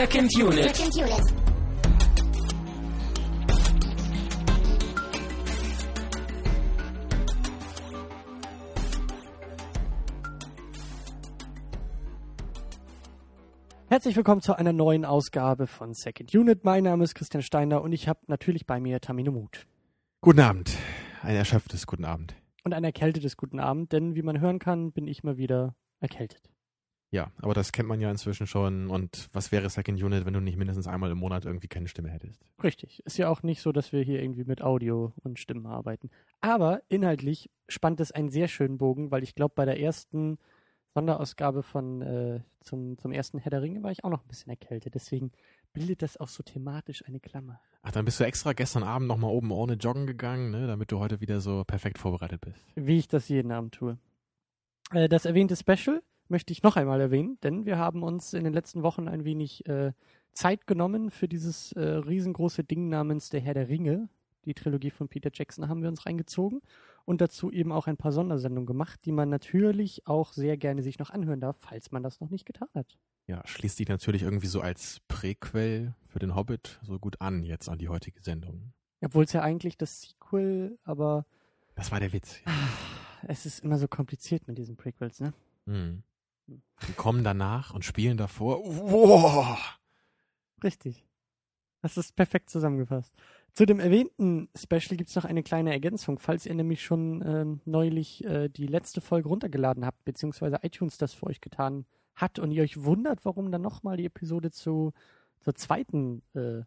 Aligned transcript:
Second 0.00 0.34
Unit. 0.34 0.74
Second 0.74 0.96
Unit. 0.96 1.34
Herzlich 13.88 14.16
willkommen 14.16 14.40
zu 14.40 14.56
einer 14.56 14.72
neuen 14.72 15.04
Ausgabe 15.04 15.66
von 15.66 15.92
Second 15.92 16.34
Unit. 16.34 16.64
Mein 16.64 16.84
Name 16.84 17.04
ist 17.04 17.14
Christian 17.14 17.42
Steiner 17.42 17.82
und 17.82 17.92
ich 17.92 18.08
habe 18.08 18.20
natürlich 18.26 18.64
bei 18.66 18.80
mir 18.80 19.02
Tamino 19.02 19.32
Mut. 19.32 19.66
Guten 20.22 20.40
Abend. 20.40 20.78
Ein 21.22 21.36
erschöpftes 21.36 21.86
Guten 21.86 22.06
Abend. 22.06 22.34
Und 22.64 22.72
ein 22.72 22.84
erkältetes 22.84 23.36
Guten 23.36 23.60
Abend, 23.60 23.92
denn 23.92 24.14
wie 24.14 24.22
man 24.22 24.40
hören 24.40 24.60
kann, 24.60 24.92
bin 24.92 25.06
ich 25.06 25.24
mal 25.24 25.36
wieder 25.36 25.74
erkältet. 26.00 26.50
Ja, 27.12 27.32
aber 27.42 27.54
das 27.54 27.72
kennt 27.72 27.88
man 27.88 28.00
ja 28.00 28.10
inzwischen 28.10 28.46
schon. 28.46 28.88
Und 28.88 29.28
was 29.32 29.50
wäre 29.50 29.68
Second 29.68 30.00
Unit, 30.00 30.26
wenn 30.26 30.32
du 30.32 30.40
nicht 30.40 30.56
mindestens 30.56 30.86
einmal 30.86 31.10
im 31.10 31.18
Monat 31.18 31.44
irgendwie 31.44 31.66
keine 31.66 31.88
Stimme 31.88 32.08
hättest? 32.08 32.40
Richtig. 32.62 33.04
Ist 33.04 33.18
ja 33.18 33.28
auch 33.28 33.42
nicht 33.42 33.62
so, 33.62 33.72
dass 33.72 33.92
wir 33.92 34.02
hier 34.02 34.22
irgendwie 34.22 34.44
mit 34.44 34.62
Audio 34.62 35.12
und 35.24 35.38
Stimmen 35.38 35.66
arbeiten. 35.66 36.10
Aber 36.40 36.82
inhaltlich 36.88 37.50
spannt 37.68 38.00
es 38.00 38.12
einen 38.12 38.30
sehr 38.30 38.46
schönen 38.46 38.78
Bogen, 38.78 39.10
weil 39.10 39.24
ich 39.24 39.34
glaube, 39.34 39.54
bei 39.56 39.64
der 39.64 39.80
ersten 39.80 40.38
Sonderausgabe 40.94 41.64
von 41.64 42.02
äh, 42.02 42.40
zum, 42.60 42.96
zum 42.98 43.12
ersten 43.12 43.38
Herr 43.38 43.50
der 43.50 43.62
Ringe 43.62 43.82
war 43.82 43.90
ich 43.90 44.04
auch 44.04 44.10
noch 44.10 44.22
ein 44.22 44.28
bisschen 44.28 44.50
erkältet. 44.50 44.94
Deswegen 44.94 45.32
bildet 45.72 46.02
das 46.02 46.16
auch 46.16 46.28
so 46.28 46.44
thematisch 46.44 47.04
eine 47.06 47.18
Klammer. 47.18 47.60
Ach, 47.82 47.92
dann 47.92 48.04
bist 48.04 48.20
du 48.20 48.24
extra 48.24 48.52
gestern 48.52 48.82
Abend 48.84 49.08
nochmal 49.08 49.30
oben 49.30 49.50
ohne 49.50 49.74
joggen 49.74 50.06
gegangen, 50.06 50.50
ne, 50.50 50.66
damit 50.66 50.92
du 50.92 51.00
heute 51.00 51.20
wieder 51.20 51.40
so 51.40 51.64
perfekt 51.64 51.98
vorbereitet 51.98 52.40
bist. 52.40 52.64
Wie 52.76 52.98
ich 52.98 53.08
das 53.08 53.28
jeden 53.28 53.50
Abend 53.50 53.74
tue. 53.74 53.98
Äh, 54.92 55.08
das 55.08 55.24
erwähnte 55.24 55.56
Special 55.56 56.02
möchte 56.30 56.52
ich 56.52 56.62
noch 56.62 56.76
einmal 56.76 57.00
erwähnen, 57.00 57.38
denn 57.42 57.66
wir 57.66 57.78
haben 57.78 58.02
uns 58.02 58.32
in 58.34 58.44
den 58.44 58.52
letzten 58.52 58.82
Wochen 58.82 59.08
ein 59.08 59.24
wenig 59.24 59.66
äh, 59.66 59.92
Zeit 60.32 60.66
genommen 60.66 61.10
für 61.10 61.28
dieses 61.28 61.72
äh, 61.72 61.80
riesengroße 61.80 62.64
Ding 62.64 62.88
namens 62.88 63.30
Der 63.30 63.40
Herr 63.40 63.54
der 63.54 63.68
Ringe. 63.68 64.08
Die 64.46 64.54
Trilogie 64.54 64.90
von 64.90 65.08
Peter 65.08 65.30
Jackson 65.32 65.68
haben 65.68 65.82
wir 65.82 65.88
uns 65.88 66.06
reingezogen 66.06 66.62
und 67.04 67.20
dazu 67.20 67.50
eben 67.50 67.72
auch 67.72 67.86
ein 67.86 67.98
paar 67.98 68.12
Sondersendungen 68.12 68.66
gemacht, 68.66 69.00
die 69.04 69.12
man 69.12 69.28
natürlich 69.28 70.06
auch 70.06 70.32
sehr 70.32 70.56
gerne 70.56 70.82
sich 70.82 70.98
noch 70.98 71.10
anhören 71.10 71.40
darf, 71.40 71.58
falls 71.58 71.90
man 71.90 72.02
das 72.02 72.20
noch 72.20 72.30
nicht 72.30 72.46
getan 72.46 72.68
hat. 72.74 72.96
Ja, 73.26 73.42
schließt 73.46 73.78
dich 73.78 73.88
natürlich 73.88 74.22
irgendwie 74.22 74.46
so 74.46 74.60
als 74.60 75.00
Präquel 75.08 75.94
für 76.06 76.18
den 76.18 76.34
Hobbit 76.34 76.80
so 76.82 76.98
gut 76.98 77.20
an 77.20 77.42
jetzt 77.42 77.68
an 77.68 77.78
die 77.78 77.88
heutige 77.88 78.22
Sendung. 78.22 78.72
Obwohl 79.02 79.24
es 79.24 79.32
ja 79.32 79.42
eigentlich 79.42 79.76
das 79.76 80.02
Sequel, 80.02 80.78
aber 80.84 81.26
Das 81.74 81.92
war 81.92 82.00
der 82.00 82.12
Witz. 82.12 82.40
Ja. 82.46 82.52
es 83.28 83.46
ist 83.46 83.60
immer 83.60 83.78
so 83.78 83.88
kompliziert 83.88 84.48
mit 84.48 84.58
diesen 84.58 84.76
Prequels, 84.76 85.20
ne? 85.20 85.32
Hm. 85.66 86.02
Die 86.88 86.92
kommen 86.92 87.24
danach 87.24 87.74
und 87.74 87.84
spielen 87.84 88.16
davor. 88.16 88.64
Wow! 88.64 89.78
Richtig. 90.62 91.04
Das 91.82 91.96
ist 91.96 92.14
perfekt 92.14 92.50
zusammengefasst. 92.50 93.14
Zu 93.54 93.66
dem 93.66 93.80
erwähnten 93.80 94.48
Special 94.54 94.96
gibt 94.96 95.10
es 95.10 95.16
noch 95.16 95.24
eine 95.24 95.42
kleine 95.42 95.72
Ergänzung. 95.72 96.18
Falls 96.18 96.46
ihr 96.46 96.54
nämlich 96.54 96.82
schon 96.82 97.22
ähm, 97.26 97.60
neulich 97.64 98.24
äh, 98.24 98.48
die 98.48 98.66
letzte 98.66 99.00
Folge 99.00 99.28
runtergeladen 99.28 99.84
habt, 99.84 100.04
beziehungsweise 100.04 100.60
iTunes 100.62 100.98
das 100.98 101.14
für 101.14 101.26
euch 101.26 101.40
getan 101.40 101.86
hat 102.14 102.38
und 102.38 102.52
ihr 102.52 102.62
euch 102.62 102.84
wundert, 102.84 103.24
warum 103.24 103.50
dann 103.50 103.62
nochmal 103.62 103.96
die 103.96 104.04
Episode 104.04 104.50
zu, 104.50 104.92
zur 105.40 105.54
zweiten, 105.54 106.22
äh, 106.34 106.62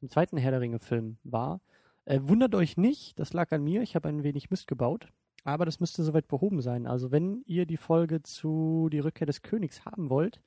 zum 0.00 0.10
zweiten 0.10 0.38
Herr 0.38 0.50
der 0.50 0.60
Ringe-Film 0.60 1.18
war, 1.24 1.60
äh, 2.06 2.20
wundert 2.22 2.54
euch 2.54 2.76
nicht, 2.76 3.18
das 3.18 3.32
lag 3.32 3.52
an 3.52 3.62
mir, 3.62 3.82
ich 3.82 3.94
habe 3.94 4.08
ein 4.08 4.22
wenig 4.24 4.50
Mist 4.50 4.66
gebaut, 4.66 5.08
aber 5.44 5.64
das 5.64 5.80
müsste 5.80 6.02
soweit 6.02 6.26
behoben 6.28 6.60
sein. 6.60 6.86
Also 6.86 7.10
wenn 7.10 7.42
ihr 7.46 7.66
die 7.66 7.76
Folge 7.76 8.22
zu 8.22 8.88
Die 8.90 8.98
Rückkehr 8.98 9.26
des 9.26 9.42
Königs 9.42 9.84
haben 9.84 10.10
wollt, 10.10 10.40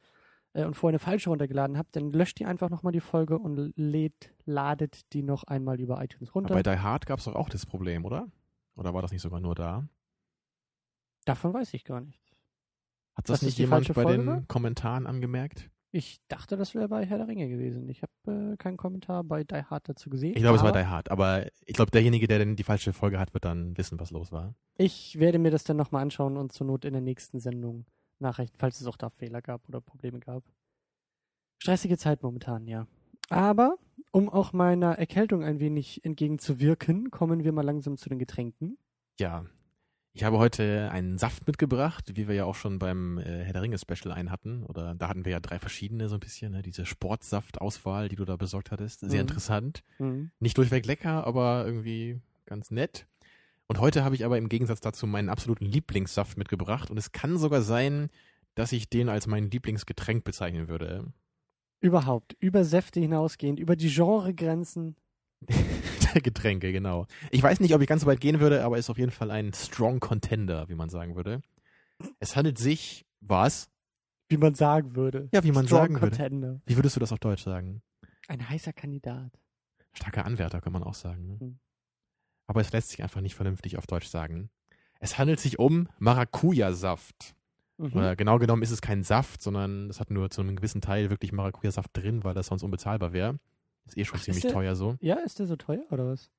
äh, 0.53 0.65
und 0.65 0.73
vorher 0.73 0.93
eine 0.93 0.99
falsche 0.99 1.29
runtergeladen 1.29 1.77
habt, 1.77 1.95
dann 1.95 2.11
löscht 2.11 2.39
ihr 2.39 2.47
einfach 2.47 2.69
nochmal 2.69 2.91
die 2.91 2.99
Folge 2.99 3.37
und 3.37 3.73
lädt, 3.77 4.33
ladet 4.45 5.13
die 5.13 5.21
noch 5.23 5.43
einmal 5.43 5.79
über 5.79 6.03
iTunes 6.03 6.33
runter. 6.33 6.53
Aber 6.53 6.63
bei 6.63 6.75
Die 6.75 6.81
Hard 6.81 7.05
gab 7.05 7.19
es 7.19 7.25
doch 7.25 7.35
auch 7.35 7.49
das 7.49 7.65
Problem, 7.65 8.05
oder? 8.05 8.27
Oder 8.75 8.93
war 8.93 9.01
das 9.01 9.11
nicht 9.11 9.21
sogar 9.21 9.39
nur 9.39 9.55
da? 9.55 9.87
Davon 11.25 11.53
weiß 11.53 11.73
ich 11.73 11.83
gar 11.83 12.01
nicht. 12.01 12.21
Hat 13.15 13.29
das 13.29 13.39
das 13.39 13.41
nicht 13.43 13.57
jemand 13.57 13.87
bei 13.87 13.93
Folge 13.93 14.17
den 14.17 14.27
war? 14.27 14.41
Kommentaren 14.47 15.07
angemerkt? 15.07 15.69
Ich 15.97 16.21
dachte, 16.27 16.57
das 16.57 16.75
wäre 16.75 16.89
bei 16.89 17.07
Herr 17.07 17.17
der 17.17 17.27
Ringe 17.27 17.49
gewesen. 17.49 17.89
Ich 17.89 18.03
habe 18.03 18.51
äh, 18.53 18.57
keinen 18.57 18.77
Kommentar 18.77 19.23
bei 19.23 19.43
Die 19.43 19.63
Hard 19.63 19.89
dazu 19.89 20.11
gesehen. 20.11 20.35
Ich 20.35 20.43
glaube, 20.43 20.57
es 20.57 20.61
war 20.61 20.71
Die 20.71 20.85
Hard, 20.85 21.09
aber 21.09 21.47
ich 21.65 21.73
glaube, 21.73 21.89
derjenige, 21.89 22.27
der 22.27 22.37
denn 22.37 22.55
die 22.55 22.63
falsche 22.63 22.93
Folge 22.93 23.17
hat, 23.17 23.33
wird 23.33 23.45
dann 23.45 23.75
wissen, 23.79 23.99
was 23.99 24.11
los 24.11 24.31
war. 24.31 24.53
Ich 24.77 25.17
werde 25.17 25.39
mir 25.39 25.49
das 25.49 25.63
dann 25.63 25.75
nochmal 25.75 26.03
anschauen 26.03 26.37
und 26.37 26.51
zur 26.51 26.67
Not 26.67 26.85
in 26.85 26.93
der 26.93 27.01
nächsten 27.01 27.39
Sendung 27.39 27.87
nachrichten, 28.19 28.57
falls 28.59 28.79
es 28.79 28.85
auch 28.85 28.95
da 28.95 29.09
Fehler 29.09 29.41
gab 29.41 29.67
oder 29.67 29.81
Probleme 29.81 30.19
gab. 30.19 30.43
Stressige 31.63 31.97
Zeit 31.97 32.21
momentan, 32.21 32.67
ja. 32.67 32.85
Aber 33.29 33.77
um 34.11 34.29
auch 34.29 34.53
meiner 34.53 34.99
Erkältung 34.99 35.43
ein 35.43 35.59
wenig 35.59 36.05
entgegenzuwirken, 36.05 37.09
kommen 37.09 37.43
wir 37.43 37.53
mal 37.53 37.65
langsam 37.65 37.97
zu 37.97 38.07
den 38.07 38.19
Getränken. 38.19 38.77
Ja, 39.19 39.45
ich 40.17 40.23
habe 40.23 40.39
heute 40.39 40.89
einen 40.91 41.19
Saft 41.19 41.45
mitgebracht, 41.45 42.13
wie 42.15 42.27
wir 42.27 42.33
ja 42.33 42.45
auch 42.45 42.55
schon 42.55 42.79
beim 42.79 43.19
äh, 43.19 43.43
Herr 43.43 43.53
der 43.53 43.61
Ringe 43.61 43.77
Special 43.77 44.11
einen 44.11 44.31
hatten. 44.31 44.63
Oder 44.63 44.95
da 44.95 45.09
hatten 45.09 45.25
wir 45.25 45.31
ja 45.33 45.39
drei 45.39 45.59
verschiedene 45.59 46.09
so 46.09 46.15
ein 46.15 46.19
bisschen, 46.19 46.53
ne? 46.53 46.63
diese 46.63 46.87
Sportsaftauswahl, 46.87 48.09
die 48.09 48.15
du 48.15 48.25
da 48.25 48.35
besorgt 48.35 48.71
hattest. 48.71 49.01
Sehr 49.01 49.09
Mhm. 49.09 49.19
interessant. 49.19 49.83
Mhm. 49.99 50.31
Nicht 50.39 50.57
durchweg 50.57 50.87
lecker, 50.87 51.27
aber 51.27 51.65
irgendwie 51.67 52.19
ganz 52.47 52.71
nett. 52.71 53.05
Und 53.67 53.79
heute 53.79 54.03
habe 54.03 54.15
ich 54.15 54.25
aber 54.25 54.39
im 54.39 54.49
Gegensatz 54.49 54.79
dazu 54.81 55.05
meinen 55.05 55.29
absoluten 55.29 55.65
Lieblingssaft 55.65 56.35
mitgebracht. 56.35 56.89
Und 56.89 56.97
es 56.97 57.11
kann 57.11 57.37
sogar 57.37 57.61
sein, 57.61 58.09
dass 58.55 58.71
ich 58.71 58.89
den 58.89 59.09
als 59.09 59.27
mein 59.27 59.51
Lieblingsgetränk 59.51 60.23
bezeichnen 60.23 60.67
würde. 60.67 61.13
Überhaupt, 61.79 62.35
über 62.39 62.63
Säfte 62.63 62.99
hinausgehend, 62.99 63.59
über 63.59 63.75
die 63.75 63.93
Genregrenzen. 63.93 64.95
Getränke, 66.23 66.71
genau. 66.71 67.07
Ich 67.31 67.41
weiß 67.41 67.59
nicht, 67.59 67.73
ob 67.73 67.81
ich 67.81 67.87
ganz 67.87 68.01
so 68.01 68.07
weit 68.07 68.19
gehen 68.19 68.39
würde, 68.39 68.63
aber 68.63 68.77
ist 68.77 68.89
auf 68.89 68.97
jeden 68.97 69.11
Fall 69.11 69.31
ein 69.31 69.53
Strong 69.53 69.99
Contender, 69.99 70.69
wie 70.69 70.75
man 70.75 70.89
sagen 70.89 71.15
würde. 71.15 71.41
Es 72.19 72.35
handelt 72.35 72.57
sich, 72.57 73.05
was? 73.21 73.69
Wie 74.29 74.37
man 74.37 74.55
sagen 74.55 74.95
würde. 74.95 75.29
Ja, 75.31 75.43
wie 75.43 75.51
man 75.51 75.65
Strong 75.65 75.79
sagen 75.79 75.93
würde. 76.01 76.17
Contender. 76.17 76.61
Wie 76.65 76.75
würdest 76.75 76.95
du 76.95 76.99
das 76.99 77.11
auf 77.11 77.19
Deutsch 77.19 77.43
sagen? 77.43 77.81
Ein 78.27 78.47
heißer 78.49 78.73
Kandidat. 78.73 79.31
Starker 79.93 80.25
Anwärter, 80.25 80.61
kann 80.61 80.73
man 80.73 80.83
auch 80.83 80.93
sagen. 80.93 81.27
Ne? 81.27 81.37
Mhm. 81.39 81.59
Aber 82.45 82.61
es 82.61 82.71
lässt 82.71 82.89
sich 82.89 83.03
einfach 83.03 83.21
nicht 83.21 83.35
vernünftig 83.35 83.77
auf 83.77 83.87
Deutsch 83.87 84.07
sagen. 84.07 84.49
Es 84.99 85.17
handelt 85.17 85.39
sich 85.39 85.59
um 85.59 85.87
Maracuja-Saft. 85.99 87.35
Mhm. 87.77 87.93
Oder 87.93 88.15
genau 88.15 88.39
genommen 88.39 88.63
ist 88.63 88.71
es 88.71 88.81
kein 88.81 89.03
Saft, 89.03 89.41
sondern 89.41 89.89
es 89.89 89.99
hat 89.99 90.09
nur 90.11 90.29
zu 90.29 90.41
einem 90.41 90.55
gewissen 90.55 90.81
Teil 90.81 91.09
wirklich 91.09 91.31
Maracuja-Saft 91.31 91.89
drin, 91.93 92.23
weil 92.23 92.33
das 92.33 92.47
sonst 92.47 92.63
unbezahlbar 92.63 93.13
wäre. 93.13 93.39
Ist 93.87 93.97
eh 93.97 94.05
schon 94.05 94.19
Ach, 94.19 94.23
ziemlich 94.23 94.43
der- 94.43 94.51
teuer 94.53 94.75
so. 94.75 94.95
Ja, 95.01 95.15
ist 95.15 95.39
der 95.39 95.47
so 95.47 95.55
teuer 95.55 95.83
oder 95.91 96.07
was? 96.07 96.29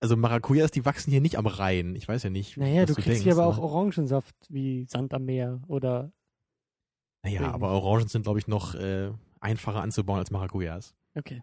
Also 0.00 0.16
Maracujas, 0.16 0.70
die 0.70 0.84
wachsen 0.84 1.10
hier 1.10 1.20
nicht 1.20 1.38
am 1.38 1.46
Rhein. 1.46 1.96
Ich 1.96 2.06
weiß 2.06 2.24
ja 2.24 2.30
nicht. 2.30 2.56
Naja, 2.56 2.82
was 2.82 2.88
du 2.88 2.94
du 2.94 2.94
kriegst 2.96 3.08
denkst, 3.08 3.22
hier 3.24 3.32
aber 3.32 3.46
auch 3.46 3.56
ne? 3.56 3.62
Orangensaft 3.62 4.34
wie 4.50 4.84
Sand 4.86 5.14
am 5.14 5.24
Meer 5.24 5.62
oder. 5.66 6.12
Naja, 7.22 7.38
Deswegen. 7.40 7.54
aber 7.54 7.70
Orangen 7.70 8.08
sind, 8.08 8.22
glaube 8.24 8.38
ich, 8.38 8.46
noch 8.46 8.74
äh, 8.74 9.12
einfacher 9.40 9.80
anzubauen 9.80 10.18
als 10.18 10.30
Maracujas. 10.30 10.94
Okay. 11.14 11.42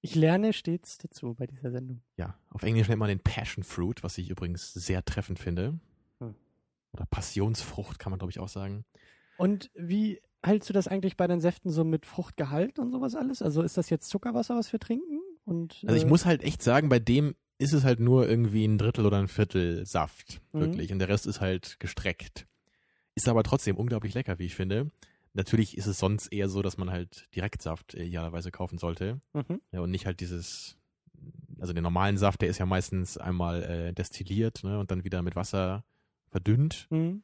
Ich 0.00 0.14
lerne 0.14 0.52
stets 0.52 0.98
dazu 0.98 1.34
bei 1.34 1.46
dieser 1.46 1.70
Sendung. 1.72 2.02
Ja, 2.16 2.38
auf 2.50 2.62
Englisch 2.62 2.88
nennt 2.88 2.98
man 3.00 3.08
den 3.08 3.20
Passion 3.20 3.64
Fruit, 3.64 4.02
was 4.04 4.18
ich 4.18 4.30
übrigens 4.30 4.72
sehr 4.74 5.04
treffend 5.04 5.38
finde. 5.40 5.78
Hm. 6.20 6.34
Oder 6.92 7.06
Passionsfrucht 7.06 7.98
kann 7.98 8.10
man, 8.10 8.18
glaube 8.18 8.30
ich, 8.30 8.38
auch 8.38 8.48
sagen. 8.48 8.84
Und 9.38 9.70
wie 9.74 10.20
hältst 10.42 10.68
du 10.68 10.72
das 10.72 10.88
eigentlich 10.88 11.16
bei 11.16 11.26
deinen 11.26 11.40
Säften 11.40 11.70
so 11.70 11.84
mit 11.84 12.06
Fruchtgehalt 12.06 12.78
und 12.78 12.90
sowas 12.90 13.14
alles? 13.14 13.42
Also 13.42 13.62
ist 13.62 13.76
das 13.76 13.90
jetzt 13.90 14.08
Zuckerwasser, 14.08 14.56
was 14.56 14.72
wir 14.72 14.80
trinken? 14.80 15.20
Und, 15.44 15.82
Also 15.86 15.96
ich 15.96 16.04
äh, 16.04 16.08
muss 16.08 16.24
halt 16.24 16.42
echt 16.42 16.62
sagen, 16.62 16.88
bei 16.88 16.98
dem 16.98 17.34
ist 17.58 17.72
es 17.72 17.84
halt 17.84 18.00
nur 18.00 18.28
irgendwie 18.28 18.64
ein 18.64 18.78
Drittel 18.78 19.06
oder 19.06 19.18
ein 19.18 19.28
Viertel 19.28 19.86
Saft, 19.86 20.40
Mhm. 20.52 20.60
wirklich. 20.60 20.92
Und 20.92 20.98
der 20.98 21.08
Rest 21.08 21.26
ist 21.26 21.40
halt 21.40 21.78
gestreckt. 21.80 22.46
Ist 23.14 23.28
aber 23.28 23.42
trotzdem 23.42 23.76
unglaublich 23.76 24.14
lecker, 24.14 24.38
wie 24.38 24.46
ich 24.46 24.54
finde. 24.54 24.90
Natürlich 25.34 25.76
ist 25.78 25.86
es 25.86 25.98
sonst 25.98 26.32
eher 26.32 26.48
so, 26.48 26.60
dass 26.62 26.76
man 26.76 26.90
halt 26.90 27.28
Direktsaft 27.34 27.94
äh, 27.94 28.04
idealerweise 28.04 28.50
kaufen 28.50 28.78
sollte. 28.78 29.20
Mhm. 29.32 29.60
Ja, 29.70 29.80
und 29.80 29.90
nicht 29.90 30.06
halt 30.06 30.20
dieses, 30.20 30.76
also 31.60 31.72
den 31.72 31.82
normalen 31.82 32.18
Saft, 32.18 32.42
der 32.42 32.48
ist 32.48 32.58
ja 32.58 32.66
meistens 32.66 33.16
einmal 33.16 33.62
äh, 33.62 33.92
destilliert 33.92 34.62
ne, 34.64 34.78
und 34.78 34.90
dann 34.90 35.04
wieder 35.04 35.22
mit 35.22 35.36
Wasser 35.36 35.84
verdünnt. 36.30 36.86
Mhm. 36.90 37.22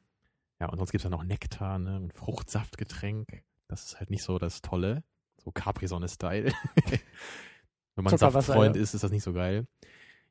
Ja, 0.60 0.68
und 0.68 0.78
sonst 0.78 0.90
gibt's 0.90 1.04
ja 1.04 1.10
noch 1.10 1.24
Nektar, 1.24 1.78
ne, 1.78 1.96
ein 1.96 2.10
Fruchtsaftgetränk. 2.10 3.42
Das 3.68 3.84
ist 3.84 3.98
halt 4.00 4.10
nicht 4.10 4.22
so 4.22 4.38
das 4.38 4.60
Tolle. 4.60 5.04
So 5.36 5.52
Capri-Sonne-Style. 5.52 6.52
Wenn 7.94 8.04
man 8.04 8.16
Saftfreund 8.16 8.76
ja. 8.76 8.82
ist, 8.82 8.94
ist 8.94 9.04
das 9.04 9.10
nicht 9.10 9.22
so 9.22 9.32
geil. 9.32 9.66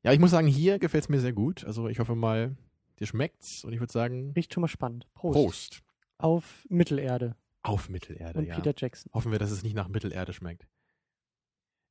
Ja, 0.03 0.13
ich 0.13 0.19
muss 0.19 0.31
sagen, 0.31 0.47
hier 0.47 0.79
gefällt's 0.79 1.09
mir 1.09 1.19
sehr 1.19 1.33
gut. 1.33 1.63
Also 1.65 1.87
ich 1.87 1.99
hoffe 1.99 2.15
mal, 2.15 2.55
dir 2.99 3.07
schmeckt's 3.07 3.63
und 3.63 3.73
ich 3.73 3.79
würde 3.79 3.91
sagen, 3.91 4.31
Riecht 4.35 4.53
schon 4.53 4.61
mal 4.61 4.67
spannend. 4.67 5.07
Prost. 5.13 5.33
Prost. 5.33 5.83
Auf 6.17 6.65
Mittelerde 6.69 7.35
Auf 7.61 7.89
Mittelerde, 7.89 8.39
und 8.39 8.45
ja. 8.45 8.55
Peter 8.55 8.73
Jackson. 8.75 9.11
Hoffen 9.13 9.31
wir, 9.31 9.39
dass 9.39 9.51
es 9.51 9.63
nicht 9.63 9.75
nach 9.75 9.87
Mittelerde 9.87 10.33
schmeckt. 10.33 10.67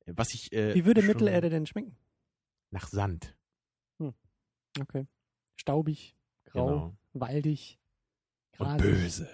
Was 0.05 0.33
ich, 0.33 0.51
äh, 0.53 0.75
Wie 0.75 0.85
würde 0.85 1.01
Mittelerde 1.01 1.49
denn 1.49 1.65
schmecken? 1.65 1.97
Nach 2.71 2.87
Sand. 2.87 3.35
Okay. 4.79 5.07
Staubig, 5.55 6.15
grau, 6.45 6.67
Genau. 6.67 6.97
waldig, 7.13 7.79
Und 8.59 8.77
böse. 8.77 9.27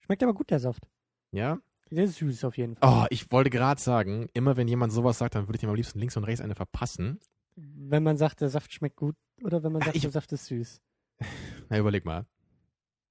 Schmeckt 0.00 0.22
aber 0.22 0.34
gut, 0.34 0.50
der 0.50 0.58
Saft. 0.60 0.88
Ja. 1.30 1.58
Sehr 1.90 2.08
süß 2.08 2.44
auf 2.44 2.56
jeden 2.56 2.76
Fall. 2.76 3.04
Oh, 3.04 3.06
ich 3.10 3.30
wollte 3.30 3.50
gerade 3.50 3.80
sagen, 3.80 4.28
immer 4.32 4.56
wenn 4.56 4.66
jemand 4.68 4.92
sowas 4.92 5.18
sagt, 5.18 5.34
dann 5.34 5.46
würde 5.46 5.56
ich 5.58 5.62
ihm 5.62 5.68
am 5.68 5.74
liebsten 5.76 5.98
links 5.98 6.16
und 6.16 6.24
rechts 6.24 6.40
eine 6.40 6.54
verpassen. 6.54 7.20
Wenn 7.54 8.02
man 8.02 8.16
sagt, 8.16 8.40
der 8.40 8.48
Saft 8.48 8.72
schmeckt 8.72 8.96
gut 8.96 9.14
oder 9.42 9.62
wenn 9.62 9.72
man 9.72 9.82
sagt, 9.82 9.94
ich- 9.96 10.02
der 10.02 10.10
Saft 10.10 10.32
ist 10.32 10.46
süß. 10.46 10.80
Na, 11.68 11.78
überleg 11.78 12.04
mal. 12.04 12.26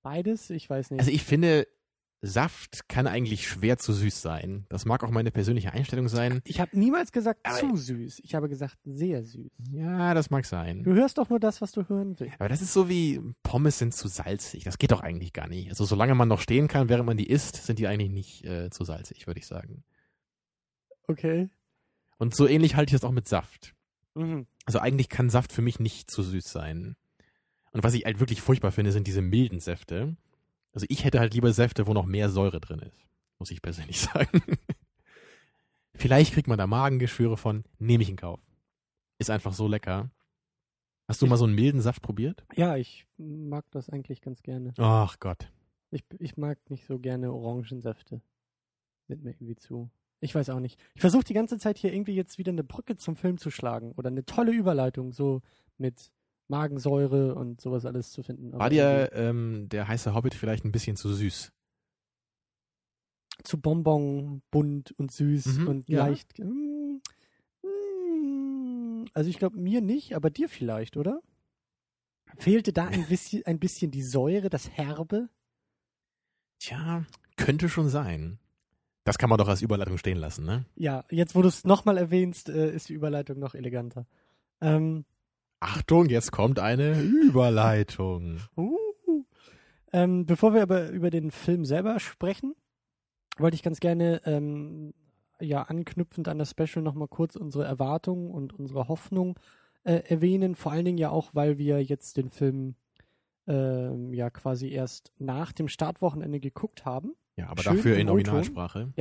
Beides? 0.01 0.49
Ich 0.49 0.69
weiß 0.69 0.91
nicht. 0.91 0.99
Also 0.99 1.11
ich 1.11 1.23
finde, 1.23 1.67
Saft 2.23 2.87
kann 2.87 3.07
eigentlich 3.07 3.47
schwer 3.47 3.79
zu 3.79 3.93
süß 3.93 4.21
sein. 4.21 4.65
Das 4.69 4.85
mag 4.85 5.03
auch 5.03 5.09
meine 5.09 5.31
persönliche 5.31 5.73
Einstellung 5.73 6.07
sein. 6.07 6.41
ich 6.43 6.59
habe 6.61 6.77
niemals 6.77 7.11
gesagt 7.11 7.39
Aber- 7.43 7.57
zu 7.57 7.75
süß. 7.75 8.19
Ich 8.23 8.35
habe 8.35 8.47
gesagt 8.47 8.77
sehr 8.85 9.23
süß. 9.23 9.49
Ja, 9.71 10.13
das 10.13 10.29
mag 10.29 10.45
sein. 10.45 10.83
Du 10.83 10.93
hörst 10.93 11.17
doch 11.17 11.29
nur 11.29 11.39
das, 11.39 11.61
was 11.61 11.71
du 11.71 11.89
hören 11.89 12.19
willst. 12.19 12.35
Aber 12.39 12.47
das 12.47 12.61
ist 12.61 12.73
so 12.73 12.87
wie 12.89 13.19
Pommes 13.41 13.79
sind 13.79 13.95
zu 13.95 14.07
salzig. 14.07 14.63
Das 14.63 14.77
geht 14.77 14.91
doch 14.91 15.01
eigentlich 15.01 15.33
gar 15.33 15.47
nicht. 15.47 15.69
Also 15.69 15.83
solange 15.85 16.13
man 16.13 16.27
noch 16.27 16.39
stehen 16.41 16.67
kann, 16.67 16.89
während 16.89 17.07
man 17.07 17.17
die 17.17 17.27
isst, 17.27 17.55
sind 17.65 17.79
die 17.79 17.87
eigentlich 17.87 18.11
nicht 18.11 18.45
äh, 18.45 18.69
zu 18.69 18.83
salzig, 18.83 19.25
würde 19.25 19.39
ich 19.39 19.47
sagen. 19.47 19.83
Okay. 21.07 21.49
Und 22.17 22.35
so 22.35 22.47
ähnlich 22.47 22.75
halte 22.75 22.93
ich 22.93 23.01
das 23.01 23.07
auch 23.07 23.13
mit 23.13 23.27
Saft. 23.27 23.73
Mhm. 24.13 24.45
Also 24.65 24.77
eigentlich 24.77 25.09
kann 25.09 25.31
Saft 25.31 25.51
für 25.51 25.63
mich 25.63 25.79
nicht 25.79 26.11
zu 26.11 26.21
süß 26.21 26.51
sein. 26.51 26.95
Und 27.71 27.83
was 27.83 27.95
ich 27.95 28.05
halt 28.05 28.19
wirklich 28.19 28.41
furchtbar 28.41 28.71
finde, 28.71 28.91
sind 28.91 29.07
diese 29.07 29.21
milden 29.21 29.59
Säfte. 29.59 30.15
Also 30.73 30.85
ich 30.89 31.03
hätte 31.03 31.19
halt 31.19 31.33
lieber 31.33 31.51
Säfte, 31.53 31.87
wo 31.87 31.93
noch 31.93 32.05
mehr 32.05 32.29
Säure 32.29 32.59
drin 32.61 32.79
ist. 32.79 33.07
Muss 33.39 33.51
ich 33.51 33.61
persönlich 33.61 33.99
sagen. 34.01 34.41
Vielleicht 35.93 36.33
kriegt 36.33 36.47
man 36.47 36.57
da 36.57 36.67
Magengeschwüre 36.67 37.37
von, 37.37 37.63
nehme 37.79 38.03
ich 38.03 38.09
in 38.09 38.15
Kauf. 38.15 38.39
Ist 39.19 39.29
einfach 39.29 39.53
so 39.53 39.67
lecker. 39.67 40.09
Hast 41.07 41.21
du 41.21 41.25
Ich- 41.25 41.29
mal 41.29 41.37
so 41.37 41.45
einen 41.45 41.55
milden 41.55 41.81
Saft 41.81 42.01
probiert? 42.01 42.45
Ja, 42.55 42.77
ich 42.77 43.05
mag 43.17 43.65
das 43.71 43.89
eigentlich 43.89 44.21
ganz 44.21 44.41
gerne. 44.41 44.73
Ach 44.77 45.19
Gott. 45.19 45.51
Ich, 45.91 46.03
ich 46.19 46.37
mag 46.37 46.57
nicht 46.69 46.85
so 46.85 46.99
gerne 46.99 47.31
Orangensäfte. 47.33 48.21
Sind 49.07 49.23
mir 49.23 49.31
irgendwie 49.31 49.57
zu. 49.57 49.91
Ich 50.21 50.33
weiß 50.33 50.49
auch 50.51 50.59
nicht. 50.59 50.79
Ich 50.93 51.01
versuche 51.01 51.23
die 51.25 51.33
ganze 51.33 51.57
Zeit 51.57 51.77
hier 51.77 51.91
irgendwie 51.93 52.15
jetzt 52.15 52.37
wieder 52.37 52.51
eine 52.51 52.63
Brücke 52.63 52.95
zum 52.95 53.15
Film 53.15 53.37
zu 53.37 53.49
schlagen 53.51 53.91
oder 53.93 54.07
eine 54.09 54.23
tolle 54.23 54.53
Überleitung, 54.53 55.11
so 55.11 55.41
mit 55.77 56.11
Magensäure 56.51 57.33
und 57.33 57.59
sowas 57.59 57.85
alles 57.85 58.11
zu 58.11 58.21
finden. 58.21 58.53
War 58.53 58.69
dir 58.69 59.09
ähm, 59.13 59.67
der 59.69 59.87
heiße 59.87 60.13
Hobbit 60.13 60.35
vielleicht 60.35 60.63
ein 60.65 60.71
bisschen 60.71 60.95
zu 60.95 61.11
süß? 61.11 61.51
zu 63.43 63.59
Bonbon, 63.59 64.43
bunt 64.51 64.91
und 64.99 65.11
süß 65.11 65.57
Mhm, 65.59 65.67
und 65.67 65.89
ja. 65.89 66.05
leicht. 66.05 66.37
Mm, 66.37 66.99
mm, 67.63 69.05
Also 69.15 69.29
ich 69.31 69.39
glaube 69.39 69.57
mir 69.57 69.81
nicht, 69.81 70.15
aber 70.15 70.29
dir 70.29 70.47
vielleicht, 70.47 70.95
oder? 70.95 71.21
Fehlte 72.37 72.71
da 72.71 72.85
ein 72.85 73.07
bisschen, 73.07 73.43
ein 73.47 73.57
bisschen 73.59 73.89
die 73.89 74.03
Säure, 74.03 74.49
das 74.49 74.69
Herbe? 74.69 75.29
Tja, 76.59 77.05
könnte 77.35 77.67
schon 77.67 77.89
sein. 77.89 78.37
Das 79.03 79.17
kann 79.17 79.29
man 79.29 79.39
doch 79.39 79.47
als 79.47 79.63
Überleitung 79.63 79.97
stehen 79.97 80.17
lassen, 80.17 80.45
ne? 80.45 80.65
Ja, 80.75 81.03
jetzt 81.09 81.33
wo 81.33 81.41
du 81.41 81.47
es 81.47 81.63
nochmal 81.65 81.97
erwähnst, 81.97 82.47
äh, 82.49 82.71
ist 82.71 82.89
die 82.89 82.93
Überleitung 82.93 83.39
noch 83.39 83.55
eleganter. 83.55 84.05
Ähm, 84.61 85.05
Achtung, 85.61 86.07
jetzt 86.07 86.31
kommt 86.31 86.59
eine 86.59 86.99
Überleitung. 86.99 88.39
uh, 88.57 89.23
ähm, 89.93 90.25
bevor 90.25 90.53
wir 90.55 90.63
aber 90.63 90.89
über 90.89 91.11
den 91.11 91.29
Film 91.29 91.65
selber 91.65 91.99
sprechen, 91.99 92.55
wollte 93.37 93.55
ich 93.55 93.63
ganz 93.63 93.79
gerne 93.79 94.21
ähm, 94.25 94.93
ja 95.39 95.61
anknüpfend 95.61 96.27
an 96.27 96.39
das 96.39 96.49
Special 96.49 96.83
nochmal 96.83 97.07
kurz 97.07 97.35
unsere 97.35 97.63
Erwartungen 97.63 98.31
und 98.31 98.53
unsere 98.53 98.87
Hoffnung 98.87 99.39
äh, 99.83 100.01
erwähnen. 100.07 100.55
Vor 100.55 100.71
allen 100.71 100.85
Dingen 100.85 100.97
ja 100.97 101.11
auch, 101.11 101.29
weil 101.33 101.59
wir 101.59 101.83
jetzt 101.83 102.17
den 102.17 102.29
Film 102.29 102.73
ähm, 103.47 104.13
ja 104.15 104.31
quasi 104.31 104.69
erst 104.69 105.13
nach 105.19 105.51
dem 105.51 105.67
Startwochenende 105.67 106.39
geguckt 106.39 106.85
haben. 106.85 107.13
Ja, 107.35 107.49
aber 107.49 107.61
Schön 107.61 107.75
dafür 107.75 107.97
in. 107.97 108.09
Originalsprache. 108.09 108.93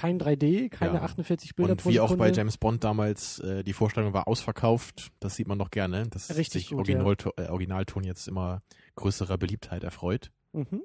Kein 0.00 0.18
3D, 0.18 0.68
keine 0.70 0.94
Ja. 0.94 1.02
48 1.02 1.54
Bilder 1.56 1.72
Und 1.72 1.82
pro 1.82 1.90
wie 1.90 2.00
auch 2.00 2.08
bei 2.10 2.14
Sekunde. 2.28 2.36
James 2.38 2.56
Bond 2.58 2.84
damals, 2.84 3.38
äh, 3.40 3.62
die 3.62 3.72
Vorstellung 3.74 4.14
war 4.14 4.26
ausverkauft. 4.28 5.10
Das 5.20 5.36
sieht 5.36 5.46
man 5.46 5.58
doch 5.58 5.70
gerne, 5.70 6.06
dass 6.08 6.30
Richtig 6.36 6.52
sich 6.52 6.70
gut, 6.70 6.88
ja. 6.88 6.94
Originalton, 6.96 7.32
äh, 7.36 7.48
Originalton 7.48 8.04
jetzt 8.04 8.26
immer 8.28 8.62
größerer 8.96 9.36
Beliebtheit 9.36 9.84
erfreut. 9.84 10.30
Mhm. 10.52 10.82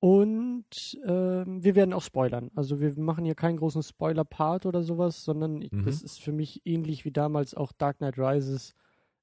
Und 0.00 0.98
ähm, 1.06 1.62
wir 1.62 1.76
werden 1.76 1.92
auch 1.92 2.02
spoilern. 2.02 2.50
Also 2.56 2.80
wir 2.80 2.98
machen 2.98 3.24
hier 3.24 3.36
keinen 3.36 3.58
großen 3.58 3.82
Spoiler-Part 3.84 4.66
oder 4.66 4.82
sowas, 4.82 5.22
sondern 5.24 5.62
ich, 5.62 5.70
Mhm. 5.70 5.84
das 5.84 6.02
ist 6.02 6.20
für 6.20 6.32
mich 6.32 6.62
ähnlich 6.64 7.04
wie 7.04 7.12
damals 7.12 7.54
auch 7.54 7.70
Dark 7.72 7.98
Knight 7.98 8.18
Rises. 8.18 8.74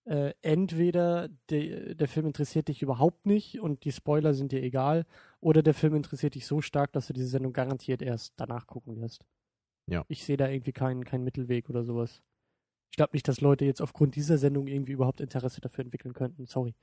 Äh, 0.05 0.33
entweder 0.41 1.27
de, 1.49 1.95
der 1.95 2.07
Film 2.07 2.27
interessiert 2.27 2.69
dich 2.69 2.81
überhaupt 2.81 3.25
nicht 3.25 3.59
und 3.59 3.83
die 3.83 3.91
Spoiler 3.91 4.33
sind 4.33 4.53
dir 4.53 4.63
egal, 4.63 5.05
oder 5.41 5.63
der 5.63 5.73
Film 5.73 5.95
interessiert 5.95 6.35
dich 6.35 6.45
so 6.45 6.61
stark, 6.61 6.91
dass 6.91 7.07
du 7.07 7.13
diese 7.13 7.27
Sendung 7.27 7.53
garantiert 7.53 8.01
erst 8.01 8.33
danach 8.37 8.67
gucken 8.67 8.99
wirst. 9.01 9.25
Ja. 9.87 10.05
Ich 10.07 10.23
sehe 10.23 10.37
da 10.37 10.47
irgendwie 10.47 10.71
keinen, 10.71 11.03
keinen 11.03 11.23
Mittelweg 11.23 11.69
oder 11.69 11.83
sowas. 11.83 12.21
Ich 12.91 12.97
glaube 12.97 13.11
nicht, 13.13 13.27
dass 13.27 13.41
Leute 13.41 13.65
jetzt 13.65 13.81
aufgrund 13.81 14.15
dieser 14.15 14.37
Sendung 14.37 14.67
irgendwie 14.67 14.93
überhaupt 14.93 15.21
Interesse 15.21 15.61
dafür 15.61 15.85
entwickeln 15.85 16.13
könnten. 16.13 16.45
Sorry. 16.45 16.75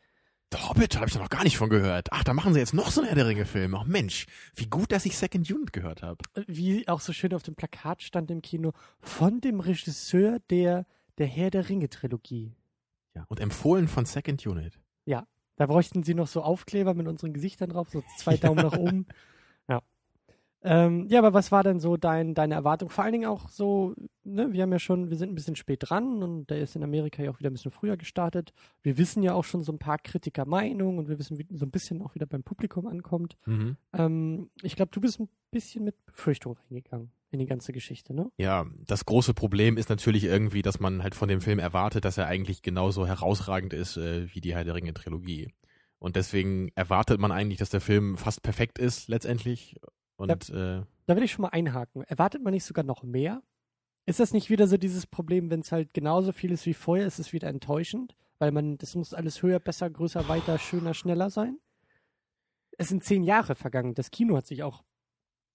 Der 0.52 0.68
Hobbit, 0.68 0.96
habe 0.96 1.06
ich 1.06 1.12
da 1.12 1.18
noch 1.18 1.28
gar 1.28 1.42
nicht 1.42 1.56
von 1.56 1.68
gehört. 1.68 2.08
Ach, 2.12 2.22
da 2.22 2.32
machen 2.32 2.54
sie 2.54 2.60
jetzt 2.60 2.72
noch 2.72 2.90
so 2.90 3.00
einen 3.00 3.08
Herr 3.08 3.16
der 3.16 3.26
Ringe-Film. 3.26 3.74
Ach 3.74 3.84
Mensch, 3.84 4.26
wie 4.54 4.66
gut, 4.66 4.92
dass 4.92 5.04
ich 5.04 5.16
Second 5.16 5.50
Unit 5.50 5.72
gehört 5.72 6.02
habe. 6.02 6.24
wie 6.46 6.86
auch 6.86 7.00
so 7.00 7.12
schön 7.12 7.34
auf 7.34 7.42
dem 7.42 7.56
Plakat 7.56 8.02
stand 8.02 8.30
im 8.30 8.42
Kino, 8.42 8.72
von 9.00 9.40
dem 9.40 9.58
Regisseur 9.58 10.38
der, 10.50 10.86
der 11.18 11.26
Herr 11.26 11.50
der 11.50 11.68
Ringe-Trilogie. 11.68 12.54
Ja, 13.14 13.24
und 13.28 13.40
empfohlen 13.40 13.88
von 13.88 14.06
Second 14.06 14.46
Unit. 14.46 14.78
Da 15.56 15.66
bräuchten 15.66 16.02
sie 16.02 16.14
noch 16.14 16.26
so 16.26 16.42
Aufkleber 16.42 16.94
mit 16.94 17.08
unseren 17.08 17.32
Gesichtern 17.32 17.70
drauf, 17.70 17.88
so 17.90 18.02
zwei 18.18 18.36
Daumen 18.36 18.62
nach 18.62 18.76
oben. 18.76 19.06
Ja. 19.68 19.82
Ähm, 20.62 21.06
ja, 21.08 21.18
aber 21.18 21.32
was 21.32 21.52
war 21.52 21.62
denn 21.62 21.80
so 21.80 21.96
dein, 21.96 22.34
deine 22.34 22.54
Erwartung? 22.54 22.88
Vor 22.90 23.04
allen 23.04 23.12
Dingen 23.12 23.26
auch 23.26 23.48
so, 23.48 23.94
ne, 24.24 24.52
wir 24.52 24.62
haben 24.62 24.72
ja 24.72 24.78
schon, 24.78 25.10
wir 25.10 25.16
sind 25.16 25.30
ein 25.30 25.34
bisschen 25.34 25.56
spät 25.56 25.78
dran 25.82 26.22
und 26.22 26.50
der 26.50 26.60
ist 26.60 26.76
in 26.76 26.82
Amerika 26.82 27.22
ja 27.22 27.30
auch 27.30 27.38
wieder 27.38 27.50
ein 27.50 27.54
bisschen 27.54 27.70
früher 27.70 27.96
gestartet. 27.96 28.52
Wir 28.82 28.98
wissen 28.98 29.22
ja 29.22 29.34
auch 29.34 29.44
schon 29.44 29.62
so 29.62 29.72
ein 29.72 29.78
paar 29.78 29.98
Kritikermeinungen 29.98 30.98
und 30.98 31.08
wir 31.08 31.18
wissen, 31.18 31.38
wie 31.38 31.46
so 31.50 31.66
ein 31.66 31.70
bisschen 31.70 32.02
auch 32.02 32.14
wieder 32.14 32.26
beim 32.26 32.42
Publikum 32.42 32.86
ankommt. 32.86 33.36
Mhm. 33.46 33.76
Ähm, 33.92 34.50
ich 34.62 34.76
glaube, 34.76 34.90
du 34.92 35.00
bist 35.00 35.20
ein 35.20 35.28
bisschen 35.50 35.84
mit 35.84 36.04
Befürchtung 36.06 36.56
reingegangen 36.68 37.10
in 37.36 37.40
die 37.40 37.46
ganze 37.46 37.72
Geschichte, 37.72 38.14
ne? 38.14 38.30
Ja, 38.38 38.66
das 38.86 39.04
große 39.04 39.34
Problem 39.34 39.76
ist 39.76 39.88
natürlich 39.88 40.24
irgendwie, 40.24 40.62
dass 40.62 40.80
man 40.80 41.02
halt 41.02 41.14
von 41.14 41.28
dem 41.28 41.40
Film 41.40 41.58
erwartet, 41.58 42.04
dass 42.04 42.18
er 42.18 42.26
eigentlich 42.26 42.62
genauso 42.62 43.06
herausragend 43.06 43.72
ist 43.72 43.96
äh, 43.96 44.32
wie 44.34 44.40
die 44.40 44.54
Herr 44.54 44.64
der 44.64 44.74
Ringe 44.74 44.94
Trilogie. 44.94 45.52
Und 45.98 46.16
deswegen 46.16 46.70
erwartet 46.74 47.20
man 47.20 47.32
eigentlich, 47.32 47.58
dass 47.58 47.70
der 47.70 47.80
Film 47.80 48.16
fast 48.16 48.42
perfekt 48.42 48.78
ist 48.78 49.08
letztendlich. 49.08 49.76
Und 50.16 50.50
äh, 50.50 50.82
Da 51.06 51.16
will 51.16 51.22
ich 51.22 51.32
schon 51.32 51.42
mal 51.42 51.48
einhaken. 51.48 52.02
Erwartet 52.02 52.42
man 52.42 52.52
nicht 52.52 52.64
sogar 52.64 52.84
noch 52.84 53.02
mehr? 53.02 53.42
Ist 54.06 54.20
das 54.20 54.32
nicht 54.32 54.50
wieder 54.50 54.68
so 54.68 54.76
dieses 54.76 55.06
Problem, 55.06 55.50
wenn 55.50 55.60
es 55.60 55.72
halt 55.72 55.92
genauso 55.92 56.32
viel 56.32 56.52
ist 56.52 56.64
wie 56.66 56.74
vorher, 56.74 57.06
ist 57.06 57.18
es 57.18 57.32
wieder 57.32 57.48
enttäuschend? 57.48 58.14
Weil 58.38 58.52
man, 58.52 58.78
das 58.78 58.94
muss 58.94 59.14
alles 59.14 59.42
höher, 59.42 59.58
besser, 59.58 59.90
größer, 59.90 60.28
weiter, 60.28 60.58
schöner, 60.58 60.94
schneller 60.94 61.30
sein? 61.30 61.58
Es 62.78 62.88
sind 62.88 63.02
zehn 63.02 63.24
Jahre 63.24 63.54
vergangen. 63.54 63.94
Das 63.94 64.10
Kino 64.10 64.36
hat 64.36 64.46
sich 64.46 64.62
auch 64.62 64.84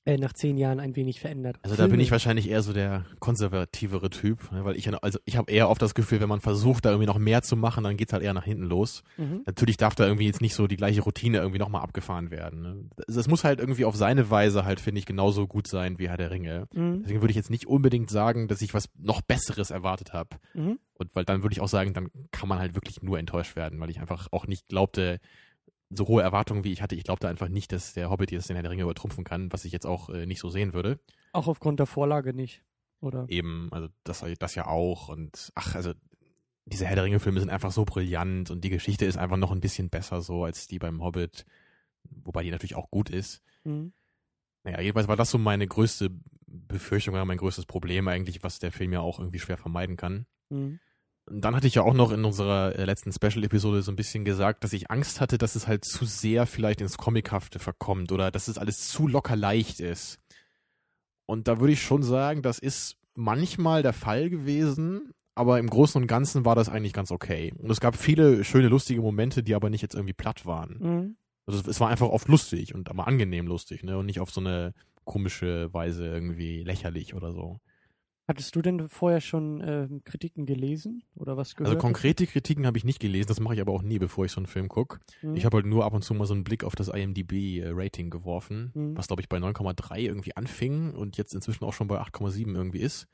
äh, 0.05 0.17
nach 0.17 0.33
zehn 0.33 0.57
Jahren 0.57 0.79
ein 0.79 0.95
wenig 0.95 1.19
verändert. 1.19 1.57
also 1.61 1.75
da 1.75 1.83
bin 1.83 1.91
Filme- 1.91 2.03
ich 2.03 2.11
wahrscheinlich 2.11 2.49
eher 2.49 2.63
so 2.63 2.73
der 2.73 3.05
konservativere 3.19 4.09
Typ, 4.09 4.51
ne, 4.51 4.65
weil 4.65 4.75
ich 4.75 4.91
also 5.03 5.19
ich 5.25 5.37
habe 5.37 5.51
eher 5.51 5.69
oft 5.69 5.81
das 5.81 5.93
Gefühl, 5.93 6.19
wenn 6.21 6.29
man 6.29 6.41
versucht, 6.41 6.85
da 6.85 6.89
irgendwie 6.89 7.05
noch 7.07 7.19
mehr 7.19 7.43
zu 7.43 7.55
machen, 7.55 7.83
dann 7.83 7.97
geht's 7.97 8.11
halt 8.11 8.23
eher 8.23 8.33
nach 8.33 8.45
hinten 8.45 8.63
los. 8.63 9.03
Mhm. 9.17 9.43
Natürlich 9.45 9.77
darf 9.77 9.93
da 9.95 10.05
irgendwie 10.05 10.25
jetzt 10.25 10.41
nicht 10.41 10.55
so 10.55 10.65
die 10.67 10.77
gleiche 10.77 11.01
Routine 11.01 11.37
irgendwie 11.37 11.59
nochmal 11.59 11.83
abgefahren 11.83 12.31
werden. 12.31 12.61
Ne? 12.61 12.89
Es 13.07 13.27
muss 13.27 13.43
halt 13.43 13.59
irgendwie 13.59 13.85
auf 13.85 13.95
seine 13.95 14.29
Weise 14.29 14.65
halt, 14.65 14.79
finde 14.79 14.99
ich, 14.99 15.05
genauso 15.05 15.47
gut 15.47 15.67
sein 15.67 15.99
wie 15.99 16.09
Herr 16.09 16.17
der 16.17 16.31
Ringe. 16.31 16.67
Mhm. 16.73 17.01
Deswegen 17.03 17.21
würde 17.21 17.31
ich 17.31 17.37
jetzt 17.37 17.51
nicht 17.51 17.67
unbedingt 17.67 18.09
sagen, 18.09 18.47
dass 18.47 18.61
ich 18.61 18.73
was 18.73 18.89
noch 18.97 19.21
Besseres 19.21 19.69
erwartet 19.69 20.13
habe. 20.13 20.29
Mhm. 20.55 20.79
Und 20.95 21.15
weil 21.15 21.25
dann 21.25 21.43
würde 21.43 21.53
ich 21.53 21.61
auch 21.61 21.67
sagen, 21.67 21.93
dann 21.93 22.09
kann 22.31 22.49
man 22.49 22.59
halt 22.59 22.75
wirklich 22.75 23.01
nur 23.01 23.17
enttäuscht 23.19 23.55
werden, 23.55 23.79
weil 23.79 23.89
ich 23.89 23.99
einfach 23.99 24.27
auch 24.31 24.47
nicht 24.47 24.67
glaubte, 24.67 25.19
so 25.93 26.07
hohe 26.07 26.21
Erwartungen 26.21 26.63
wie 26.63 26.71
ich 26.71 26.81
hatte, 26.81 26.95
ich 26.95 27.03
glaubte 27.03 27.27
einfach 27.27 27.49
nicht, 27.49 27.71
dass 27.71 27.93
der 27.93 28.09
Hobbit 28.09 28.31
jetzt 28.31 28.49
den 28.49 28.55
Herr 28.55 28.63
der 28.63 28.71
Ringe 28.71 28.83
übertrumpfen 28.83 29.23
kann, 29.23 29.51
was 29.51 29.65
ich 29.65 29.71
jetzt 29.71 29.85
auch 29.85 30.09
äh, 30.09 30.25
nicht 30.25 30.39
so 30.39 30.49
sehen 30.49 30.73
würde. 30.73 30.99
Auch 31.33 31.47
aufgrund 31.47 31.79
der 31.79 31.85
Vorlage 31.85 32.33
nicht, 32.33 32.63
oder? 33.01 33.25
Eben, 33.27 33.69
also 33.71 33.89
das, 34.03 34.23
das 34.39 34.55
ja 34.55 34.67
auch 34.67 35.09
und 35.09 35.51
ach, 35.55 35.75
also 35.75 35.93
diese 36.65 36.85
Herr 36.85 36.95
der 36.95 37.05
Ringe-Filme 37.05 37.39
sind 37.39 37.49
einfach 37.49 37.71
so 37.71 37.85
brillant 37.85 38.51
und 38.51 38.63
die 38.63 38.69
Geschichte 38.69 39.05
ist 39.05 39.17
einfach 39.17 39.37
noch 39.37 39.51
ein 39.51 39.61
bisschen 39.61 39.89
besser 39.89 40.21
so 40.21 40.43
als 40.43 40.67
die 40.67 40.79
beim 40.79 41.03
Hobbit, 41.03 41.45
wobei 42.03 42.43
die 42.43 42.51
natürlich 42.51 42.75
auch 42.75 42.89
gut 42.89 43.09
ist. 43.09 43.41
Mhm. 43.63 43.93
Naja, 44.63 44.79
jedenfalls 44.79 45.07
war 45.07 45.17
das 45.17 45.31
so 45.31 45.37
meine 45.37 45.67
größte 45.67 46.11
Befürchtung 46.45 47.15
oder 47.15 47.25
mein 47.25 47.37
größtes 47.37 47.65
Problem 47.65 48.07
eigentlich, 48.07 48.43
was 48.43 48.59
der 48.59 48.71
Film 48.71 48.93
ja 48.93 48.99
auch 48.99 49.19
irgendwie 49.19 49.39
schwer 49.39 49.57
vermeiden 49.57 49.97
kann. 49.97 50.27
Mhm. 50.49 50.79
Und 51.25 51.41
dann 51.41 51.55
hatte 51.55 51.67
ich 51.67 51.75
ja 51.75 51.83
auch 51.83 51.93
noch 51.93 52.11
in 52.11 52.25
unserer 52.25 52.75
äh, 52.75 52.85
letzten 52.85 53.11
Special-Episode 53.11 53.81
so 53.81 53.91
ein 53.91 53.95
bisschen 53.95 54.25
gesagt, 54.25 54.63
dass 54.63 54.73
ich 54.73 54.89
Angst 54.89 55.21
hatte, 55.21 55.37
dass 55.37 55.55
es 55.55 55.67
halt 55.67 55.85
zu 55.85 56.05
sehr 56.05 56.45
vielleicht 56.45 56.81
ins 56.81 56.97
Comichafte 56.97 57.59
verkommt 57.59 58.11
oder 58.11 58.31
dass 58.31 58.47
es 58.47 58.57
alles 58.57 58.87
zu 58.87 59.07
locker 59.07 59.35
leicht 59.35 59.79
ist. 59.79 60.19
Und 61.25 61.47
da 61.47 61.59
würde 61.59 61.73
ich 61.73 61.81
schon 61.81 62.03
sagen, 62.03 62.41
das 62.41 62.59
ist 62.59 62.97
manchmal 63.15 63.83
der 63.83 63.93
Fall 63.93 64.29
gewesen, 64.29 65.13
aber 65.35 65.59
im 65.59 65.69
Großen 65.69 66.01
und 66.01 66.07
Ganzen 66.07 66.43
war 66.43 66.55
das 66.55 66.69
eigentlich 66.69 66.93
ganz 66.93 67.11
okay. 67.11 67.53
Und 67.57 67.69
es 67.69 67.79
gab 67.79 67.95
viele 67.95 68.43
schöne, 68.43 68.67
lustige 68.67 69.01
Momente, 69.01 69.43
die 69.43 69.55
aber 69.55 69.69
nicht 69.69 69.81
jetzt 69.81 69.95
irgendwie 69.95 70.13
platt 70.13 70.45
waren. 70.45 70.77
Mhm. 70.79 71.15
Also 71.45 71.69
es 71.69 71.79
war 71.79 71.89
einfach 71.89 72.09
oft 72.09 72.27
lustig 72.27 72.75
und 72.75 72.89
aber 72.89 73.07
angenehm 73.07 73.47
lustig, 73.47 73.83
ne? 73.83 73.97
Und 73.97 74.05
nicht 74.05 74.19
auf 74.19 74.31
so 74.31 74.41
eine 74.41 74.73
komische 75.05 75.73
Weise 75.73 76.05
irgendwie 76.05 76.63
lächerlich 76.63 77.13
oder 77.13 77.31
so. 77.31 77.59
Hattest 78.31 78.55
du 78.55 78.61
denn 78.61 78.87
vorher 78.89 79.21
schon 79.21 79.61
ähm, 79.63 80.01
Kritiken 80.03 80.45
gelesen 80.45 81.03
oder 81.15 81.37
was 81.37 81.55
gehört? 81.55 81.69
Also 81.75 81.79
konkrete 81.81 82.25
Kritiken 82.25 82.65
habe 82.65 82.77
ich 82.77 82.83
nicht 82.83 82.99
gelesen, 82.99 83.27
das 83.27 83.39
mache 83.39 83.55
ich 83.55 83.61
aber 83.61 83.71
auch 83.73 83.81
nie, 83.81 83.99
bevor 83.99 84.25
ich 84.25 84.31
so 84.31 84.39
einen 84.39 84.47
Film 84.47 84.67
gucke. 84.69 84.99
Mhm. 85.21 85.35
Ich 85.35 85.45
habe 85.45 85.57
halt 85.57 85.65
nur 85.65 85.85
ab 85.85 85.93
und 85.93 86.03
zu 86.03 86.13
mal 86.13 86.25
so 86.25 86.33
einen 86.33 86.43
Blick 86.43 86.63
auf 86.63 86.75
das 86.75 86.87
IMDb-Rating 86.87 88.09
geworfen, 88.09 88.71
Mhm. 88.73 88.97
was 88.97 89.07
glaube 89.07 89.21
ich 89.21 89.29
bei 89.29 89.37
9,3 89.37 89.99
irgendwie 89.99 90.35
anfing 90.35 90.91
und 90.93 91.17
jetzt 91.17 91.33
inzwischen 91.35 91.63
auch 91.65 91.73
schon 91.73 91.87
bei 91.87 91.99
8,7 91.99 92.55
irgendwie 92.55 92.79
ist. 92.79 93.07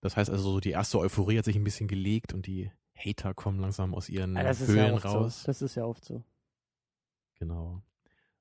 Das 0.00 0.16
heißt 0.16 0.28
also, 0.30 0.50
so 0.52 0.60
die 0.60 0.70
erste 0.70 0.98
Euphorie 0.98 1.38
hat 1.38 1.44
sich 1.46 1.56
ein 1.56 1.64
bisschen 1.64 1.88
gelegt 1.88 2.34
und 2.34 2.46
die 2.46 2.70
Hater 2.96 3.32
kommen 3.34 3.58
langsam 3.58 3.94
aus 3.94 4.08
ihren 4.08 4.36
Ah, 4.36 4.52
Höhlen 4.54 4.76
ja 4.76 4.96
raus. 4.96 5.42
so. 5.42 5.46
Das 5.46 5.62
ist 5.62 5.74
ja 5.76 5.84
oft 5.84 6.04
so. 6.04 6.22
Genau. 7.38 7.82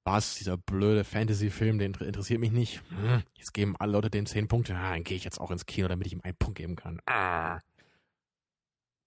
Was, 0.05 0.35
dieser 0.35 0.57
blöde 0.57 1.03
Fantasy-Film, 1.05 1.77
der 1.77 1.87
inter 1.87 2.05
interessiert 2.05 2.39
mich 2.41 2.51
nicht. 2.51 2.81
Hm, 2.89 3.23
jetzt 3.35 3.53
geben 3.53 3.75
alle 3.79 3.93
Leute 3.93 4.09
dem 4.09 4.25
10 4.25 4.47
Punkte. 4.49 4.75
Ah, 4.75 4.93
dann 4.93 5.03
gehe 5.03 5.15
ich 5.15 5.23
jetzt 5.23 5.39
auch 5.39 5.49
ins 5.51 5.65
Kino, 5.65 5.87
damit 5.87 6.07
ich 6.07 6.13
ihm 6.13 6.21
einen 6.23 6.35
Punkt 6.35 6.57
geben 6.57 6.75
kann. 6.75 6.99
Ah. 7.05 7.59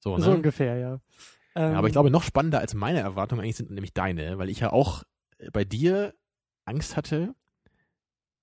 So, 0.01 0.17
ne? 0.17 0.25
So 0.25 0.31
ungefähr, 0.33 0.77
ja. 0.79 1.01
Ähm, 1.55 1.73
Ja, 1.73 1.79
aber 1.79 1.89
ich 1.89 1.93
glaube, 1.93 2.11
noch 2.11 2.23
spannender 2.23 2.61
als 2.61 2.75
meine 2.75 3.01
Erwartungen 3.01 3.43
eigentlich 3.43 3.57
sind 3.57 3.71
nämlich 3.71 3.93
deine, 3.93 4.39
weil 4.39 4.49
ich 4.49 4.61
ja 4.61 4.73
auch 4.73 5.03
bei 5.53 5.65
dir 5.65 6.15
Angst 6.65 6.97
hatte, 6.97 7.35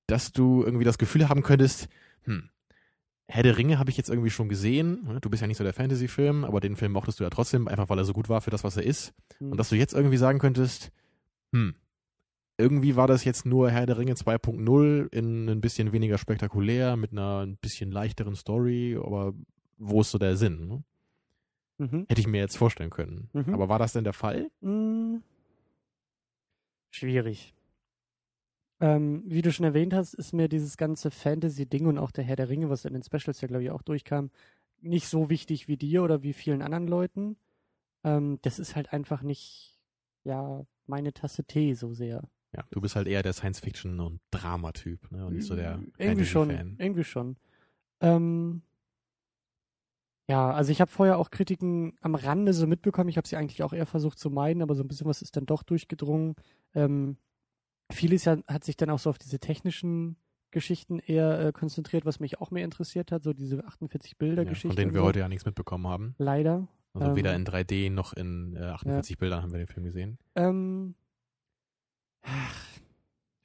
dass 0.07 0.31
du 0.31 0.63
irgendwie 0.63 0.86
das 0.86 0.98
Gefühl 0.98 1.29
haben 1.29 1.41
könntest, 1.41 1.88
hm, 2.24 2.50
Herr 3.25 3.41
der 3.43 3.57
Ringe 3.57 3.79
habe 3.79 3.89
ich 3.89 3.98
jetzt 3.98 4.10
irgendwie 4.10 4.29
schon 4.29 4.50
gesehen. 4.50 5.05
ne? 5.05 5.19
Du 5.22 5.29
bist 5.29 5.41
ja 5.41 5.48
nicht 5.48 5.57
so 5.57 5.63
der 5.63 5.74
Fantasy-Film, 5.74 6.43
aber 6.43 6.60
den 6.60 6.75
Film 6.75 6.91
mochtest 6.91 7.19
du 7.19 7.24
ja 7.24 7.29
trotzdem, 7.29 7.67
einfach 7.67 7.89
weil 7.89 7.98
er 7.98 8.05
so 8.05 8.13
gut 8.13 8.29
war 8.29 8.41
für 8.41 8.51
das, 8.51 8.63
was 8.63 8.77
er 8.77 8.83
ist. 8.83 9.13
hm. 9.39 9.51
Und 9.51 9.57
dass 9.57 9.69
du 9.69 9.75
jetzt 9.75 9.93
irgendwie 9.93 10.17
sagen 10.17 10.39
könntest, 10.39 10.91
hm, 11.53 11.74
irgendwie 12.57 12.95
war 12.95 13.07
das 13.07 13.24
jetzt 13.24 13.45
nur 13.45 13.72
Herr 13.72 13.86
der 13.86 13.98
Ringe 13.98 14.13
2.0 14.13 15.12
in 15.12 15.50
ein 15.50 15.62
bisschen 15.62 15.91
weniger 15.91 16.17
spektakulär, 16.17 16.95
mit 16.98 17.12
einer 17.12 17.45
ein 17.45 17.57
bisschen 17.57 17.91
leichteren 17.91 18.36
Story, 18.36 18.98
aber 19.01 19.33
wo 19.77 20.01
ist 20.01 20.12
so 20.12 20.17
der 20.17 20.38
Sinn? 20.38 20.67
Ne? 20.67 20.83
Mhm. 21.79 22.05
Hätte 22.07 22.22
ich 22.22 22.27
mir 22.27 22.39
jetzt 22.39 22.57
vorstellen 22.57 22.89
können. 22.89 23.29
Mhm. 23.33 23.53
Aber 23.53 23.69
war 23.69 23.79
das 23.79 23.93
denn 23.93 24.03
der 24.03 24.13
Fall? 24.13 24.50
Hm. 24.62 25.24
Schwierig. 26.91 27.53
Ähm, 28.79 29.24
wie 29.25 29.41
du 29.41 29.51
schon 29.51 29.65
erwähnt 29.65 29.93
hast, 29.93 30.13
ist 30.13 30.33
mir 30.33 30.48
dieses 30.48 30.77
ganze 30.77 31.10
Fantasy-Ding 31.10 31.88
und 31.88 31.98
auch 31.98 32.12
der 32.12 32.24
Herr 32.24 32.36
der 32.36 32.50
Ringe, 32.50 32.69
was 32.69 32.86
in 32.86 32.93
den 32.93 33.03
Specials 33.03 33.41
ja, 33.41 33.48
glaube 33.48 33.63
ich, 33.63 33.72
auch 33.72 33.81
durchkam, 33.81 34.29
nicht 34.81 35.07
so 35.07 35.29
wichtig 35.29 35.67
wie 35.67 35.77
dir 35.77 36.03
oder 36.03 36.22
wie 36.22 36.33
vielen 36.33 36.62
anderen 36.62 36.88
Leuten. 36.88 37.38
Ähm, 38.03 38.39
das 38.41 38.60
ist 38.60 38.75
halt 38.75 38.91
einfach 38.93 39.22
nicht, 39.22 39.79
ja, 40.24 40.65
meine 40.86 41.13
Tasse 41.13 41.45
Tee 41.45 41.74
so 41.74 41.93
sehr. 41.93 42.29
Ja, 42.55 42.63
du 42.72 42.81
bist 42.81 42.95
halt 42.95 43.07
eher 43.07 43.24
der 43.24 43.33
Science-Fiction- 43.33 44.00
und 44.00 44.19
Drama-Typ, 44.31 45.12
ne? 45.12 45.25
Und 45.25 45.33
nicht 45.36 45.48
so 45.48 45.55
der 45.55 45.79
irgendwie 45.98 46.25
schon, 46.25 46.50
irgendwie 46.77 47.03
schon. 47.03 47.36
Ähm, 48.01 48.62
ja, 50.29 50.51
also 50.51 50.72
ich 50.72 50.79
habe 50.79 50.89
vorher 50.91 51.17
auch 51.17 51.31
Kritiken 51.31 51.93
am 52.01 52.15
Rande 52.15 52.53
so 52.53 52.65
mitbekommen. 52.65 53.10
Ich 53.10 53.17
habe 53.17 53.27
sie 53.27 53.36
eigentlich 53.36 53.62
auch 53.63 53.74
eher 53.74 53.86
versucht 53.86 54.17
zu 54.19 54.29
meiden, 54.29 54.62
aber 54.62 54.74
so 54.75 54.83
ein 54.83 54.88
bisschen 54.88 55.07
was 55.07 55.22
ist 55.22 55.36
dann 55.36 55.45
doch 55.45 55.63
durchgedrungen. 55.63 56.36
Ähm, 56.74 57.17
vieles 57.91 58.25
ja, 58.25 58.38
hat 58.48 58.63
sich 58.63 58.77
dann 58.77 58.89
auch 58.89 59.00
so 59.00 59.10
auf 59.10 59.17
diese 59.17 59.39
technischen 59.39 60.15
Geschichten 60.51 61.00
eher 61.00 61.39
äh, 61.48 61.51
konzentriert, 61.51 62.05
was 62.05 62.19
mich 62.19 62.39
auch 62.39 62.51
mehr 62.51 62.63
interessiert 62.63 63.12
hat, 63.12 63.24
so 63.24 63.33
diese 63.33 63.65
48 63.65 64.17
Bilder 64.17 64.43
Ja, 64.43 64.50
Geschichten. 64.50 64.69
von 64.69 64.75
denen 64.77 64.93
wir 64.93 65.03
heute 65.03 65.19
ja 65.19 65.27
nichts 65.27 65.45
mitbekommen 65.45 65.88
haben. 65.88 66.15
leider. 66.19 66.67
Also 66.93 67.10
Ähm, 67.10 67.15
weder 67.15 67.36
in 67.36 67.43
3D 67.45 67.89
noch 67.91 68.13
in 68.13 68.55
äh, 68.55 68.60
48 68.65 69.17
Bildern 69.17 69.41
haben 69.41 69.51
wir 69.51 69.57
den 69.57 69.67
Film 69.67 69.83
gesehen. 69.83 70.19
Ähm, 70.36 70.93
ach, 72.23 72.55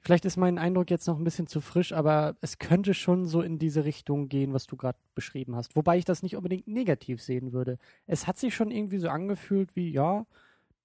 vielleicht 0.00 0.24
ist 0.24 0.36
mein 0.36 0.58
Eindruck 0.58 0.90
jetzt 0.90 1.06
noch 1.06 1.18
ein 1.18 1.24
bisschen 1.24 1.46
zu 1.46 1.60
frisch, 1.60 1.92
aber 1.92 2.36
es 2.40 2.58
könnte 2.58 2.94
schon 2.94 3.26
so 3.26 3.42
in 3.42 3.58
diese 3.58 3.84
Richtung 3.84 4.28
gehen, 4.28 4.52
was 4.54 4.66
du 4.66 4.76
gerade 4.76 4.98
beschrieben 5.14 5.54
hast. 5.54 5.76
Wobei 5.76 5.98
ich 5.98 6.04
das 6.04 6.22
nicht 6.22 6.36
unbedingt 6.36 6.66
negativ 6.66 7.22
sehen 7.22 7.52
würde. 7.52 7.78
Es 8.06 8.26
hat 8.26 8.38
sich 8.38 8.54
schon 8.54 8.70
irgendwie 8.70 8.98
so 8.98 9.08
angefühlt 9.08 9.76
wie, 9.76 9.90
ja, 9.90 10.26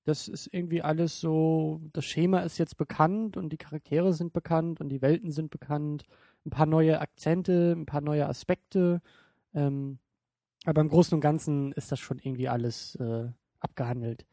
das 0.05 0.27
ist 0.27 0.49
irgendwie 0.51 0.81
alles 0.81 1.21
so, 1.21 1.81
das 1.93 2.03
Schema 2.05 2.41
ist 2.41 2.57
jetzt 2.57 2.77
bekannt 2.77 3.37
und 3.37 3.49
die 3.49 3.57
Charaktere 3.57 4.13
sind 4.13 4.33
bekannt 4.33 4.81
und 4.81 4.89
die 4.89 5.01
Welten 5.01 5.31
sind 5.31 5.49
bekannt, 5.49 6.03
ein 6.45 6.49
paar 6.49 6.65
neue 6.65 6.99
Akzente, 6.99 7.73
ein 7.73 7.85
paar 7.85 8.01
neue 8.01 8.27
Aspekte. 8.27 9.01
Ähm, 9.53 9.99
aber 10.65 10.81
im 10.81 10.89
Großen 10.89 11.15
und 11.15 11.21
Ganzen 11.21 11.71
ist 11.73 11.91
das 11.91 11.99
schon 11.99 12.19
irgendwie 12.19 12.49
alles 12.49 12.95
äh, 12.95 13.29
abgehandelt. 13.59 14.25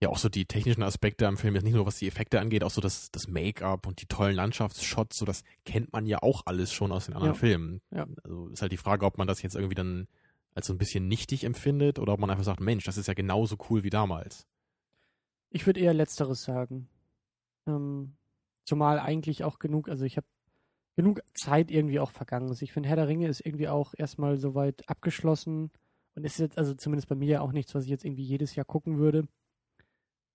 Ja, 0.00 0.10
auch 0.10 0.18
so 0.18 0.28
die 0.28 0.44
technischen 0.44 0.84
Aspekte 0.84 1.26
am 1.26 1.36
Film, 1.36 1.54
jetzt 1.54 1.64
nicht 1.64 1.74
nur 1.74 1.84
was 1.84 1.98
die 1.98 2.06
Effekte 2.06 2.38
angeht, 2.40 2.62
auch 2.62 2.70
so 2.70 2.80
das, 2.80 3.10
das 3.10 3.26
Make-up 3.26 3.86
und 3.86 4.00
die 4.00 4.06
tollen 4.06 4.36
Landschaftsshots, 4.36 5.18
so 5.18 5.24
das 5.24 5.42
kennt 5.64 5.92
man 5.92 6.06
ja 6.06 6.22
auch 6.22 6.42
alles 6.46 6.72
schon 6.72 6.92
aus 6.92 7.06
den 7.06 7.14
anderen 7.14 7.34
Ja. 7.34 7.38
Filmen. 7.38 7.80
Ja. 7.90 8.06
Also 8.22 8.48
ist 8.48 8.62
halt 8.62 8.70
die 8.70 8.76
Frage, 8.76 9.04
ob 9.04 9.18
man 9.18 9.26
das 9.26 9.42
jetzt 9.42 9.56
irgendwie 9.56 9.74
dann 9.74 10.06
als 10.54 10.68
so 10.68 10.72
ein 10.72 10.78
bisschen 10.78 11.08
nichtig 11.08 11.42
empfindet 11.44 11.98
oder 11.98 12.12
ob 12.12 12.20
man 12.20 12.30
einfach 12.30 12.44
sagt, 12.44 12.60
Mensch, 12.60 12.84
das 12.84 12.96
ist 12.96 13.08
ja 13.08 13.14
genauso 13.14 13.56
cool 13.70 13.82
wie 13.82 13.90
damals. 13.90 14.46
Ich 15.50 15.66
würde 15.66 15.80
eher 15.80 15.94
Letzteres 15.94 16.42
sagen. 16.42 16.88
Ähm, 17.66 18.14
zumal 18.64 19.00
eigentlich 19.00 19.42
auch 19.42 19.58
genug, 19.58 19.88
also 19.88 20.04
ich 20.04 20.16
habe 20.16 20.26
genug 20.94 21.22
Zeit 21.34 21.70
irgendwie 21.70 22.00
auch 22.00 22.10
vergangen. 22.10 22.48
Also 22.48 22.62
ich 22.62 22.72
finde, 22.72 22.88
Herr 22.88 22.96
der 22.96 23.08
Ringe 23.08 23.28
ist 23.28 23.44
irgendwie 23.44 23.68
auch 23.68 23.94
erstmal 23.96 24.36
soweit 24.36 24.88
abgeschlossen 24.88 25.70
und 26.14 26.24
ist 26.24 26.38
jetzt, 26.38 26.58
also 26.58 26.74
zumindest 26.74 27.08
bei 27.08 27.14
mir 27.14 27.42
auch 27.42 27.52
nichts, 27.52 27.74
was 27.74 27.84
ich 27.84 27.90
jetzt 27.90 28.04
irgendwie 28.04 28.24
jedes 28.24 28.54
Jahr 28.54 28.64
gucken 28.64 28.98
würde. 28.98 29.26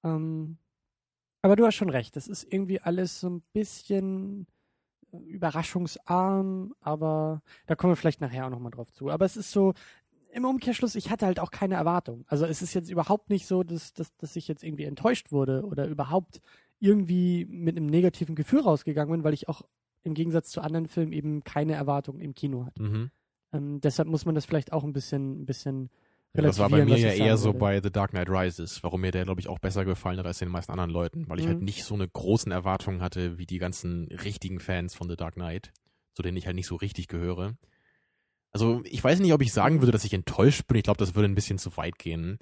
Ähm, 0.04 0.58
aber 1.42 1.56
du 1.56 1.66
hast 1.66 1.76
schon 1.76 1.90
recht, 1.90 2.16
das 2.16 2.28
ist 2.28 2.52
irgendwie 2.52 2.80
alles 2.80 3.20
so 3.20 3.30
ein 3.30 3.42
bisschen 3.54 4.48
äh, 5.12 5.18
überraschungsarm, 5.18 6.74
aber 6.80 7.42
da 7.68 7.76
kommen 7.76 7.92
wir 7.92 7.98
vielleicht 7.98 8.22
nachher 8.22 8.46
auch 8.46 8.52
nochmal 8.52 8.72
drauf 8.72 8.92
zu. 8.92 9.10
Aber 9.10 9.26
es 9.26 9.38
ist 9.38 9.52
so, 9.52 9.74
im 10.34 10.46
Umkehrschluss, 10.46 10.96
ich 10.96 11.10
hatte 11.10 11.26
halt 11.26 11.40
auch 11.40 11.52
keine 11.52 11.76
Erwartung. 11.76 12.26
Also 12.28 12.46
es 12.46 12.62
ist 12.62 12.74
jetzt 12.74 12.90
überhaupt 12.90 13.30
nicht 13.30 13.46
so, 13.46 13.64
dass, 13.64 13.94
dass, 13.94 14.16
dass 14.18 14.36
ich 14.36 14.48
jetzt 14.48 14.64
irgendwie 14.64 14.86
enttäuscht 14.86 15.32
wurde 15.32 15.64
oder 15.64 15.88
überhaupt 15.88 16.42
irgendwie 16.80 17.46
mit 17.46 17.78
einem 17.78 17.86
negativen 17.86 18.36
Gefühl 18.36 18.62
rausgegangen 18.62 19.12
bin, 19.12 19.24
weil 19.24 19.34
ich 19.34 19.48
auch 19.48 19.62
im 20.04 20.14
Gegensatz 20.14 20.50
zu 20.50 20.62
anderen 20.62 20.88
Filmen 20.88 21.14
eben 21.14 21.44
keine 21.44 21.74
Erwartung 21.74 22.20
im 22.20 22.34
Kino 22.34 22.66
hatte. 22.66 22.84
Mhm. 22.84 23.12
Ähm, 23.54 23.80
deshalb 23.82 24.08
muss 24.08 24.26
man 24.26 24.36
das 24.36 24.46
vielleicht 24.46 24.74
auch 24.74 24.84
ein 24.84 24.94
bisschen, 24.94 25.42
ein 25.42 25.46
bisschen 25.46 25.90
das 26.42 26.58
war 26.58 26.70
bei 26.70 26.84
mir 26.84 26.98
ja 26.98 27.12
eher 27.12 27.38
so 27.38 27.50
würde. 27.50 27.60
bei 27.60 27.82
The 27.82 27.92
Dark 27.92 28.12
Knight 28.12 28.30
Rises, 28.30 28.82
warum 28.84 29.02
mir 29.02 29.12
der, 29.12 29.24
glaube 29.24 29.40
ich, 29.40 29.48
auch 29.48 29.60
besser 29.60 29.86
gefallen 29.86 30.18
hat 30.18 30.26
als 30.26 30.40
den 30.40 30.50
meisten 30.50 30.72
anderen 30.72 30.90
Leuten, 30.90 31.30
weil 31.30 31.40
ich 31.40 31.46
halt 31.48 31.60
Mhm. 31.60 31.66
nicht 31.66 31.84
so 31.84 31.94
eine 31.94 32.08
großen 32.08 32.52
Erwartungen 32.52 33.02
hatte 33.02 33.38
wie 33.38 33.46
die 33.46 33.60
ganzen 33.60 34.08
richtigen 34.08 34.60
Fans 34.60 34.96
von 34.96 35.08
The 35.10 35.16
Dark 35.16 35.36
Knight, 35.36 35.72
zu 36.16 36.24
denen 36.24 36.38
ich 36.38 36.48
halt 36.48 36.56
nicht 36.56 36.68
so 36.68 36.76
richtig 36.76 37.08
gehöre. 37.08 37.56
Also 38.52 38.82
ich 38.86 39.04
weiß 39.04 39.20
nicht, 39.20 39.34
ob 39.34 39.42
ich 39.42 39.54
sagen 39.54 39.82
würde, 39.82 39.92
dass 39.92 40.06
ich 40.06 40.14
enttäuscht 40.14 40.68
bin. 40.68 40.78
Ich 40.78 40.84
glaube, 40.84 40.98
das 41.00 41.16
würde 41.16 41.28
ein 41.28 41.36
bisschen 41.36 41.58
zu 41.60 41.76
weit 41.78 41.98
gehen. 42.00 42.40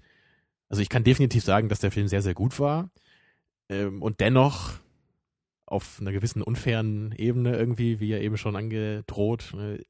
Also 0.70 0.82
ich 0.82 0.90
kann 0.90 1.04
definitiv 1.04 1.44
sagen, 1.44 1.68
dass 1.70 1.80
der 1.80 1.92
Film 1.92 2.08
sehr, 2.08 2.22
sehr 2.22 2.34
gut 2.34 2.60
war. 2.60 2.90
Ähm, 3.70 4.02
und 4.02 4.20
dennoch 4.22 4.74
auf 5.66 6.00
einer 6.02 6.12
gewissen 6.12 6.42
unfairen 6.42 7.14
Ebene 7.18 7.56
irgendwie, 7.58 8.00
wie 8.02 8.08
ja 8.10 8.18
eben 8.20 8.38
schon 8.38 8.56
angedroht, 8.58 9.54
äh, 9.54 9.84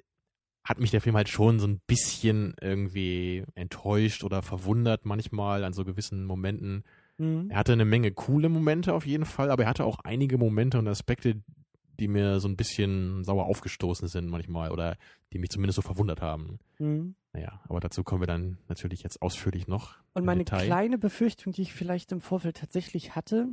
hat 0.64 0.80
mich 0.80 0.92
der 0.92 1.02
Film 1.02 1.16
halt 1.16 1.30
schon 1.30 1.60
so 1.60 1.68
ein 1.68 1.82
bisschen 1.88 2.54
irgendwie 2.62 3.44
enttäuscht 3.56 4.24
oder 4.24 4.42
verwundert 4.42 5.06
manchmal 5.06 5.64
an 5.64 5.74
so 5.74 5.84
gewissen 5.84 6.26
Momenten. 6.26 6.84
Mhm. 7.18 7.50
Er 7.50 7.58
hatte 7.58 7.74
eine 7.74 7.86
Menge 7.86 8.12
coole 8.12 8.50
Momente 8.50 8.94
auf 8.94 9.06
jeden 9.06 9.26
Fall, 9.26 9.50
aber 9.50 9.64
er 9.64 9.70
hatte 9.70 9.86
auch 9.86 10.00
einige 10.04 10.38
Momente 10.38 10.78
und 10.78 10.88
Aspekte, 10.88 11.42
die 12.00 12.08
mir 12.08 12.40
so 12.40 12.48
ein 12.48 12.58
bisschen 12.58 13.24
sauer 13.24 13.46
aufgestoßen 13.46 14.08
sind 14.08 14.28
manchmal 14.28 14.72
oder 14.72 14.98
die 15.34 15.40
mich 15.40 15.50
zumindest 15.50 15.76
so 15.76 15.82
verwundert 15.82 16.22
haben. 16.22 16.60
Mhm. 16.80 17.16
Naja, 17.34 17.62
aber 17.70 17.80
dazu 17.80 18.04
kommen 18.04 18.22
wir 18.22 18.28
dann 18.28 18.58
natürlich 18.68 19.04
jetzt 19.04 19.22
ausführlich 19.22 19.68
noch. 19.68 19.96
Und 20.14 20.26
meine 20.26 20.44
Detail. 20.44 20.66
kleine 20.66 20.98
Befürchtung, 20.98 21.54
die 21.54 21.62
ich 21.62 21.74
vielleicht 21.74 22.12
im 22.12 22.22
Vorfeld 22.22 22.58
tatsächlich 22.58 23.16
hatte, 23.16 23.50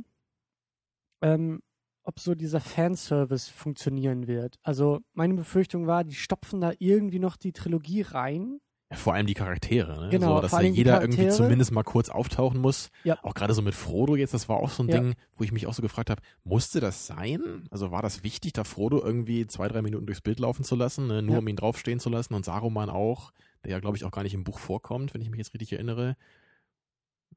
ähm, 1.21 1.61
ob 2.03 2.19
so 2.19 2.35
dieser 2.35 2.59
Fanservice 2.59 3.49
funktionieren 3.49 4.27
wird. 4.27 4.57
Also 4.63 4.99
meine 5.13 5.35
Befürchtung 5.35 5.87
war, 5.87 6.03
die 6.03 6.15
stopfen 6.15 6.61
da 6.61 6.71
irgendwie 6.79 7.19
noch 7.19 7.37
die 7.37 7.53
Trilogie 7.53 8.01
rein. 8.01 8.59
Ja, 8.91 8.97
vor 8.97 9.13
allem 9.13 9.27
die 9.27 9.35
Charaktere, 9.35 10.05
ne? 10.05 10.09
Genau, 10.09 10.37
so, 10.37 10.41
dass 10.41 10.51
da 10.51 10.61
jeder 10.61 10.99
irgendwie 11.01 11.29
zumindest 11.29 11.71
mal 11.71 11.83
kurz 11.83 12.09
auftauchen 12.09 12.59
muss. 12.59 12.89
Ja. 13.03 13.19
Auch 13.23 13.35
gerade 13.35 13.53
so 13.53 13.61
mit 13.61 13.75
Frodo 13.75 14.15
jetzt, 14.15 14.33
das 14.33 14.49
war 14.49 14.57
auch 14.57 14.71
so 14.71 14.81
ein 14.81 14.89
Ja. 14.89 14.99
Ding, 14.99 15.13
wo 15.37 15.43
ich 15.43 15.51
mich 15.51 15.67
auch 15.67 15.75
so 15.75 15.83
gefragt 15.83 16.09
habe, 16.09 16.23
musste 16.43 16.79
das 16.79 17.05
sein? 17.05 17.67
Also 17.69 17.91
war 17.91 18.01
das 18.01 18.23
wichtig, 18.23 18.53
da 18.53 18.63
Frodo 18.63 18.99
irgendwie 18.99 19.45
zwei, 19.45 19.67
drei 19.67 19.83
Minuten 19.83 20.07
durchs 20.07 20.21
Bild 20.21 20.39
laufen 20.39 20.63
zu 20.63 20.75
lassen, 20.75 21.05
ne? 21.05 21.21
nur 21.21 21.37
um 21.37 21.47
ihn 21.47 21.55
draufstehen 21.55 21.99
zu 21.99 22.09
lassen 22.09 22.33
und 22.33 22.45
Saruman 22.45 22.89
auch, 22.89 23.31
der 23.63 23.73
ja 23.73 23.79
glaube 23.79 23.95
ich 23.95 24.05
auch 24.05 24.11
gar 24.11 24.23
nicht 24.23 24.33
im 24.33 24.43
Buch 24.43 24.57
vorkommt, 24.57 25.13
wenn 25.13 25.21
ich 25.21 25.29
mich 25.29 25.37
jetzt 25.37 25.53
richtig 25.53 25.73
erinnere. 25.73 26.15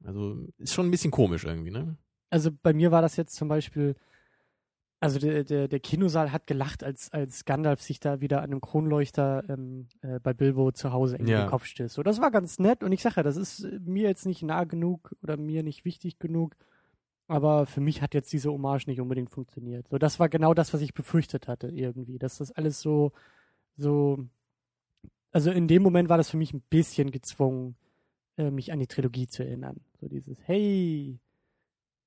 Also 0.03 0.47
ist 0.57 0.73
schon 0.73 0.87
ein 0.87 0.91
bisschen 0.91 1.11
komisch 1.11 1.43
irgendwie, 1.43 1.71
ne? 1.71 1.97
Also 2.31 2.49
bei 2.63 2.73
mir 2.73 2.91
war 2.91 3.03
das 3.03 3.15
jetzt 3.15 3.35
zum 3.35 3.47
Beispiel, 3.47 3.95
also 5.03 5.19
der, 5.19 5.43
der, 5.43 5.67
der 5.67 5.79
Kinosaal 5.79 6.31
hat 6.31 6.47
gelacht, 6.47 6.83
als, 6.83 7.11
als 7.11 7.45
Gandalf 7.45 7.81
sich 7.81 7.99
da 7.99 8.21
wieder 8.21 8.39
an 8.39 8.51
einem 8.51 8.61
Kronleuchter 8.61 9.43
ähm, 9.49 9.87
äh, 10.01 10.19
bei 10.19 10.33
Bilbo 10.33 10.71
zu 10.71 10.91
Hause 10.93 11.17
in 11.17 11.27
Ja. 11.27 11.41
den 11.43 11.49
Kopf 11.49 11.65
stößt. 11.65 11.93
So, 11.95 12.03
das 12.03 12.21
war 12.21 12.31
ganz 12.31 12.57
nett 12.59 12.83
und 12.83 12.91
ich 12.91 13.01
sage 13.01 13.17
ja, 13.17 13.23
das 13.23 13.37
ist 13.37 13.63
äh, 13.63 13.79
mir 13.83 14.03
jetzt 14.07 14.25
nicht 14.25 14.43
nah 14.43 14.63
genug 14.63 15.15
oder 15.21 15.37
mir 15.37 15.61
nicht 15.63 15.85
wichtig 15.85 16.19
genug, 16.19 16.55
Aber 17.27 17.65
für 17.65 17.81
mich 17.81 18.01
hat 18.01 18.13
jetzt 18.13 18.31
diese 18.33 18.51
Hommage 18.51 18.87
nicht 18.87 18.99
unbedingt 19.01 19.29
funktioniert. 19.29 19.87
So, 19.89 19.97
das 19.97 20.19
war 20.19 20.29
genau 20.29 20.53
das, 20.53 20.73
was 20.73 20.81
ich 20.81 20.93
befürchtet 20.93 21.47
hatte 21.47 21.67
irgendwie. 21.67 22.19
Dass 22.19 22.37
das 22.37 22.51
alles 22.51 22.81
so, 22.81 23.11
so, 23.77 24.27
also 25.31 25.49
in 25.51 25.67
dem 25.67 25.81
Moment 25.83 26.09
war 26.09 26.17
das 26.17 26.29
für 26.29 26.37
mich 26.37 26.53
ein 26.53 26.61
bisschen 26.69 27.11
gezwungen, 27.11 27.75
äh, 28.37 28.51
mich 28.51 28.71
an 28.71 28.79
die 28.79 28.87
Trilogie 28.87 29.27
zu 29.27 29.43
erinnern. 29.43 29.79
So 29.99 30.07
dieses, 30.07 30.37
hey, 30.47 31.19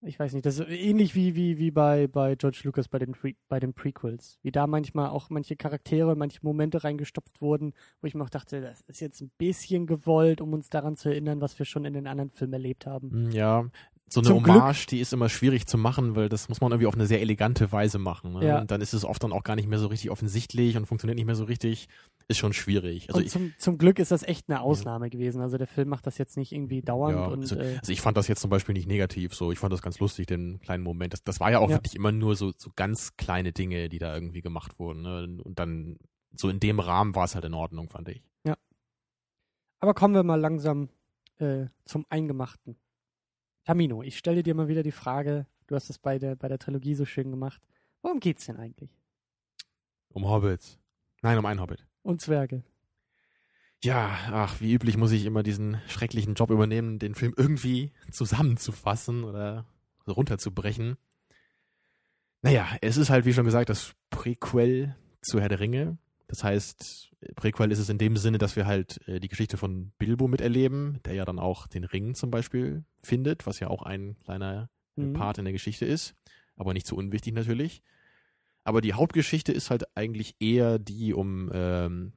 ich 0.06 0.18
weiß 0.18 0.32
nicht, 0.32 0.46
das 0.46 0.58
ist 0.58 0.68
ähnlich 0.68 1.14
wie, 1.14 1.34
wie, 1.34 1.58
wie 1.58 1.70
bei, 1.70 2.06
bei 2.06 2.34
George 2.36 2.60
Lucas 2.64 2.88
bei 2.88 2.98
den, 2.98 3.12
Pre 3.12 3.32
bei 3.48 3.60
den 3.60 3.74
Prequels. 3.74 4.38
Wie 4.42 4.52
da 4.52 4.66
manchmal 4.66 5.08
auch 5.10 5.30
manche 5.30 5.56
Charaktere, 5.56 6.16
manche 6.16 6.40
Momente 6.42 6.84
reingestopft 6.84 7.40
wurden, 7.40 7.74
wo 8.00 8.06
ich 8.06 8.14
mir 8.14 8.24
auch 8.24 8.30
dachte, 8.30 8.60
das 8.60 8.82
ist 8.82 9.00
jetzt 9.00 9.20
ein 9.20 9.30
bisschen 9.38 9.86
gewollt, 9.86 10.40
um 10.40 10.52
uns 10.52 10.68
daran 10.68 10.96
zu 10.96 11.08
erinnern, 11.08 11.40
was 11.40 11.58
wir 11.58 11.66
schon 11.66 11.84
in 11.84 11.94
den 11.94 12.06
anderen 12.06 12.30
Filmen 12.30 12.54
erlebt 12.54 12.86
haben. 12.86 13.10
Hm, 13.10 13.30
Ja, 13.30 13.66
so 14.08 14.20
eine 14.20 14.28
Zum 14.28 14.42
Glück- 14.44 14.54
Hommage, 14.54 14.86
die 14.86 15.00
ist 15.00 15.12
immer 15.12 15.28
schwierig 15.28 15.66
zu 15.66 15.76
machen, 15.76 16.14
weil 16.14 16.28
das 16.28 16.48
muss 16.48 16.60
man 16.60 16.70
irgendwie 16.70 16.86
auf 16.86 16.94
eine 16.94 17.06
sehr 17.06 17.20
elegante 17.20 17.72
Weise 17.72 17.98
machen. 17.98 18.34
Ne? 18.34 18.46
Ja. 18.46 18.60
Und 18.60 18.70
dann 18.70 18.80
ist 18.80 18.92
es 18.92 19.04
oft 19.04 19.22
dann 19.24 19.32
auch 19.32 19.42
gar 19.42 19.56
nicht 19.56 19.68
mehr 19.68 19.80
so 19.80 19.88
richtig 19.88 20.10
offensichtlich 20.10 20.76
und 20.76 20.86
funktioniert 20.86 21.16
nicht 21.16 21.26
mehr 21.26 21.34
so 21.34 21.42
richtig. 21.44 21.88
Ist 22.28 22.38
schon 22.38 22.52
schwierig. 22.52 23.08
Also 23.08 23.18
und 23.18 23.26
ich, 23.26 23.32
zum, 23.32 23.52
zum 23.58 23.78
Glück 23.78 23.98
ist 23.98 24.10
das 24.12 24.22
echt 24.22 24.48
eine 24.48 24.60
Ausnahme 24.60 25.10
gewesen. 25.10 25.40
Also 25.40 25.58
der 25.58 25.66
Film 25.66 25.88
macht 25.88 26.06
das 26.06 26.18
jetzt 26.18 26.36
nicht 26.36 26.52
irgendwie 26.52 26.82
dauernd 26.82 27.16
ja, 27.16 27.26
und 27.26 27.40
also, 27.40 27.56
äh, 27.56 27.78
also 27.80 27.90
ich 27.92 28.00
fand 28.00 28.16
das 28.16 28.28
jetzt 28.28 28.40
zum 28.40 28.50
Beispiel 28.50 28.74
nicht 28.74 28.86
negativ 28.86 29.34
so. 29.34 29.50
Ich 29.50 29.58
fand 29.58 29.72
das 29.72 29.82
ganz 29.82 29.98
lustig, 29.98 30.26
den 30.26 30.60
kleinen 30.60 30.84
Moment. 30.84 31.12
Das, 31.12 31.24
das 31.24 31.40
war 31.40 31.50
ja 31.50 31.58
auch 31.58 31.70
Ja. 31.70 31.76
wirklich 31.76 31.96
immer 31.96 32.12
nur 32.12 32.36
so, 32.36 32.52
so 32.56 32.70
ganz 32.76 33.16
kleine 33.16 33.52
Dinge, 33.52 33.88
die 33.88 33.98
da 33.98 34.14
irgendwie 34.14 34.40
gemacht 34.40 34.78
wurden. 34.78 35.02
Ne? 35.02 35.40
Und 35.42 35.58
dann 35.58 35.98
so 36.32 36.48
in 36.48 36.60
dem 36.60 36.78
Rahmen 36.80 37.14
war 37.16 37.24
es 37.24 37.34
halt 37.34 37.44
in 37.44 37.54
Ordnung, 37.54 37.88
fand 37.90 38.08
ich. 38.08 38.22
Aber 39.78 39.92
kommen 39.94 40.14
wir 40.14 40.22
mal 40.22 40.40
langsam 40.40 40.88
äh, 41.38 41.66
zum 41.84 42.06
Eingemachten. 42.08 42.76
Tamino, 43.66 44.00
ich 44.04 44.16
stelle 44.16 44.44
dir 44.44 44.54
mal 44.54 44.68
wieder 44.68 44.84
die 44.84 44.92
Frage, 44.92 45.44
du 45.66 45.74
hast 45.74 45.90
es 45.90 45.98
bei 45.98 46.20
der, 46.20 46.36
bei 46.36 46.46
der 46.46 46.60
Trilogie 46.60 46.94
so 46.94 47.04
schön 47.04 47.32
gemacht. 47.32 47.60
Worum 48.00 48.20
geht's 48.20 48.46
denn 48.46 48.56
eigentlich? 48.56 48.96
Um 50.10 50.28
Hobbits. 50.28 50.78
Nein, 51.20 51.36
um 51.36 51.44
einen 51.44 51.60
Hobbit. 51.60 51.84
Und 52.02 52.20
Zwerge. 52.20 52.62
Ja, 53.82 54.16
ach, 54.30 54.60
wie 54.60 54.72
üblich 54.72 54.96
muss 54.96 55.10
ich 55.10 55.26
immer 55.26 55.42
diesen 55.42 55.80
schrecklichen 55.88 56.34
Job 56.34 56.50
übernehmen, 56.50 57.00
den 57.00 57.16
Film 57.16 57.34
irgendwie 57.36 57.92
zusammenzufassen 58.12 59.24
oder 59.24 59.66
runterzubrechen. 60.06 60.96
Naja, 62.42 62.68
es 62.82 62.96
ist 62.96 63.10
halt, 63.10 63.24
wie 63.24 63.34
schon 63.34 63.44
gesagt, 63.44 63.68
das 63.68 63.94
Prequel 64.10 64.94
zu 65.22 65.40
Herr 65.40 65.48
der 65.48 65.58
Ringe. 65.58 65.98
Das 66.28 66.42
heißt, 66.42 67.10
Prequel 67.36 67.70
ist 67.70 67.78
es 67.78 67.88
in 67.88 67.98
dem 67.98 68.16
Sinne, 68.16 68.38
dass 68.38 68.56
wir 68.56 68.66
halt 68.66 69.06
äh, 69.06 69.20
die 69.20 69.28
Geschichte 69.28 69.56
von 69.56 69.92
Bilbo 69.98 70.26
miterleben, 70.28 71.00
der 71.04 71.14
ja 71.14 71.24
dann 71.24 71.38
auch 71.38 71.66
den 71.66 71.84
Ring 71.84 72.14
zum 72.14 72.30
Beispiel 72.30 72.84
findet, 73.02 73.46
was 73.46 73.60
ja 73.60 73.68
auch 73.68 73.82
ein 73.82 74.16
kleiner 74.24 74.68
Mhm. 74.96 75.12
Part 75.12 75.38
in 75.38 75.44
der 75.44 75.52
Geschichte 75.52 75.84
ist, 75.84 76.14
aber 76.56 76.72
nicht 76.72 76.86
so 76.86 76.96
unwichtig 76.96 77.34
natürlich. 77.34 77.82
Aber 78.64 78.80
die 78.80 78.94
Hauptgeschichte 78.94 79.52
ist 79.52 79.70
halt 79.70 79.84
eigentlich 79.94 80.36
eher 80.40 80.78
die 80.78 81.14
um, 81.14 81.50
ähm, 81.52 82.12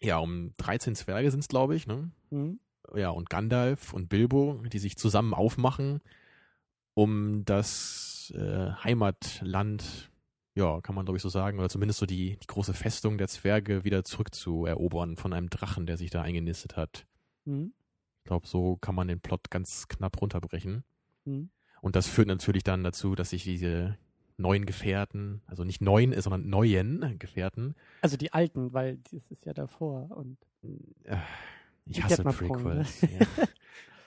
ja, 0.00 0.16
um 0.18 0.54
13 0.56 0.94
Zwerge 0.96 1.30
sind 1.30 1.40
es, 1.40 1.48
glaube 1.48 1.76
ich, 1.76 1.86
ne? 1.86 2.10
Mhm. 2.30 2.58
Ja, 2.94 3.10
und 3.10 3.30
Gandalf 3.30 3.92
und 3.92 4.08
Bilbo, 4.08 4.60
die 4.72 4.78
sich 4.78 4.96
zusammen 4.96 5.34
aufmachen, 5.34 6.00
um 6.94 7.44
das 7.44 8.32
äh, 8.36 8.70
Heimatland, 8.82 10.10
ja, 10.54 10.80
kann 10.80 10.94
man 10.94 11.04
glaube 11.04 11.16
ich 11.16 11.22
so 11.22 11.28
sagen, 11.28 11.58
oder 11.58 11.68
zumindest 11.68 11.98
so 12.00 12.06
die, 12.06 12.36
die 12.36 12.46
große 12.46 12.74
Festung 12.74 13.18
der 13.18 13.28
Zwerge 13.28 13.84
wieder 13.84 14.04
zurückzuerobern 14.04 15.16
von 15.16 15.32
einem 15.32 15.50
Drachen, 15.50 15.86
der 15.86 15.96
sich 15.96 16.10
da 16.10 16.22
eingenistet 16.22 16.76
hat. 16.76 17.06
Mhm. 17.44 17.72
Ich 18.18 18.24
glaube, 18.24 18.46
so 18.46 18.76
kann 18.76 18.94
man 18.94 19.08
den 19.08 19.20
Plot 19.20 19.50
ganz 19.50 19.88
knapp 19.88 20.20
runterbrechen. 20.20 20.84
Mhm. 21.24 21.50
Und 21.80 21.96
das 21.96 22.06
führt 22.06 22.28
natürlich 22.28 22.62
dann 22.62 22.84
dazu, 22.84 23.14
dass 23.14 23.30
sich 23.30 23.42
diese 23.42 23.98
neuen 24.36 24.66
Gefährten, 24.66 25.42
also 25.46 25.64
nicht 25.64 25.80
neuen, 25.80 26.18
sondern 26.20 26.48
neuen 26.48 27.18
Gefährten, 27.18 27.74
Also 28.00 28.16
die 28.16 28.32
alten, 28.32 28.72
weil 28.72 28.98
das 29.10 29.30
ist 29.30 29.44
ja 29.44 29.52
davor. 29.52 30.10
Und 30.10 30.38
äh, 30.62 31.16
ich 31.86 32.02
hasse 32.02 32.22
Prequels. 32.22 33.02
ne? 33.02 33.08
ja. 33.18 33.26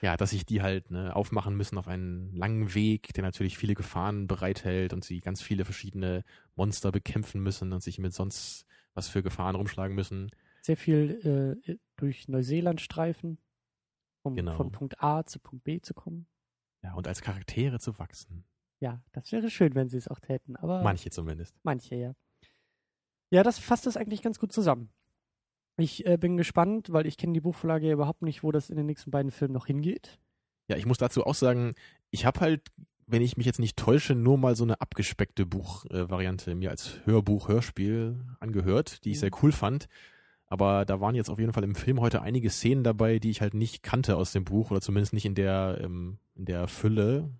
Ja, 0.02 0.16
dass 0.16 0.30
sich 0.30 0.44
die 0.46 0.62
halt 0.62 0.90
ne, 0.90 1.14
aufmachen 1.16 1.56
müssen 1.56 1.78
auf 1.78 1.88
einen 1.88 2.34
langen 2.34 2.74
Weg, 2.74 3.12
der 3.14 3.22
natürlich 3.22 3.56
viele 3.58 3.74
Gefahren 3.74 4.26
bereithält 4.26 4.92
und 4.92 5.04
sie 5.04 5.20
ganz 5.20 5.40
viele 5.42 5.64
verschiedene 5.64 6.22
Monster 6.54 6.92
bekämpfen 6.92 7.42
müssen 7.42 7.72
und 7.72 7.82
sich 7.82 7.98
mit 7.98 8.12
sonst 8.14 8.66
was 8.94 9.08
für 9.08 9.22
Gefahren 9.22 9.56
rumschlagen 9.56 9.94
müssen. 9.94 10.30
sehr 10.62 10.76
viel 10.76 11.60
äh, 11.66 11.76
durch 11.96 12.28
Neuseeland 12.28 12.80
streifen, 12.80 13.38
um 14.22 14.34
Genau. 14.36 14.54
von 14.56 14.72
Punkt 14.72 15.02
A 15.02 15.24
zu 15.24 15.38
Punkt 15.38 15.64
B 15.64 15.80
zu 15.80 15.94
kommen. 15.94 16.26
Ja, 16.82 16.94
und 16.94 17.06
als 17.08 17.20
Charaktere 17.20 17.78
zu 17.78 17.98
wachsen. 17.98 18.44
Ja, 18.80 19.02
das 19.12 19.32
wäre 19.32 19.50
schön, 19.50 19.74
wenn 19.74 19.88
sie 19.88 19.96
es 19.96 20.08
auch 20.08 20.20
täten. 20.20 20.56
Aber 20.56 20.82
Manche 20.82 21.10
zumindest. 21.10 21.54
Manche, 21.62 21.94
ja. 21.94 22.14
Ja, 23.30 23.42
das 23.42 23.58
fasst 23.58 23.86
es 23.86 23.96
eigentlich 23.96 24.22
ganz 24.22 24.38
gut 24.38 24.52
zusammen. 24.52 24.90
Ich 25.76 26.06
äh, 26.06 26.16
bin 26.16 26.36
gespannt, 26.36 26.92
weil 26.92 27.06
ich 27.06 27.16
kenne 27.18 27.34
die 27.34 27.40
Buchvorlage 27.40 27.86
ja 27.86 27.92
überhaupt 27.92 28.22
nicht, 28.22 28.42
wo 28.42 28.50
das 28.52 28.70
in 28.70 28.76
den 28.76 28.86
nächsten 28.86 29.10
beiden 29.10 29.30
Filmen 29.30 29.54
noch 29.54 29.66
hingeht. 29.66 30.18
Ja, 30.68 30.76
ich 30.76 30.86
muss 30.86 30.98
dazu 30.98 31.24
auch 31.24 31.34
sagen, 31.34 31.74
ich 32.10 32.24
habe 32.24 32.40
halt, 32.40 32.62
wenn 33.06 33.22
ich 33.22 33.36
mich 33.36 33.46
jetzt 33.46 33.60
nicht 33.60 33.76
täusche, 33.76 34.14
nur 34.14 34.38
mal 34.38 34.56
so 34.56 34.64
eine 34.64 34.80
abgespeckte 34.80 35.44
Buchvariante 35.46 36.54
mir 36.54 36.70
als 36.70 37.00
Hörbuch, 37.04 37.48
Hörspiel 37.48 38.18
angehört, 38.40 39.04
die 39.04 39.10
ich 39.10 39.16
Mhm. 39.18 39.20
sehr 39.20 39.30
cool 39.42 39.52
fand. 39.52 39.86
Aber 40.48 40.84
da 40.84 41.00
waren 41.00 41.14
jetzt 41.16 41.28
auf 41.28 41.38
jeden 41.40 41.52
Fall 41.52 41.64
im 41.64 41.74
Film 41.74 42.00
heute 42.00 42.22
einige 42.22 42.50
Szenen 42.50 42.84
dabei, 42.84 43.18
die 43.18 43.30
ich 43.30 43.40
halt 43.40 43.54
nicht 43.54 43.82
kannte 43.82 44.16
aus 44.16 44.32
dem 44.32 44.44
Buch 44.44 44.70
oder 44.70 44.80
zumindest 44.80 45.12
nicht 45.12 45.26
in 45.26 45.34
der, 45.34 45.78
ähm, 45.82 46.18
in 46.36 46.44
der 46.46 46.68
Fülle. 46.68 47.30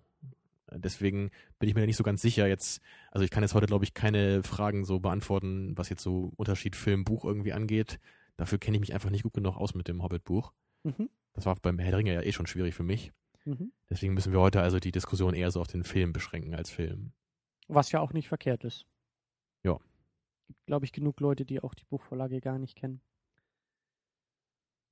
Deswegen 0.69 1.31
bin 1.59 1.69
ich 1.69 1.75
mir 1.75 1.81
da 1.81 1.87
nicht 1.87 1.95
so 1.95 2.03
ganz 2.03 2.21
sicher 2.21 2.47
jetzt. 2.47 2.81
Also 3.11 3.23
ich 3.23 3.31
kann 3.31 3.43
jetzt 3.43 3.53
heute, 3.53 3.67
glaube 3.67 3.85
ich, 3.85 3.93
keine 3.93 4.43
Fragen 4.43 4.83
so 4.83 4.99
beantworten, 4.99 5.71
was 5.77 5.87
jetzt 5.89 6.03
so 6.03 6.33
Unterschied 6.35 6.75
Film, 6.75 7.05
Buch 7.05 7.23
irgendwie 7.23 7.53
angeht. 7.53 7.99
Dafür 8.37 8.59
kenne 8.59 8.77
ich 8.77 8.81
mich 8.81 8.93
einfach 8.93 9.09
nicht 9.09 9.23
gut 9.23 9.33
genug 9.33 9.57
aus 9.57 9.73
mit 9.73 9.87
dem 9.87 10.01
Hobbit-Buch. 10.03 10.53
Mhm. 10.83 11.09
Das 11.33 11.45
war 11.45 11.55
beim 11.55 11.79
Herr 11.79 11.91
der 11.91 11.99
Ringe 11.99 12.13
ja 12.13 12.21
eh 12.21 12.31
schon 12.31 12.47
schwierig 12.47 12.75
für 12.75 12.83
mich. 12.83 13.11
Mhm. 13.45 13.71
Deswegen 13.89 14.13
müssen 14.13 14.31
wir 14.31 14.39
heute 14.39 14.61
also 14.61 14.79
die 14.79 14.91
Diskussion 14.91 15.33
eher 15.33 15.51
so 15.51 15.61
auf 15.61 15.67
den 15.67 15.83
Film 15.83 16.13
beschränken 16.13 16.55
als 16.55 16.69
Film. 16.69 17.11
Was 17.67 17.91
ja 17.91 17.99
auch 17.99 18.13
nicht 18.13 18.27
verkehrt 18.27 18.63
ist. 18.63 18.85
Ja. 19.63 19.77
Gibt, 20.47 20.65
glaube 20.65 20.85
ich, 20.85 20.93
genug 20.93 21.19
Leute, 21.19 21.45
die 21.45 21.61
auch 21.61 21.73
die 21.73 21.85
Buchvorlage 21.85 22.39
gar 22.39 22.59
nicht 22.59 22.75
kennen. 22.75 23.01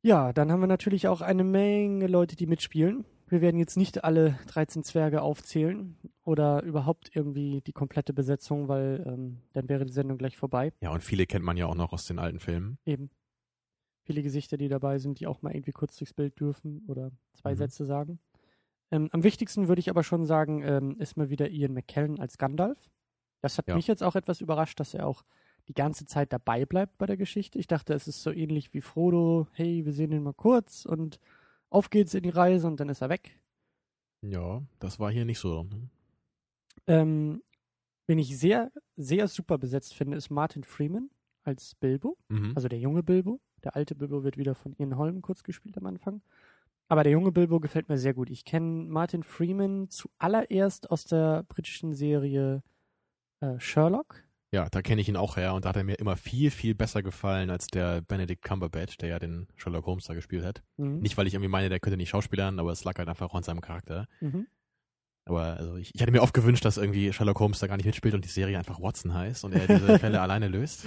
Ja, 0.01 0.33
dann 0.33 0.51
haben 0.51 0.59
wir 0.59 0.67
natürlich 0.67 1.07
auch 1.07 1.21
eine 1.21 1.43
Menge 1.43 2.07
Leute, 2.07 2.35
die 2.35 2.45
mitspielen. 2.45 3.05
Wir 3.27 3.41
werden 3.41 3.59
jetzt 3.59 3.75
nicht 3.75 4.03
alle 4.03 4.37
13 4.47 4.83
Zwerge 4.83 5.23
aufzählen 5.23 5.97
oder 6.23 6.61
überhaupt 6.61 7.15
irgendwie 7.15 7.61
die 7.65 7.73
komplette 7.73 8.13
Besetzung, 8.13 8.67
weil 8.67 9.03
ähm, 9.07 9.41
dann 9.53 9.67
wäre 9.67 9.83
die 9.85 9.93
Sendung 9.93 10.17
gleich 10.19 10.37
vorbei. 10.37 10.73
Ja, 10.81 10.91
und 10.91 11.01
viele 11.01 11.25
kennt 11.25 11.43
man 11.43 11.57
ja 11.57 11.65
auch 11.65 11.75
noch 11.75 11.91
aus 11.91 12.05
den 12.05 12.19
alten 12.19 12.39
Filmen. 12.39 12.77
Eben. 12.85 13.09
Viele 14.05 14.21
Gesichter, 14.21 14.57
die 14.57 14.67
dabei 14.69 14.99
sind, 14.99 15.19
die 15.19 15.27
auch 15.27 15.41
mal 15.41 15.53
irgendwie 15.53 15.71
kurz 15.71 15.97
durchs 15.97 16.13
Bild 16.13 16.39
dürfen 16.39 16.83
oder 16.87 17.11
zwei 17.33 17.51
Mhm. 17.51 17.57
Sätze 17.57 17.85
sagen. 17.85 18.19
Ähm, 18.91 19.09
am 19.11 19.23
wichtigsten 19.23 19.67
würde 19.67 19.79
ich 19.79 19.89
aber 19.89 20.03
schon 20.03 20.25
sagen, 20.25 20.61
ähm, 20.63 20.95
ist 20.99 21.17
mal 21.17 21.29
wieder 21.29 21.49
Ian 21.49 21.73
McKellen 21.73 22.19
als 22.19 22.37
Gandalf. 22.37 22.89
Das 23.41 23.57
hat 23.57 23.67
Ja. 23.67 23.75
mich 23.75 23.87
jetzt 23.87 24.03
auch 24.03 24.15
etwas 24.15 24.41
überrascht, 24.41 24.79
dass 24.79 24.93
er 24.93 25.07
auch 25.07 25.23
die 25.67 25.73
ganze 25.73 26.05
Zeit 26.05 26.31
dabei 26.31 26.65
bleibt 26.67 26.97
bei 26.99 27.07
der 27.07 27.17
Geschichte. 27.17 27.57
Ich 27.57 27.65
dachte, 27.65 27.93
es 27.95 28.07
ist 28.07 28.21
so 28.21 28.31
ähnlich 28.31 28.73
wie 28.75 28.81
Frodo, 28.81 29.47
hey, 29.53 29.83
wir 29.85 29.93
sehen 29.93 30.11
ihn 30.11 30.21
mal 30.23 30.33
kurz 30.33 30.85
und 30.85 31.19
auf 31.71 31.89
geht's 31.89 32.13
in 32.13 32.21
die 32.23 32.29
Reise 32.29 32.67
und 32.67 32.79
dann 32.79 32.89
ist 32.89 33.01
er 33.01 33.09
weg. 33.09 33.39
Ja, 34.21 34.61
das 34.79 34.99
war 34.99 35.11
hier 35.11 35.25
nicht 35.25 35.39
so. 35.39 35.63
ne? 35.63 35.89
Ähm, 36.87 37.41
wen 38.07 38.19
ich 38.19 38.37
sehr, 38.37 38.71
sehr 38.95 39.27
super 39.27 39.57
besetzt 39.57 39.95
finde, 39.95 40.17
ist 40.17 40.29
Martin 40.29 40.63
Freeman 40.63 41.09
als 41.43 41.73
Bilbo. 41.75 42.17
Mhm. 42.29 42.53
Also 42.55 42.67
der 42.67 42.79
junge 42.79 43.01
Bilbo. 43.03 43.39
Der 43.65 43.75
alte 43.75 43.95
Bilbo 43.95 44.23
wird 44.23 44.37
wieder 44.37 44.55
von 44.55 44.73
Ian 44.77 44.97
Holm 44.97 45.21
kurz 45.21 45.43
gespielt 45.43 45.77
am 45.77 45.85
Anfang. 45.87 46.21
Aber 46.87 47.03
der 47.03 47.11
junge 47.11 47.31
Bilbo 47.31 47.59
gefällt 47.59 47.89
mir 47.89 47.97
sehr 47.97 48.13
gut. 48.13 48.29
Ich 48.29 48.45
kenne 48.45 48.85
Martin 48.85 49.23
Freeman 49.23 49.89
zuallererst 49.89 50.91
aus 50.91 51.05
der 51.05 51.43
britischen 51.49 51.93
Serie 51.93 52.61
äh, 53.39 53.59
Sherlock. 53.59 54.23
ja, 54.51 54.69
da 54.69 54.81
kenne 54.81 55.01
ich 55.01 55.09
ihn 55.09 55.17
auch 55.17 55.35
her 55.35 55.53
und 55.55 55.65
da 55.65 55.69
hat 55.69 55.75
er 55.75 55.83
mir 55.83 55.99
immer 55.99 56.15
viel, 56.15 56.51
viel 56.51 56.75
besser 56.75 57.03
gefallen 57.03 57.49
als 57.49 57.67
der 57.67 58.01
Benedict 58.01 58.43
Cumberbatch, 58.43 58.97
der 58.97 59.09
ja 59.09 59.19
den 59.19 59.47
Sherlock 59.57 59.85
Holmes 59.85 60.05
da 60.05 60.13
gespielt 60.13 60.45
hat. 60.45 60.61
Mhm. 60.77 60.99
Nicht, 60.99 61.17
weil 61.17 61.27
ich 61.27 61.33
irgendwie 61.33 61.49
meine, 61.49 61.67
der 61.69 61.79
könnte 61.79 61.97
nicht 61.97 62.09
schauspielern, 62.09 62.59
aber 62.59 62.71
es 62.71 62.83
lag 62.83 62.97
halt 62.97 63.09
einfach 63.09 63.29
auch 63.31 63.35
an 63.35 63.43
seinem 63.43 63.61
Charakter. 63.61 64.07
Mhm. 64.21 64.47
Aber 65.25 65.57
also 65.57 65.75
ich, 65.77 65.93
ich 65.93 66.01
hätte 66.01 66.11
mir 66.11 66.21
oft 66.21 66.33
gewünscht, 66.33 66.65
dass 66.65 66.77
irgendwie 66.77 67.11
Sherlock 67.11 67.39
Holmes 67.39 67.59
da 67.59 67.67
gar 67.67 67.77
nicht 67.77 67.85
mitspielt 67.85 68.13
und 68.13 68.23
die 68.23 68.29
Serie 68.29 68.57
einfach 68.57 68.79
Watson 68.79 69.13
heißt 69.13 69.43
und 69.43 69.53
er 69.53 69.67
diese 69.67 69.99
Fälle 69.99 70.21
alleine 70.21 70.47
löst. 70.47 70.85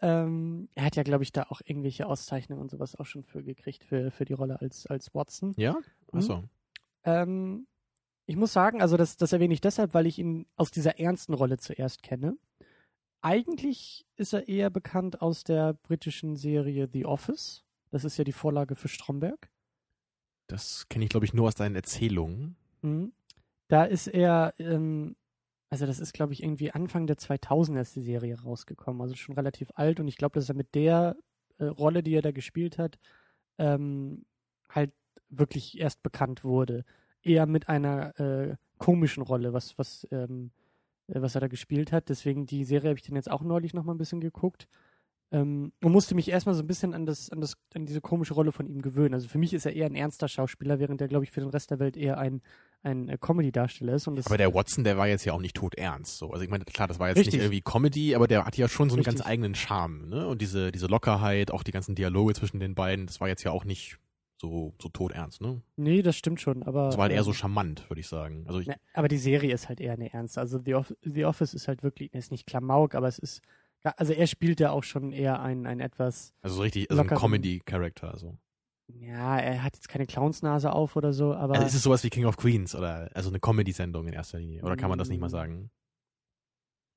Ähm, 0.00 0.68
er 0.74 0.84
hat 0.86 0.96
ja, 0.96 1.02
glaube 1.02 1.22
ich, 1.22 1.32
da 1.32 1.44
auch 1.50 1.60
irgendwelche 1.64 2.06
Auszeichnungen 2.06 2.62
und 2.62 2.70
sowas 2.70 2.96
auch 2.96 3.04
schon 3.04 3.24
für 3.24 3.42
gekriegt, 3.42 3.84
für, 3.84 4.10
für 4.10 4.24
die 4.24 4.32
Rolle 4.32 4.60
als, 4.60 4.86
als 4.86 5.14
Watson. 5.14 5.52
Ja? 5.56 5.76
Achso. 6.12 6.44
Ähm, 7.04 7.66
ich 8.24 8.36
muss 8.36 8.52
sagen, 8.52 8.80
also 8.80 8.96
das, 8.96 9.16
das 9.16 9.32
erwähne 9.32 9.54
ich 9.54 9.60
deshalb, 9.60 9.92
weil 9.92 10.06
ich 10.06 10.18
ihn 10.18 10.46
aus 10.56 10.70
dieser 10.70 10.98
ernsten 10.98 11.34
Rolle 11.34 11.58
zuerst 11.58 12.02
kenne. 12.02 12.38
Eigentlich 13.20 14.06
ist 14.16 14.32
er 14.32 14.48
eher 14.48 14.70
bekannt 14.70 15.20
aus 15.20 15.44
der 15.44 15.74
britischen 15.74 16.36
Serie 16.36 16.88
The 16.92 17.04
Office. 17.04 17.64
Das 17.90 18.04
ist 18.04 18.16
ja 18.16 18.24
die 18.24 18.32
Vorlage 18.32 18.76
für 18.76 18.88
Stromberg. 18.88 19.50
Das 20.46 20.88
kenne 20.88 21.04
ich, 21.04 21.10
glaube 21.10 21.26
ich, 21.26 21.34
nur 21.34 21.48
aus 21.48 21.54
deinen 21.54 21.74
Erzählungen. 21.74 22.56
Mhm. 22.82 23.12
Da 23.68 23.84
ist 23.84 24.06
er, 24.08 24.54
ähm, 24.58 25.16
also 25.70 25.86
das 25.86 26.00
ist, 26.00 26.14
glaube 26.14 26.32
ich, 26.32 26.42
irgendwie 26.42 26.72
Anfang 26.72 27.06
der 27.06 27.16
2000er 27.18 27.80
ist 27.80 27.96
die 27.96 28.02
Serie 28.02 28.40
rausgekommen, 28.40 29.02
also 29.02 29.14
schon 29.14 29.34
relativ 29.34 29.70
alt. 29.74 30.00
Und 30.00 30.08
ich 30.08 30.16
glaube, 30.16 30.34
dass 30.38 30.48
er 30.48 30.54
mit 30.54 30.74
der 30.74 31.16
äh, 31.58 31.64
Rolle, 31.66 32.02
die 32.02 32.14
er 32.14 32.22
da 32.22 32.32
gespielt 32.32 32.78
hat, 32.78 32.98
ähm, 33.58 34.24
halt 34.70 34.92
wirklich 35.28 35.78
erst 35.78 36.02
bekannt 36.02 36.44
wurde. 36.44 36.84
Eher 37.22 37.46
mit 37.46 37.68
einer 37.68 38.18
äh, 38.20 38.56
komischen 38.78 39.22
Rolle, 39.22 39.52
was, 39.52 39.76
was, 39.78 40.06
ähm, 40.10 40.52
äh, 41.08 41.20
was 41.20 41.34
er 41.34 41.42
da 41.42 41.48
gespielt 41.48 41.92
hat. 41.92 42.08
Deswegen 42.08 42.46
die 42.46 42.64
Serie 42.64 42.90
habe 42.90 42.98
ich 42.98 43.06
dann 43.06 43.16
jetzt 43.16 43.30
auch 43.30 43.42
neulich 43.42 43.74
noch 43.74 43.84
mal 43.84 43.94
ein 43.94 43.98
bisschen 43.98 44.20
geguckt. 44.20 44.68
Ähm, 45.30 45.72
und 45.82 45.92
musste 45.92 46.14
mich 46.14 46.30
erstmal 46.30 46.54
so 46.54 46.62
ein 46.62 46.66
bisschen 46.66 46.94
an 46.94 47.04
das, 47.04 47.30
an 47.30 47.40
das, 47.40 47.54
an 47.74 47.84
diese 47.84 48.00
komische 48.00 48.32
Rolle 48.32 48.50
von 48.50 48.66
ihm 48.66 48.80
gewöhnen. 48.80 49.12
Also 49.12 49.28
für 49.28 49.36
mich 49.36 49.52
ist 49.52 49.66
er 49.66 49.74
eher 49.74 49.86
ein 49.86 49.94
ernster 49.94 50.26
Schauspieler, 50.26 50.78
während 50.78 51.02
er, 51.02 51.08
glaube 51.08 51.24
ich, 51.24 51.30
für 51.30 51.40
den 51.40 51.50
Rest 51.50 51.70
der 51.70 51.78
Welt 51.78 51.98
eher 51.98 52.16
ein, 52.16 52.40
ein 52.82 53.08
äh, 53.08 53.18
Comedy-Darsteller 53.20 53.92
ist. 53.92 54.08
Aber 54.08 54.38
der 54.38 54.54
Watson, 54.54 54.84
der 54.84 54.96
war 54.96 55.06
jetzt 55.06 55.26
ja 55.26 55.34
auch 55.34 55.40
nicht 55.40 55.56
tot 55.56 55.74
ernst. 55.74 56.16
So. 56.16 56.30
Also 56.30 56.44
ich 56.44 56.50
meine, 56.50 56.64
klar, 56.64 56.88
das 56.88 56.98
war 56.98 57.08
jetzt 57.08 57.18
Richtig. 57.18 57.34
nicht 57.34 57.42
irgendwie 57.42 57.60
Comedy, 57.60 58.14
aber 58.14 58.26
der 58.26 58.46
hat 58.46 58.56
ja 58.56 58.68
schon 58.68 58.88
so 58.88 58.96
einen 58.96 59.04
ganz 59.04 59.20
Richtig. 59.20 59.30
eigenen 59.30 59.54
Charme, 59.54 60.08
ne? 60.08 60.26
Und 60.26 60.40
diese, 60.40 60.72
diese 60.72 60.86
Lockerheit, 60.86 61.50
auch 61.50 61.62
die 61.62 61.72
ganzen 61.72 61.94
Dialoge 61.94 62.34
zwischen 62.34 62.58
den 62.58 62.74
beiden, 62.74 63.06
das 63.06 63.20
war 63.20 63.28
jetzt 63.28 63.44
ja 63.44 63.50
auch 63.50 63.64
nicht 63.64 63.98
so, 64.40 64.72
so 64.80 64.88
tot 64.88 65.12
ernst, 65.12 65.40
ne? 65.40 65.60
nee, 65.76 66.00
das 66.00 66.16
stimmt 66.16 66.40
schon, 66.40 66.62
aber. 66.62 66.86
Das 66.86 66.96
war 66.96 67.02
halt 67.02 67.12
eher 67.12 67.24
so 67.24 67.32
ähm, 67.32 67.36
charmant, 67.36 67.90
würde 67.90 68.00
ich 68.00 68.06
sagen. 68.06 68.44
Also 68.46 68.60
ich, 68.60 68.68
Ne, 68.68 68.76
aber 68.94 69.08
die 69.08 69.18
Serie 69.18 69.52
ist 69.52 69.68
halt 69.68 69.80
eher 69.80 69.92
eine 69.92 70.12
ernste. 70.12 70.40
Also 70.40 70.60
The, 70.64 70.74
Off 70.76 70.94
The 71.02 71.24
Office 71.24 71.54
ist 71.54 71.66
halt 71.68 71.82
wirklich, 71.82 72.14
ist 72.14 72.30
nicht 72.30 72.46
Klamauk, 72.46 72.94
aber 72.94 73.08
es 73.08 73.18
ist, 73.18 73.42
also 73.82 74.12
er 74.12 74.26
spielt 74.26 74.60
ja 74.60 74.70
auch 74.70 74.84
schon 74.84 75.12
eher 75.12 75.40
ein, 75.40 75.66
ein 75.66 75.80
etwas, 75.80 76.34
also 76.42 76.56
so 76.56 76.62
richtig, 76.62 76.90
also 76.90 77.02
ein 77.02 77.08
Comedy-Character, 77.08 78.16
so. 78.16 78.36
ja, 78.88 79.38
er 79.38 79.62
hat 79.62 79.76
jetzt 79.76 79.88
keine 79.88 80.06
Clownsnase 80.06 80.72
auf 80.72 80.96
oder 80.96 81.12
so, 81.12 81.34
aber 81.34 81.54
Also 81.54 81.66
ist 81.66 81.74
es 81.74 81.82
sowas 81.82 82.02
wie 82.04 82.10
King 82.10 82.24
of 82.24 82.36
Queens 82.36 82.74
oder, 82.74 83.10
also 83.14 83.30
eine 83.30 83.40
Comedy-Sendung 83.40 84.08
in 84.08 84.14
erster 84.14 84.38
Linie? 84.38 84.62
Oder 84.62 84.76
kann 84.76 84.90
man 84.90 84.98
das 84.98 85.08
nicht 85.08 85.20
mal 85.20 85.30
sagen? 85.30 85.70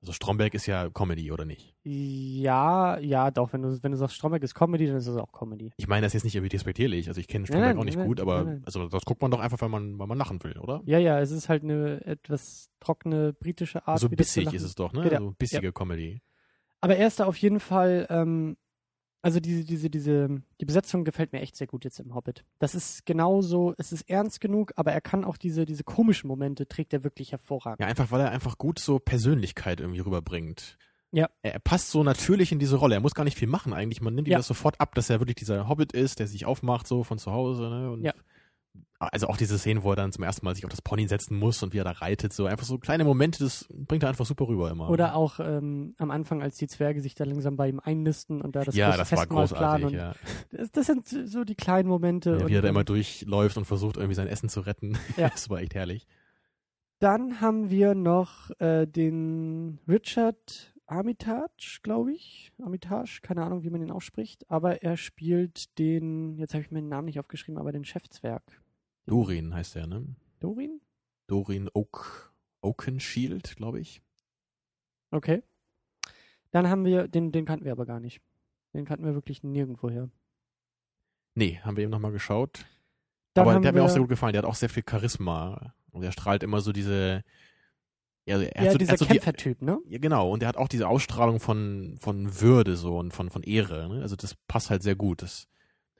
Also 0.02 0.12
Stromberg 0.12 0.52
ist 0.54 0.66
ja 0.66 0.90
Comedy, 0.90 1.30
oder 1.30 1.44
nicht? 1.44 1.76
ja, 1.84 2.98
ja, 2.98 3.30
doch, 3.30 3.52
wenn 3.52 3.62
du, 3.62 3.80
wenn 3.84 3.92
du 3.92 3.98
sagst, 3.98 4.16
Stromberg 4.16 4.42
ist 4.42 4.52
Comedy, 4.52 4.88
dann 4.88 4.96
ist 4.96 5.06
es 5.06 5.16
auch 5.16 5.30
Comedy. 5.30 5.70
Ich 5.76 5.86
meine 5.86 6.04
das 6.04 6.12
jetzt 6.12 6.24
nicht 6.24 6.34
irgendwie 6.34 6.48
despektierlich. 6.48 7.06
Also 7.06 7.20
ich 7.20 7.28
kenne 7.28 7.46
Stromberg 7.46 7.74
nein, 7.76 7.78
auch 7.78 7.84
nicht 7.84 7.96
nein, 7.98 8.08
gut, 8.08 8.18
aber 8.18 8.58
also 8.64 8.88
das 8.88 9.04
guckt 9.04 9.22
man 9.22 9.30
doch 9.30 9.38
einfach, 9.38 9.60
weil 9.60 9.68
man, 9.68 10.00
weil 10.00 10.08
man 10.08 10.18
lachen 10.18 10.42
will, 10.42 10.58
oder? 10.58 10.82
Ja, 10.86 10.98
ja, 10.98 11.20
es 11.20 11.30
ist 11.30 11.48
halt 11.48 11.62
eine 11.62 12.04
etwas 12.04 12.68
trockene 12.80 13.32
britische 13.32 13.86
Art. 13.86 14.00
so 14.00 14.08
zu 14.08 14.16
bissig 14.16 14.52
ist 14.52 14.64
es 14.64 14.74
doch, 14.74 14.92
ne? 14.92 15.02
Genau. 15.02 15.20
So 15.20 15.34
bissige 15.38 15.72
Comedy. 15.72 16.20
Aber 16.82 16.96
er 16.96 17.06
ist 17.06 17.20
da 17.20 17.24
auf 17.24 17.36
jeden 17.38 17.60
Fall, 17.60 18.06
ähm, 18.10 18.56
also 19.22 19.38
diese, 19.38 19.64
diese, 19.64 19.88
diese, 19.88 20.42
die 20.60 20.64
Besetzung 20.64 21.04
gefällt 21.04 21.32
mir 21.32 21.40
echt 21.40 21.56
sehr 21.56 21.68
gut 21.68 21.84
jetzt 21.84 22.00
im 22.00 22.14
Hobbit. 22.14 22.44
Das 22.58 22.74
ist 22.74 23.06
genauso, 23.06 23.72
es 23.78 23.92
ist 23.92 24.10
ernst 24.10 24.40
genug, 24.40 24.72
aber 24.76 24.92
er 24.92 25.00
kann 25.00 25.24
auch 25.24 25.36
diese, 25.36 25.64
diese 25.64 25.84
komischen 25.84 26.26
Momente, 26.28 26.66
trägt 26.66 26.92
er 26.92 27.04
wirklich 27.04 27.30
hervorragend. 27.32 27.80
Ja, 27.80 27.86
einfach 27.86 28.10
weil 28.10 28.20
er 28.20 28.30
einfach 28.32 28.58
gut 28.58 28.78
so 28.80 28.98
Persönlichkeit 28.98 29.80
irgendwie 29.80 30.00
rüberbringt. 30.00 30.76
Ja. 31.12 31.28
Er, 31.42 31.58
passt 31.60 31.90
so 31.90 32.02
natürlich 32.02 32.50
in 32.52 32.58
diese 32.58 32.76
Rolle. 32.76 32.94
Er 32.96 33.00
muss 33.00 33.14
gar 33.14 33.24
nicht 33.24 33.38
viel 33.38 33.46
machen 33.48 33.72
eigentlich. 33.72 34.00
Man 34.00 34.14
nimmt 34.14 34.26
ihm 34.28 34.32
Ja. 34.32 34.38
das 34.38 34.46
sofort 34.48 34.80
ab, 34.80 34.94
dass 34.96 35.08
er 35.10 35.20
wirklich 35.20 35.36
dieser 35.36 35.68
Hobbit 35.68 35.92
ist, 35.92 36.18
der 36.18 36.26
sich 36.26 36.44
aufmacht 36.46 36.86
so 36.88 37.04
von 37.04 37.18
zu 37.18 37.30
Hause. 37.32 37.68
Ne? 37.68 37.90
Und 37.92 38.02
Ja. 38.02 38.14
Also 38.98 39.26
auch 39.26 39.36
diese 39.36 39.58
Szenen, 39.58 39.82
wo 39.82 39.90
er 39.90 39.96
dann 39.96 40.12
zum 40.12 40.22
ersten 40.22 40.44
Mal 40.46 40.54
sich 40.54 40.64
auf 40.64 40.70
das 40.70 40.80
Pony 40.80 41.08
setzen 41.08 41.36
muss 41.36 41.60
und 41.64 41.72
wie 41.72 41.78
er 41.78 41.84
da 41.84 41.90
reitet. 41.90 42.32
So 42.32 42.46
einfach 42.46 42.64
so 42.64 42.78
kleine 42.78 43.02
Momente, 43.04 43.42
das 43.42 43.66
bringt 43.70 44.04
er 44.04 44.08
einfach 44.08 44.24
super 44.26 44.46
rüber 44.46 44.70
immer. 44.70 44.88
Oder 44.90 45.16
auch 45.16 45.40
ähm, 45.40 45.94
am 45.98 46.12
Anfang, 46.12 46.40
als 46.40 46.56
die 46.56 46.68
Zwerge 46.68 47.00
sich 47.00 47.16
da 47.16 47.24
langsam 47.24 47.56
bei 47.56 47.68
ihm 47.68 47.80
einnisten 47.80 48.40
und 48.40 48.54
da 48.54 48.62
das 48.62 48.76
ja, 48.76 48.96
das 48.96 48.98
war 48.98 49.06
Festmahl 49.06 49.48
planen. 49.48 49.82
großartig. 49.82 49.86
Und 49.86 49.94
Ja. 49.94 50.14
das, 50.52 50.70
das 50.70 50.86
sind 50.86 51.08
so 51.08 51.42
die 51.42 51.56
kleinen 51.56 51.88
Momente. 51.88 52.30
Ja, 52.30 52.36
und, 52.44 52.48
wie 52.48 52.54
er 52.54 52.62
da 52.62 52.68
immer 52.68 52.84
durchläuft 52.84 53.56
und 53.56 53.64
versucht, 53.64 53.96
irgendwie 53.96 54.14
sein 54.14 54.28
Essen 54.28 54.48
zu 54.48 54.60
retten. 54.60 54.96
Ja. 55.16 55.30
das 55.30 55.50
war 55.50 55.60
echt 55.60 55.74
herrlich. 55.74 56.06
Dann 57.00 57.40
haben 57.40 57.70
wir 57.70 57.96
noch 57.96 58.50
äh, 58.60 58.86
den 58.86 59.80
Richard 59.88 60.72
Armitage, 60.86 61.80
glaube 61.82 62.12
ich. 62.12 62.52
Armitage, 62.62 63.18
keine 63.22 63.42
Ahnung, 63.42 63.64
wie 63.64 63.70
man 63.70 63.82
ihn 63.82 63.90
ausspricht. 63.90 64.48
Aber 64.48 64.82
er 64.84 64.96
spielt 64.96 65.76
den, 65.80 66.38
jetzt 66.38 66.54
habe 66.54 66.62
ich 66.62 66.70
mir 66.70 66.80
den 66.80 66.88
Namen 66.88 67.06
nicht 67.06 67.18
aufgeschrieben, 67.18 67.58
aber 67.58 67.72
den 67.72 67.84
Chefzwerg. 67.84 68.61
Dorin 69.06 69.54
heißt 69.54 69.76
er, 69.76 69.86
ne? 69.86 70.04
Dorin? 70.40 70.80
Dorin 71.26 71.68
Oak, 71.72 72.32
Oakenshield, 72.60 73.56
glaube 73.56 73.80
ich. 73.80 74.02
Okay. 75.10 75.42
Dann 76.50 76.68
haben 76.68 76.84
wir, 76.84 77.08
den, 77.08 77.32
den 77.32 77.44
kannten 77.44 77.64
wir 77.64 77.72
aber 77.72 77.86
gar 77.86 78.00
nicht. 78.00 78.20
Den 78.74 78.84
kannten 78.84 79.04
wir 79.04 79.14
wirklich 79.14 79.42
nirgendwoher. 79.42 80.10
Nee, 81.34 81.58
haben 81.62 81.76
wir 81.76 81.84
eben 81.84 81.90
nochmal 81.90 82.12
geschaut. 82.12 82.66
Dann 83.34 83.48
Aber 83.48 83.58
der 83.58 83.68
hat 83.68 83.74
mir 83.74 83.82
auch 83.82 83.88
sehr 83.88 84.00
gut 84.00 84.10
gefallen. 84.10 84.32
Der 84.32 84.42
hat 84.42 84.48
auch 84.48 84.54
sehr 84.54 84.68
viel 84.68 84.84
Charisma. 84.88 85.74
Und 85.90 86.02
er 86.02 86.12
strahlt 86.12 86.42
immer 86.42 86.60
so 86.60 86.72
diese. 86.72 87.22
Ja, 88.26 88.40
er 88.40 88.46
hat 88.46 88.54
ja, 88.56 88.62
so, 88.62 88.68
er 88.68 88.78
dieser 88.78 88.92
hat 88.92 88.98
so 88.98 89.04
die, 89.06 89.12
Kämpfertyp, 89.12 89.62
ne? 89.62 89.80
ja, 89.88 89.98
genau. 89.98 90.30
Und 90.30 90.42
er 90.42 90.48
hat 90.48 90.56
auch 90.56 90.68
diese 90.68 90.86
Ausstrahlung 90.86 91.40
von, 91.40 91.96
von 91.98 92.40
Würde 92.40 92.76
so 92.76 92.98
und 92.98 93.12
von, 93.12 93.30
von 93.30 93.42
Ehre. 93.42 93.88
Ne? 93.88 94.02
Also 94.02 94.14
das 94.14 94.36
passt 94.46 94.70
halt 94.70 94.82
sehr 94.82 94.94
gut. 94.94 95.22
Das, 95.22 95.48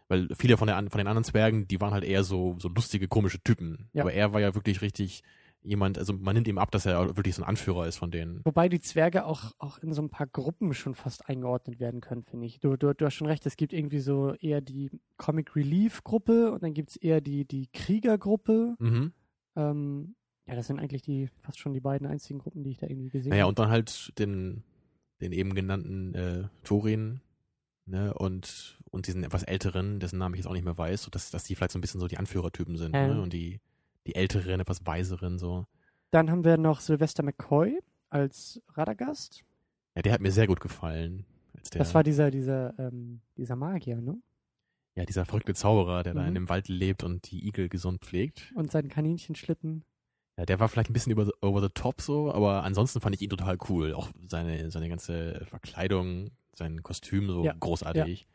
weil 0.08 0.28
viele 0.36 0.56
von, 0.56 0.66
der, 0.66 0.76
von 0.76 0.98
den 0.98 1.06
anderen 1.06 1.24
Zwergen, 1.24 1.68
die 1.68 1.80
waren 1.80 1.92
halt 1.92 2.04
eher 2.04 2.24
so, 2.24 2.56
so 2.58 2.68
lustige, 2.68 3.08
komische 3.08 3.40
Typen. 3.42 3.88
Ja. 3.92 4.02
Aber 4.02 4.12
er 4.12 4.32
war 4.32 4.40
ja 4.40 4.54
wirklich 4.54 4.82
richtig 4.82 5.22
jemand, 5.64 5.98
also 5.98 6.12
man 6.12 6.34
nimmt 6.34 6.48
ihm 6.48 6.58
ab, 6.58 6.70
dass 6.70 6.86
er 6.86 7.16
wirklich 7.16 7.34
so 7.34 7.42
ein 7.42 7.48
Anführer 7.48 7.86
ist 7.86 7.96
von 7.96 8.10
denen. 8.10 8.40
Wobei 8.44 8.68
die 8.68 8.80
Zwerge 8.80 9.24
auch, 9.24 9.52
auch 9.58 9.78
in 9.78 9.92
so 9.92 10.02
ein 10.02 10.10
paar 10.10 10.26
Gruppen 10.26 10.74
schon 10.74 10.94
fast 10.94 11.28
eingeordnet 11.28 11.78
werden 11.78 12.00
können, 12.00 12.24
finde 12.24 12.46
ich. 12.46 12.58
Du, 12.60 12.76
du, 12.76 12.94
du 12.94 13.06
hast 13.06 13.14
schon 13.14 13.28
recht, 13.28 13.46
es 13.46 13.56
gibt 13.56 13.72
irgendwie 13.72 14.00
so 14.00 14.34
eher 14.34 14.60
die 14.60 14.90
Comic 15.16 15.54
Relief 15.54 16.02
Gruppe 16.02 16.52
und 16.52 16.62
dann 16.62 16.74
gibt 16.74 16.90
es 16.90 16.96
eher 16.96 17.20
die, 17.20 17.44
die 17.44 17.68
Kriegergruppe. 17.72 18.74
Mhm. 18.78 19.12
Ähm, 19.54 20.14
ja, 20.46 20.56
das 20.56 20.66
sind 20.66 20.80
eigentlich 20.80 21.02
die 21.02 21.28
fast 21.42 21.60
schon 21.60 21.72
die 21.72 21.80
beiden 21.80 22.06
einzigen 22.06 22.40
Gruppen, 22.40 22.64
die 22.64 22.70
ich 22.70 22.78
da 22.78 22.88
irgendwie 22.88 23.10
gesehen 23.10 23.30
Naja, 23.30 23.42
habe. 23.42 23.50
und 23.50 23.58
dann 23.58 23.70
halt 23.70 24.18
den, 24.18 24.64
den 25.20 25.32
eben 25.32 25.54
genannten 25.54 26.14
äh, 26.14 26.48
Thorin, 26.64 27.20
ne, 27.86 28.12
und, 28.14 28.80
und 28.92 29.08
diesen 29.08 29.24
etwas 29.24 29.42
älteren, 29.42 29.98
dessen 29.98 30.18
Namen 30.18 30.34
ich 30.34 30.38
jetzt 30.38 30.46
auch 30.46 30.52
nicht 30.52 30.64
mehr 30.64 30.78
weiß, 30.78 31.02
so 31.02 31.10
dass, 31.10 31.30
dass 31.30 31.42
die 31.44 31.56
vielleicht 31.56 31.72
so 31.72 31.78
ein 31.78 31.82
bisschen 31.82 31.98
so 32.00 32.06
die 32.06 32.18
Anführertypen 32.18 32.76
sind, 32.76 32.94
Ähm. 32.94 33.16
ne, 33.16 33.20
und 33.22 33.32
die, 33.32 33.60
die 34.06 34.14
älteren, 34.14 34.60
etwas 34.60 34.86
weiseren, 34.86 35.38
so. 35.38 35.66
Dann 36.10 36.30
haben 36.30 36.44
wir 36.44 36.56
noch 36.58 36.80
Sylvester 36.80 37.22
McCoy 37.24 37.80
als 38.10 38.62
Radagast. 38.74 39.42
Ja, 39.96 40.02
der 40.02 40.12
hat 40.12 40.20
mir 40.20 40.30
sehr 40.30 40.46
gut 40.46 40.60
gefallen. 40.60 41.24
Das 41.72 41.94
war 41.94 42.02
dieser, 42.02 42.30
dieser, 42.30 42.78
ähm, 42.78 43.20
dieser 43.36 43.56
Magier, 43.56 44.00
ne? 44.00 44.20
ja, 44.94 45.06
dieser 45.06 45.24
verrückte 45.24 45.54
Zauberer, 45.54 46.02
der 46.02 46.12
da 46.12 46.20
Mhm. 46.22 46.28
in 46.28 46.34
dem 46.34 46.48
Wald 46.50 46.68
lebt 46.68 47.02
und 47.02 47.30
die 47.30 47.46
Igel 47.48 47.70
gesund 47.70 48.02
pflegt. 48.04 48.52
Und 48.54 48.70
seinen 48.70 48.88
Kaninchenschlitten. 48.90 49.84
Ja, 50.36 50.44
der 50.44 50.60
war 50.60 50.68
vielleicht 50.68 50.90
ein 50.90 50.92
bisschen 50.92 51.12
über, 51.12 51.30
over 51.40 51.62
the 51.62 51.68
top 51.72 52.02
so, 52.02 52.30
aber 52.32 52.62
ansonsten 52.64 53.00
fand 53.00 53.14
ich 53.14 53.22
ihn 53.22 53.30
total 53.30 53.56
cool. 53.70 53.94
Auch 53.94 54.10
seine, 54.26 54.70
seine 54.70 54.88
ganze 54.90 55.46
Verkleidung, 55.46 56.30
sein 56.54 56.82
Kostüm 56.82 57.28
so 57.30 57.42
Ja, 57.44 57.54
großartig. 57.58 58.26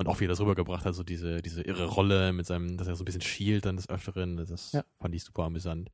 Und 0.00 0.08
auch 0.08 0.18
wie 0.20 0.24
er 0.24 0.28
das 0.28 0.40
rübergebracht 0.40 0.86
hat, 0.86 0.94
so 0.94 1.02
diese, 1.02 1.42
diese 1.42 1.60
irre 1.62 1.84
Rolle 1.86 2.32
mit 2.32 2.46
seinem, 2.46 2.78
dass 2.78 2.88
er 2.88 2.96
so 2.96 3.02
ein 3.02 3.04
bisschen 3.04 3.20
schielt 3.20 3.66
dann 3.66 3.76
des 3.76 3.88
Öfteren, 3.90 4.38
das 4.38 4.72
Ja. 4.72 4.82
fand 4.98 5.14
ich 5.14 5.22
super 5.24 5.44
amüsant. 5.44 5.90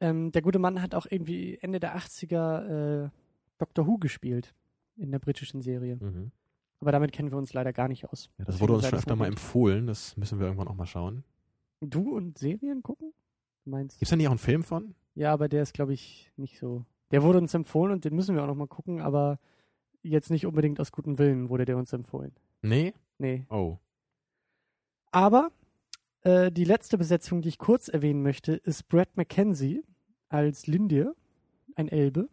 Ähm, 0.00 0.30
der 0.32 0.42
gute 0.42 0.58
Mann 0.58 0.82
hat 0.82 0.94
auch 0.94 1.06
irgendwie 1.08 1.56
Ende 1.62 1.80
der 1.80 1.96
80er 1.96 3.06
äh, 3.06 3.10
Doctor 3.56 3.86
Who 3.86 3.96
gespielt 3.98 4.54
in 4.96 5.10
der 5.10 5.18
britischen 5.18 5.62
Serie. 5.62 5.96
Mhm. 5.96 6.30
Aber 6.80 6.92
damit 6.92 7.10
kennen 7.12 7.30
wir 7.30 7.38
uns 7.38 7.54
leider 7.54 7.72
gar 7.72 7.88
nicht 7.88 8.04
aus. 8.08 8.28
Ja, 8.38 8.44
das 8.44 8.54
Deswegen 8.56 8.60
wurde 8.60 8.72
uns 8.74 8.82
schon 8.84 8.90
das 8.92 9.00
öfter 9.00 9.16
mal 9.16 9.26
empfohlen, 9.26 9.86
das 9.86 10.16
müssen 10.18 10.38
wir 10.38 10.46
irgendwann 10.46 10.68
auch 10.68 10.76
mal 10.76 10.86
schauen. 10.86 11.24
Du 11.80 12.14
und 12.16 12.36
Serien 12.38 12.82
gucken? 12.82 13.12
Du 13.64 13.70
meinst? 13.70 13.98
Gibt's 13.98 14.10
da 14.10 14.16
nicht 14.16 14.26
auch 14.28 14.32
einen 14.32 14.38
Film 14.38 14.62
von? 14.62 14.94
Ja, 15.14 15.32
aber 15.32 15.48
der 15.48 15.62
ist, 15.62 15.72
glaube 15.72 15.94
ich, 15.94 16.30
nicht 16.36 16.58
so. 16.58 16.84
Der 17.10 17.22
wurde 17.22 17.38
uns 17.38 17.54
empfohlen 17.54 17.92
und 17.92 18.04
den 18.04 18.14
müssen 18.14 18.34
wir 18.36 18.42
auch 18.42 18.46
noch 18.46 18.54
mal 18.54 18.68
gucken, 18.68 19.00
aber 19.00 19.40
jetzt 20.02 20.30
nicht 20.30 20.44
unbedingt 20.46 20.78
aus 20.80 20.92
gutem 20.92 21.18
Willen 21.18 21.48
wurde 21.48 21.64
der 21.64 21.78
uns 21.78 21.92
empfohlen. 21.92 22.32
Nee? 22.62 22.92
Nee. 23.18 23.44
Oh. 23.50 23.78
Aber 25.10 25.50
äh, 26.22 26.50
die 26.50 26.64
letzte 26.64 26.98
Besetzung, 26.98 27.42
die 27.42 27.48
ich 27.48 27.58
kurz 27.58 27.88
erwähnen 27.88 28.22
möchte, 28.22 28.52
ist 28.52 28.88
Brad 28.88 29.16
McKenzie 29.16 29.82
als 30.28 30.66
Lindir, 30.66 31.14
ein 31.74 31.88
Elbe. 31.88 32.28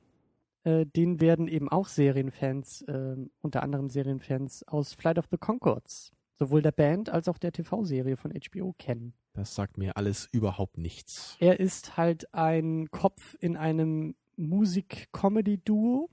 Äh, 0.64 0.86
den 0.86 1.22
werden 1.22 1.48
eben 1.48 1.70
auch 1.70 1.88
Serienfans, 1.88 2.82
äh, 2.84 3.16
unter 3.42 3.64
anderem 3.64 3.90
Serienfans 3.90 4.68
aus 4.68 4.94
Flight 4.94 5.18
of 5.18 5.26
the 5.32 5.38
Concords, 5.38 6.12
sowohl 6.34 6.62
der 6.62 6.72
Band 6.72 7.10
als 7.10 7.28
auch 7.28 7.38
der 7.38 7.52
TV-Serie 7.52 8.18
von 8.18 8.32
HBO 8.32 8.74
kennen. 8.78 9.14
Das 9.34 9.54
sagt 9.54 9.78
mir 9.78 9.98
alles 9.98 10.28
überhaupt 10.32 10.78
nichts. 10.78 11.36
Er 11.40 11.60
ist 11.60 11.98
halt 11.98 12.34
ein 12.34 12.90
Kopf 12.90 13.36
in 13.40 13.58
einem 13.58 14.16
Musik-Comedy-Duo, 14.38 16.10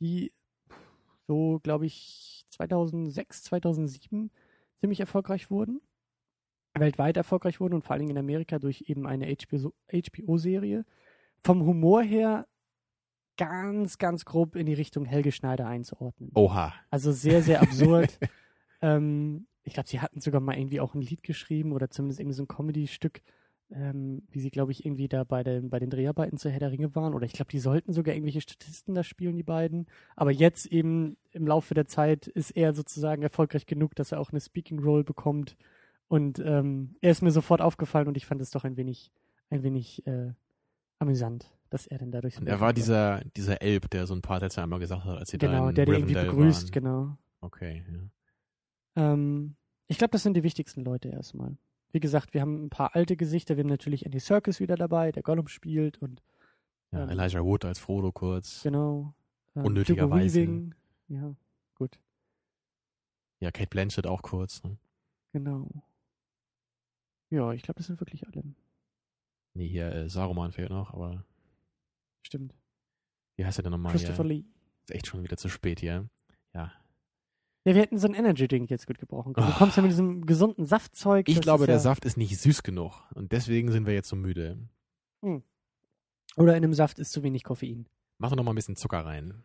die 0.00 0.32
so, 1.26 1.60
glaube 1.62 1.86
ich, 1.86 2.44
2006, 2.50 3.44
2007 3.44 4.30
ziemlich 4.80 5.00
erfolgreich 5.00 5.50
wurden. 5.50 5.80
Weltweit 6.78 7.16
erfolgreich 7.16 7.60
wurden 7.60 7.74
und 7.74 7.82
vor 7.82 7.92
allen 7.92 8.00
Dingen 8.00 8.12
in 8.12 8.18
Amerika 8.18 8.58
durch 8.58 8.84
eben 8.86 9.06
eine 9.06 9.34
HBO 9.34 9.72
HBO-Serie. 9.90 10.84
Vom 11.42 11.64
Humor 11.64 12.02
her 12.02 12.46
ganz, 13.36 13.98
ganz 13.98 14.24
grob 14.24 14.56
in 14.56 14.66
die 14.66 14.74
Richtung 14.74 15.04
Helge 15.04 15.32
Schneider 15.32 15.66
einzuordnen. 15.66 16.30
Oha. 16.34 16.74
Also 16.90 17.12
sehr, 17.12 17.42
sehr 17.42 17.62
absurd. 17.62 18.18
ähm, 18.82 19.46
ich 19.62 19.74
glaube, 19.74 19.88
sie 19.88 20.00
hatten 20.00 20.20
sogar 20.20 20.40
mal 20.40 20.56
irgendwie 20.56 20.80
auch 20.80 20.94
ein 20.94 21.00
Lied 21.00 21.22
geschrieben 21.22 21.72
oder 21.72 21.90
zumindest 21.90 22.20
irgendwie 22.20 22.36
so 22.36 22.44
ein 22.44 22.48
Comedy-Stück. 22.48 23.22
Ähm, 23.70 24.22
wie 24.30 24.40
sie, 24.40 24.50
glaube 24.50 24.72
ich, 24.72 24.84
irgendwie 24.84 25.08
da 25.08 25.24
bei 25.24 25.42
den, 25.42 25.70
bei 25.70 25.78
den 25.78 25.90
Dreharbeiten 25.90 26.38
zu 26.38 26.50
Herr 26.50 26.60
der 26.60 26.70
Ringe 26.70 26.94
waren. 26.94 27.14
Oder 27.14 27.26
ich 27.26 27.32
glaube, 27.32 27.50
die 27.50 27.58
sollten 27.58 27.92
sogar 27.92 28.14
irgendwelche 28.14 28.40
Statisten 28.40 28.94
da 28.94 29.02
spielen, 29.02 29.36
die 29.36 29.42
beiden. 29.42 29.86
Aber 30.14 30.30
jetzt 30.30 30.66
eben 30.66 31.16
im 31.32 31.46
Laufe 31.46 31.74
der 31.74 31.86
Zeit 31.86 32.26
ist 32.28 32.52
er 32.52 32.74
sozusagen 32.74 33.22
erfolgreich 33.22 33.66
genug, 33.66 33.94
dass 33.94 34.12
er 34.12 34.20
auch 34.20 34.30
eine 34.30 34.40
Speaking 34.40 34.78
Role 34.78 35.04
bekommt. 35.04 35.56
Und 36.08 36.38
ähm, 36.38 36.94
er 37.00 37.10
ist 37.10 37.22
mir 37.22 37.32
sofort 37.32 37.60
aufgefallen 37.60 38.06
und 38.06 38.16
ich 38.16 38.26
fand 38.26 38.40
es 38.40 38.50
doch 38.50 38.64
ein 38.64 38.76
wenig, 38.76 39.10
ein 39.50 39.62
wenig 39.64 40.06
äh, 40.06 40.32
amüsant, 41.00 41.52
dass 41.70 41.86
er 41.88 41.98
denn 41.98 42.12
dadurch. 42.12 42.38
Und 42.38 42.46
er 42.48 42.60
war 42.60 42.72
dieser, 42.72 43.22
dieser 43.36 43.60
Elb, 43.60 43.90
der 43.90 44.06
so 44.06 44.14
ein 44.14 44.22
paar 44.22 44.38
Sätze 44.38 44.62
einmal 44.62 44.78
gesagt 44.78 45.04
hat, 45.04 45.18
als 45.18 45.30
sie 45.30 45.38
Genau, 45.38 45.64
da 45.64 45.68
in 45.70 45.74
der 45.74 45.86
dir 45.86 45.92
irgendwie 45.94 46.14
begrüßt, 46.14 46.66
waren. 46.66 46.70
genau. 46.72 47.18
Okay, 47.40 47.84
ja. 48.96 49.12
Ähm, 49.12 49.56
ich 49.88 49.98
glaube, 49.98 50.12
das 50.12 50.22
sind 50.22 50.34
die 50.34 50.42
wichtigsten 50.42 50.84
Leute 50.84 51.08
erstmal. 51.08 51.56
Wie 51.96 52.00
gesagt, 52.00 52.34
wir 52.34 52.42
haben 52.42 52.66
ein 52.66 52.68
paar 52.68 52.94
alte 52.94 53.16
Gesichter. 53.16 53.56
Wir 53.56 53.64
haben 53.64 53.70
natürlich 53.70 54.04
Andy 54.04 54.20
Serkis 54.20 54.60
wieder 54.60 54.76
dabei, 54.76 55.12
der 55.12 55.22
Gollum 55.22 55.48
spielt 55.48 55.96
und 56.02 56.22
ja. 56.92 57.04
Ähm, 57.04 57.08
Elijah 57.08 57.42
Wood 57.42 57.64
als 57.64 57.78
Frodo 57.78 58.12
kurz. 58.12 58.62
genau. 58.62 59.14
Ähm, 59.54 59.64
Unnötigerweise. 59.64 60.42
Ja, 61.08 61.34
gut, 61.74 61.98
Ja, 63.40 63.50
Kate 63.50 63.70
Blanchett 63.70 64.06
auch 64.06 64.20
kurz. 64.20 64.62
Ne? 64.62 64.76
genau. 65.32 65.70
Ja, 67.30 67.54
ich 67.54 67.62
glaube, 67.62 67.78
das 67.78 67.86
sind 67.86 67.98
wirklich 67.98 68.26
alle. 68.26 68.42
Nee, 69.54 69.68
hier 69.68 69.90
äh, 69.90 70.10
Saruman 70.10 70.52
fehlt 70.52 70.68
noch, 70.68 70.92
aber 70.92 71.24
Stimmt. 72.26 72.54
wie 73.36 73.46
heißt 73.46 73.58
er 73.58 73.62
denn 73.62 73.72
nochmal? 73.72 73.92
Christopher 73.92 74.24
hier? 74.24 74.34
Lee. 74.34 74.44
Ist 74.82 74.90
echt 74.94 75.06
schon 75.06 75.22
wieder 75.22 75.38
zu 75.38 75.48
spät 75.48 75.80
hier. 75.80 76.10
Ja. 76.52 76.74
Ja, 77.66 77.74
wir 77.74 77.82
hätten 77.82 77.98
so 77.98 78.06
ein 78.06 78.14
Energy-Drink 78.14 78.70
jetzt 78.70 78.86
gut 78.86 78.98
gebrauchen 78.98 79.32
können. 79.32 79.48
Du 79.48 79.52
Oh. 79.52 79.56
kommst 79.58 79.76
ja 79.76 79.82
mit 79.82 79.90
diesem 79.90 80.24
gesunden 80.24 80.64
Saftzeug. 80.66 81.28
Ich 81.28 81.40
glaube, 81.40 81.66
der 81.66 81.74
ja, 81.76 81.80
Saft 81.80 82.04
ist 82.04 82.16
nicht 82.16 82.38
süß 82.38 82.62
genug. 82.62 82.92
Und 83.14 83.32
deswegen 83.32 83.72
sind 83.72 83.86
wir 83.86 83.94
jetzt 83.94 84.08
so 84.08 84.14
müde. 84.14 84.56
Oder 85.20 86.56
in 86.56 86.62
einem 86.62 86.74
Saft 86.74 87.00
ist 87.00 87.10
zu 87.10 87.24
wenig 87.24 87.42
Koffein. 87.42 87.88
Mach 88.18 88.30
doch 88.30 88.36
noch 88.36 88.44
mal 88.44 88.52
ein 88.52 88.56
bisschen 88.56 88.76
Zucker 88.76 89.04
rein. 89.04 89.42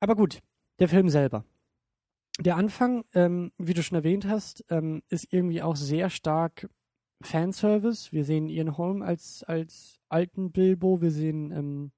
Aber 0.00 0.14
gut, 0.16 0.40
der 0.78 0.88
Film 0.88 1.08
selber. 1.08 1.44
Der 2.40 2.56
Anfang, 2.56 3.04
ähm, 3.14 3.52
wie 3.58 3.74
du 3.74 3.82
schon 3.82 3.96
erwähnt 3.96 4.26
hast, 4.26 4.64
ähm, 4.68 5.02
ist 5.08 5.32
irgendwie 5.32 5.62
auch 5.62 5.76
sehr 5.76 6.08
stark 6.10 6.68
Fanservice. 7.22 8.10
Wir 8.12 8.24
sehen 8.24 8.48
Ian 8.48 8.76
Holm 8.76 9.02
als, 9.02 9.44
als 9.44 10.00
alten 10.08 10.50
Bilbo, 10.50 11.00
wir 11.00 11.10
sehen 11.10 11.52
ähm, 11.52 11.92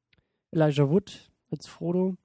Elijah 0.50 0.88
Wood 0.90 1.30
als 1.50 1.66
Frodo. 1.66 2.16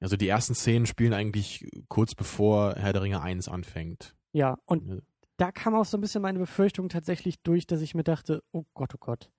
Also 0.00 0.16
die 0.16 0.28
ersten 0.28 0.54
Szenen 0.54 0.86
spielen 0.86 1.14
eigentlich 1.14 1.66
kurz 1.88 2.14
bevor 2.14 2.74
Herr 2.74 2.92
der 2.92 3.02
Ringe 3.02 3.22
1 3.22 3.48
anfängt. 3.48 4.14
Ja, 4.32 4.58
und 4.66 4.86
Ja. 4.88 4.96
da 5.38 5.52
kam 5.52 5.74
auch 5.74 5.84
so 5.86 5.96
ein 5.96 6.00
bisschen 6.02 6.22
meine 6.22 6.38
Befürchtung 6.38 6.88
tatsächlich 6.88 7.40
durch, 7.42 7.66
dass 7.66 7.80
ich 7.80 7.94
mir 7.94 8.04
dachte, 8.04 8.42
oh 8.52 8.64
Gott, 8.74 8.94
oh 8.94 8.98
Gott, 9.00 9.30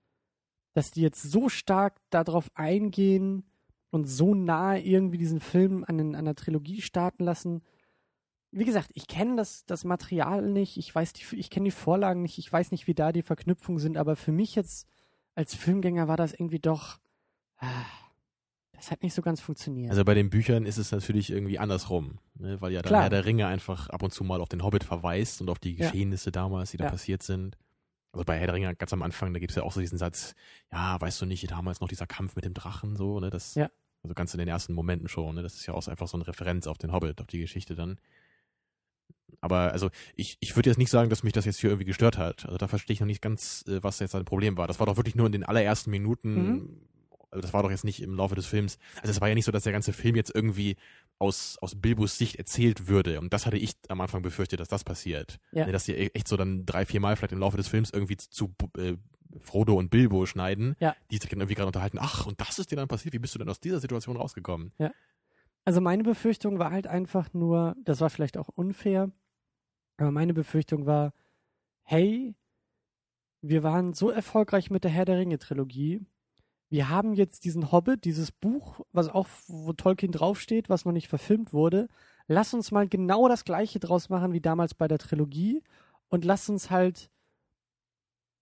dass 0.73 0.91
die 0.91 1.01
jetzt 1.01 1.21
so 1.23 1.49
stark 1.49 1.99
darauf 2.09 2.49
eingehen 2.55 3.43
und 3.91 4.05
so 4.05 4.33
nahe 4.33 4.79
irgendwie 4.81 5.17
diesen 5.17 5.39
Film 5.39 5.83
an, 5.87 5.97
den, 5.97 6.15
an 6.15 6.25
der 6.25 6.35
Trilogie 6.35 6.81
starten 6.81 7.23
lassen. 7.23 7.61
Wie 8.51 8.65
gesagt, 8.65 8.89
ich 8.93 9.07
kenne 9.07 9.35
das, 9.35 9.65
das 9.65 9.83
Material 9.83 10.41
nicht, 10.49 10.77
ich 10.77 10.93
weiß 10.93 11.13
die, 11.13 11.23
ich 11.35 11.49
kenne 11.49 11.65
die 11.65 11.71
Vorlagen 11.71 12.21
nicht, 12.23 12.37
ich 12.39 12.51
weiß 12.51 12.71
nicht, 12.71 12.87
wie 12.87 12.95
da 12.95 13.11
die 13.11 13.21
Verknüpfungen 13.21 13.79
sind, 13.79 13.97
aber 13.97 14.15
für 14.15 14.31
mich 14.31 14.55
jetzt 14.55 14.87
als 15.35 15.53
Filmgänger 15.53 16.07
war 16.07 16.17
das 16.17 16.33
irgendwie 16.33 16.59
doch, 16.59 16.97
ah, 17.57 17.67
das 18.77 18.91
hat 18.91 19.03
nicht 19.03 19.13
so 19.13 19.21
ganz 19.21 19.41
funktioniert. 19.41 19.89
Also 19.91 20.05
bei 20.05 20.13
den 20.13 20.29
Büchern 20.29 20.65
ist 20.65 20.77
es 20.77 20.91
natürlich 20.91 21.29
irgendwie 21.31 21.59
andersrum, 21.59 22.19
ne? 22.35 22.61
weil 22.61 22.71
ja 22.71 22.81
dann 22.81 22.89
Klar. 22.91 23.01
Herr 23.03 23.09
der 23.09 23.25
Ringe 23.25 23.47
einfach 23.47 23.89
ab 23.89 24.03
und 24.03 24.13
zu 24.13 24.23
mal 24.23 24.39
auf 24.39 24.49
den 24.49 24.63
Hobbit 24.63 24.83
verweist 24.83 25.41
und 25.41 25.49
auf 25.49 25.59
die 25.59 25.75
Ja. 25.75 25.89
Geschehnisse 25.89 26.31
damals, 26.31 26.71
die 26.71 26.77
da 26.77 26.85
Ja. 26.85 26.91
passiert 26.91 27.23
sind. 27.23 27.57
Also 28.13 28.23
bei 28.23 28.37
Herr 28.37 28.47
der 28.47 28.55
Ringe 28.55 28.75
ganz 28.75 28.93
am 28.93 29.01
Anfang, 29.01 29.33
da 29.33 29.39
gibt 29.39 29.51
es 29.51 29.55
ja 29.57 29.63
auch 29.63 29.73
so 29.73 29.79
diesen 29.81 29.97
Satz, 29.97 30.33
ja, 30.71 30.99
weißt 31.01 31.19
du 31.21 31.25
nicht, 31.25 31.49
damals 31.51 31.81
noch 31.81 31.87
dieser 31.89 32.07
Kampf 32.07 32.35
mit 32.35 32.45
dem 32.45 32.53
Drachen, 32.53 32.95
so, 32.95 33.19
ne? 33.19 33.29
Das, 33.29 33.55
Ja. 33.55 33.69
Also 34.03 34.13
ganz 34.13 34.33
in 34.33 34.37
den 34.37 34.47
ersten 34.47 34.73
Momenten 34.73 35.07
schon, 35.09 35.35
ne? 35.35 35.41
Das 35.43 35.55
ist 35.55 35.65
ja 35.65 35.73
auch 35.73 35.85
einfach 35.87 36.07
so 36.07 36.15
eine 36.17 36.27
Referenz 36.27 36.67
auf 36.67 36.77
den 36.77 36.91
Hobbit, 36.93 37.19
auf 37.19 37.27
die 37.27 37.39
Geschichte 37.39 37.75
dann. 37.75 37.99
Aber 39.41 39.71
also 39.73 39.89
ich, 40.15 40.37
ich 40.39 40.55
würde 40.55 40.69
jetzt 40.69 40.77
nicht 40.77 40.89
sagen, 40.89 41.09
dass 41.09 41.23
mich 41.23 41.33
das 41.33 41.45
jetzt 41.45 41.59
hier 41.59 41.69
irgendwie 41.69 41.85
gestört 41.85 42.17
hat. 42.17 42.45
Also 42.45 42.57
da 42.57 42.67
verstehe 42.67 42.93
ich 42.93 42.99
noch 42.99 43.07
nicht 43.07 43.21
ganz, 43.21 43.65
äh, 43.67 43.83
was 43.83 43.99
jetzt 43.99 44.15
ein 44.15 44.23
Problem 44.25 44.57
war. 44.57 44.67
Das 44.67 44.79
war 44.79 44.85
doch 44.87 44.97
wirklich 44.97 45.15
nur 45.15 45.25
in 45.25 45.31
den 45.31 45.43
allerersten 45.43 45.91
Minuten. 45.91 46.35
Mhm. 46.35 46.69
Also 47.29 47.41
das 47.41 47.53
war 47.53 47.63
doch 47.63 47.71
jetzt 47.71 47.83
nicht 47.83 48.01
im 48.01 48.15
Laufe 48.15 48.35
des 48.35 48.45
Films. 48.45 48.77
Also 49.01 49.11
es 49.11 49.19
war 49.21 49.27
ja 49.27 49.35
nicht 49.35 49.45
so, 49.45 49.51
dass 49.51 49.63
der 49.63 49.73
ganze 49.73 49.93
Film 49.93 50.15
jetzt 50.15 50.33
irgendwie 50.33 50.75
aus, 51.19 51.57
aus 51.61 51.75
Bilbos 51.75 52.17
Sicht 52.17 52.35
erzählt 52.37 52.87
würde. 52.87 53.19
Und 53.19 53.33
das 53.33 53.45
hatte 53.45 53.57
ich 53.57 53.73
am 53.89 53.99
Anfang 54.01 54.21
befürchtet, 54.21 54.59
dass 54.59 54.67
das 54.69 54.83
passiert. 54.83 55.37
Ja. 55.51 55.65
Ne, 55.65 55.71
Dass 55.71 55.85
die 55.85 55.93
e- 55.93 56.11
echt 56.13 56.27
so 56.27 56.37
dann 56.37 56.65
drei, 56.65 56.85
vier 56.85 56.99
Mal 57.01 57.15
vielleicht 57.15 57.33
im 57.33 57.39
Laufe 57.39 57.57
des 57.57 57.67
Films 57.67 57.89
irgendwie 57.91 58.17
zu 58.17 58.53
äh, 58.77 58.95
Frodo 59.41 59.75
und 59.75 59.89
Bilbo 59.89 60.25
schneiden, 60.25 60.75
Ja. 60.79 60.95
die 61.11 61.17
sich 61.17 61.29
dann 61.29 61.39
irgendwie 61.39 61.55
gerade 61.55 61.67
unterhalten. 61.67 61.97
Ach, 61.99 62.25
und 62.27 62.39
das 62.39 62.59
ist 62.59 62.71
dir 62.71 62.75
dann 62.77 62.87
passiert. 62.87 63.13
Wie 63.13 63.19
bist 63.19 63.35
du 63.35 63.39
denn 63.39 63.49
aus 63.49 63.59
dieser 63.59 63.79
Situation 63.79 64.15
rausgekommen? 64.15 64.71
Also 65.65 65.81
meine 65.81 66.03
Befürchtung 66.03 66.59
war 66.59 66.71
halt 66.71 66.87
einfach 66.87 67.33
nur, 67.33 67.75
das 67.83 67.99
war 67.99 68.09
vielleicht 68.09 68.37
auch 68.37 68.47
unfair, 68.47 69.11
aber 69.97 70.11
meine 70.11 70.33
Befürchtung 70.33 70.85
war, 70.85 71.13
hey, 71.83 72.35
wir 73.41 73.63
waren 73.63 73.93
so 73.93 74.09
erfolgreich 74.09 74.69
mit 74.69 74.83
der 74.85 74.91
Herr 74.91 75.05
der 75.05 75.17
Ringe 75.17 75.39
Trilogie. 75.39 76.05
Wir 76.69 76.89
haben 76.89 77.13
jetzt 77.13 77.45
diesen 77.45 77.71
Hobbit, 77.71 78.03
dieses 78.03 78.31
Buch, 78.31 78.81
was 78.91 79.09
auch, 79.09 79.27
wo 79.47 79.73
Tolkien 79.73 80.11
draufsteht, 80.11 80.69
was 80.69 80.85
noch 80.85 80.91
nicht 80.91 81.07
verfilmt 81.07 81.53
wurde. 81.53 81.87
Lass 82.27 82.53
uns 82.53 82.71
mal 82.71 82.87
genau 82.87 83.29
das 83.29 83.45
gleiche 83.45 83.79
draus 83.79 84.09
machen 84.09 84.33
wie 84.33 84.41
damals 84.41 84.73
bei 84.73 84.87
der 84.87 84.97
Trilogie 84.97 85.63
und 86.09 86.25
lass 86.25 86.49
uns 86.49 86.69
halt 86.69 87.09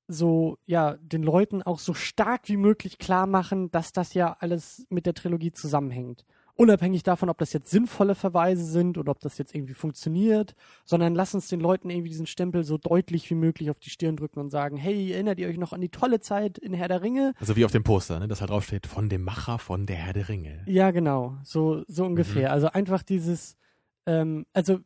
so, 0.07 0.57
ja, 0.65 0.97
den 0.97 1.23
Leuten 1.23 1.63
auch 1.63 1.79
so 1.79 1.93
stark 1.93 2.47
wie 2.47 2.57
möglich 2.57 2.97
klar 2.97 3.27
machen, 3.27 3.71
dass 3.71 3.91
das 3.91 4.13
ja 4.13 4.35
alles 4.39 4.85
mit 4.89 5.05
der 5.05 5.13
Trilogie 5.13 5.51
zusammenhängt 5.51 6.25
unabhängig 6.55 7.03
davon, 7.03 7.29
ob 7.29 7.37
das 7.37 7.51
jetzt 7.53 7.69
sinnvolle 7.69 8.15
Verweise 8.15 8.63
sind 8.65 8.97
oder 8.97 9.11
ob 9.11 9.19
das 9.19 9.37
jetzt 9.37 9.53
irgendwie 9.53 9.73
funktioniert, 9.73 10.55
sondern 10.85 11.13
lass 11.15 11.33
uns 11.35 11.47
den 11.47 11.59
Leuten 11.59 11.89
irgendwie 11.89 12.09
diesen 12.09 12.27
Stempel 12.27 12.63
so 12.63 12.77
deutlich 12.77 13.29
wie 13.29 13.35
möglich 13.35 13.69
auf 13.69 13.79
die 13.79 13.89
Stirn 13.89 14.15
drücken 14.15 14.39
und 14.39 14.49
sagen, 14.49 14.77
hey, 14.77 15.11
erinnert 15.11 15.39
ihr 15.39 15.47
euch 15.47 15.57
noch 15.57 15.73
an 15.73 15.81
die 15.81 15.89
tolle 15.89 16.19
Zeit 16.21 16.57
in 16.57 16.73
Herr 16.73 16.87
der 16.87 17.01
Ringe? 17.01 17.33
Also 17.39 17.55
wie 17.55 17.65
auf 17.65 17.71
dem 17.71 17.83
Poster, 17.83 18.19
ne? 18.19 18.27
das 18.27 18.39
da 18.39 18.47
draufsteht, 18.47 18.87
von 18.87 19.09
dem 19.09 19.23
Macher 19.23 19.59
von 19.59 19.85
der 19.85 19.97
Herr 19.97 20.13
der 20.13 20.29
Ringe. 20.29 20.63
Ja, 20.65 20.91
genau, 20.91 21.37
so, 21.43 21.83
so 21.87 22.05
ungefähr. 22.05 22.51
Also 22.51 22.67
einfach 22.67 23.03
dieses, 23.03 23.57
ähm, 24.05 24.45
also 24.53 24.79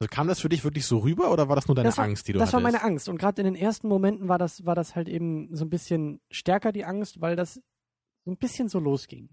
Also 0.00 0.10
kam 0.10 0.28
das 0.28 0.40
für 0.40 0.50
dich 0.50 0.64
wirklich 0.64 0.84
so 0.84 0.98
rüber 0.98 1.32
oder 1.32 1.48
war 1.48 1.56
das 1.56 1.66
nur 1.68 1.74
deine 1.74 1.88
Das 1.88 1.96
war- 1.96 2.04
Angst, 2.04 2.28
die 2.28 2.34
du 2.34 2.38
das 2.38 2.52
war 2.52 2.60
hattest? 2.62 2.74
meine 2.82 2.84
Angst. 2.84 3.08
Und 3.08 3.16
gerade 3.18 3.40
in 3.40 3.46
den 3.46 3.54
ersten 3.54 3.88
Momenten 3.88 4.28
war 4.28 4.36
das, 4.38 4.66
war 4.66 4.74
das 4.74 4.94
halt 4.94 5.08
eben 5.08 5.48
so 5.56 5.64
ein 5.64 5.70
bisschen 5.70 6.20
stärker 6.30 6.72
die 6.72 6.84
Angst, 6.84 7.22
weil 7.22 7.36
das 7.36 7.54
so 8.26 8.30
ein 8.32 8.36
bisschen 8.36 8.68
so 8.68 8.78
losging. 8.80 9.30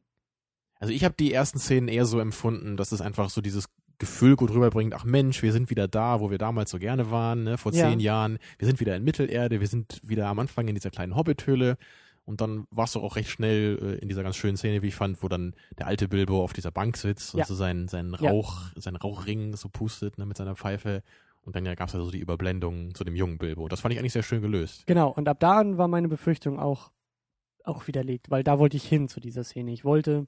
Also 0.79 0.93
ich 0.93 1.03
habe 1.03 1.15
die 1.17 1.31
ersten 1.33 1.59
Szenen 1.59 1.87
eher 1.87 2.05
so 2.05 2.19
empfunden, 2.19 2.75
dass 2.77 2.91
es 2.91 3.01
einfach 3.01 3.29
so 3.29 3.41
dieses 3.41 3.65
Gefühl 3.99 4.35
gut 4.35 4.51
rüberbringt, 4.51 4.93
ach 4.93 5.05
Mensch, 5.05 5.41
wir 5.43 5.53
sind 5.53 5.69
wieder 5.69 5.87
da, 5.87 6.19
wo 6.19 6.29
wir 6.29 6.37
damals 6.37 6.71
so 6.71 6.79
gerne 6.79 7.09
waren, 7.11 7.43
ne, 7.43 7.57
vor 7.57 7.71
Ja. 7.71 7.89
zehn 7.89 7.99
Jahren. 7.99 8.37
Wir 8.57 8.65
sind 8.67 8.79
wieder 8.79 8.95
in 8.95 9.03
Mittelerde, 9.03 9.59
wir 9.61 9.67
sind 9.67 10.01
wieder 10.03 10.27
am 10.27 10.39
Anfang 10.39 10.67
in 10.67 10.75
dieser 10.75 10.89
kleinen 10.89 11.15
Hobbithöhle. 11.15 11.77
Und 12.25 12.39
dann 12.41 12.65
warst 12.71 12.95
du 12.95 13.01
auch 13.01 13.15
recht 13.17 13.29
schnell 13.29 13.77
äh, 13.81 14.01
in 14.01 14.07
dieser 14.07 14.23
ganz 14.23 14.35
schönen 14.37 14.55
Szene, 14.57 14.81
wie 14.81 14.87
ich 14.87 14.95
fand, 14.95 15.21
wo 15.23 15.27
dann 15.27 15.55
der 15.77 15.87
alte 15.87 16.07
Bilbo 16.07 16.41
auf 16.43 16.53
dieser 16.53 16.71
Bank 16.71 16.95
sitzt 16.97 17.33
und 17.33 17.39
Ja. 17.41 17.45
so 17.45 17.53
seinen, 17.53 17.87
seinen 17.89 18.15
Ja. 18.19 18.31
Rauch, 18.31 18.61
seinen 18.75 18.95
Rauchring 18.95 19.55
so 19.55 19.69
pustet 19.69 20.17
ne, 20.17 20.25
mit 20.25 20.37
seiner 20.37 20.55
Pfeife. 20.55 21.03
Und 21.41 21.55
dann 21.57 21.65
ja, 21.65 21.75
gab 21.75 21.89
es 21.89 21.95
also 21.95 22.09
die 22.11 22.19
Überblendung 22.19 22.95
zu 22.95 23.03
dem 23.03 23.15
jungen 23.17 23.37
Bilbo. 23.37 23.67
Das 23.67 23.81
fand 23.81 23.93
ich 23.93 23.99
eigentlich 23.99 24.13
sehr 24.13 24.23
schön 24.23 24.41
gelöst. 24.41 24.87
Genau, 24.87 25.09
und 25.11 25.27
ab 25.27 25.39
da 25.41 25.59
an 25.59 25.77
war 25.77 25.89
meine 25.89 26.07
Befürchtung 26.07 26.59
auch, 26.59 26.91
auch 27.65 27.87
widerlegt, 27.87 28.29
weil 28.31 28.43
da 28.43 28.57
wollte 28.57 28.77
ich 28.77 28.85
hin 28.87 29.09
zu 29.09 29.19
dieser 29.19 29.43
Szene. 29.43 29.71
Ich 29.73 29.83
wollte 29.83 30.25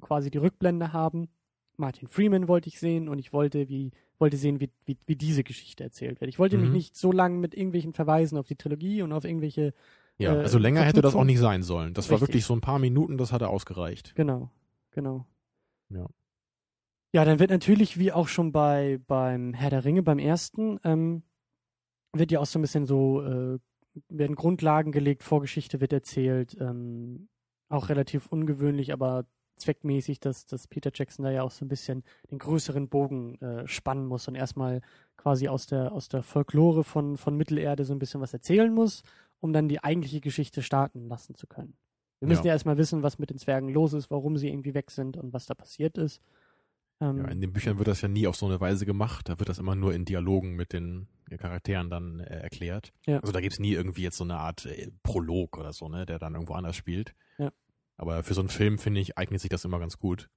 quasi 0.00 0.30
die 0.30 0.38
Rückblende 0.38 0.92
haben. 0.92 1.28
Martin 1.76 2.08
Freeman 2.08 2.48
wollte 2.48 2.68
ich 2.68 2.78
sehen 2.80 3.08
und 3.08 3.18
ich 3.18 3.32
wollte, 3.32 3.68
wie, 3.68 3.90
wollte 4.18 4.36
sehen, 4.38 4.60
wie, 4.60 4.70
wie, 4.86 4.96
wie 5.06 5.16
diese 5.16 5.44
Geschichte 5.44 5.84
erzählt 5.84 6.20
wird. 6.20 6.28
Ich 6.30 6.38
wollte 6.38 6.56
mich 6.56 6.68
Mhm. 6.68 6.72
nicht 6.74 6.96
so 6.96 7.12
lange 7.12 7.36
mit 7.38 7.54
irgendwelchen 7.54 7.92
Verweisen 7.92 8.38
auf 8.38 8.46
die 8.46 8.56
Trilogie 8.56 9.02
und 9.02 9.12
auf 9.12 9.24
irgendwelche, 9.24 9.74
Ja, 10.18 10.34
Äh, 10.34 10.38
also 10.42 10.58
länger 10.58 10.82
hätte 10.82 11.02
das 11.02 11.14
auch 11.14 11.24
nicht 11.24 11.38
sein 11.38 11.62
sollen. 11.62 11.92
Das 11.92 12.08
war 12.08 12.14
Richtig. 12.16 12.28
wirklich 12.28 12.44
so 12.46 12.54
ein 12.54 12.62
paar 12.62 12.78
Minuten, 12.78 13.18
das 13.18 13.32
hatte 13.32 13.48
ausgereicht. 13.48 14.14
genau, 14.14 14.50
genau. 14.90 15.26
Ja. 15.90 16.06
Ja, 17.12 17.24
dann 17.24 17.38
wird 17.38 17.50
natürlich, 17.50 17.98
wie 17.98 18.12
auch 18.12 18.28
schon 18.28 18.52
bei 18.52 18.98
beim 19.06 19.52
Herr 19.54 19.70
der 19.70 19.84
Ringe, 19.84 20.02
beim 20.02 20.18
ersten, 20.18 20.78
ähm, 20.84 21.22
wird 22.14 22.32
ja 22.32 22.40
auch 22.40 22.46
so 22.46 22.58
ein 22.58 22.62
bisschen 22.62 22.86
so, 22.86 23.22
äh, 23.22 23.58
werden 24.08 24.36
Grundlagen 24.36 24.92
gelegt, 24.92 25.22
Vorgeschichte 25.22 25.80
wird 25.80 25.92
erzählt, 25.92 26.56
ähm, 26.60 27.28
auch 27.68 27.88
relativ 27.88 28.26
ungewöhnlich, 28.28 28.92
aber 28.92 29.26
zweckmäßig, 29.56 30.20
dass, 30.20 30.46
dass 30.46 30.66
Peter 30.66 30.90
Jackson 30.94 31.24
da 31.24 31.30
ja 31.30 31.42
auch 31.42 31.50
so 31.50 31.64
ein 31.64 31.68
bisschen 31.68 32.04
den 32.30 32.38
größeren 32.38 32.88
Bogen 32.88 33.40
äh, 33.40 33.66
spannen 33.66 34.06
muss 34.06 34.28
und 34.28 34.34
erstmal 34.34 34.80
quasi 35.16 35.48
aus 35.48 35.66
der, 35.66 35.92
aus 35.92 36.08
der 36.08 36.22
Folklore 36.22 36.84
von, 36.84 37.16
von 37.16 37.36
Mittelerde 37.36 37.84
so 37.84 37.92
ein 37.94 37.98
bisschen 37.98 38.20
was 38.20 38.32
erzählen 38.32 38.72
muss, 38.72 39.02
um 39.40 39.52
dann 39.52 39.68
die 39.68 39.82
eigentliche 39.82 40.20
Geschichte 40.20 40.62
starten 40.62 41.08
lassen 41.08 41.34
zu 41.34 41.46
können. 41.46 41.74
Wir 42.20 42.28
müssen 42.28 42.44
Ja. 42.44 42.48
ja, 42.48 42.52
erstmal 42.54 42.78
wissen, 42.78 43.02
was 43.02 43.18
mit 43.18 43.30
den 43.30 43.38
Zwergen 43.38 43.68
los 43.68 43.92
ist, 43.92 44.10
warum 44.10 44.36
sie 44.36 44.48
irgendwie 44.48 44.74
weg 44.74 44.90
sind 44.90 45.16
und 45.16 45.32
was 45.32 45.46
da 45.46 45.54
passiert 45.54 45.98
ist. 45.98 46.20
Ähm, 47.00 47.18
Ja, 47.18 47.28
in 47.28 47.40
den 47.42 47.52
Büchern 47.52 47.76
wird 47.78 47.88
das 47.88 48.00
ja 48.00 48.08
nie 48.08 48.26
auf 48.26 48.36
so 48.36 48.46
eine 48.46 48.58
Weise 48.60 48.86
gemacht. 48.86 49.28
Da 49.28 49.38
wird 49.38 49.48
das 49.50 49.58
immer 49.58 49.74
nur 49.74 49.92
in 49.94 50.04
Dialogen 50.06 50.54
mit 50.56 50.72
den 50.72 51.08
Charakteren 51.38 51.90
dann 51.90 52.20
äh, 52.20 52.40
erklärt. 52.40 52.92
Ja. 53.06 53.18
Also 53.20 53.32
da 53.32 53.40
gibt's 53.40 53.58
nie 53.58 53.72
irgendwie 53.72 54.02
jetzt 54.02 54.16
so 54.16 54.24
eine 54.24 54.36
Art 54.38 54.64
äh, 54.64 54.90
Prolog 55.02 55.58
oder 55.58 55.72
so, 55.74 55.88
ne, 55.88 56.06
der 56.06 56.18
dann 56.18 56.34
irgendwo 56.34 56.54
anders 56.54 56.76
spielt. 56.76 57.14
Ja. 57.36 57.52
Aber 57.96 58.22
für 58.22 58.34
so 58.34 58.40
einen 58.40 58.48
Film, 58.50 58.78
finde 58.78 59.00
ich, 59.00 59.16
eignet 59.18 59.40
sich 59.40 59.48
das 59.50 59.64
immer 59.64 59.78
ganz 59.78 59.98
gut. 59.98 60.28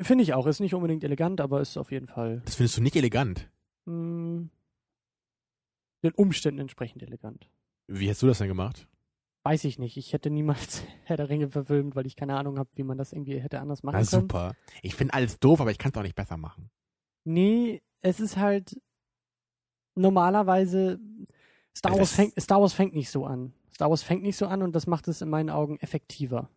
Finde 0.00 0.24
ich 0.24 0.34
auch. 0.34 0.46
Ist 0.46 0.60
nicht 0.60 0.74
unbedingt 0.74 1.04
elegant, 1.04 1.40
aber 1.40 1.60
ist 1.60 1.76
auf 1.76 1.92
jeden 1.92 2.06
Fall 2.08 2.42
Das 2.44 2.56
findest 2.56 2.76
du 2.78 2.82
nicht 2.82 2.96
elegant. 2.96 3.50
mh, 3.86 4.48
den 6.02 6.12
Umständen 6.16 6.60
entsprechend 6.60 7.02
elegant. 7.02 7.48
Wie 7.86 8.06
hättest 8.06 8.22
du 8.22 8.26
das 8.26 8.38
denn 8.38 8.48
gemacht? 8.48 8.88
Weiß 9.44 9.64
ich 9.64 9.78
nicht. 9.78 9.96
Ich 9.98 10.12
hätte 10.14 10.30
niemals 10.30 10.82
Herr 11.04 11.16
der 11.16 11.28
Ringe 11.28 11.48
verfilmt, 11.50 11.94
weil 11.94 12.06
ich 12.06 12.16
keine 12.16 12.36
Ahnung 12.36 12.58
habe, 12.58 12.70
wie 12.74 12.82
man 12.82 12.98
das 12.98 13.12
irgendwie 13.12 13.38
hätte 13.40 13.60
anders 13.60 13.82
machen 13.82 13.96
Na 14.00 14.06
können. 14.06 14.22
super. 14.22 14.54
Ich 14.82 14.94
finde 14.94 15.14
alles 15.14 15.38
doof, 15.38 15.60
aber 15.60 15.70
ich 15.70 15.78
kann 15.78 15.92
es 15.92 15.98
auch 15.98 16.02
nicht 16.02 16.14
besser 16.16 16.36
machen. 16.38 16.70
Nee, 17.24 17.82
es 18.00 18.20
ist 18.20 18.36
halt 18.36 18.78
normalerweise 19.94 20.98
Star 21.76 21.96
Wars, 21.96 22.12
fängt, 22.12 22.40
Star 22.40 22.60
Wars 22.60 22.72
fängt 22.72 22.94
nicht 22.94 23.10
so 23.10 23.24
an. 23.26 23.52
Star 23.72 23.90
Wars 23.90 24.02
fängt 24.02 24.22
nicht 24.22 24.36
so 24.36 24.46
an 24.46 24.62
und 24.62 24.74
das 24.74 24.86
macht 24.86 25.08
es 25.08 25.20
in 25.22 25.28
meinen 25.28 25.50
Augen 25.50 25.78
effektiver. 25.80 26.48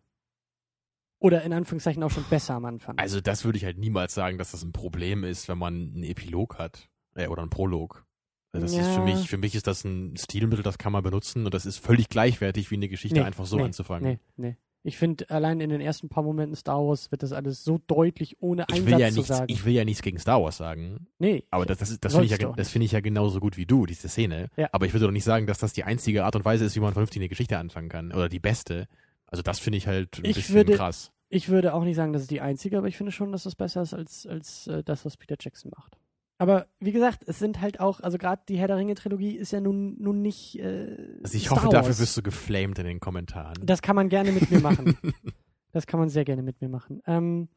Oder 1.20 1.42
in 1.44 1.54
Anführungszeichen 1.54 2.04
auch 2.04 2.12
schon 2.12 2.26
besser 2.30 2.54
am 2.56 2.66
Anfang. 2.66 2.98
Also 2.98 3.22
das 3.22 3.44
würde 3.44 3.58
ich 3.58 3.66
halt 3.66 3.78
niemals 3.78 4.14
sagen, 4.14 4.38
dass 4.38 4.52
das 4.52 4.64
ein 4.64 4.72
Problem 4.72 5.24
ist, 5.24 5.48
wenn 5.50 5.58
man 5.58 5.74
einen 5.96 6.04
Epilog 6.04 6.58
hat. 6.60 6.90
Äh, 7.16 7.28
oder 7.28 7.42
einen 7.42 7.50
Prolog. 7.50 8.06
Also 8.54 8.66
das 8.66 8.74
ist 8.74 8.88
Ja. 8.88 8.94
für 8.94 9.02
mich, 9.02 9.28
für 9.30 9.38
mich 9.38 9.56
ist 9.56 9.68
das 9.68 9.84
ein 9.84 10.16
Stilmittel, 10.16 10.64
das 10.64 10.78
kann 10.78 10.92
man 10.94 11.04
benutzen 11.04 11.46
und 11.46 11.54
das 11.54 11.66
ist 11.66 11.78
völlig 11.80 12.10
gleichwertig, 12.10 12.70
wie 12.72 12.76
eine 12.76 12.88
Geschichte 12.88 13.20
Nee, 13.20 13.26
einfach 13.26 13.46
so 13.46 13.58
nee, 13.58 13.64
anzufangen. 13.64 14.08
Nee, 14.08 14.20
nee. 14.50 14.58
Ich 14.84 14.98
finde, 14.98 15.30
allein 15.30 15.60
in 15.60 15.70
den 15.70 15.82
ersten 15.82 16.08
paar 16.08 16.24
Momenten 16.24 16.56
Star 16.56 16.78
Wars 16.80 17.12
wird 17.12 17.22
das 17.22 17.34
alles 17.34 17.64
so 17.64 17.78
deutlich 17.88 18.38
ohne 18.40 18.66
Ich 18.70 18.76
Einsatz 18.76 18.86
will 18.94 19.00
ja 19.02 19.10
zu 19.10 19.16
nichts, 19.16 19.28
sagen. 19.28 19.46
ich 19.52 19.66
will 19.66 19.74
ja 19.74 19.84
nichts 19.84 20.02
gegen 20.02 20.18
Star 20.18 20.42
Wars 20.42 20.56
sagen. 20.58 21.08
nee, 21.20 21.44
Aber 21.50 21.66
das, 21.66 21.80
das, 21.80 21.90
ist- 21.90 22.06
das 22.06 22.14
finde 22.14 22.26
ich, 22.34 22.40
ja, 22.40 22.54
das 22.56 22.70
finde 22.70 22.86
ich 22.86 22.92
ja 22.94 23.02
genauso 23.02 23.40
gut 23.42 23.58
wie 23.58 23.66
du, 23.66 23.86
diese 23.86 24.08
Szene. 24.08 24.50
Ja. 24.56 24.70
Aber 24.72 24.86
ich 24.86 24.94
würde 24.94 25.06
doch 25.08 25.12
nicht 25.12 25.26
sagen, 25.26 25.46
dass 25.46 25.58
das 25.58 25.74
die 25.74 25.84
einzige 25.84 26.24
Art 26.24 26.36
und 26.38 26.46
Weise 26.46 26.64
ist, 26.64 26.76
wie 26.76 26.80
man 26.80 26.94
vernünftig 26.94 27.20
eine 27.20 27.28
Geschichte 27.30 27.58
anfangen 27.58 27.90
kann. 27.90 28.14
Oder 28.14 28.30
die 28.30 28.40
beste. 28.40 28.88
Also 29.28 29.42
das 29.44 29.60
finde 29.60 29.78
ich 29.78 29.88
halt 29.88 30.20
ein 30.20 30.26
Ich 30.26 30.36
bisschen 30.36 30.56
würde- 30.56 30.74
krass. 30.76 31.12
Ich 31.30 31.50
würde 31.50 31.74
auch 31.74 31.84
nicht 31.84 31.98
sagen, 31.98 32.13
das 32.13 32.22
ist 32.22 32.32
die 32.32 32.40
einzige, 32.40 32.78
aber 32.78 32.88
ich 32.88 32.96
finde 32.96 33.12
schon, 33.12 33.34
dass 33.34 33.44
das 33.44 33.56
besser 33.56 33.82
ist 33.82 33.94
als, 33.94 34.26
als 34.26 34.66
äh, 34.68 34.82
das, 34.82 35.04
was 35.04 35.18
Peter 35.18 35.36
Jackson 35.38 35.72
macht. 35.76 35.98
Aber 36.38 36.68
wie 36.80 36.94
gesagt, 36.94 37.24
es 37.28 37.38
sind 37.40 37.60
halt 37.60 37.82
auch, 37.82 38.00
also 38.00 38.18
gerade 38.18 38.44
die 38.48 38.58
Herr 38.58 38.68
der 38.68 38.78
Ringe-Trilogie 38.78 39.36
ist 39.36 39.52
ja 39.52 39.60
nun, 39.60 39.98
nun 40.00 40.22
nicht. 40.22 40.58
Äh, 40.60 40.96
Also 41.24 41.36
ich 41.36 41.48
Star 41.48 41.58
hoffe, 41.58 41.70
dafür 41.70 41.90
Wars. 41.90 42.00
wirst 42.00 42.16
du 42.16 42.22
geflamed 42.22 42.80
in 42.80 42.86
den 42.86 43.00
Kommentaren. 43.02 43.56
Das 43.66 43.82
kann 43.82 43.96
man 43.98 44.08
gerne 44.08 44.32
mit 44.32 44.50
mir 44.52 44.62
machen. 44.62 44.98
das 45.74 45.86
kann 45.86 46.00
man 46.00 46.08
sehr 46.10 46.24
gerne 46.24 46.44
mit 46.44 46.62
mir 46.62 46.70
machen. 46.70 47.02
Ähm, 47.08 47.50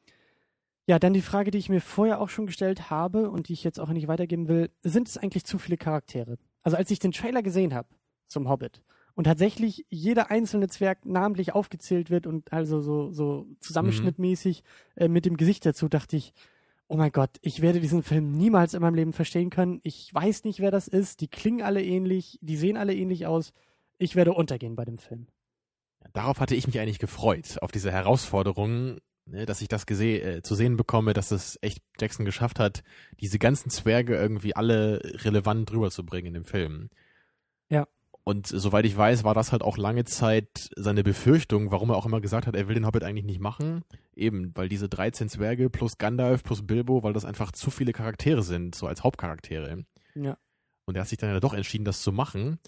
ja, 0.89 0.99
dann 0.99 1.13
die 1.13 1.21
Frage, 1.23 1.53
die 1.53 1.59
ich 1.59 1.69
mir 1.69 1.81
vorher 1.81 2.21
auch 2.21 2.29
schon 2.31 2.47
gestellt 2.47 2.91
habe 2.91 3.31
und 3.31 3.49
die 3.49 3.53
ich 3.53 3.63
jetzt 3.63 3.79
auch 3.79 3.91
nicht 3.91 4.09
weitergeben 4.09 4.49
will: 4.49 4.71
Sind 4.83 5.07
es 5.09 5.17
eigentlich 5.17 5.45
zu 5.45 5.59
viele 5.59 5.77
Charaktere? 5.77 6.39
Also, 6.63 6.77
als 6.77 6.91
ich 6.91 6.99
den 6.99 7.13
Trailer 7.13 7.43
gesehen 7.43 7.73
habe 7.73 7.89
zum 8.27 8.49
Hobbit 8.49 8.83
und 9.15 9.25
tatsächlich 9.25 9.87
jeder 9.91 10.31
einzelne 10.31 10.69
Zwerg 10.69 11.05
namentlich 11.05 11.55
aufgezählt 11.55 12.11
wird 12.11 12.27
und 12.27 12.53
also 12.53 12.81
so, 12.81 13.11
so 13.13 13.47
zusammenschnittmäßig 13.61 14.63
äh, 14.97 15.09
mit 15.09 15.27
dem 15.27 15.37
Gesicht 15.37 15.67
dazu, 15.67 15.89
dachte 15.89 16.17
ich, 16.17 16.33
oh 16.91 16.97
mein 16.97 17.13
Gott, 17.13 17.31
ich 17.41 17.63
werde 17.63 17.81
diesen 17.81 18.03
Film 18.03 18.33
niemals 18.33 18.75
in 18.75 18.83
meinem 18.83 18.97
Leben 18.97 19.13
verstehen 19.13 19.51
können. 19.51 19.81
Ich 19.85 20.13
weiß 20.13 20.45
nicht, 20.45 20.59
wer 20.59 20.73
das 20.73 20.89
ist. 20.89 21.21
Die 21.21 21.29
klingen 21.29 21.63
alle 21.63 21.83
ähnlich, 21.83 22.39
die 22.43 22.57
sehen 22.57 22.77
alle 22.77 22.95
ähnlich 22.95 23.27
aus. 23.27 23.53
Ich 23.99 24.17
werde 24.17 24.33
untergehen 24.33 24.75
bei 24.75 24.85
dem 24.85 24.99
Film. 24.99 25.29
Darauf 26.13 26.41
hatte 26.41 26.57
ich 26.57 26.67
mich 26.67 26.81
eigentlich 26.81 26.99
gefreut, 26.99 27.59
auf 27.61 27.71
diese 27.71 27.93
Herausforderung, 27.93 28.99
ne, 29.27 29.47
dass 29.47 29.63
ich 29.63 29.69
das 29.69 29.89
äh, 29.89 30.43
zu 30.43 30.55
sehen 30.55 30.77
bekomme, 30.77 31.13
dass 31.13 31.31
es 31.31 31.59
echt 31.63 31.83
Jackson 32.01 32.25
geschafft 32.25 32.59
hat, 32.59 32.83
diese 33.21 33.39
ganzen 33.39 33.71
Zwerge 33.71 34.17
irgendwie 34.17 34.57
alle 34.57 35.01
relevant 35.25 35.71
rüberzubringen 35.73 36.29
in 36.29 36.35
dem 36.35 36.45
Film. 36.45 36.91
Und 38.23 38.47
soweit 38.47 38.85
ich 38.85 38.97
weiß, 38.97 39.25
war 39.25 39.35
das 39.35 39.51
halt 39.51 39.63
auch 39.63 39.79
lange 39.79 40.05
Zeit 40.05 40.71
seine 40.77 41.03
Befürchtung, 41.03 41.71
warum 41.71 41.91
er 41.91 41.97
auch 41.97 42.07
immer 42.07 42.21
gesagt 42.21 42.47
hat, 42.47 42.55
er 42.55 42.69
will 42.69 42.75
den 42.75 42.87
Hobbit 42.87 43.03
eigentlich 43.03 43.25
nicht 43.25 43.41
machen. 43.41 43.83
Eben, 44.15 44.53
weil 44.55 44.69
diese 44.69 44.89
13 44.89 45.29
Zwerge 45.29 45.71
plus 45.71 45.97
Gandalf 45.99 46.43
plus 46.45 46.67
Bilbo, 46.67 47.03
weil 47.03 47.15
das 47.15 47.25
einfach 47.25 47.51
zu 47.53 47.71
viele 47.71 47.93
Charaktere 47.93 48.43
sind, 48.43 48.75
so 48.75 48.87
als 48.87 49.03
Hauptcharaktere. 49.03 49.85
Ja. 50.15 50.37
Und 50.85 50.97
er 50.97 51.03
hat 51.03 51.09
sich 51.09 51.19
dann 51.19 51.31
ja 51.31 51.41
doch 51.41 51.55
entschieden, 51.55 51.85
das 51.85 52.03
zu 52.03 52.13
machen. 52.13 52.59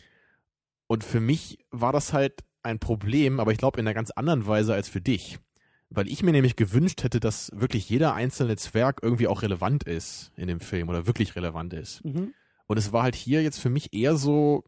Und 0.86 1.04
für 1.04 1.20
mich 1.20 1.58
war 1.70 1.92
das 1.92 2.12
halt 2.12 2.40
ein 2.62 2.78
Problem, 2.78 3.40
aber 3.40 3.52
ich 3.52 3.58
glaube 3.58 3.78
in 3.78 3.86
einer 3.86 3.94
ganz 3.94 4.10
anderen 4.10 4.46
Weise 4.46 4.74
als 4.74 4.88
für 4.88 5.00
dich. 5.00 5.38
Weil 5.90 6.08
ich 6.08 6.22
mir 6.22 6.32
nämlich 6.32 6.56
gewünscht 6.56 7.02
hätte, 7.02 7.20
dass 7.20 7.50
wirklich 7.54 7.88
jeder 7.90 8.14
einzelne 8.14 8.56
Zwerg 8.56 9.00
irgendwie 9.02 9.26
auch 9.26 9.42
relevant 9.42 9.84
ist 9.84 10.32
in 10.36 10.48
dem 10.48 10.60
Film 10.60 10.88
oder 10.88 11.06
wirklich 11.06 11.36
relevant 11.36 11.74
ist. 11.74 12.02
Mhm. 12.04 12.32
Und 12.66 12.78
es 12.78 12.92
war 12.92 13.02
halt 13.02 13.14
hier 13.14 13.42
jetzt 13.42 13.58
für 13.58 13.68
mich 13.68 13.92
eher 13.92 14.16
so, 14.16 14.64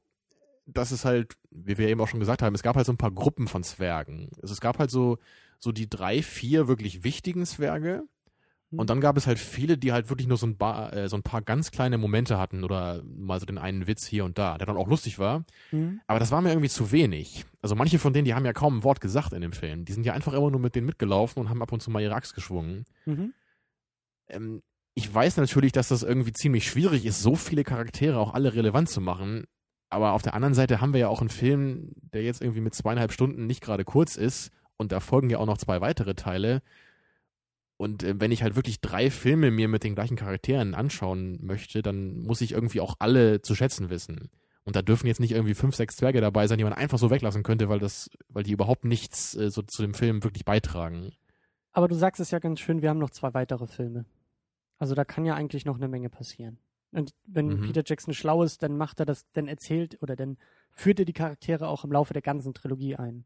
dass 0.67 0.91
es 0.91 1.05
halt, 1.05 1.35
wie 1.51 1.79
wir 1.79 1.89
eben 1.89 2.01
auch 2.01 2.09
schon 2.09 2.21
gesagt 2.21 2.43
haben, 2.43 2.55
es 2.55 2.63
gab 2.63 2.77
halt 2.77 2.87
so 2.87 2.93
ein 2.93 2.99
paar 2.99 3.11
Gruppen 3.11 3.49
von 3.49 3.63
Zwergen. 3.63 4.31
Also 4.43 4.53
es 4.53 4.61
gab 4.61 4.79
halt 4.79 4.91
so, 4.91 5.19
so 5.59 5.73
die 5.73 5.89
drei, 5.89 6.23
vier 6.23 6.69
wirklich 6.69 7.05
wichtigen 7.05 7.45
Zwerge. 7.47 8.05
Mhm. 8.71 8.79
Und 8.79 8.91
dann 8.91 9.01
gab 9.01 9.17
es 9.17 9.27
halt 9.27 9.39
viele, 9.39 9.77
die 9.77 9.93
halt 9.93 10.09
wirklich 10.09 10.27
nur 10.27 10.37
so 10.37 10.47
ein, 10.47 10.57
paar, 10.57 10.93
äh, 10.93 11.09
so 11.09 11.17
ein 11.17 11.23
paar 11.23 11.43
ganz 11.43 11.71
kleine 11.71 11.99
Momente 11.99 12.39
hatten 12.39 12.65
oder 12.65 13.03
mal 13.05 13.41
so 13.41 13.47
den 13.47 13.59
einen 13.59 13.87
Witz 13.87 14.07
hier 14.07 14.25
und 14.25 14.39
da, 14.39 14.59
der 14.59 14.67
dann 14.67 14.77
auch 14.77 14.89
lustig 14.89 15.19
war. 15.19 15.45
Mhm. 15.71 16.01
Aber 16.07 16.19
das 16.19 16.31
war 16.31 16.41
mir 16.41 16.51
irgendwie 16.51 16.69
zu 16.69 16.93
wenig. 16.93 17.45
Also 17.61 17.75
manche 17.75 17.99
von 17.99 18.13
denen, 18.13 18.25
die 18.25 18.35
haben 18.35 18.47
ja 18.47 18.53
kaum 18.53 18.79
ein 18.79 18.85
Wort 18.85 19.01
gesagt 19.01 19.33
in 19.33 19.43
dem 19.43 19.53
Film. 19.53 19.85
Die 19.85 19.93
sind 19.93 20.07
ja 20.07 20.13
einfach 20.15 20.33
immer 20.33 20.51
nur 20.51 20.61
mit 20.61 20.75
denen 20.75 20.87
mitgelaufen 20.87 21.41
und 21.41 21.51
haben 21.51 21.63
ab 21.63 21.73
und 21.73 21.83
zu 21.83 21.91
mal 21.91 22.03
ihre 22.03 22.15
Axt 22.15 22.35
geschwungen. 22.35 22.85
Mhm. 23.05 23.35
Ähm, 24.29 24.63
ich 24.95 25.13
weiß 25.13 25.37
natürlich, 25.39 25.73
dass 25.73 25.89
das 25.89 26.03
irgendwie 26.03 26.33
ziemlich 26.33 26.69
schwierig 26.69 27.05
ist, 27.05 27.21
so 27.21 27.35
viele 27.35 27.65
Charaktere 27.65 28.19
auch 28.19 28.33
alle 28.33 28.55
relevant 28.55 28.89
zu 28.89 29.01
machen. 29.01 29.45
Aber 29.91 30.13
auf 30.13 30.23
der 30.23 30.35
anderen 30.35 30.55
Seite 30.55 30.81
haben 30.81 30.93
wir 30.93 31.01
ja 31.01 31.09
auch 31.09 31.21
einen 31.21 31.31
Film, 31.31 31.93
der 32.13 32.23
jetzt 32.23 32.41
irgendwie 32.41 32.61
mit 32.61 32.75
zweieinhalb 32.75 33.13
Stunden 33.13 33.47
nicht 33.47 33.61
gerade 33.61 33.85
kurz 33.85 34.17
ist. 34.17 34.51
Und 34.77 34.93
da 34.93 35.01
folgen 35.01 35.31
ja 35.31 35.39
auch 35.39 35.47
noch 35.47 35.59
zwei 35.59 35.81
weitere 35.81 36.15
Teile. 36.15 36.63
Und 37.77 38.03
äh, 38.03 38.21
wenn 38.21 38.33
ich 38.33 38.43
halt 38.43 38.57
wirklich 38.57 38.81
drei 38.81 39.11
Filme 39.11 39.51
mir 39.51 39.69
mit 39.69 39.85
den 39.85 39.95
gleichen 39.95 40.17
Charakteren 40.17 40.75
anschauen 40.75 41.39
möchte, 41.43 41.83
dann 41.83 42.19
muss 42.19 42.41
ich 42.41 42.53
irgendwie 42.53 42.81
auch 42.81 42.97
alle 42.99 43.43
zu 43.43 43.55
schätzen 43.55 43.91
wissen. 43.91 44.31
Und 44.65 44.77
da 44.77 44.83
dürfen 44.83 45.07
jetzt 45.07 45.21
nicht 45.21 45.33
irgendwie 45.33 45.55
fünf, 45.55 45.77
sechs 45.77 45.97
Zwerge 45.97 46.21
dabei 46.21 46.47
sein, 46.47 46.59
die 46.59 46.65
man 46.65 46.73
einfach 46.73 46.99
so 46.99 47.11
weglassen 47.11 47.43
könnte, 47.43 47.69
weil 47.69 47.79
das, 47.79 48.11
weil 48.29 48.45
die 48.45 48.53
überhaupt 48.53 48.85
nichts 48.85 49.37
äh, 49.37 49.51
so 49.51 49.63
zu 49.63 49.83
dem 49.83 49.95
Film 49.95 50.25
wirklich 50.25 50.45
beitragen. 50.45 51.13
Aber 51.73 51.89
du 51.89 51.95
sagst 51.95 52.21
es 52.21 52.31
ja 52.31 52.39
ganz 52.39 52.61
schön, 52.61 52.83
wir 52.83 52.89
haben 52.89 52.99
noch 52.99 53.11
zwei 53.11 53.35
weitere 53.35 53.67
Filme. 53.67 54.07
Also 54.79 54.95
da 54.95 55.05
kann 55.05 55.25
ja 55.25 55.35
eigentlich 55.35 55.65
noch 55.65 55.77
eine 55.77 55.89
Menge 55.89 56.09
passieren. 56.09 56.59
Und 56.95 57.13
wenn 57.27 57.49
Mhm. 57.49 57.63
Peter 57.67 57.83
Jackson 57.85 58.15
schlau 58.15 58.43
ist, 58.43 58.63
dann 58.63 58.77
macht 58.77 59.01
er 59.01 59.07
das, 59.07 59.27
dann 59.33 59.49
erzählt 59.49 60.01
oder 60.03 60.17
dann 60.17 60.37
führt 60.73 60.99
er 60.99 61.05
die 61.05 61.13
Charaktere 61.13 61.69
auch 61.69 61.85
im 61.85 61.93
Laufe 61.93 62.13
der 62.13 62.23
ganzen 62.23 62.55
Trilogie 62.55 62.97
ein. 62.97 63.25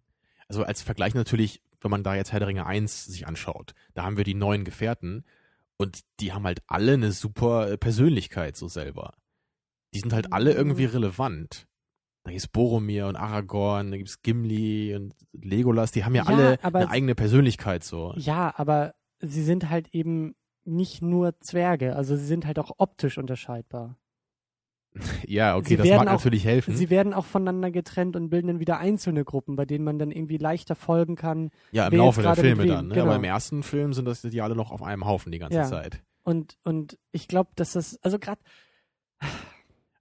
Also 0.49 0.65
als 0.65 0.83
Vergleich 0.83 1.15
natürlich, 1.15 1.61
wenn 1.81 1.91
man 1.91 2.03
da 2.03 2.15
jetzt 2.15 2.33
Herr 2.33 2.41
der 2.41 2.49
Ringe 2.49 2.67
1 2.67 3.05
sich 3.05 3.27
anschaut, 3.27 3.75
da 3.95 4.05
haben 4.05 4.17
wir 4.17 4.25
die 4.25 4.35
neuen 4.35 4.65
Gefährten 4.65 5.25
und 5.77 6.01
die 6.21 6.33
haben 6.33 6.45
halt 6.45 6.61
alle 6.67 6.95
eine 6.95 7.13
super 7.13 7.77
Persönlichkeit 7.77 8.57
so 8.57 8.69
selber. 8.69 9.15
Die 9.95 10.01
sind 10.01 10.13
halt 10.13 10.33
alle 10.33 10.53
irgendwie 10.53 10.87
relevant. 10.87 11.67
Da 12.25 12.31
gibt's 12.33 12.49
Boromir 12.49 13.07
und 13.07 13.17
Aragorn, 13.17 13.91
da 13.91 13.97
gibt's 13.97 14.23
Gimli 14.23 14.95
und 14.95 15.15
Legolas, 15.33 15.93
die 15.93 16.05
haben 16.05 16.15
ja, 16.15 16.25
Ja, 16.25 16.29
alle 16.29 16.65
eine 16.65 16.91
eigene 16.91 17.15
Persönlichkeit 17.15 17.85
so. 17.85 18.13
Ja, 18.17 18.53
aber 18.57 18.95
sie 19.21 19.43
sind 19.45 19.71
halt 19.71 19.89
eben 19.95 20.35
nicht 20.69 21.03
nur 21.03 21.39
Zwerge, 21.41 21.97
also 21.97 22.17
sie 22.17 22.27
sind 22.27 22.47
halt 22.47 22.59
auch 22.59 22.73
optisch 22.79 23.19
unterscheidbar. 23.19 23.97
Ja, 25.27 25.57
okay, 25.57 25.69
Sie 25.71 25.77
das 25.77 25.89
mag 25.89 26.01
auch- 26.09 26.13
natürlich 26.13 26.45
helfen. 26.45 26.75
Sie 26.75 26.91
werden 26.91 27.13
auch 27.15 27.25
voneinander 27.27 27.71
getrennt 27.71 28.17
und 28.17 28.31
bilden 28.31 28.49
dann 28.49 28.59
wieder 28.61 28.79
einzelne 28.79 29.25
Gruppen, 29.25 29.55
bei 29.55 29.65
denen 29.67 29.85
man 29.85 29.99
dann 29.99 30.11
irgendwie 30.11 30.39
leichter 30.39 30.75
folgen 30.75 31.15
kann. 31.15 31.51
ja, 31.73 31.87
im 31.89 31.99
Laufe 31.99 32.23
der 32.23 32.35
Filme 32.35 32.67
dann. 32.67 32.89
Ne? 32.89 32.95
genau. 32.95 33.07
Aber 33.07 33.17
im 33.17 33.25
ersten 33.25 33.63
Film 33.63 33.93
sind 33.93 34.07
das 34.07 34.23
die 34.23 34.41
alle 34.41 34.57
noch 34.57 34.71
auf 34.71 34.83
einem 34.83 35.05
Haufen 35.05 35.31
die 35.31 35.39
ganze 35.39 35.59
Ja. 35.59 35.65
Zeit. 35.65 36.03
Und, 36.25 36.57
und 36.65 36.99
ich 37.13 37.29
glaube, 37.29 37.51
dass 37.57 37.73
das, 37.73 37.99
also 38.03 38.19
gerade, 38.19 38.41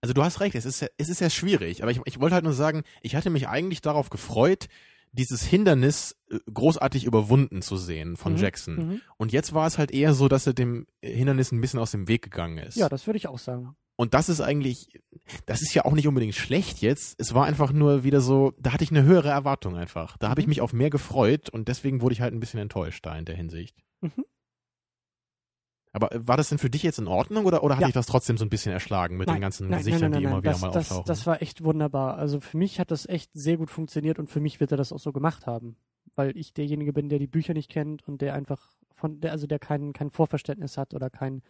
Also 0.01 0.13
du 0.13 0.23
hast 0.23 0.39
recht, 0.39 0.55
es 0.55 0.65
ist, 0.65 0.81
ja- 0.81 0.87
es 0.97 1.09
ist 1.09 1.19
ja 1.21 1.29
schwierig, 1.29 1.81
aber 1.83 1.91
ich, 1.91 1.99
ich 2.05 2.19
wollte 2.19 2.35
halt 2.35 2.43
nur 2.45 2.53
sagen, 2.53 2.83
ich 3.01 3.15
hatte 3.15 3.29
mich 3.29 3.47
eigentlich 3.47 3.81
darauf 3.81 4.09
gefreut, 4.09 4.67
dieses 5.11 5.43
Hindernis 5.43 6.15
äh, 6.29 6.37
großartig 6.53 7.05
überwunden 7.05 7.61
zu 7.61 7.77
sehen 7.77 8.17
von 8.17 8.33
Mhm, 8.33 8.37
Jackson. 8.39 8.75
mhm. 8.75 9.01
Und 9.17 9.31
jetzt 9.31 9.53
war 9.53 9.65
es 9.67 9.77
halt 9.77 9.91
eher 9.91 10.13
so, 10.13 10.27
dass 10.27 10.45
er 10.47 10.53
dem 10.53 10.87
Hindernis 11.01 11.51
ein 11.51 11.61
bisschen 11.61 11.79
aus 11.79 11.91
dem 11.91 12.07
Weg 12.07 12.21
gegangen 12.23 12.57
ist. 12.59 12.75
ja, 12.77 12.89
das 12.89 13.07
würde 13.07 13.17
ich 13.17 13.27
auch 13.27 13.39
sagen. 13.39 13.75
Und 13.99 14.13
das 14.13 14.29
ist 14.29 14.41
eigentlich, 14.41 14.89
das 15.47 15.63
ist 15.63 15.73
ja 15.73 15.83
auch 15.85 15.93
nicht 15.93 16.07
unbedingt 16.07 16.35
schlecht 16.35 16.81
jetzt. 16.81 17.15
Es 17.19 17.33
war 17.33 17.45
einfach 17.45 17.71
nur 17.71 18.03
wieder 18.03 18.21
so, 18.21 18.53
da 18.59 18.71
hatte 18.71 18.83
ich 18.83 18.91
eine 18.91 19.01
höhere 19.03 19.29
Erwartung 19.29 19.75
einfach. 19.75 20.17
Da 20.17 20.29
habe 20.29 20.39
ich 20.39 20.45
Mhm. 20.45 20.49
mich 20.51 20.61
auf 20.61 20.71
mehr 20.71 20.91
gefreut 20.91 21.49
und 21.49 21.67
deswegen 21.67 22.01
wurde 22.01 22.13
ich 22.13 22.21
halt 22.21 22.31
ein 22.33 22.39
bisschen 22.39 22.59
enttäuscht 22.59 23.03
da 23.07 23.17
in 23.17 23.25
der 23.25 23.35
Hinsicht. 23.35 23.75
Mhm. 24.01 24.23
Aber 25.97 26.15
äh, 26.15 26.27
war 26.27 26.37
das 26.37 26.49
denn 26.49 26.57
für 26.57 26.69
dich 26.69 26.83
jetzt 26.83 26.99
in 26.99 27.07
Ordnung 27.07 27.45
oder, 27.45 27.63
oder 27.63 27.75
hat 27.75 27.81
Ja. 27.81 27.87
dich 27.87 27.93
das 27.95 28.05
trotzdem 28.05 28.37
so 28.37 28.45
ein 28.45 28.49
bisschen 28.49 28.71
erschlagen 28.71 29.17
mit 29.17 29.29
den 29.29 29.41
ganzen 29.41 29.69
Gesichtern, 29.69 30.11
die 30.11 30.23
immer 30.23 30.41
wieder 30.41 30.51
das, 30.51 30.61
mal 30.61 30.71
das, 30.71 30.91
auftauchen? 30.91 31.07
Das 31.07 31.25
war 31.25 31.41
echt 31.41 31.63
wunderbar. 31.63 32.17
Also 32.17 32.39
für 32.39 32.57
mich 32.57 32.79
hat 32.79 32.91
das 32.91 33.07
echt 33.07 33.31
sehr 33.33 33.57
gut 33.57 33.69
funktioniert 33.69 34.19
und 34.19 34.29
für 34.29 34.39
mich 34.39 34.59
wird 34.59 34.71
er 34.71 34.77
das 34.77 34.93
auch 34.93 34.99
so 34.99 35.11
gemacht 35.11 35.47
haben. 35.47 35.75
Weil 36.15 36.35
ich 36.37 36.53
derjenige 36.53 36.93
bin, 36.93 37.09
der 37.09 37.19
die 37.19 37.27
Bücher 37.27 37.53
nicht 37.53 37.69
kennt 37.69 38.07
und 38.07 38.21
der 38.21 38.33
einfach 38.33 38.71
von, 38.95 39.19
der, 39.19 39.31
also 39.31 39.45
der 39.47 39.59
kein, 39.59 39.93
kein 39.93 40.09
Vorverständnis 40.09 40.77
hat 40.77 40.93
oder 40.93 41.09
kein, 41.09 41.43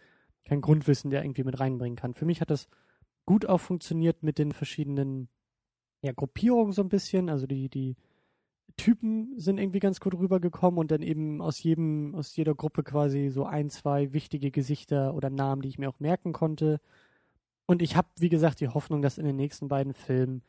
kein 0.44 0.60
Grundwissen, 0.60 1.10
der 1.10 1.22
irgendwie 1.22 1.44
mit 1.44 1.60
reinbringen 1.60 1.96
kann. 1.96 2.14
Für 2.14 2.26
mich 2.26 2.40
hat 2.40 2.50
das 2.50 2.68
gut 3.24 3.46
auch 3.46 3.58
funktioniert 3.58 4.22
mit 4.22 4.38
den 4.38 4.52
verschiedenen 4.52 5.28
ja, 6.02 6.12
Gruppierungen 6.12 6.72
so 6.72 6.82
ein 6.82 6.88
bisschen. 6.88 7.28
Also 7.28 7.46
die, 7.46 7.68
die 7.68 7.96
Typen 8.76 9.38
sind 9.38 9.58
irgendwie 9.58 9.80
ganz 9.80 9.98
gut 10.00 10.14
rübergekommen 10.14 10.78
und 10.78 10.90
dann 10.90 11.02
eben 11.02 11.40
aus 11.42 11.62
jedem, 11.62 12.14
aus 12.14 12.36
jeder 12.36 12.54
Gruppe 12.54 12.82
quasi 12.84 13.28
so 13.28 13.44
ein, 13.44 13.70
zwei 13.70 14.12
wichtige 14.12 14.50
Gesichter 14.50 15.14
oder 15.14 15.30
Namen, 15.30 15.62
die 15.62 15.68
ich 15.68 15.78
mir 15.78 15.88
auch 15.88 15.98
merken 16.00 16.32
konnte. 16.32 16.80
Und 17.66 17.82
ich 17.82 17.96
habe, 17.96 18.08
wie 18.18 18.28
gesagt, 18.28 18.60
die 18.60 18.68
Hoffnung, 18.68 19.02
dass 19.02 19.18
in 19.18 19.24
den 19.24 19.36
nächsten 19.36 19.68
beiden 19.68 19.94
Filmen 19.94 20.42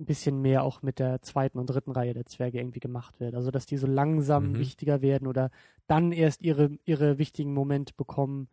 ein 0.00 0.04
bisschen 0.06 0.40
mehr 0.40 0.62
auch 0.64 0.82
mit 0.82 0.98
der 0.98 1.22
zweiten 1.22 1.58
und 1.58 1.66
dritten 1.66 1.90
Reihe 1.92 2.14
der 2.14 2.24
Zwerge 2.26 2.58
irgendwie 2.58 2.80
gemacht 2.80 3.20
wird. 3.20 3.34
Also 3.34 3.50
dass 3.50 3.66
die 3.66 3.76
so 3.76 3.86
langsam 3.86 4.52
Mhm. 4.52 4.58
wichtiger 4.58 5.02
werden 5.02 5.26
oder 5.28 5.50
dann 5.86 6.12
erst 6.12 6.42
ihre, 6.42 6.70
ihre 6.84 7.18
wichtigen 7.18 7.52
Momente 7.52 7.92
bekommen. 7.96 8.48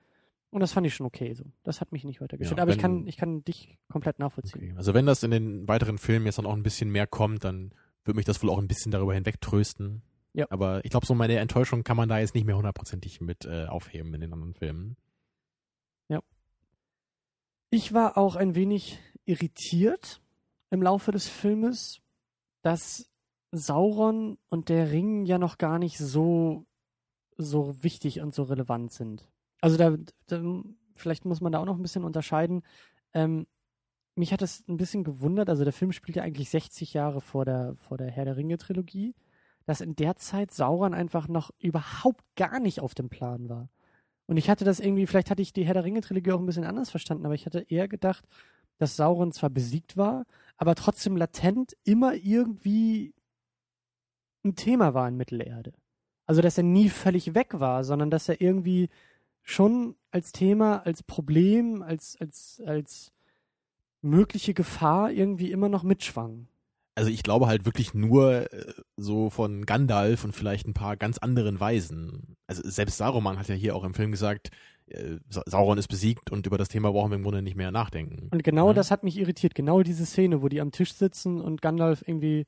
Und 0.51 0.61
das 0.61 0.74
fand 0.74 0.88
ich 0.88 0.95
schon 0.95 1.05
okay 1.05 1.34
so. 1.34 1.45
Das 1.63 1.80
hat 1.82 1.91
mich 1.91 2.03
nicht 2.03 2.22
weiter 2.22 2.38
gestört. 2.38 2.57
Ja, 2.57 2.63
Aber 2.63 2.72
ich 2.72 2.78
kann, 2.80 3.05
ich 3.07 3.17
kann 3.17 3.43
dich 3.43 3.78
komplett 3.89 4.17
nachvollziehen. 4.20 4.61
Okay. 4.63 4.74
Also 4.76 4.93
wenn 4.93 5.05
das 5.05 5.24
in 5.24 5.32
den 5.32 5.67
weiteren 5.67 5.97
Filmen 5.97 6.26
jetzt 6.26 6.39
dann 6.39 6.45
auch 6.47 6.55
ein 6.55 6.63
bisschen 6.63 6.89
mehr 6.91 7.05
kommt, 7.07 7.43
dann 7.43 7.72
wird 8.10 8.18
mich 8.18 8.26
das 8.26 8.43
wohl 8.43 8.49
auch 8.49 8.57
ein 8.57 8.68
bisschen 8.68 8.91
darüber 8.91 9.14
hinweg 9.14 9.39
trösten. 9.39 10.01
Ja. 10.34 10.47
Aber 10.49 10.84
ich 10.84 10.91
glaube, 10.91 11.05
so 11.05 11.16
meine 11.16 11.38
Enttäuschung 11.38 11.86
kann 11.86 11.95
man 11.95 12.10
da 12.10 12.20
jetzt 12.20 12.36
nicht 12.36 12.45
mehr 12.45 12.57
hundertprozentig 12.57 13.22
mit 13.22 13.45
äh, 13.45 13.66
aufheben 13.68 14.14
in 14.14 14.22
den 14.22 14.34
anderen 14.34 14.53
Filmen. 14.53 14.97
Ich 17.72 17.93
war 17.93 18.18
auch 18.18 18.36
ein 18.36 18.55
wenig 18.55 18.99
irritiert 19.26 20.22
im 20.72 20.82
Laufe 20.82 21.12
des 21.12 21.28
Filmes, 21.28 22.01
dass 22.64 23.07
Sauron 23.51 24.39
und 24.49 24.70
der 24.70 24.91
Ring 24.91 25.26
ja 25.26 25.38
noch 25.38 25.60
gar 25.60 25.78
nicht 25.78 25.99
so, 25.99 26.66
so 27.38 27.84
wichtig 27.84 28.22
und 28.22 28.34
so 28.34 28.43
relevant 28.43 28.91
sind. 28.91 29.30
Also 29.62 29.78
da, 29.78 29.95
da 30.26 30.64
vielleicht 30.95 31.26
muss 31.26 31.41
man 31.41 31.51
da 31.51 31.60
auch 31.60 31.66
noch 31.66 31.76
ein 31.76 31.82
bisschen 31.84 32.03
unterscheiden. 32.03 32.64
Ähm, 33.14 33.45
mich 34.20 34.34
hat 34.34 34.41
es 34.41 34.67
ein 34.67 34.78
bisschen 34.78 35.03
gewundert, 35.03 35.49
also 35.49 35.63
der 35.63 35.74
Film 35.74 35.91
spielt 35.91 36.17
ja 36.17 36.24
eigentlich 36.24 36.49
60 36.49 36.93
Jahre 36.93 37.22
vor 37.22 37.45
der, 37.45 37.76
vor 37.78 37.97
der 37.97 38.11
Herr 38.11 38.26
der 38.26 38.38
Ringe-Trilogie, 38.38 39.15
dass 39.65 39.82
in 39.82 39.95
der 39.95 40.17
Zeit 40.17 40.51
Sauron 40.51 40.93
einfach 40.93 41.28
noch 41.28 41.51
überhaupt 41.59 42.24
gar 42.36 42.59
nicht 42.59 42.82
auf 42.82 42.93
dem 42.93 43.09
Plan 43.09 43.49
war. 43.49 43.70
Und 44.28 44.38
ich 44.38 44.49
hatte 44.49 44.65
das 44.65 44.80
irgendwie, 44.80 45.07
vielleicht 45.07 45.32
hatte 45.32 45.41
ich 45.41 45.53
die 45.53 45.65
Herr 45.65 45.74
der 45.74 45.86
Ringe-Trilogie 45.86 46.34
auch 46.34 46.39
ein 46.39 46.45
bisschen 46.45 46.65
anders 46.65 46.89
verstanden, 46.89 47.26
aber 47.26 47.34
ich 47.34 47.45
hatte 47.45 47.65
eher 47.67 47.88
gedacht, 47.88 48.26
dass 48.78 48.95
Sauron 48.95 49.32
zwar 49.32 49.49
besiegt 49.49 49.97
war, 49.97 50.26
aber 50.57 50.76
trotzdem 50.76 51.17
latent 51.17 51.76
immer 51.84 52.13
irgendwie 52.13 53.13
ein 54.43 54.55
Thema 54.55 54.93
war 54.93 55.07
in 55.07 55.17
Mittelerde. 55.17 55.74
Also, 56.26 56.41
dass 56.41 56.57
er 56.57 56.63
nie 56.63 56.89
völlig 56.89 57.34
weg 57.34 57.59
war, 57.59 57.84
sondern 57.84 58.11
dass 58.11 58.30
er 58.30 58.39
irgendwie 58.39 58.89
schon 59.43 59.95
als 60.11 60.32
Thema, 60.32 60.86
als 60.86 61.03
Problem, 61.03 61.82
als, 61.82 62.17
als, 62.20 62.61
als 62.65 63.11
mögliche 64.02 64.54
Gefahr 64.54 65.12
irgendwie 65.12 65.52
immer 65.52 65.70
noch 65.70 65.84
mitschwang. 65.84 66.47
Also 66.95 67.10
ich 67.12 67.24
glaube 67.24 67.47
halt 67.47 67.66
wirklich 67.66 67.93
nur 67.93 68.52
äh, 68.52 68.74
so 68.97 69.30
von 69.30 69.66
Gandalf 69.66 70.24
und 70.26 70.34
vielleicht 70.36 70.68
ein 70.68 70.74
paar 70.74 70.97
ganz 70.97 71.18
anderen 71.18 71.60
Weisen. 71.60 72.36
Also 72.47 72.62
selbst 72.66 72.97
Saruman 72.97 73.39
hat 73.39 73.47
ja 73.47 73.56
hier 73.56 73.76
auch 73.76 73.84
im 73.86 73.93
Film 73.93 74.12
gesagt, 74.12 74.50
äh, 74.88 75.18
Sa- 75.30 75.43
Sauron 75.45 75.78
ist 75.78 75.88
besiegt 75.88 76.30
und 76.32 76.45
über 76.45 76.58
das 76.58 76.68
Thema 76.68 76.91
brauchen 76.91 77.12
wir 77.12 77.16
im 77.18 77.24
Grunde 77.24 77.41
nicht 77.41 77.56
mehr 77.56 77.72
nachdenken. 77.72 78.28
Und 78.32 78.43
genau 78.43 78.68
Ja. 78.70 78.74
das 78.74 78.91
hat 78.91 79.04
mich 79.04 79.18
irritiert. 79.18 79.56
Genau 79.56 79.82
diese 79.82 80.06
Szene, 80.06 80.41
wo 80.41 80.50
die 80.50 80.60
am 80.60 80.72
Tisch 80.72 80.93
sitzen 80.93 81.39
und 81.39 81.62
Gandalf 81.62 82.04
irgendwie 82.06 82.45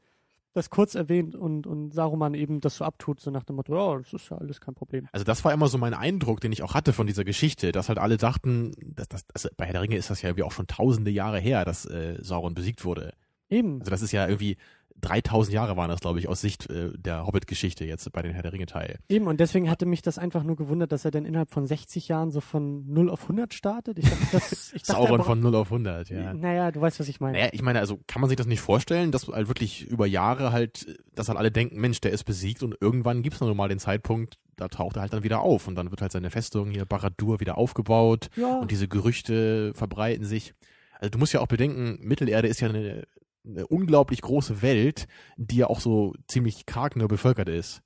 das 0.54 0.70
kurz 0.70 0.95
erwähnt 0.95 1.36
und, 1.36 1.66
und 1.66 1.93
Saruman 1.93 2.34
eben 2.34 2.60
das 2.60 2.78
so 2.78 2.86
abtut, 2.86 3.20
so 3.20 3.32
nach 3.32 3.43
dem 3.43 3.56
Motto, 3.56 3.74
oh, 3.74 3.97
das 3.97 4.14
ist 4.14 4.30
ja 4.30 4.38
alles 4.38 4.60
kein 4.60 4.76
Problem. 4.76 5.08
Also 5.12 5.24
das 5.24 5.43
war 5.45 5.54
immer 5.54 5.68
so 5.68 5.78
mein 5.78 5.93
Eindruck, 5.93 6.41
den 6.41 6.52
ich 6.52 6.64
auch 6.64 6.74
hatte 6.74 6.93
von 6.93 7.08
dieser 7.08 7.24
Geschichte, 7.24 7.72
dass 7.72 7.89
halt 7.89 7.99
alle 7.99 8.18
dachten, 8.18 8.74
dass 8.95 9.08
das, 9.08 9.26
also 9.34 9.49
bei 9.56 9.66
Herr 9.66 9.74
der 9.74 9.82
Ringe 9.82 9.95
ist 9.95 10.10
das 10.10 10.22
ja 10.22 10.30
irgendwie 10.30 10.43
auch 10.43 10.52
schon 10.52 10.68
tausende 10.68 11.12
Jahre 11.12 11.39
her, 11.39 11.64
dass 11.64 11.86
äh, 11.86 12.18
Sauron 12.22 12.54
besiegt 12.54 12.84
wurde. 12.84 13.14
Eben. 13.49 13.80
Also 13.80 13.91
das 13.91 14.02
ist 14.02 14.12
ja 14.12 14.28
irgendwie 14.28 14.58
3000 15.00 15.54
Jahre 15.54 15.78
waren 15.78 15.89
das, 15.89 16.02
glaube 16.02 16.20
ich, 16.20 16.28
aus 16.28 16.42
Sicht 16.42 16.70
äh, 16.70 16.92
der 16.98 17.26
Hobbit-Geschichte 17.26 17.86
jetzt 17.86 18.12
bei 18.12 18.22
den 18.22 18.34
Herr 18.34 18.44
der 18.44 18.54
Ringe-Teil. 18.54 19.00
Eben, 19.10 19.28
und 19.28 19.39
deswegen 19.39 19.70
hatte 19.70 19.86
mich 19.86 20.02
das 20.02 20.18
einfach 20.18 20.44
nur 20.44 20.56
gewundert, 20.56 20.92
dass 20.92 21.06
er 21.06 21.12
dann 21.12 21.26
innerhalb 21.26 21.52
von 21.52 21.66
60 21.66 22.08
Jahren 22.08 22.32
so 22.32 22.42
von 22.42 22.92
0 22.92 23.10
auf 23.10 23.24
100 23.24 23.54
startet. 23.54 24.00
Ich 24.00 24.10
dachte, 24.10 24.28
das, 24.32 24.52
ich 24.76 24.84
dachte, 24.84 25.02
Sauron 25.02 25.24
von 25.24 25.39
0 25.39 25.56
auf 25.56 25.72
100, 25.72 26.10
ja. 26.10 26.34
Naja, 26.34 26.72
du 26.72 26.82
weißt, 26.82 27.00
was 27.00 27.08
ich 27.08 27.20
meine. 27.20 27.38
Naja, 27.38 27.50
ich 27.52 27.62
meine, 27.62 27.80
also 27.80 28.00
kann 28.08 28.22
man 28.22 28.30
sich 28.30 28.38
das 28.38 28.48
nicht 28.48 28.62
vorstellen, 28.62 29.12
dass 29.12 29.28
halt 29.28 29.48
wirklich 29.48 29.88
über 29.88 30.06
Jahre 30.06 30.52
halt, 30.52 31.00
dass 31.16 31.30
halt 31.30 31.38
alle 31.38 31.52
denken, 31.52 31.80
Mensch, 31.80 32.02
der 32.02 32.12
ist 32.12 32.24
besiegt 32.24 32.64
und 32.64 32.76
irgendwann 32.80 33.22
gibt's 33.24 33.39
dann 33.39 33.56
mal 33.56 33.70
den 33.70 33.80
Zeitpunkt, 33.80 34.38
da 34.58 34.68
taucht 34.68 34.98
er 34.98 35.02
halt 35.02 35.14
dann 35.14 35.24
wieder 35.24 35.42
auf 35.42 35.68
und 35.68 35.76
dann 35.76 35.89
wird 35.89 36.02
halt 36.02 36.12
seine 36.12 36.30
Festung 36.30 36.70
hier 36.70 36.86
Barad-dûr 36.86 37.39
wieder 37.39 37.58
aufgebaut 37.58 38.30
ja, 38.36 38.60
und 38.60 38.72
diese 38.72 38.88
Gerüchte 38.88 39.74
verbreiten 39.74 40.26
sich. 40.26 40.54
Also 41.00 41.12
du 41.12 41.18
musst 41.18 41.34
ja 41.34 41.39
auch 41.39 41.48
bedenken, 41.48 41.98
Mittelerde 42.02 42.48
ist 42.48 42.62
ja 42.62 42.70
eine, 42.70 43.08
eine 43.46 43.68
unglaublich 43.68 44.22
große 44.22 44.62
Welt, 44.62 45.08
die 45.38 45.58
ja 45.58 45.68
auch 45.68 45.80
so 45.80 46.14
ziemlich 46.28 46.66
karg 46.66 46.96
nur 46.96 47.08
bevölkert 47.08 47.50
ist. 47.50 47.82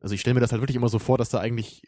Also 0.00 0.14
ich 0.14 0.20
stelle 0.20 0.34
mir 0.34 0.40
das 0.40 0.52
halt 0.52 0.62
wirklich 0.62 0.76
immer 0.76 0.88
so 0.88 0.98
vor, 0.98 1.18
dass 1.18 1.30
da 1.30 1.40
eigentlich 1.40 1.82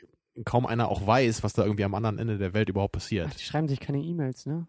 kaum 0.44 0.66
einer 0.66 0.88
auch 0.88 1.06
weiß, 1.06 1.42
was 1.42 1.54
da 1.54 1.64
irgendwie 1.64 1.84
am 1.84 1.94
anderen 1.94 2.18
Ende 2.18 2.38
der 2.38 2.54
Welt 2.54 2.68
überhaupt 2.68 2.92
passiert. 2.92 3.28
Ach, 3.30 3.34
die 3.34 3.44
schreiben 3.44 3.68
sich 3.68 3.80
keine 3.80 4.02
E-Mails, 4.02 4.46
ne? 4.46 4.66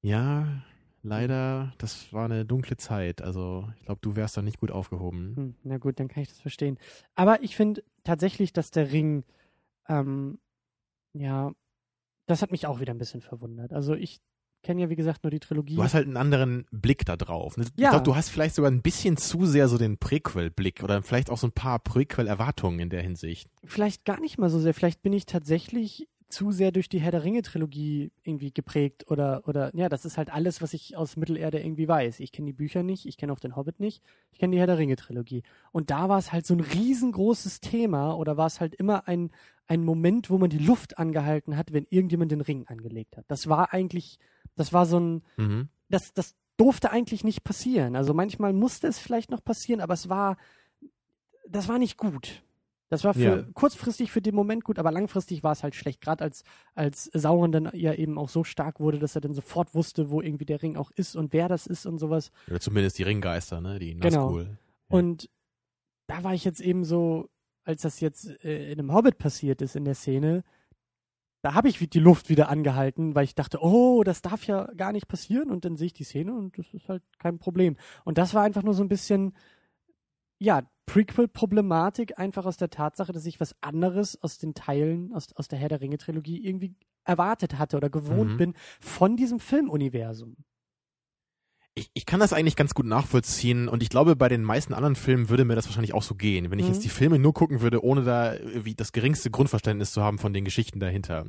Ja, 0.00 0.62
leider, 1.02 1.72
das 1.78 2.12
war 2.12 2.26
eine 2.26 2.44
dunkle 2.44 2.76
Zeit. 2.76 3.20
Also 3.20 3.68
ich 3.78 3.84
glaube, 3.84 4.00
du 4.00 4.14
wärst 4.14 4.36
da 4.36 4.42
nicht 4.42 4.60
gut 4.60 4.70
aufgehoben. 4.70 5.36
Hm, 5.36 5.54
na 5.64 5.78
gut, 5.78 5.98
dann 5.98 6.08
kann 6.08 6.22
ich 6.22 6.28
das 6.28 6.40
verstehen. 6.40 6.78
Aber 7.14 7.42
ich 7.42 7.56
finde 7.56 7.82
tatsächlich, 8.04 8.52
dass 8.52 8.70
der 8.70 8.92
Ring, 8.92 9.24
ähm, 9.88 10.38
ja, 11.14 11.52
das 12.26 12.42
hat 12.42 12.52
mich 12.52 12.66
auch 12.66 12.78
wieder 12.80 12.94
ein 12.94 12.98
bisschen 12.98 13.22
verwundert. 13.22 13.72
Also 13.72 13.94
ich 13.94 14.20
kenne 14.62 14.80
ja, 14.82 14.90
wie 14.90 14.96
gesagt, 14.96 15.22
nur 15.24 15.30
die 15.30 15.40
Trilogie. 15.40 15.76
Du 15.76 15.82
hast 15.82 15.94
halt 15.94 16.06
einen 16.06 16.16
anderen 16.16 16.66
Blick 16.70 17.04
da 17.06 17.16
drauf. 17.16 17.56
ne? 17.56 17.64
Ich 17.76 17.82
Ja. 17.82 17.90
glaube, 17.90 18.04
du 18.04 18.16
hast 18.16 18.28
vielleicht 18.30 18.54
sogar 18.54 18.70
ein 18.70 18.82
bisschen 18.82 19.16
zu 19.16 19.46
sehr 19.46 19.68
so 19.68 19.78
den 19.78 19.98
Prequel-Blick 19.98 20.82
oder 20.82 21.02
vielleicht 21.02 21.30
auch 21.30 21.38
so 21.38 21.46
ein 21.46 21.52
paar 21.52 21.78
Prequel-Erwartungen 21.78 22.80
in 22.80 22.90
der 22.90 23.02
Hinsicht. 23.02 23.48
vielleicht 23.64 24.04
gar 24.04 24.20
nicht 24.20 24.38
mal 24.38 24.50
so 24.50 24.58
sehr. 24.58 24.74
Vielleicht 24.74 25.02
bin 25.02 25.12
ich 25.12 25.26
tatsächlich 25.26 26.08
zu 26.30 26.52
sehr 26.52 26.72
durch 26.72 26.90
die 26.90 27.00
Herr 27.00 27.10
der 27.10 27.24
Ringe-Trilogie 27.24 28.10
irgendwie 28.22 28.52
geprägt 28.52 29.10
oder, 29.10 29.48
oder, 29.48 29.74
ja, 29.74 29.88
das 29.88 30.04
ist 30.04 30.18
halt 30.18 30.30
alles, 30.30 30.60
was 30.60 30.74
ich 30.74 30.94
aus 30.94 31.16
Mittelerde 31.16 31.58
irgendwie 31.58 31.88
weiß. 31.88 32.20
Ich 32.20 32.32
kenne 32.32 32.46
die 32.48 32.52
Bücher 32.52 32.82
nicht, 32.82 33.06
ich 33.06 33.16
kenne 33.16 33.32
auch 33.32 33.38
den 33.40 33.56
Hobbit 33.56 33.80
nicht, 33.80 34.02
ich 34.32 34.38
kenne 34.38 34.52
die 34.52 34.58
Herr 34.58 34.66
der 34.66 34.76
Ringe-Trilogie. 34.76 35.42
Und 35.72 35.88
da 35.90 36.10
war 36.10 36.18
es 36.18 36.30
halt 36.30 36.46
so 36.46 36.52
ein 36.52 36.60
riesengroßes 36.60 37.60
Thema 37.60 38.12
oder 38.14 38.36
war 38.36 38.46
es 38.46 38.60
halt 38.60 38.74
immer 38.74 39.08
ein, 39.08 39.30
ein 39.68 39.84
Moment, 39.84 40.28
wo 40.28 40.36
man 40.36 40.50
die 40.50 40.58
Luft 40.58 40.98
angehalten 40.98 41.56
hat, 41.56 41.72
wenn 41.72 41.86
irgendjemand 41.88 42.30
den 42.30 42.42
Ring 42.42 42.66
angelegt 42.66 43.16
hat. 43.16 43.24
Das 43.28 43.48
war 43.48 43.72
eigentlich, 43.72 44.18
das 44.58 44.72
war 44.72 44.84
so 44.86 44.98
ein, 45.00 45.22
Mhm. 45.36 45.68
das, 45.88 46.12
das 46.12 46.34
durfte 46.56 46.90
eigentlich 46.90 47.24
nicht 47.24 47.44
passieren. 47.44 47.96
Also 47.96 48.12
manchmal 48.14 48.52
musste 48.52 48.86
es 48.88 48.98
vielleicht 48.98 49.30
noch 49.30 49.42
passieren, 49.42 49.80
aber 49.80 49.94
es 49.94 50.08
war, 50.08 50.36
das 51.48 51.68
war 51.68 51.78
nicht 51.78 51.96
gut. 51.96 52.42
Das 52.90 53.04
war 53.04 53.12
für 53.12 53.20
Ja. 53.20 53.44
kurzfristig 53.52 54.10
für 54.10 54.22
den 54.22 54.34
Moment 54.34 54.64
gut, 54.64 54.78
aber 54.78 54.90
langfristig 54.90 55.42
war 55.42 55.52
es 55.52 55.62
halt 55.62 55.74
schlecht. 55.74 56.00
Gerade 56.00 56.24
als, 56.24 56.42
als 56.74 57.04
Sauron 57.12 57.52
dann 57.52 57.70
ja 57.74 57.92
eben 57.92 58.16
auch 58.18 58.30
so 58.30 58.44
stark 58.44 58.80
wurde, 58.80 58.98
dass 58.98 59.14
er 59.14 59.20
dann 59.20 59.34
sofort 59.34 59.74
wusste, 59.74 60.10
wo 60.10 60.22
irgendwie 60.22 60.46
der 60.46 60.62
Ring 60.62 60.76
auch 60.76 60.90
ist 60.92 61.14
und 61.14 61.32
wer 61.34 61.48
das 61.48 61.66
ist 61.66 61.84
und 61.84 61.98
sowas. 61.98 62.30
Oder 62.48 62.60
zumindest 62.60 62.98
die 62.98 63.02
Ringgeister, 63.02 63.60
ne? 63.60 63.78
Die 63.78 63.94
Genau. 63.94 64.24
Nazgul. 64.30 64.44
Ja. 64.44 64.56
Und 64.98 65.28
da 66.06 66.24
war 66.24 66.32
ich 66.32 66.44
jetzt 66.44 66.60
eben 66.60 66.84
so, 66.84 67.28
als 67.62 67.82
das 67.82 68.00
jetzt 68.00 68.42
äh, 68.42 68.72
in 68.72 68.78
einem 68.78 68.94
Hobbit 68.94 69.18
passiert 69.18 69.60
ist 69.60 69.76
in 69.76 69.84
der 69.84 69.94
Szene, 69.94 70.42
da 71.42 71.54
habe 71.54 71.68
ich 71.68 71.78
die 71.78 72.00
Luft 72.00 72.28
wieder 72.28 72.48
angehalten, 72.48 73.14
weil 73.14 73.24
ich 73.24 73.34
dachte, 73.34 73.58
oh, 73.62 74.02
das 74.04 74.22
darf 74.22 74.46
ja 74.46 74.64
gar 74.76 74.92
nicht 74.92 75.08
passieren. 75.08 75.50
Und 75.50 75.64
dann 75.64 75.76
sehe 75.76 75.86
ich 75.86 75.92
die 75.92 76.04
Szene 76.04 76.32
und 76.34 76.58
das 76.58 76.72
ist 76.74 76.88
halt 76.88 77.02
kein 77.18 77.38
Problem. 77.38 77.76
Und 78.04 78.18
das 78.18 78.34
war 78.34 78.42
einfach 78.42 78.62
nur 78.62 78.74
so 78.74 78.82
ein 78.82 78.88
bisschen, 78.88 79.34
ja, 80.38 80.62
Prequel-Problematik, 80.86 82.18
einfach 82.18 82.46
aus 82.46 82.56
der 82.56 82.70
Tatsache, 82.70 83.12
dass 83.12 83.26
ich 83.26 83.40
was 83.40 83.54
anderes 83.60 84.20
aus 84.22 84.38
den 84.38 84.54
Teilen, 84.54 85.12
aus, 85.12 85.32
aus 85.34 85.46
der 85.48 85.58
Herr 85.58 85.68
der 85.68 85.80
Ringe-Trilogie 85.80 86.44
irgendwie 86.44 86.74
erwartet 87.04 87.58
hatte 87.58 87.76
oder 87.76 87.90
gewohnt 87.90 88.32
Mhm. 88.32 88.36
bin 88.36 88.54
von 88.80 89.16
diesem 89.16 89.38
Filmuniversum. 89.38 90.36
Ich, 91.78 91.90
ich 91.94 92.06
kann 92.06 92.20
das 92.20 92.32
eigentlich 92.32 92.56
ganz 92.56 92.74
gut 92.74 92.86
nachvollziehen 92.86 93.68
und 93.68 93.82
ich 93.82 93.88
glaube, 93.88 94.16
bei 94.16 94.28
den 94.28 94.42
meisten 94.42 94.74
anderen 94.74 94.96
Filmen 94.96 95.28
würde 95.28 95.44
mir 95.44 95.54
das 95.54 95.66
wahrscheinlich 95.66 95.94
auch 95.94 96.02
so 96.02 96.14
gehen. 96.14 96.50
Wenn 96.50 96.58
ich 96.58 96.66
Mhm. 96.66 96.72
jetzt 96.72 96.84
die 96.84 96.88
Filme 96.88 97.18
nur 97.18 97.34
gucken 97.34 97.60
würde, 97.60 97.82
ohne 97.84 98.02
da 98.04 98.34
irgendwie 98.34 98.74
das 98.74 98.92
geringste 98.92 99.30
Grundverständnis 99.30 99.92
zu 99.92 100.02
haben 100.02 100.18
von 100.18 100.32
den 100.32 100.44
Geschichten 100.44 100.80
dahinter. 100.80 101.26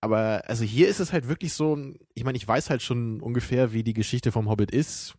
Aber 0.00 0.42
also 0.46 0.64
hier 0.64 0.88
ist 0.88 1.00
es 1.00 1.12
halt 1.12 1.28
wirklich 1.28 1.52
so, 1.52 1.76
ich 2.14 2.24
meine, 2.24 2.36
ich 2.36 2.46
weiß 2.46 2.70
halt 2.70 2.82
schon 2.82 3.20
ungefähr, 3.20 3.72
wie 3.72 3.82
die 3.82 3.94
Geschichte 3.94 4.30
vom 4.30 4.48
Hobbit 4.48 4.70
ist, 4.70 5.14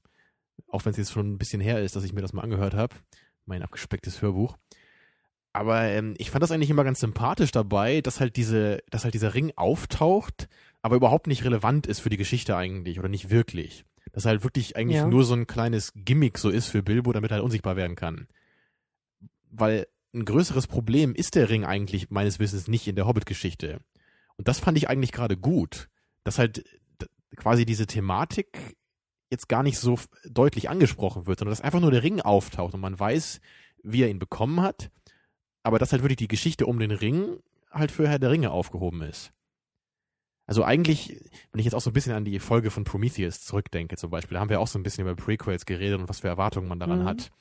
auch 0.69 0.85
wenn 0.85 0.91
es 0.91 0.97
jetzt 0.97 1.11
schon 1.11 1.33
ein 1.33 1.37
bisschen 1.37 1.61
her 1.61 1.81
ist, 1.81 1.95
dass 1.95 2.03
ich 2.03 2.13
mir 2.13 2.21
das 2.21 2.33
mal 2.33 2.43
angehört 2.43 2.73
habe, 2.73 2.95
mein 3.45 3.63
abgespecktes 3.63 4.21
Hörbuch. 4.21 4.55
Aber 5.53 5.81
ähm, 5.83 6.13
ich 6.17 6.29
fand 6.29 6.43
das 6.43 6.51
eigentlich 6.51 6.69
immer 6.69 6.83
ganz 6.83 6.99
sympathisch 6.99 7.51
dabei, 7.51 8.01
dass 8.01 8.19
halt 8.19 8.35
diese, 8.37 8.79
dass 8.91 9.03
halt 9.03 9.15
dieser 9.15 9.33
Ring 9.33 9.51
auftaucht, 9.55 10.47
aber 10.83 10.95
überhaupt 10.95 11.25
nicht 11.27 11.43
relevant 11.43 11.87
ist 11.87 11.99
für 11.99 12.09
die 12.09 12.17
Geschichte 12.17 12.55
eigentlich 12.55 12.99
oder 12.99 13.09
nicht 13.09 13.29
wirklich. 13.31 13.83
Dass 14.13 14.25
er 14.25 14.29
halt 14.29 14.43
wirklich 14.43 14.75
eigentlich 14.75 14.97
Ja. 14.97 15.07
nur 15.07 15.23
so 15.23 15.33
ein 15.33 15.47
kleines 15.47 15.91
Gimmick 15.95 16.37
so 16.37 16.49
ist 16.49 16.67
für 16.67 16.83
Bilbo, 16.83 17.11
damit 17.13 17.31
er 17.31 17.35
halt 17.35 17.43
unsichtbar 17.43 17.75
werden 17.75 17.95
kann. 17.95 18.27
Weil 19.49 19.87
ein 20.13 20.25
größeres 20.25 20.67
Problem 20.67 21.13
ist 21.13 21.35
der 21.35 21.49
Ring 21.49 21.65
eigentlich 21.65 22.09
meines 22.09 22.39
Wissens 22.39 22.67
nicht 22.67 22.87
in 22.87 22.95
der 22.95 23.07
Hobbit-Geschichte. 23.07 23.79
Und 24.37 24.47
das 24.47 24.59
fand 24.59 24.77
ich 24.77 24.89
eigentlich 24.89 25.11
gerade 25.11 25.37
gut. 25.37 25.89
Dass 26.23 26.39
halt 26.39 26.63
quasi 27.35 27.65
diese 27.65 27.85
Thematik 27.87 28.75
jetzt 29.29 29.49
gar 29.49 29.63
nicht 29.63 29.77
so 29.77 29.99
deutlich 30.25 30.69
angesprochen 30.69 31.27
wird, 31.27 31.39
sondern 31.39 31.51
dass 31.51 31.61
einfach 31.61 31.81
nur 31.81 31.91
der 31.91 32.03
Ring 32.03 32.21
auftaucht 32.21 32.73
und 32.73 32.79
man 32.79 32.97
weiß, 32.97 33.41
wie 33.83 34.01
er 34.01 34.09
ihn 34.09 34.19
bekommen 34.19 34.61
hat, 34.61 34.89
aber 35.63 35.79
dass 35.79 35.91
halt 35.91 36.01
wirklich 36.01 36.17
die 36.17 36.29
Geschichte 36.29 36.65
um 36.65 36.79
den 36.79 36.91
Ring 36.91 37.37
halt 37.69 37.91
für 37.91 38.07
Herr 38.07 38.19
der 38.19 38.31
Ringe 38.31 38.51
aufgehoben 38.51 39.01
ist. 39.01 39.33
Also 40.47 40.63
eigentlich, 40.63 41.19
wenn 41.51 41.59
ich 41.59 41.65
jetzt 41.65 41.73
auch 41.73 41.81
so 41.81 41.89
ein 41.89 41.93
bisschen 41.93 42.13
an 42.13 42.23
die 42.23 42.39
Folge 42.39 42.71
von 42.71 42.85
Prometheus 42.85 43.41
zurückdenke 43.43 43.97
zum 43.97 44.09
Beispiel, 44.09 44.35
da 44.35 44.39
haben 44.39 44.49
wir 44.49 44.61
auch 44.61 44.67
so 44.67 44.79
ein 44.79 44.83
bisschen 44.83 45.03
über 45.05 45.15
Prequels 45.15 45.65
geredet 45.65 45.99
und 45.99 46.09
was 46.09 46.21
für 46.21 46.29
Erwartungen 46.29 46.69
man 46.69 46.79
daran 46.79 47.01
mhm. 47.01 47.05
hat. 47.05 47.31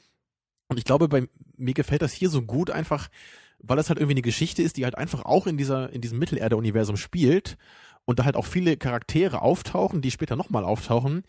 Und 0.69 0.79
ich 0.79 0.85
glaube, 0.85 1.09
bei 1.09 1.29
mir 1.57 1.75
gefällt 1.75 2.03
das 2.03 2.13
hier 2.13 2.29
so 2.29 2.43
gut 2.43 2.71
einfach, 2.71 3.09
weil 3.61 3.77
das 3.77 3.89
halt 3.89 4.01
irgendwie 4.01 4.15
eine 4.15 4.23
Geschichte 4.23 4.63
ist, 4.63 4.77
die 4.77 4.85
halt 4.85 4.99
einfach 4.99 5.25
auch 5.25 5.47
in 5.47 5.57
dieser, 5.57 5.93
in 5.93 6.01
diesem 6.01 6.19
Mittelerde-Universum 6.19 6.97
spielt 6.97 7.57
und 8.05 8.19
da 8.19 8.25
halt 8.25 8.37
auch 8.37 8.45
viele 8.45 8.77
Charaktere 8.77 9.41
auftauchen, 9.41 10.03
die 10.03 10.11
später 10.11 10.35
nochmal 10.35 10.65
auftauchen, 10.65 11.23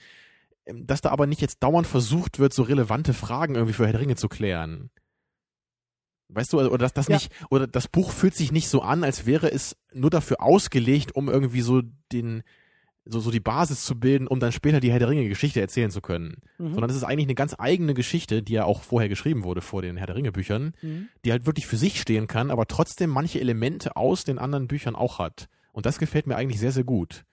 ähm, 0.66 0.88
dass 0.88 1.02
da 1.02 1.10
aber 1.10 1.28
nicht 1.28 1.42
jetzt 1.42 1.62
dauernd 1.62 1.86
versucht 1.86 2.40
wird, 2.40 2.54
so 2.54 2.64
relevante 2.64 3.14
Fragen 3.14 3.54
irgendwie 3.54 3.74
für 3.74 3.88
Herr 3.88 4.00
Ringe 4.00 4.16
zu 4.16 4.30
klären. 4.30 4.90
Weißt 6.30 6.52
du, 6.52 6.60
oder 6.60 6.78
dass 6.78 6.94
das 6.94 7.08
ja. 7.08 7.16
nicht, 7.16 7.32
oder 7.50 7.68
das 7.68 7.88
Buch 7.88 8.12
fühlt 8.12 8.36
sich 8.36 8.52
nicht 8.52 8.68
so 8.68 8.82
an, 8.82 9.04
als 9.04 9.26
wäre 9.26 9.52
es 9.52 9.78
nur 9.94 10.10
dafür 10.10 10.42
ausgelegt, 10.42 11.16
um 11.16 11.30
irgendwie 11.30 11.62
so 11.62 11.82
den, 12.12 12.44
so, 13.06 13.20
so 13.20 13.32
die 13.32 13.40
Basis 13.40 13.86
zu 13.86 13.98
bilden, 13.98 14.28
um 14.28 14.40
dann 14.40 14.52
später 14.52 14.80
die 14.80 14.92
Herr 14.92 15.00
der 15.00 15.10
Ringe 15.10 15.30
Geschichte 15.30 15.62
erzählen 15.62 15.92
zu 15.92 16.02
können. 16.02 16.42
Mhm. 16.58 16.74
Sondern 16.74 16.90
es 16.90 16.98
ist 16.98 17.04
eigentlich 17.04 17.28
eine 17.28 17.36
ganz 17.36 17.56
eigene 17.58 17.94
Geschichte, 17.94 18.44
die 18.44 18.54
ja 18.54 18.66
auch 18.66 18.82
vorher 18.82 19.10
geschrieben 19.10 19.44
wurde 19.44 19.62
vor 19.62 19.82
den 19.82 19.98
Herr 19.98 20.08
der 20.08 20.16
Ringe 20.16 20.32
Büchern, 20.32 20.74
mhm. 20.82 21.08
die 21.24 21.32
halt 21.32 21.46
wirklich 21.46 21.66
für 21.66 21.78
sich 21.78 22.02
stehen 22.02 22.28
kann, 22.28 22.52
aber 22.52 22.68
trotzdem 22.68 23.10
manche 23.10 23.40
Elemente 23.40 23.96
aus 23.96 24.24
den 24.24 24.38
anderen 24.38 24.68
Büchern 24.68 24.96
auch 24.96 25.20
hat. 25.20 25.48
Und 25.72 25.86
das 25.86 26.00
gefällt 26.00 26.28
mir 26.28 26.36
eigentlich 26.36 26.60
sehr, 26.60 26.72
sehr 26.72 26.84
gut. 26.84 27.24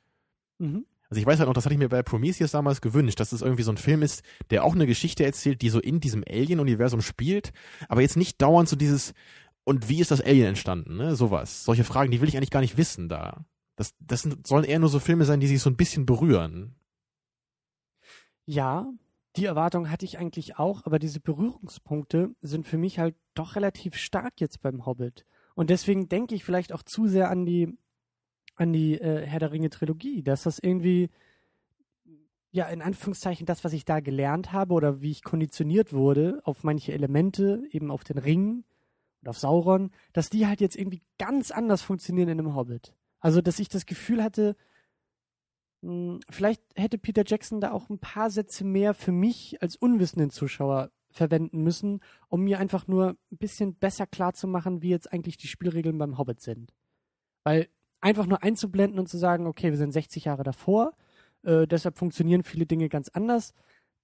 Mhm. 0.59 0.87
Also 1.15 1.21
ich 1.21 1.27
weiß 1.29 1.39
halt 1.39 1.47
noch, 1.47 1.55
das 1.55 1.65
hatte 1.65 1.75
ich 1.75 1.79
mir 1.79 1.89
bei 1.89 2.03
Prometheus 2.03 2.51
damals 2.51 2.81
gewünscht, 2.81 3.21
dass 3.21 3.31
es 3.31 3.41
irgendwie 3.41 3.63
so 3.63 3.71
ein 3.71 3.77
Film 3.77 4.03
ist, 4.03 4.25
der 4.51 4.65
auch 4.65 4.75
eine 4.75 4.85
Geschichte 4.85 5.25
erzählt, 5.25 5.63
die 5.63 5.69
so 5.69 5.79
in 5.79 6.01
diesem 6.01 6.25
Alien-Universum 6.29 7.03
spielt, 7.03 7.53
aber 7.89 8.01
jetzt 8.01 8.17
nicht 8.17 8.43
dauernd 8.43 8.69
so 8.69 8.75
dieses, 8.75 9.15
und 9.63 9.89
wie 9.89 10.01
ist 10.01 10.11
das 10.11 10.21
Alien 10.21 10.49
entstanden, 10.49 10.97
ne? 10.97 11.15
Sowas. 11.15 11.63
Solche 11.63 11.85
Fragen, 11.85 12.11
die 12.11 12.21
will 12.21 12.29
ich 12.29 12.37
eigentlich 12.37 12.51
gar 12.51 12.63
nicht 12.63 12.77
wissen 12.77 13.09
da. 13.09 13.47
Das, 13.77 13.95
das 14.01 14.23
sind, 14.23 14.45
sollen 14.45 14.65
eher 14.65 14.81
nur 14.81 14.89
so 14.89 14.99
Filme 14.99 15.25
sein, 15.25 15.39
die 15.39 15.47
sich 15.47 15.63
so 15.63 15.71
ein 15.71 15.77
bisschen 15.77 16.05
berühren. 16.05 16.75
Ja, 18.45 18.93
die 19.37 19.45
Erwartung 19.45 19.93
hatte 19.93 20.07
ich 20.07 20.19
eigentlich 20.19 20.59
auch, 20.59 20.85
aber 20.85 20.99
diese 20.99 21.21
Berührungspunkte 21.21 22.35
sind 22.43 22.67
für 22.67 22.77
mich 22.77 22.99
halt 22.99 23.15
doch 23.35 23.55
relativ 23.55 23.95
stark 23.95 24.41
jetzt 24.41 24.63
beim 24.63 24.85
Hobbit. 24.85 25.27
Und 25.55 25.71
deswegen 25.71 26.09
denke 26.09 26.35
ich 26.35 26.43
vielleicht 26.43 26.73
auch 26.73 26.83
zu 26.83 27.07
sehr 27.07 27.31
an 27.31 27.47
die 27.47 27.79
an 28.55 28.73
die 28.73 29.01
äh, 29.01 29.27
Herr 29.27 29.41
der 29.41 29.53
Ringe 29.53 29.71
Trilogie, 29.71 30.23
dass 30.23 30.45
das 30.45 30.59
irgendwie 30.59 31.11
ja 32.51 32.67
in 32.67 32.83
Anführungszeichen 32.83 33.47
das, 33.47 33.65
was 33.65 33.73
ich 33.73 33.85
da 33.85 34.01
gelernt 34.01 34.53
habe 34.53 34.75
oder 34.75 35.01
wie 35.01 35.11
ich 35.11 35.25
konditioniert 35.25 35.93
wurde 35.93 36.41
auf 36.45 36.63
manche 36.63 36.93
Elemente, 36.93 37.65
eben 37.71 37.91
auf 37.91 38.05
den 38.05 38.19
Ring 38.19 38.65
und 39.23 39.29
auf 39.29 39.39
Sauron, 39.39 39.91
dass 40.13 40.31
die 40.31 40.47
halt 40.47 40.61
jetzt 40.61 40.77
irgendwie 40.77 41.03
ganz 41.19 41.51
anders 41.51 41.83
funktionieren 41.83 42.29
in 42.29 42.39
einem 42.39 42.55
Hobbit. 42.55 42.95
Also, 43.19 43.41
dass 43.41 43.59
ich 43.59 43.69
das 43.69 43.87
Gefühl 43.87 44.23
hatte, 44.23 44.55
mh, 45.81 45.91
hm, 45.91 46.21
vielleicht 46.31 46.63
hätte 46.77 46.99
Peter 46.99 47.25
Jackson 47.27 47.61
da 47.61 47.73
auch 47.73 47.89
ein 47.91 47.99
paar 47.99 48.31
Sätze 48.31 48.65
mehr 48.65 48.95
für 48.95 49.13
mich 49.13 49.61
als 49.61 49.75
unwissenden 49.75 50.31
Zuschauer 50.31 50.91
verwenden 51.11 51.63
müssen, 51.63 52.01
um 52.29 52.43
mir 52.43 52.59
einfach 52.59 52.87
nur 52.87 53.17
ein 53.33 53.39
bisschen 53.39 53.75
besser 53.75 54.07
klarzumachen, 54.07 54.83
wie 54.83 54.91
jetzt 54.91 55.13
eigentlich 55.13 55.37
die 55.37 55.49
Spielregeln 55.49 55.99
beim 55.99 56.19
Hobbit 56.19 56.41
sind. 56.41 56.73
Weil 57.45 57.69
einfach 58.05 58.27
nur 58.27 58.43
einzublenden 58.43 58.99
und 58.99 59.09
zu 59.09 59.17
sagen, 59.17 59.47
okay, 59.47 59.71
wir 59.71 59.79
sind 59.79 59.93
60 59.93 60.27
Jahre 60.27 60.45
davor, 60.45 60.93
äh, 61.43 61.67
deshalb 61.67 61.97
funktionieren 61.97 62.43
viele 62.43 62.67
Dinge 62.67 62.91
ganz 62.91 63.09
anders, 63.09 63.55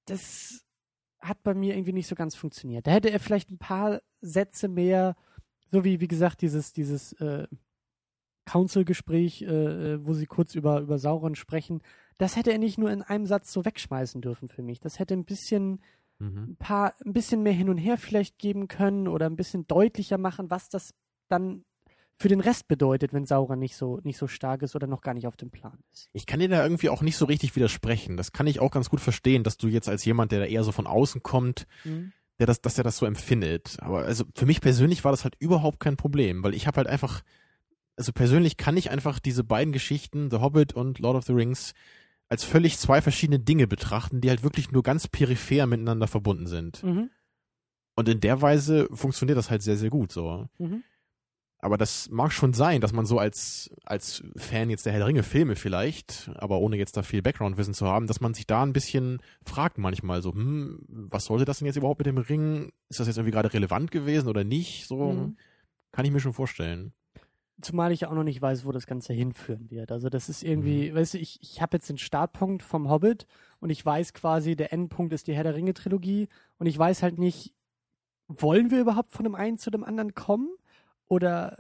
das 0.07 0.64
hat 1.20 1.42
bei 1.42 1.53
mir 1.53 1.74
irgendwie 1.74 1.92
nicht 1.92 2.07
so 2.07 2.14
ganz 2.14 2.34
funktioniert. 2.34 2.86
Da 2.86 2.92
hätte 2.92 3.11
er 3.11 3.20
vielleicht 3.20 3.51
ein 3.51 3.59
paar 3.59 4.01
Sätze 4.22 4.68
mehr, 4.68 5.16
so 5.70 5.84
wie, 5.84 6.01
wie 6.01 6.09
gesagt, 6.09 6.40
dieses, 6.40 6.72
dieses 6.72 7.12
äh, 7.20 7.46
Council-Gespräch, 8.46 9.42
äh, 9.42 9.46
äh 9.94 10.07
wo 10.07 10.14
sie 10.14 10.24
kurz 10.24 10.55
über, 10.55 10.80
über 10.80 10.98
Sauron 10.98 11.34
sprechen, 11.34 11.82
das 12.16 12.36
hätte 12.36 12.53
er 12.53 12.59
nicht 12.59 12.78
nur 12.78 12.90
in 12.90 13.03
einem 13.03 13.26
Satz 13.26 13.53
so 13.53 13.66
wegschmeißen 13.66 14.22
dürfen 14.22 14.48
für 14.48 14.62
mich. 14.62 14.80
Das 14.80 14.98
hätte 14.98 15.12
ein 15.12 15.26
bisschen, 15.26 15.82
mhm. 16.18 16.53
ein 16.53 16.57
paar, 16.57 16.94
ein 17.05 17.12
bisschen 17.12 17.42
mehr 17.42 17.53
hin 17.53 17.68
und 17.68 17.76
her 17.76 17.98
vielleicht 17.98 18.38
geben 18.38 18.66
können 18.66 19.09
oder 19.09 19.26
ein 19.26 19.36
bisschen 19.36 19.66
deutlicher 19.66 20.16
machen, 20.16 20.51
was 20.51 20.70
das 20.70 20.94
dann 21.28 21.64
für 22.20 22.28
den 22.28 22.40
Rest 22.40 22.68
bedeutet, 22.68 23.14
wenn 23.14 23.24
Sauron 23.24 23.58
nicht 23.58 23.76
so, 23.76 23.98
nicht 24.04 24.18
so 24.18 24.28
stark 24.28 24.60
ist 24.60 24.76
oder 24.76 24.86
noch 24.86 25.00
gar 25.00 25.14
nicht 25.14 25.26
auf 25.26 25.38
dem 25.38 25.50
Plan 25.50 25.78
ist. 25.90 26.10
Ich 26.12 26.26
kann 26.26 26.38
dir 26.38 26.50
da 26.50 26.62
irgendwie 26.62 26.90
auch 26.90 27.00
nicht 27.00 27.16
so 27.16 27.24
richtig 27.24 27.56
widersprechen. 27.56 28.18
Das 28.18 28.32
kann 28.32 28.46
ich 28.46 28.60
auch 28.60 28.70
ganz 28.70 28.90
gut 28.90 29.00
verstehen, 29.00 29.42
dass 29.42 29.56
du 29.56 29.68
jetzt 29.68 29.88
als 29.88 30.04
jemand, 30.04 30.30
der 30.30 30.40
da 30.40 30.44
eher 30.44 30.62
so 30.62 30.70
von 30.70 30.86
außen 30.86 31.22
kommt, 31.22 31.66
mhm. 31.82 32.12
der 32.38 32.46
das, 32.46 32.60
dass 32.60 32.76
er 32.76 32.84
das 32.84 32.98
so 32.98 33.06
empfindet. 33.06 33.78
Aber 33.80 34.04
also 34.04 34.24
für 34.36 34.44
mich 34.44 34.60
persönlich 34.60 35.02
war 35.02 35.12
das 35.12 35.24
halt 35.24 35.34
überhaupt 35.38 35.80
kein 35.80 35.96
Problem, 35.96 36.42
weil 36.42 36.54
ich 36.54 36.66
habe 36.66 36.76
halt 36.76 36.88
einfach, 36.88 37.22
also 37.96 38.12
persönlich 38.12 38.58
kann 38.58 38.76
ich 38.76 38.90
einfach 38.90 39.18
diese 39.18 39.42
beiden 39.42 39.72
Geschichten, 39.72 40.30
The 40.30 40.40
Hobbit 40.40 40.74
und 40.74 40.98
Lord 40.98 41.16
of 41.16 41.24
the 41.24 41.32
Rings, 41.32 41.72
als 42.28 42.44
völlig 42.44 42.76
zwei 42.76 43.00
verschiedene 43.00 43.38
Dinge 43.38 43.66
betrachten, 43.66 44.20
die 44.20 44.28
halt 44.28 44.42
wirklich 44.42 44.70
nur 44.70 44.82
ganz 44.82 45.08
peripher 45.08 45.66
miteinander 45.66 46.06
verbunden 46.06 46.46
sind. 46.46 46.82
Mhm. 46.82 47.08
Und 47.96 48.08
in 48.10 48.20
der 48.20 48.42
Weise 48.42 48.88
funktioniert 48.92 49.38
das 49.38 49.50
halt 49.50 49.62
sehr, 49.62 49.78
sehr 49.78 49.90
gut 49.90 50.12
so. 50.12 50.46
Mhm. 50.58 50.84
Aber 51.62 51.76
das 51.76 52.08
mag 52.11 52.32
schon 52.32 52.54
sein, 52.54 52.80
dass 52.80 52.94
man 52.94 53.04
so 53.04 53.18
als, 53.18 53.70
als 53.84 54.24
Fan 54.36 54.70
jetzt 54.70 54.86
der 54.86 54.92
Herr 54.92 55.00
der 55.00 55.08
Ringe 55.08 55.22
Filme 55.22 55.56
vielleicht, 55.56 56.30
aber 56.36 56.58
ohne 56.58 56.76
jetzt 56.76 56.96
da 56.96 57.02
viel 57.02 57.20
Background-Wissen 57.20 57.74
zu 57.74 57.86
haben, 57.86 58.06
dass 58.06 58.20
man 58.20 58.32
sich 58.32 58.46
da 58.46 58.62
ein 58.62 58.72
bisschen 58.72 59.20
fragt 59.44 59.76
manchmal 59.76 60.22
so, 60.22 60.32
hm, 60.32 60.80
was 60.88 61.26
sollte 61.26 61.44
das 61.44 61.58
denn 61.58 61.66
jetzt 61.66 61.76
überhaupt 61.76 62.00
mit 62.00 62.06
dem 62.06 62.16
Ring? 62.16 62.72
Ist 62.88 63.00
das 63.00 63.08
jetzt 63.08 63.18
irgendwie 63.18 63.32
gerade 63.32 63.52
relevant 63.52 63.90
gewesen 63.90 64.28
oder 64.28 64.42
nicht? 64.42 64.86
So 64.86 65.12
mhm. 65.12 65.36
kann 65.92 66.06
ich 66.06 66.11
mir 66.11 66.20
schon 66.20 66.32
vorstellen. 66.32 66.94
Zumal 67.61 67.92
ich 67.92 68.00
ja 68.00 68.08
auch 68.08 68.14
noch 68.14 68.24
nicht 68.24 68.40
weiß, 68.40 68.64
wo 68.64 68.72
das 68.72 68.86
Ganze 68.86 69.12
hinführen 69.12 69.70
wird. 69.70 69.92
Also 69.92 70.08
das 70.08 70.30
ist 70.30 70.42
irgendwie, 70.42 70.90
mhm. 70.90 70.94
weißt 70.94 71.12
du, 71.12 71.18
ich, 71.18 71.40
ich 71.42 71.61
habe 71.61 71.76
jetzt 71.76 71.90
den 71.90 71.98
Startpunkt 71.98 72.62
vom 72.62 72.88
Hobbit 72.88 73.26
und 73.58 73.68
ich 73.68 73.84
weiß 73.84 74.14
quasi, 74.14 74.56
der 74.56 74.72
Endpunkt 74.72 75.12
ist 75.12 75.26
die 75.26 75.34
Herr 75.34 75.44
der 75.44 75.54
Ringe 75.54 75.74
Trilogie 75.74 76.28
und 76.56 76.66
ich 76.66 76.78
weiß 76.78 77.02
halt 77.02 77.18
nicht, 77.18 77.52
wollen 78.28 78.70
wir 78.70 78.80
überhaupt 78.80 79.12
von 79.12 79.24
dem 79.24 79.34
einen 79.34 79.58
zu 79.58 79.70
dem 79.70 79.84
anderen 79.84 80.14
kommen? 80.14 80.48
Oder 81.11 81.58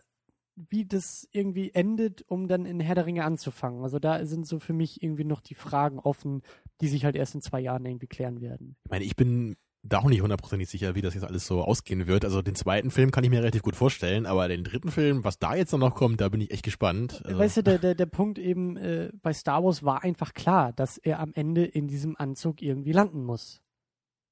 wie 0.54 0.86
das 0.86 1.28
irgendwie 1.32 1.72
endet, 1.74 2.22
um 2.28 2.48
dann 2.48 2.66
in 2.66 2.80
Herr 2.80 2.94
der 2.94 3.06
Ringe 3.06 3.24
anzufangen. 3.24 3.82
Also 3.82 3.98
da 3.98 4.24
sind 4.24 4.46
so 4.46 4.58
für 4.58 4.72
mich 4.72 5.02
irgendwie 5.02 5.24
noch 5.24 5.40
die 5.40 5.54
Fragen 5.54 5.98
offen, 5.98 6.42
die 6.80 6.88
sich 6.88 7.04
halt 7.04 7.16
erst 7.16 7.34
in 7.34 7.40
zwei 7.40 7.60
Jahren 7.60 7.84
irgendwie 7.84 8.06
klären 8.06 8.40
werden. 8.40 8.76
Ich 8.84 8.90
meine, 8.90 9.04
ich 9.04 9.16
bin 9.16 9.56
da 9.82 9.98
auch 9.98 10.08
nicht 10.08 10.20
hundertprozentig 10.20 10.68
sicher, 10.68 10.94
wie 10.94 11.00
das 11.00 11.14
jetzt 11.14 11.24
alles 11.24 11.46
so 11.46 11.62
ausgehen 11.62 12.06
wird. 12.06 12.24
Also 12.24 12.42
den 12.42 12.54
zweiten 12.54 12.90
Film 12.90 13.10
kann 13.10 13.24
ich 13.24 13.30
mir 13.30 13.40
relativ 13.40 13.62
gut 13.62 13.74
vorstellen, 13.74 14.26
aber 14.26 14.46
den 14.48 14.62
dritten 14.62 14.90
Film, 14.90 15.24
was 15.24 15.38
da 15.38 15.54
jetzt 15.54 15.72
noch 15.72 15.94
kommt, 15.94 16.20
da 16.20 16.28
bin 16.28 16.42
ich 16.42 16.50
echt 16.50 16.64
gespannt. 16.64 17.22
Also. 17.24 17.38
Weißt 17.38 17.56
du, 17.58 17.62
der, 17.62 17.78
der, 17.78 17.94
der 17.94 18.06
Punkt 18.06 18.38
eben 18.38 18.76
äh, 18.76 19.10
bei 19.22 19.32
Star 19.32 19.64
Wars 19.64 19.82
war 19.82 20.04
einfach 20.04 20.34
klar, 20.34 20.72
dass 20.74 20.98
er 20.98 21.20
am 21.20 21.32
Ende 21.34 21.64
in 21.64 21.88
diesem 21.88 22.16
Anzug 22.16 22.60
irgendwie 22.60 22.92
landen 22.92 23.24
muss. 23.24 23.62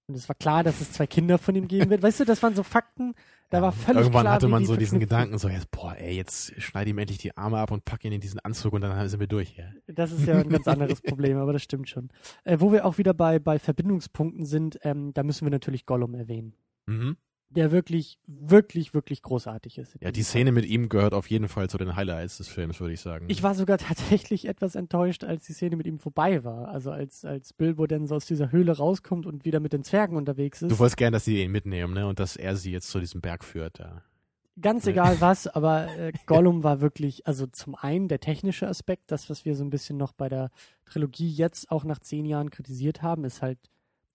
Und 0.08 0.14
es 0.14 0.28
war 0.28 0.34
klar, 0.34 0.64
dass 0.64 0.80
es 0.80 0.92
zwei 0.92 1.06
Kinder 1.06 1.36
von 1.36 1.54
ihm 1.54 1.68
geben 1.68 1.90
wird. 1.90 2.02
Weißt 2.02 2.20
du, 2.20 2.24
das 2.24 2.42
waren 2.42 2.54
so 2.54 2.62
Fakten, 2.62 3.14
da 3.50 3.60
war 3.60 3.72
völlig 3.72 4.02
Irgendwann 4.02 4.22
klar, 4.22 4.34
hatte 4.34 4.48
man 4.48 4.64
so 4.64 4.74
diesen 4.76 5.00
Gedanken, 5.00 5.38
so 5.38 5.48
jetzt, 5.48 5.70
boah, 5.70 5.94
ey, 5.96 6.16
jetzt 6.16 6.60
schneide 6.60 6.90
ihm 6.90 6.98
endlich 6.98 7.18
die 7.18 7.36
Arme 7.36 7.58
ab 7.58 7.70
und 7.70 7.84
pack 7.84 8.04
ihn 8.04 8.12
in 8.12 8.20
diesen 8.20 8.40
Anzug 8.40 8.72
und 8.72 8.80
dann 8.80 9.08
sind 9.08 9.20
wir 9.20 9.26
durch 9.26 9.50
hier. 9.50 9.74
Das 9.86 10.10
ist 10.10 10.26
ja 10.26 10.38
ein 10.38 10.48
ganz 10.48 10.66
anderes 10.66 11.02
Problem, 11.02 11.36
aber 11.36 11.52
das 11.52 11.62
stimmt 11.62 11.88
schon. 11.90 12.08
Äh, 12.44 12.58
wo 12.60 12.72
wir 12.72 12.86
auch 12.86 12.96
wieder 12.96 13.12
bei, 13.12 13.38
bei 13.38 13.58
Verbindungspunkten 13.58 14.46
sind, 14.46 14.78
ähm, 14.82 15.12
da 15.12 15.22
müssen 15.22 15.44
wir 15.44 15.50
natürlich 15.50 15.84
Gollum 15.84 16.14
erwähnen. 16.14 16.54
Mhm 16.86 17.16
der 17.50 17.72
wirklich, 17.72 18.18
wirklich, 18.26 18.92
wirklich 18.92 19.22
großartig 19.22 19.78
ist. 19.78 19.96
Ja, 20.00 20.10
die 20.10 20.22
Szene 20.22 20.52
mit 20.52 20.66
ihm 20.66 20.88
gehört 20.88 21.14
auf 21.14 21.30
jeden 21.30 21.48
Fall 21.48 21.70
zu 21.70 21.78
den 21.78 21.96
Highlights 21.96 22.38
des 22.38 22.48
Films, 22.48 22.78
würde 22.80 22.92
ich 22.92 23.00
sagen. 23.00 23.26
Ich 23.28 23.42
war 23.42 23.54
sogar 23.54 23.78
tatsächlich 23.78 24.46
etwas 24.46 24.74
enttäuscht, 24.74 25.24
als 25.24 25.46
die 25.46 25.54
Szene 25.54 25.76
mit 25.76 25.86
ihm 25.86 25.98
vorbei 25.98 26.44
war. 26.44 26.68
Also 26.68 26.90
als, 26.90 27.24
als 27.24 27.52
Bilbo 27.52 27.86
dann 27.86 28.06
so 28.06 28.16
aus 28.16 28.26
dieser 28.26 28.52
Höhle 28.52 28.76
rauskommt 28.76 29.24
und 29.24 29.44
wieder 29.44 29.60
mit 29.60 29.72
den 29.72 29.82
Zwergen 29.82 30.16
unterwegs 30.16 30.62
ist. 30.62 30.70
Du 30.70 30.78
wolltest 30.78 30.98
gern, 30.98 31.12
dass 31.12 31.24
sie 31.24 31.42
ihn 31.42 31.50
mitnehmen, 31.50 31.94
ne? 31.94 32.06
Und 32.06 32.20
dass 32.20 32.36
er 32.36 32.56
sie 32.56 32.70
jetzt 32.70 32.90
zu 32.90 33.00
diesem 33.00 33.20
Berg 33.20 33.44
führt, 33.44 33.78
ja. 33.78 34.02
Ganz 34.60 34.86
egal 34.86 35.20
was, 35.20 35.46
aber 35.54 35.88
äh, 35.96 36.12
Gollum 36.26 36.64
war 36.64 36.80
wirklich, 36.80 37.26
also 37.26 37.46
zum 37.46 37.76
einen 37.76 38.08
der 38.08 38.18
technische 38.18 38.66
Aspekt, 38.66 39.10
das, 39.12 39.30
was 39.30 39.44
wir 39.44 39.54
so 39.54 39.64
ein 39.64 39.70
bisschen 39.70 39.96
noch 39.96 40.12
bei 40.12 40.28
der 40.28 40.50
Trilogie 40.84 41.30
jetzt 41.30 41.70
auch 41.70 41.84
nach 41.84 42.00
zehn 42.00 42.26
Jahren 42.26 42.50
kritisiert 42.50 43.00
haben, 43.00 43.24
ist 43.24 43.40
halt 43.40 43.58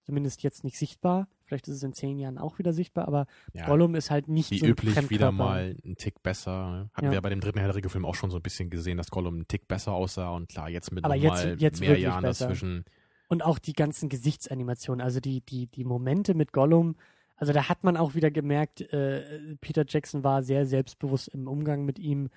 zumindest 0.04 0.44
jetzt 0.44 0.64
nicht 0.64 0.78
sichtbar. 0.78 1.28
Vielleicht 1.54 1.68
ist 1.68 1.76
es 1.76 1.84
in 1.84 1.94
zehn 1.94 2.18
Jahren 2.18 2.40
auch 2.40 2.58
wieder 2.58 2.74
sichtbar, 2.74 3.08
aber 3.08 3.28
ja, 3.54 3.68
Gollum 3.68 3.94
ist 3.94 4.10
halt 4.10 4.28
nicht 4.28 4.50
wie 4.50 4.58
so 4.58 4.66
üblich 4.66 5.12
wieder 5.12 5.32
mal 5.32 5.76
ein 5.86 5.98
Tick 5.98 6.24
besser. 6.24 6.90
Hatten 6.96 7.06
ja. 7.06 7.12
wir 7.12 7.14
ja 7.14 7.22
bei 7.22 7.30
dem 7.30 7.42
dritten 7.42 7.60
Herr 7.60 7.68
der 7.68 7.76
Ringe-Film 7.76 8.06
auch 8.06 8.16
schon 8.16 8.32
so 8.32 8.38
ein 8.38 8.42
bisschen 8.42 8.72
gesehen, 8.72 8.98
dass 8.98 9.12
Gollum 9.12 9.42
ein 9.42 9.48
Tick 9.48 9.68
besser 9.68 9.92
aussah 9.92 10.32
und 10.32 10.50
klar, 10.50 10.68
jetzt 10.68 10.92
mit 10.92 11.06
aber 11.06 11.14
jetzt, 11.14 11.46
jetzt 11.62 11.80
mehr 11.80 12.00
Jahren 12.00 12.24
besser. 12.24 12.48
dazwischen. 12.48 12.86
Und 13.28 13.46
auch 13.46 13.60
die 13.60 13.74
ganzen 13.74 14.10
Gesichtsanimationen, 14.10 15.00
also 15.00 15.20
die, 15.20 15.42
die, 15.42 15.68
die 15.68 15.84
Momente 15.84 16.34
mit 16.34 16.54
Gollum, 16.54 16.96
also 17.36 17.54
da 17.54 17.70
hat 17.70 17.84
man 17.84 17.98
auch 17.98 18.16
wieder 18.16 18.32
gemerkt, 18.32 18.82
äh, 18.92 19.56
Peter 19.62 19.86
Jackson 19.88 20.24
war 20.24 20.42
sehr 20.42 20.66
selbstbewusst 20.66 21.28
im 21.28 21.48
Umgang 21.48 21.86
mit 21.86 22.00
ihm. 22.00 22.30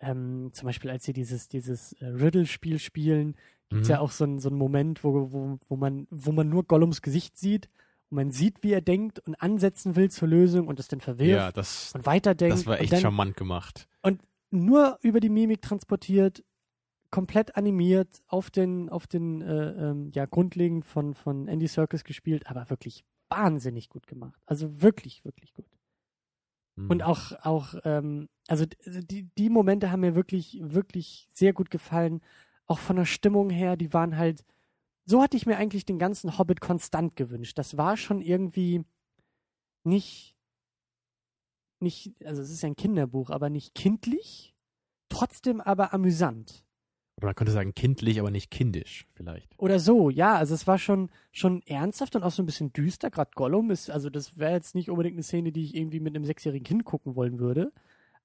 Ähm, 0.00 0.48
zum 0.52 0.64
Beispiel, 0.64 0.90
als 0.90 1.04
sie 1.04 1.12
dieses, 1.12 1.48
dieses 1.48 1.92
äh, 2.00 2.06
Riddle-Spiel 2.06 2.78
spielen 2.78 3.34
Gibt's 3.72 3.88
Mhm. 3.88 3.92
ja 3.92 4.00
auch 4.00 4.10
so 4.10 4.24
ein, 4.24 4.38
so 4.38 4.50
Moment, 4.50 5.02
wo, 5.02 5.32
wo, 5.32 5.58
wo, 5.68 5.76
man, 5.76 6.06
wo 6.10 6.32
man 6.32 6.48
nur 6.48 6.64
Gollums 6.64 7.00
Gesicht 7.00 7.38
sieht 7.38 7.68
und 8.12 8.16
man 8.16 8.30
sieht, 8.30 8.62
wie 8.62 8.72
er 8.72 8.82
denkt 8.82 9.20
und 9.20 9.36
ansetzen 9.36 9.96
will 9.96 10.10
zur 10.10 10.28
Lösung 10.28 10.68
und 10.68 10.78
es 10.78 10.86
dann 10.86 11.00
verwirft 11.00 11.30
Ja, 11.30 11.50
das, 11.50 11.92
und 11.94 12.04
weiterdenkt. 12.04 12.58
das 12.58 12.66
war 12.66 12.74
echt 12.74 12.84
und 12.84 12.92
dann 12.92 13.00
charmant 13.00 13.36
gemacht. 13.38 13.88
nur 14.50 14.98
über 15.00 15.18
die 15.18 15.30
Mimik 15.30 15.62
transportiert, 15.62 16.44
komplett 17.10 17.56
animiert, 17.56 18.22
auf 18.26 18.50
den, 18.50 18.90
auf 18.90 19.06
den 19.06 19.40
äh, 19.40 19.70
ähm, 19.70 20.10
ja, 20.14 20.26
grundlegend 20.26 20.84
von, 20.84 21.14
von 21.14 21.48
Andy 21.48 21.66
Serkis 21.66 22.04
gespielt, 22.04 22.46
aber 22.48 22.68
wirklich 22.68 23.02
wahnsinnig 23.30 23.88
gut 23.88 24.06
gemacht. 24.06 24.38
Also 24.44 24.82
wirklich, 24.82 25.24
wirklich 25.24 25.54
gut. 25.54 25.64
Mhm. 26.76 26.90
Und 26.90 27.02
auch, 27.02 27.32
auch, 27.40 27.76
ähm, 27.84 28.28
also 28.46 28.66
also 28.84 29.00
die, 29.00 29.22
die 29.38 29.48
Momente 29.48 29.90
haben 29.90 30.00
mir 30.00 30.14
wirklich, 30.14 30.60
wirklich 30.62 31.30
sehr 31.32 31.54
gut 31.54 31.70
gefallen. 31.70 32.20
Auch 32.66 32.78
von 32.78 32.96
der 32.96 33.06
Stimmung 33.06 33.48
her, 33.48 33.78
die 33.78 33.94
waren 33.94 34.18
halt, 34.18 34.44
so 35.04 35.22
hatte 35.22 35.36
ich 35.36 35.46
mir 35.46 35.56
eigentlich 35.56 35.84
den 35.84 35.98
ganzen 35.98 36.38
Hobbit 36.38 36.60
konstant 36.60 37.16
gewünscht. 37.16 37.58
Das 37.58 37.76
war 37.76 37.96
schon 37.96 38.20
irgendwie 38.20 38.84
nicht, 39.84 40.36
nicht, 41.80 42.14
also 42.24 42.42
es 42.42 42.50
ist 42.50 42.62
ja 42.62 42.68
ein 42.68 42.76
Kinderbuch, 42.76 43.30
aber 43.30 43.50
nicht 43.50 43.74
kindlich, 43.74 44.54
trotzdem 45.08 45.60
aber 45.60 45.92
amüsant. 45.92 46.64
Oder 47.16 47.26
man 47.26 47.34
könnte 47.34 47.52
sagen 47.52 47.74
kindlich, 47.74 48.18
aber 48.20 48.30
nicht 48.30 48.50
kindisch 48.50 49.06
vielleicht. 49.12 49.52
Oder 49.58 49.78
so, 49.78 50.08
ja, 50.08 50.34
also 50.36 50.54
es 50.54 50.66
war 50.66 50.78
schon, 50.78 51.10
schon 51.30 51.62
ernsthaft 51.66 52.16
und 52.16 52.22
auch 52.22 52.30
so 52.30 52.42
ein 52.42 52.46
bisschen 52.46 52.72
düster. 52.72 53.10
Gerade 53.10 53.32
Gollum 53.34 53.70
ist, 53.70 53.90
also 53.90 54.08
das 54.08 54.38
wäre 54.38 54.52
jetzt 54.52 54.74
nicht 54.74 54.88
unbedingt 54.88 55.16
eine 55.16 55.22
Szene, 55.22 55.52
die 55.52 55.64
ich 55.64 55.74
irgendwie 55.74 56.00
mit 56.00 56.16
einem 56.16 56.24
sechsjährigen 56.24 56.64
Kind 56.64 56.84
gucken 56.84 57.14
wollen 57.14 57.38
würde. 57.38 57.72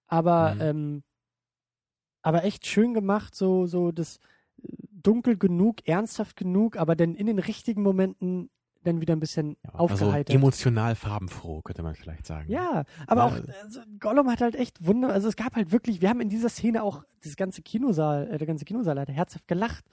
Aber, 0.08 0.56
Mhm. 0.56 0.62
ähm, 0.62 1.04
aber 2.22 2.44
echt 2.44 2.66
schön 2.66 2.94
gemacht, 2.94 3.36
so, 3.36 3.68
so 3.68 3.92
das 3.92 4.20
dunkel 5.04 5.38
genug, 5.38 5.88
ernsthaft 5.88 6.36
genug, 6.36 6.78
aber 6.78 6.96
dann 6.96 7.16
in 7.16 7.28
den 7.28 7.40
richtigen 7.40 7.84
Momenten 7.84 8.50
dann 8.84 9.02
wieder 9.02 9.16
ein 9.16 9.20
bisschen 9.20 9.58
Ja, 9.66 9.72
also 9.74 10.06
aufgeheitert. 10.06 10.36
emotional 10.36 10.96
farbenfroh, 10.96 11.62
könnte 11.62 11.84
man 11.84 11.96
vielleicht 11.96 12.26
sagen. 12.26 12.50
Ja, 12.50 12.84
aber 13.08 13.22
Ja. 13.22 13.28
auch 13.28 13.38
also 13.64 13.82
Gollum 14.00 14.30
hat 14.30 14.42
halt 14.42 14.56
echt 14.56 14.86
Wunder. 14.86 15.10
Also 15.10 15.28
es 15.28 15.36
gab 15.36 15.56
halt 15.56 15.72
wirklich, 15.72 16.02
wir 16.02 16.10
haben 16.10 16.22
in 16.22 16.30
dieser 16.30 16.50
Szene 16.50 16.84
auch 16.84 17.04
das 17.24 17.36
ganze 17.36 17.62
Kinosaal, 17.62 18.30
äh, 18.32 18.38
der 18.38 18.48
ganze 18.48 18.64
Kinosaal 18.66 19.00
hat 19.00 19.10
herzhaft 19.10 19.48
gelacht, 19.48 19.84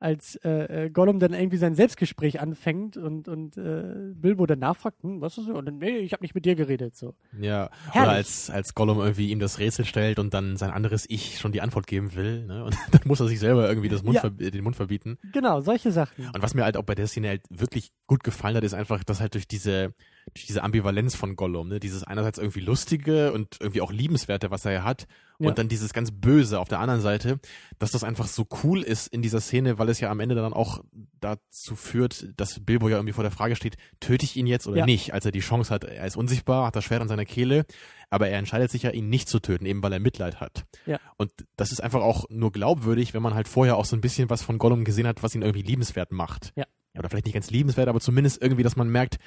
als 0.00 0.36
äh, 0.36 0.86
äh, 0.86 0.90
Gollum 0.90 1.18
dann 1.20 1.34
irgendwie 1.34 1.58
sein 1.58 1.74
Selbstgespräch 1.74 2.40
anfängt 2.40 2.96
und 2.96 3.28
und 3.28 3.56
äh, 3.58 4.12
Bilbo 4.14 4.46
dann 4.46 4.58
nachfragt, 4.58 5.02
hm, 5.02 5.20
was 5.20 5.36
ist 5.38 5.48
das? 5.48 5.54
Und 5.54 5.66
dann, 5.66 5.76
nee, 5.78 5.98
ich 5.98 6.12
habe 6.14 6.22
nicht 6.22 6.34
mit 6.34 6.46
dir 6.46 6.54
geredet 6.54 6.96
so. 6.96 7.14
Ja, 7.38 7.70
Herrlich. 7.90 8.00
oder 8.08 8.10
als, 8.16 8.50
als 8.50 8.74
Gollum 8.74 8.98
irgendwie 8.98 9.30
ihm 9.30 9.38
das 9.40 9.58
Rätsel 9.58 9.84
stellt 9.84 10.18
und 10.18 10.32
dann 10.32 10.56
sein 10.56 10.70
anderes 10.70 11.04
Ich 11.08 11.38
schon 11.38 11.52
die 11.52 11.60
Antwort 11.60 11.86
geben 11.86 12.14
will, 12.14 12.46
ne? 12.46 12.64
Und 12.64 12.74
dann 12.92 13.02
muss 13.04 13.20
er 13.20 13.28
sich 13.28 13.38
selber 13.38 13.68
irgendwie 13.68 13.90
das 13.90 14.02
Mund 14.02 14.16
Ja. 14.22 14.30
den 14.30 14.64
Mund 14.64 14.74
verbieten. 14.74 15.18
Genau, 15.32 15.60
solche 15.60 15.92
Sachen. 15.92 16.26
Und 16.34 16.42
was 16.42 16.54
mir 16.54 16.64
halt 16.64 16.76
auch 16.78 16.84
bei 16.84 16.94
der 16.94 17.06
Szene 17.06 17.28
halt 17.28 17.42
wirklich 17.50 17.92
gut 18.06 18.24
gefallen 18.24 18.56
hat, 18.56 18.64
ist 18.64 18.74
einfach, 18.74 19.04
dass 19.04 19.20
halt 19.20 19.34
durch 19.34 19.46
diese, 19.46 19.92
diese 20.36 20.62
Ambivalenz 20.62 21.14
von 21.14 21.36
Gollum, 21.36 21.68
ne, 21.68 21.80
dieses 21.80 22.04
einerseits 22.04 22.38
irgendwie 22.38 22.60
lustige 22.60 23.32
und 23.32 23.56
irgendwie 23.60 23.80
auch 23.80 23.92
liebenswerte, 23.92 24.50
was 24.50 24.64
er 24.64 24.72
ja 24.72 24.84
hat, 24.84 25.06
Ja. 25.38 25.48
und 25.48 25.58
dann 25.58 25.68
dieses 25.68 25.92
ganz 25.92 26.10
Böse 26.10 26.60
auf 26.60 26.68
der 26.68 26.78
anderen 26.80 27.00
Seite, 27.00 27.40
dass 27.78 27.90
das 27.90 28.04
einfach 28.04 28.26
so 28.26 28.46
cool 28.62 28.82
ist 28.82 29.06
in 29.08 29.22
dieser 29.22 29.40
Szene, 29.40 29.78
weil 29.78 29.88
es 29.88 30.00
ja 30.00 30.10
am 30.10 30.20
Ende 30.20 30.34
dann 30.34 30.52
auch 30.52 30.82
dazu 31.20 31.76
führt, 31.76 32.28
dass 32.36 32.60
Bilbo 32.60 32.88
ja 32.88 32.96
irgendwie 32.96 33.12
vor 33.12 33.24
der 33.24 33.30
Frage 33.30 33.56
steht, 33.56 33.76
töte 34.00 34.24
ich 34.24 34.36
ihn 34.36 34.46
jetzt 34.46 34.66
oder 34.66 34.78
Ja. 34.78 34.86
nicht, 34.86 35.12
als 35.14 35.24
er 35.24 35.32
die 35.32 35.40
Chance 35.40 35.72
hat, 35.72 35.84
er 35.84 36.06
ist 36.06 36.16
unsichtbar, 36.16 36.66
hat 36.66 36.76
das 36.76 36.84
Schwert 36.84 37.02
an 37.02 37.08
seiner 37.08 37.24
Kehle, 37.24 37.64
aber 38.10 38.28
er 38.28 38.38
entscheidet 38.38 38.70
sich 38.70 38.82
ja, 38.82 38.90
ihn 38.90 39.08
nicht 39.08 39.28
zu 39.28 39.40
töten, 39.40 39.66
eben 39.66 39.82
weil 39.82 39.92
er 39.92 40.00
Mitleid 40.00 40.40
hat. 40.40 40.64
Ja. 40.86 40.98
Und 41.16 41.32
das 41.56 41.72
ist 41.72 41.82
einfach 41.82 42.00
auch 42.02 42.24
nur 42.30 42.52
glaubwürdig, 42.52 43.14
wenn 43.14 43.22
man 43.22 43.34
halt 43.34 43.48
vorher 43.48 43.76
auch 43.76 43.84
so 43.84 43.96
ein 43.96 44.00
bisschen 44.00 44.30
was 44.30 44.42
von 44.42 44.58
Gollum 44.58 44.84
gesehen 44.84 45.06
hat, 45.06 45.22
was 45.22 45.34
ihn 45.34 45.42
irgendwie 45.42 45.62
liebenswert 45.62 46.12
macht. 46.12 46.52
Ja. 46.56 46.64
Oder 46.98 47.08
vielleicht 47.08 47.26
nicht 47.26 47.34
ganz 47.34 47.50
liebenswert, 47.50 47.88
aber 47.88 48.00
zumindest 48.00 48.42
irgendwie, 48.42 48.64
dass 48.64 48.74
man 48.74 48.88
merkt, 48.90 49.18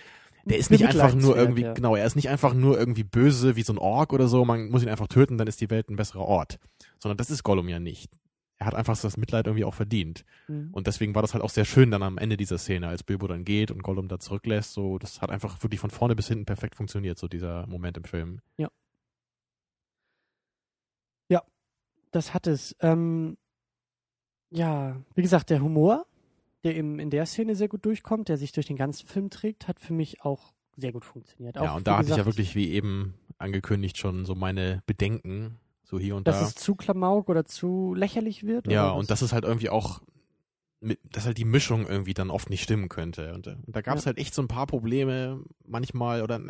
der 0.44 0.58
ist 0.58 0.72
nicht 0.72 0.86
einfach 0.86 1.16
nur 1.16 1.38
irgendwie, 1.38 1.62
ja. 1.62 1.74
genau, 1.74 1.96
er 1.96 2.06
ist 2.06 2.16
nicht 2.16 2.30
einfach 2.30 2.54
nur 2.54 2.78
irgendwie 2.78 3.04
böse 3.04 3.56
wie 3.56 3.64
so 3.64 3.74
ein 3.74 3.78
Ork 3.78 4.14
oder 4.14 4.28
so, 4.28 4.46
man 4.46 4.70
muss 4.70 4.84
ihn 4.84 4.90
einfach 4.90 5.08
töten, 5.08 5.38
dann 5.38 5.48
ist 5.48 5.62
die 5.62 5.70
Welt 5.70 5.90
ein 5.90 5.96
besserer 5.96 6.26
Ort. 6.26 6.60
Sondern 7.00 7.18
das 7.18 7.30
ist 7.30 7.44
Gollum 7.44 7.70
ja 7.70 7.80
nicht. 7.80 8.12
Er 8.58 8.68
hat 8.68 8.76
einfach 8.76 8.98
das 8.98 9.18
Mitleid 9.18 9.48
irgendwie 9.48 9.66
auch 9.66 9.74
verdient. 9.74 10.24
Mhm. 10.48 10.70
Und 10.72 10.88
deswegen 10.88 11.16
war 11.16 11.22
das 11.22 11.34
halt 11.34 11.44
auch 11.44 11.50
sehr 11.50 11.66
schön 11.66 11.92
dann 11.92 12.04
am 12.04 12.18
Ende 12.18 12.38
dieser 12.38 12.58
Szene, 12.58 12.88
als 12.88 13.04
Bilbo 13.04 13.28
dann 13.28 13.44
geht 13.46 13.72
und 13.72 13.84
Gollum 13.84 14.08
da 14.08 14.20
zurücklässt. 14.20 14.74
So, 14.74 15.00
das 15.00 15.22
hat 15.22 15.32
einfach 15.32 15.62
wirklich 15.64 15.80
von 15.80 15.90
vorne 15.90 16.16
bis 16.16 16.28
hinten 16.28 16.46
perfekt 16.46 16.76
funktioniert, 16.76 17.18
so 17.18 17.28
dieser 17.28 17.68
Moment 17.68 17.98
im 17.98 18.04
Film. 18.04 18.40
Das 22.14 22.34
hat 22.34 22.48
es. 22.48 22.76
Ähm, 22.80 23.38
ja, 24.52 24.96
wie 25.16 25.24
gesagt, 25.24 25.50
der 25.50 25.62
Humor, 25.62 26.06
der 26.64 26.76
eben 26.76 27.00
in 27.00 27.10
der 27.10 27.26
Szene 27.26 27.56
sehr 27.56 27.68
gut 27.68 27.86
durchkommt, 27.86 28.30
der 28.30 28.38
sich 28.38 28.52
durch 28.52 28.66
den 28.68 28.78
ganzen 28.78 29.08
Film 29.08 29.30
trägt, 29.30 29.68
hat 29.68 29.80
für 29.80 29.94
mich 29.94 30.22
auch 30.24 30.54
sehr 30.78 30.92
gut 30.92 31.06
funktioniert. 31.06 31.58
Auch, 31.58 31.64
ja, 31.64 31.76
und 31.76 31.88
da 31.88 31.98
hatte 31.98 32.12
ich 32.12 32.18
ja 32.18 32.26
wirklich, 32.26 32.56
wie 32.56 32.72
eben 32.72 33.14
angekündigt, 33.38 33.98
schon 33.98 34.26
so 34.26 34.36
meine 34.36 34.82
Bedenken, 34.86 35.60
so 35.84 36.00
hier 36.00 36.16
und 36.16 36.28
Dass 36.28 36.40
da. 36.40 36.46
es 36.48 36.56
zu 36.56 36.76
Klamauk 36.76 37.30
oder 37.30 37.46
zu 37.46 37.94
lächerlich 37.94 38.46
wird? 38.46 38.68
Ja, 38.68 38.90
und 38.92 39.12
das 39.12 39.22
ist 39.22 39.34
halt 39.34 39.44
irgendwie 39.44 39.70
auch, 39.70 40.02
dass 41.12 41.26
halt 41.26 41.38
die 41.38 41.46
Mischung 41.46 41.86
irgendwie 41.88 42.14
dann 42.14 42.30
oft 42.30 42.50
nicht 42.50 42.64
stimmen 42.64 42.90
könnte. 42.90 43.34
Und, 43.34 43.48
äh, 43.48 43.56
und 43.66 43.76
da 43.76 43.82
gab 43.82 43.98
es 43.98 44.04
Ja. 44.04 44.08
halt 44.08 44.18
echt 44.18 44.34
so 44.34 44.42
ein 44.42 44.48
paar 44.48 44.68
Probleme 44.68 45.44
manchmal 45.66 46.24
oder 46.24 46.42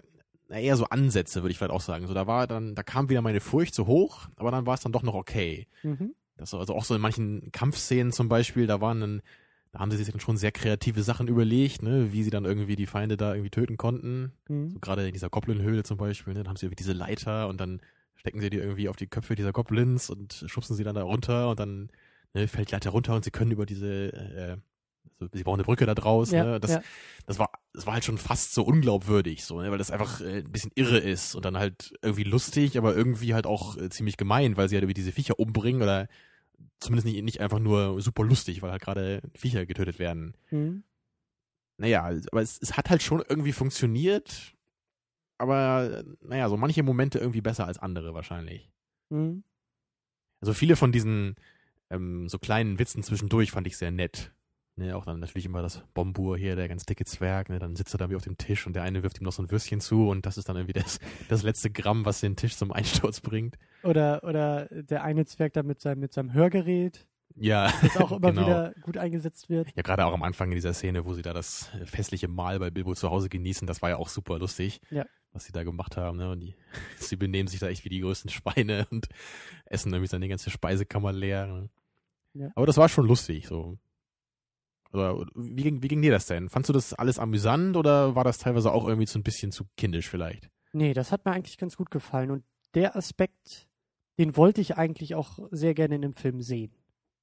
eher 0.49 0.77
so 0.77 0.85
Ansätze, 0.85 1.41
würde 1.41 1.51
ich 1.51 1.57
vielleicht 1.57 1.73
auch 1.73 1.81
sagen. 1.81 2.07
So, 2.07 2.13
da 2.13 2.27
war 2.27 2.47
dann, 2.47 2.75
da 2.75 2.83
kam 2.83 3.09
wieder 3.09 3.21
meine 3.21 3.39
Furcht 3.39 3.73
zu 3.73 3.87
hoch, 3.87 4.27
aber 4.35 4.51
dann 4.51 4.65
war 4.65 4.75
es 4.75 4.81
dann 4.81 4.91
doch 4.91 5.03
noch 5.03 5.15
okay. 5.15 5.67
Mhm. 5.81 6.13
Das 6.37 6.53
also 6.53 6.75
auch 6.75 6.85
so 6.85 6.95
in 6.95 7.01
manchen 7.01 7.51
Kampfszenen 7.51 8.11
zum 8.11 8.27
Beispiel, 8.29 8.67
da 8.67 8.81
waren 8.81 8.99
dann, 9.01 9.21
da 9.73 9.79
haben 9.79 9.89
sie 9.89 9.97
sich 9.97 10.09
dann 10.09 10.19
schon 10.19 10.37
sehr 10.37 10.51
kreative 10.51 11.01
Sachen 11.01 11.27
überlegt, 11.27 11.81
ne, 11.81 12.13
wie 12.13 12.21
sie 12.21 12.29
dann 12.29 12.45
irgendwie 12.45 12.75
die 12.75 12.85
Feinde 12.85 13.17
da 13.17 13.33
irgendwie 13.33 13.49
töten 13.49 13.75
konnten. 13.75 14.31
Mhm. 14.47 14.69
So 14.69 14.79
gerade 14.79 15.07
in 15.07 15.13
dieser 15.13 15.29
Goblin-Höhle 15.29 15.81
zum 15.81 15.97
Beispiel, 15.97 16.35
ne, 16.35 16.43
da 16.43 16.49
haben 16.49 16.57
sie 16.57 16.67
irgendwie 16.67 16.83
diese 16.83 16.93
Leiter 16.93 17.47
und 17.47 17.59
dann 17.59 17.81
stecken 18.15 18.39
sie 18.39 18.51
die 18.51 18.57
irgendwie 18.57 18.87
auf 18.87 18.95
die 18.95 19.07
Köpfe 19.07 19.33
dieser 19.33 19.51
Goblins 19.51 20.11
und 20.11 20.45
schubsen 20.45 20.75
sie 20.75 20.83
dann 20.83 20.93
da 20.93 21.01
runter 21.01 21.49
und 21.49 21.59
dann 21.59 21.89
ne, 22.35 22.47
fällt 22.47 22.69
die 22.69 22.73
Leiter 22.73 22.91
runter 22.91 23.15
und 23.15 23.23
sie 23.25 23.31
können 23.31 23.49
über 23.49 23.65
diese, 23.65 24.13
äh, 24.13 24.57
so, 25.19 25.27
sie 25.33 25.43
bauen 25.43 25.55
eine 25.55 25.63
Brücke 25.63 25.87
da 25.87 25.95
draus. 25.95 26.29
Ja, 26.29 26.43
ne, 26.43 26.59
das, 26.59 26.71
ja. 26.71 26.83
das 27.25 27.39
war, 27.39 27.49
das 27.73 27.87
war 27.87 27.95
halt 27.95 28.05
schon 28.05 28.19
fast 28.19 28.53
so 28.53 28.61
unglaubwürdig, 28.61 29.43
so, 29.43 29.59
ne, 29.59 29.71
weil 29.71 29.79
das 29.79 29.89
einfach 29.89 30.21
äh, 30.21 30.41
ein 30.41 30.51
bisschen 30.51 30.71
irre 30.75 30.99
ist 30.99 31.33
und 31.33 31.45
dann 31.45 31.57
halt 31.57 31.95
irgendwie 32.03 32.25
lustig, 32.25 32.77
aber 32.77 32.95
irgendwie 32.95 33.33
halt 33.33 33.47
auch 33.47 33.75
äh, 33.77 33.89
ziemlich 33.89 34.17
gemein, 34.17 34.55
weil 34.55 34.69
sie 34.69 34.75
halt 34.75 34.83
irgendwie 34.83 35.01
diese 35.01 35.11
Viecher 35.11 35.39
umbringen 35.39 35.81
oder 35.81 36.07
zumindest 36.79 37.05
nicht, 37.05 37.23
nicht 37.23 37.41
einfach 37.41 37.59
nur 37.59 38.01
super 38.01 38.23
lustig, 38.23 38.61
weil 38.61 38.71
halt 38.71 38.81
gerade 38.81 39.21
Viecher 39.35 39.65
getötet 39.65 39.99
werden. 39.99 40.35
Mhm. 40.51 40.83
Naja, 41.77 42.03
aber 42.31 42.41
es, 42.41 42.61
es 42.61 42.77
hat 42.77 42.89
halt 42.89 43.01
schon 43.01 43.23
irgendwie 43.27 43.51
funktioniert, 43.51 44.55
aber 45.37 46.03
naja, 46.21 46.49
so 46.49 46.57
manche 46.57 46.83
Momente 46.83 47.19
irgendwie 47.19 47.41
besser 47.41 47.65
als 47.65 47.79
andere 47.79 48.13
wahrscheinlich. 48.13 48.71
Mhm. 49.09 49.43
Also 50.41 50.53
viele 50.53 50.75
von 50.75 50.91
diesen 50.91 51.35
ähm, 51.89 52.27
so 52.27 52.37
kleinen 52.39 52.79
Witzen 52.79 53.03
zwischendurch 53.03 53.51
fand 53.51 53.67
ich 53.67 53.77
sehr 53.77 53.91
nett. 53.91 54.33
Ne, 54.75 54.95
auch 54.95 55.05
dann 55.05 55.19
natürlich 55.19 55.45
immer 55.45 55.61
das 55.61 55.83
Bombur 55.93 56.35
hier, 56.35 56.55
der 56.55 56.67
ganz 56.67 56.83
dicke 56.85 57.05
Zwerg, 57.05 57.49
ne, 57.49 57.59
dann 57.59 57.75
sitzt 57.75 57.93
er 57.93 57.99
da 57.99 58.09
wie 58.09 58.15
auf 58.15 58.23
dem 58.23 58.37
Tisch 58.37 58.65
und 58.65 58.73
der 58.75 58.81
eine 58.81 59.03
wirft 59.03 59.21
ihm 59.21 59.23
noch 59.25 59.31
so 59.31 59.43
ein 59.43 59.51
Würstchen 59.51 59.79
zu 59.81 60.09
und 60.09 60.25
das 60.25 60.39
ist 60.39 60.49
dann 60.49 60.55
irgendwie 60.55 60.73
das, 60.73 60.99
das 61.29 61.43
letzte 61.43 61.69
Gramm, 61.69 62.05
was 62.05 62.21
den 62.21 62.35
Tisch 62.35 62.57
zum 62.57 62.71
Einsturz 62.71 63.21
bringt. 63.21 63.55
Oder, 63.83 64.23
oder 64.23 64.65
der 64.71 65.03
eine 65.03 65.25
Zwerg 65.25 65.53
da 65.53 65.61
mit 65.61 65.79
seinem, 65.79 65.99
mit 65.99 66.11
seinem 66.11 66.33
Hörgerät, 66.33 67.05
Ja, 67.35 67.71
das 67.83 67.97
auch 67.97 68.11
immer 68.13 68.31
genau. 68.33 68.47
wieder 68.47 68.73
gut 68.81 68.97
eingesetzt 68.97 69.47
wird. 69.47 69.67
Ja, 69.75 69.83
gerade 69.83 70.05
auch 70.07 70.13
am 70.13 70.23
Anfang 70.23 70.49
in 70.49 70.55
dieser 70.55 70.73
Szene, 70.73 71.05
wo 71.05 71.13
sie 71.13 71.21
da 71.21 71.33
das 71.33 71.69
festliche 71.85 72.27
Mahl 72.27 72.57
bei 72.57 72.71
Bilbo 72.71 72.95
zu 72.95 73.11
Hause 73.11 73.29
genießen, 73.29 73.67
das 73.67 73.83
war 73.83 73.91
ja 73.91 73.97
auch 73.97 74.09
super 74.09 74.39
lustig, 74.39 74.81
Ja. 74.89 75.05
was 75.33 75.45
sie 75.45 75.51
da 75.51 75.63
gemacht 75.63 75.97
haben. 75.97 76.17
Ne? 76.17 76.31
Und 76.31 76.39
die, 76.39 76.55
sie 76.97 77.15
benehmen 77.15 77.47
sich 77.47 77.59
da 77.59 77.67
echt 77.67 77.85
wie 77.85 77.89
die 77.89 77.99
größten 77.99 78.31
Schweine 78.31 78.87
und 78.89 79.07
essen 79.65 79.93
irgendwie 79.93 80.09
seine 80.09 80.27
ganze 80.29 80.49
Speisekammer 80.49 81.11
leer. 81.13 81.45
Ne? 81.45 81.69
Ja. 82.33 82.49
Aber 82.55 82.65
das 82.65 82.77
war 82.77 82.89
schon 82.89 83.05
lustig. 83.05 83.45
So. 83.45 83.77
Oder 84.93 85.25
wie 85.35 85.63
ging, 85.63 85.81
wie 85.81 85.87
ging 85.87 86.01
dir 86.01 86.11
das 86.11 86.27
denn? 86.27 86.49
Fandst 86.49 86.69
du 86.69 86.73
das 86.73 86.93
alles 86.93 87.19
amüsant 87.19 87.75
oder 87.75 88.15
war 88.15 88.23
das 88.23 88.37
teilweise 88.37 88.71
auch 88.71 88.87
irgendwie 88.87 89.07
so 89.07 89.17
ein 89.19 89.23
bisschen 89.23 89.51
zu 89.51 89.65
kindisch 89.75 90.07
vielleicht? 90.09 90.49
Nee, 90.71 90.93
das 90.93 91.11
hat 91.11 91.25
mir 91.25 91.31
eigentlich 91.31 91.57
ganz 91.57 91.75
gut 91.75 91.91
gefallen. 91.91 92.31
Und 92.31 92.43
der 92.75 92.95
Aspekt, 92.95 93.67
den 94.17 94.37
wollte 94.37 94.61
ich 94.61 94.77
eigentlich 94.77 95.15
auch 95.15 95.39
sehr 95.51 95.73
gerne 95.73 95.95
in 95.95 96.01
dem 96.03 96.13
Film 96.13 96.41
sehen. 96.41 96.71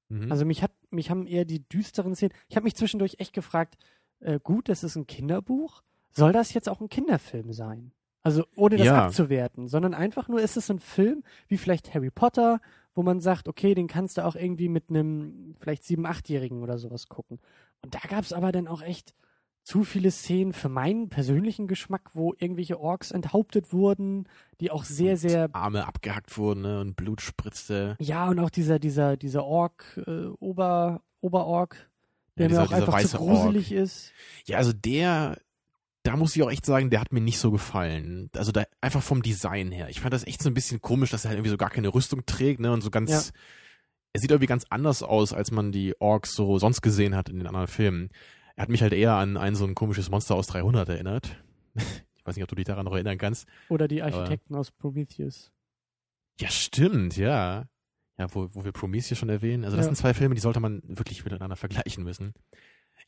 Mhm. 0.08 0.30
Also 0.30 0.44
mich 0.44 0.62
hat, 0.62 0.72
mich 0.90 1.10
haben 1.10 1.26
eher 1.26 1.44
die 1.44 1.66
düsteren 1.68 2.14
Szenen. 2.14 2.34
Ich 2.48 2.56
habe 2.56 2.64
mich 2.64 2.74
zwischendurch 2.74 3.16
echt 3.18 3.32
gefragt, 3.32 3.76
äh, 4.20 4.38
gut, 4.42 4.68
das 4.68 4.82
ist 4.84 4.96
ein 4.96 5.06
Kinderbuch. 5.06 5.82
Soll 6.12 6.32
das 6.32 6.52
jetzt 6.54 6.68
auch 6.68 6.80
ein 6.80 6.88
Kinderfilm 6.88 7.52
sein? 7.52 7.92
Also 8.22 8.44
ohne 8.56 8.76
das 8.76 8.86
Ja. 8.86 9.06
abzuwerten, 9.06 9.68
sondern 9.68 9.94
einfach 9.94 10.28
nur 10.28 10.40
ist 10.40 10.56
es 10.56 10.70
ein 10.70 10.80
Film 10.80 11.22
wie 11.48 11.56
vielleicht 11.56 11.94
Harry 11.94 12.10
Potter, 12.10 12.60
wo 12.95 13.03
man 13.03 13.20
sagt, 13.20 13.49
okay, 13.49 13.74
den 13.74 13.86
kannst 13.86 14.18
du 14.18 14.24
auch 14.24 14.34
irgendwie 14.36 14.68
mit 14.68 14.91
einem 14.91 15.55
vielleicht 15.61 15.84
sieben, 15.84 16.07
achtjährigen 16.07 16.62
oder 16.62 16.78
sowas 16.78 17.09
gucken. 17.09 17.38
Und 17.82 17.95
da 17.95 18.01
gab 18.09 18.24
es 18.24 18.32
aber 18.32 18.53
dann 18.53 18.68
auch 18.68 18.82
echt 18.82 19.14
zu 19.62 19.84
viele 19.84 20.11
Szenen 20.11 20.53
für 20.53 20.68
meinen 20.68 21.09
persönlichen 21.11 21.68
Geschmack, 21.68 22.11
wo 22.14 22.34
irgendwelche 22.38 22.80
Orks 22.80 23.11
enthauptet 23.11 23.72
wurden, 23.72 24.26
die 24.61 24.70
auch 24.70 24.84
sehr, 24.84 25.16
sehr 25.16 25.49
Arme 25.53 25.86
abgehackt 25.86 26.36
wurden 26.38 26.62
ne? 26.62 26.80
und 26.80 26.97
Blut 26.97 27.20
spritzte. 27.20 27.97
ja, 28.01 28.28
und 28.28 28.38
auch 28.41 28.51
dieser, 28.51 28.78
dieser, 28.78 29.16
dieser 29.16 29.45
Ork, 29.45 30.01
äh, 30.07 30.26
Ober, 30.41 31.03
Oberork, 31.20 31.91
Der 32.38 32.49
dieser- 32.49 32.62
mir 32.62 32.68
auch 32.68 32.72
einfach 32.72 33.01
zu 33.01 33.18
gruselig 33.18 33.70
ist. 33.72 34.12
Ja, 34.47 34.57
also 34.59 34.72
der, 34.72 35.38
da 36.03 36.16
muss 36.16 36.34
ich 36.34 36.42
auch 36.42 36.51
echt 36.51 36.64
sagen, 36.64 36.90
der 36.90 37.01
hat 37.01 37.12
mir 37.12 37.20
nicht 37.20 37.38
so 37.38 37.51
gefallen. 37.51 38.30
Also 38.34 38.53
da 38.53 38.64
einfach 38.80 39.03
vom 39.03 39.22
Design 39.22 39.70
her. 39.70 39.88
Ich 39.90 40.01
fand 40.01 40.14
das 40.14 40.26
echt 40.26 40.42
so 40.42 40.48
ein 40.51 40.55
bisschen 40.55 40.80
komisch, 40.80 41.11
dass 41.11 41.24
er 41.24 41.28
halt 41.30 41.38
irgendwie 41.38 41.51
so 41.51 41.57
gar 41.59 41.70
keine 41.70 41.88
Rüstung 41.88 42.24
trägt, 42.26 42.61
ne? 42.61 42.72
Und 42.72 42.80
so 42.82 42.90
ganz. 42.90 43.11
Ja. 43.11 43.22
Er 44.12 44.20
sieht 44.20 44.30
irgendwie 44.30 44.46
ganz 44.48 44.66
anders 44.70 45.03
aus, 45.03 45.32
als 45.32 45.51
man 45.53 45.70
die 45.72 45.94
Orks 46.01 46.34
so 46.34 46.59
sonst 46.59 46.80
gesehen 46.82 47.14
hat 47.14 47.28
in 47.28 47.38
den 47.38 47.46
anderen 47.46 47.68
Filmen. 47.68 48.09
Er 48.57 48.62
hat 48.62 48.68
mich 48.68 48.82
halt 48.82 48.92
eher 48.92 49.12
an 49.14 49.36
ein 49.36 49.55
so 49.55 49.64
ein 49.64 49.74
komisches 49.74 50.11
Monster 50.11 50.34
aus 50.34 50.46
300 50.48 50.88
erinnert. 50.88 51.36
Ich 52.20 52.26
weiß 52.26 52.36
nicht, 52.36 52.42
ob 52.42 52.51
du 52.51 52.55
dich 52.55 52.66
daran 52.66 52.84
noch 52.84 52.92
erinnern 52.92 53.16
kannst. 53.16 53.48
Oder 53.70 53.88
die 53.88 54.03
Architekten 54.03 54.55
aus 54.55 54.70
Prometheus. 54.70 55.51
Ja, 56.38 56.51
stimmt, 56.51 57.16
ja. 57.16 57.64
Ja, 58.18 58.34
wo, 58.34 58.48
wo 58.55 58.62
wir 58.62 58.72
Prometheus 58.72 59.18
schon 59.18 59.30
erwähnen. 59.30 59.64
Also 59.64 59.78
das 59.78 59.86
Ja. 59.86 59.88
sind 59.88 59.96
zwei 59.96 60.12
Filme, 60.12 60.34
die 60.34 60.40
sollte 60.42 60.61
man 60.61 60.82
wirklich 60.84 61.24
miteinander 61.24 61.57
vergleichen 61.57 62.05
müssen. 62.05 62.34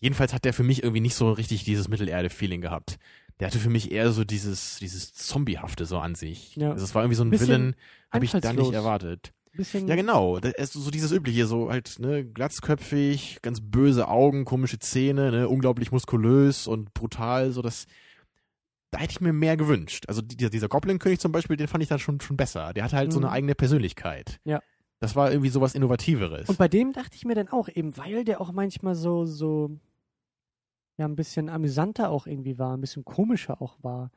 Jedenfalls 0.02 0.34
hat 0.34 0.44
der 0.44 0.52
für 0.52 0.64
mich 0.64 0.82
irgendwie 0.82 1.00
nicht 1.00 1.14
so 1.14 1.30
richtig 1.30 1.62
dieses 1.62 1.86
Mittelerde-Feeling 1.88 2.60
gehabt. 2.60 2.98
Der 3.38 3.46
hatte 3.46 3.60
für 3.60 3.70
mich 3.70 3.92
eher 3.92 4.10
so 4.10 4.24
dieses, 4.24 4.78
dieses 4.80 5.14
Zombiehafte 5.14 5.86
so 5.86 5.98
an 5.98 6.16
sich. 6.16 6.56
Ja. 6.56 6.72
Also 6.72 6.84
es 6.84 6.94
war 6.94 7.02
irgendwie 7.02 7.16
so 7.16 7.24
ein 7.24 7.30
Villain, 7.30 7.76
habe 8.10 8.24
ich 8.24 8.32
da 8.32 8.52
nicht 8.52 8.72
erwartet. 8.72 9.32
Bisschen, 9.54 9.86
Ja, 9.86 9.94
genau. 9.94 10.40
So 10.62 10.90
dieses 10.90 11.12
Übliche, 11.12 11.46
so 11.46 11.70
halt, 11.70 11.98
ne, 12.00 12.24
glatzköpfig, 12.24 13.38
ganz 13.42 13.60
böse 13.60 14.08
Augen, 14.08 14.44
komische 14.44 14.78
Zähne, 14.80 15.30
ne, 15.30 15.48
unglaublich 15.48 15.92
muskulös 15.92 16.66
und 16.66 16.92
brutal, 16.94 17.52
so 17.52 17.62
das, 17.62 17.86
da 18.90 18.98
hätte 18.98 19.12
ich 19.12 19.20
mir 19.20 19.32
mehr 19.32 19.56
gewünscht. 19.56 20.04
Also 20.08 20.20
dieser, 20.20 20.50
dieser 20.50 20.68
Goblin-König 20.68 21.20
zum 21.20 21.30
Beispiel, 21.32 21.56
den 21.56 21.68
fand 21.68 21.82
ich 21.82 21.88
dann 21.88 21.98
schon, 22.00 22.20
schon 22.20 22.36
besser. 22.36 22.72
Der 22.72 22.82
hatte 22.84 22.96
halt 22.96 23.12
so 23.12 23.18
Mhm. 23.20 23.26
eine 23.26 23.32
eigene 23.34 23.54
Persönlichkeit. 23.54 24.40
Ja. 24.44 24.60
Das 25.00 25.14
war 25.16 25.30
irgendwie 25.30 25.48
sowas 25.50 25.74
Innovativeres. 25.74 26.48
Und 26.48 26.58
bei 26.58 26.68
dem 26.68 26.92
dachte 26.92 27.16
ich 27.16 27.24
mir 27.24 27.34
dann 27.34 27.48
auch, 27.48 27.68
eben 27.68 27.96
weil 27.96 28.24
der 28.24 28.40
auch 28.40 28.52
manchmal 28.52 28.94
so, 28.94 29.26
so, 29.26 29.78
ja, 30.98 31.06
ein 31.06 31.16
bisschen 31.16 31.48
amüsanter 31.48 32.10
auch 32.10 32.26
irgendwie 32.26 32.58
war, 32.58 32.76
ein 32.76 32.80
bisschen 32.80 33.04
komischer 33.04 33.60
auch 33.62 33.76
war. 33.82 34.10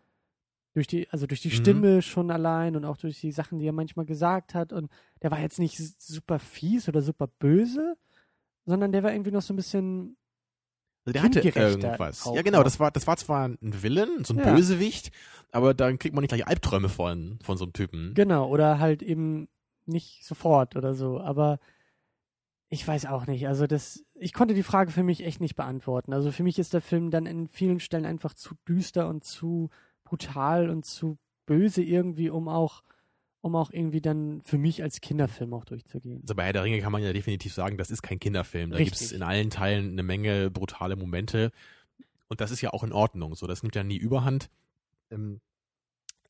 Durch 0.74 0.88
die, 0.88 1.10
also 1.10 1.26
durch 1.26 1.42
die 1.42 1.50
Mhm. 1.50 1.56
Stimme 1.56 2.02
schon 2.02 2.32
allein 2.32 2.76
und 2.76 2.84
auch 2.86 2.98
durch 2.98 3.22
die 3.22 3.32
Sachen, 3.32 3.60
die 3.60 3.68
er 3.68 3.72
manchmal 3.74 4.06
gesagt 4.06 4.54
hat. 4.54 4.74
Und 4.74 4.92
der 5.22 5.32
war 5.32 5.40
jetzt 5.40 5.60
nicht 5.60 5.78
super 6.02 6.40
fies 6.40 6.90
oder 6.90 7.02
super 7.02 7.28
böse, 7.28 7.98
sondern 8.66 8.92
der 8.92 9.04
war 9.04 9.14
irgendwie 9.14 9.32
noch 9.32 9.42
so 9.42 9.54
ein 9.54 9.58
bisschen, 9.58 10.18
also 11.06 11.14
der 11.14 11.24
hatte 11.24 11.42
irgendwas. 11.42 12.26
auch 12.26 12.36
Ja, 12.36 12.42
genau, 12.42 12.64
das 12.64 12.80
war, 12.80 12.92
das 12.92 13.08
war 13.08 13.16
zwar 13.18 13.48
ein 13.48 13.58
Villain, 13.84 14.26
so 14.26 14.34
ein 14.34 14.40
Ja. 14.40 14.54
Bösewicht, 14.54 15.12
aber 15.52 15.74
dann 15.74 15.98
kriegt 16.00 16.14
man 16.16 16.24
nicht 16.24 16.30
gleich 16.30 16.46
Albträume 16.48 16.90
von, 16.90 17.40
von 17.44 17.58
so 17.58 17.66
einem 17.66 17.74
Typen. 17.74 18.14
genau, 18.16 18.48
oder 18.50 18.80
halt 18.80 19.02
eben 19.02 19.48
nicht 19.86 20.26
sofort 20.26 20.76
oder 20.76 20.94
so. 20.94 21.20
Aber 21.22 21.60
ich 22.76 22.86
weiß 22.86 23.06
auch 23.06 23.26
nicht. 23.26 23.48
Also 23.48 23.68
das, 23.68 24.04
ich 24.16 24.34
konnte 24.34 24.54
die 24.54 24.62
Frage 24.62 24.92
für 24.92 25.02
mich 25.02 25.24
echt 25.24 25.40
nicht 25.40 25.56
beantworten. 25.56 26.12
Also 26.12 26.32
für 26.34 26.44
mich 26.44 26.60
ist 26.60 26.74
der 26.74 26.82
Film 26.82 27.10
dann 27.10 27.26
in 27.26 27.48
vielen 27.48 27.80
Stellen 27.80 28.06
einfach 28.06 28.34
zu 28.34 28.54
düster 28.68 29.08
und 29.08 29.24
zu 29.24 29.70
brutal 30.04 30.70
und 30.70 30.86
zu 30.86 31.18
böse 31.46 31.82
irgendwie, 31.82 32.30
um 32.30 32.50
auch, 32.50 32.84
um 33.40 33.56
auch 33.56 33.72
irgendwie 33.72 34.02
dann 34.02 34.42
für 34.44 34.58
mich 34.58 34.84
als 34.84 35.00
Kinderfilm 35.00 35.54
auch 35.54 35.64
durchzugehen. 35.64 36.20
Also 36.24 36.36
bei 36.36 36.44
Herr 36.44 36.54
der 36.54 36.64
Ringe 36.64 36.82
kann 36.82 36.92
man 36.92 37.02
ja 37.02 37.14
definitiv 37.14 37.54
sagen, 37.54 37.78
das 37.78 37.92
ist 37.92 38.02
kein 38.02 38.20
Kinderfilm. 38.20 38.72
Da 38.72 38.78
Richtig. 38.78 39.00
gibt's 39.00 39.14
in 39.14 39.24
allen 39.24 39.50
Teilen 39.50 39.94
eine 39.94 40.04
Menge 40.04 40.52
brutale 40.52 40.98
Momente. 40.98 41.54
Und 42.28 42.42
das 42.42 42.52
ist 42.52 42.60
ja 42.60 42.72
auch 42.72 42.84
in 42.84 42.92
Ordnung. 42.92 43.36
So, 43.36 43.48
das 43.48 43.64
nimmt 43.64 43.76
ja 43.76 43.84
nie 43.86 43.98
überhand. 43.98 44.50
Ähm, 45.12 45.40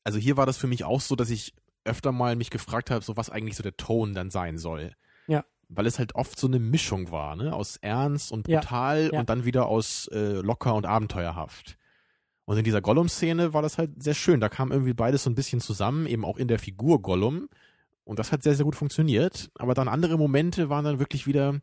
also 0.04 0.20
hier 0.20 0.36
war 0.36 0.46
das 0.46 0.58
für 0.58 0.68
mich 0.68 0.84
auch 0.84 1.00
so, 1.00 1.16
dass 1.16 1.30
ich 1.30 1.54
öfter 1.84 2.12
mal 2.12 2.36
mich 2.36 2.50
gefragt 2.50 2.92
habe, 2.92 3.04
so 3.04 3.16
was 3.16 3.30
eigentlich 3.30 3.56
so 3.56 3.64
der 3.64 3.76
Ton 3.76 4.14
dann 4.14 4.30
sein 4.30 4.58
soll. 4.58 4.94
Ja. 5.26 5.44
Weil 5.68 5.86
es 5.86 5.98
halt 5.98 6.14
oft 6.14 6.38
so 6.38 6.46
eine 6.46 6.58
Mischung 6.60 7.10
war, 7.10 7.34
ne? 7.36 7.52
Aus 7.52 7.76
ernst 7.78 8.30
und 8.32 8.46
Ja, 8.48 8.60
brutal 8.60 9.10
ja. 9.12 9.18
und 9.20 9.28
dann 9.28 9.44
wieder 9.44 9.66
aus 9.66 10.06
äh, 10.12 10.34
locker 10.40 10.74
und 10.74 10.86
abenteuerhaft. 10.86 11.76
Und 12.44 12.56
in 12.58 12.62
dieser 12.64 12.80
Gollum-Szene 12.80 13.52
war 13.52 13.62
das 13.62 13.76
halt 13.76 14.00
sehr 14.00 14.14
schön. 14.14 14.38
Da 14.38 14.48
kam 14.48 14.70
irgendwie 14.70 14.94
beides 14.94 15.24
so 15.24 15.30
ein 15.30 15.34
bisschen 15.34 15.60
zusammen, 15.60 16.06
eben 16.06 16.24
auch 16.24 16.36
in 16.36 16.46
der 16.46 16.60
Figur 16.60 17.02
Gollum. 17.02 17.48
Und 18.04 18.20
das 18.20 18.30
hat 18.30 18.44
sehr, 18.44 18.54
sehr 18.54 18.64
gut 18.64 18.76
funktioniert. 18.76 19.50
Aber 19.58 19.74
dann 19.74 19.88
andere 19.88 20.16
Momente 20.16 20.68
waren 20.70 20.84
dann 20.84 21.00
wirklich 21.00 21.26
wieder 21.26 21.60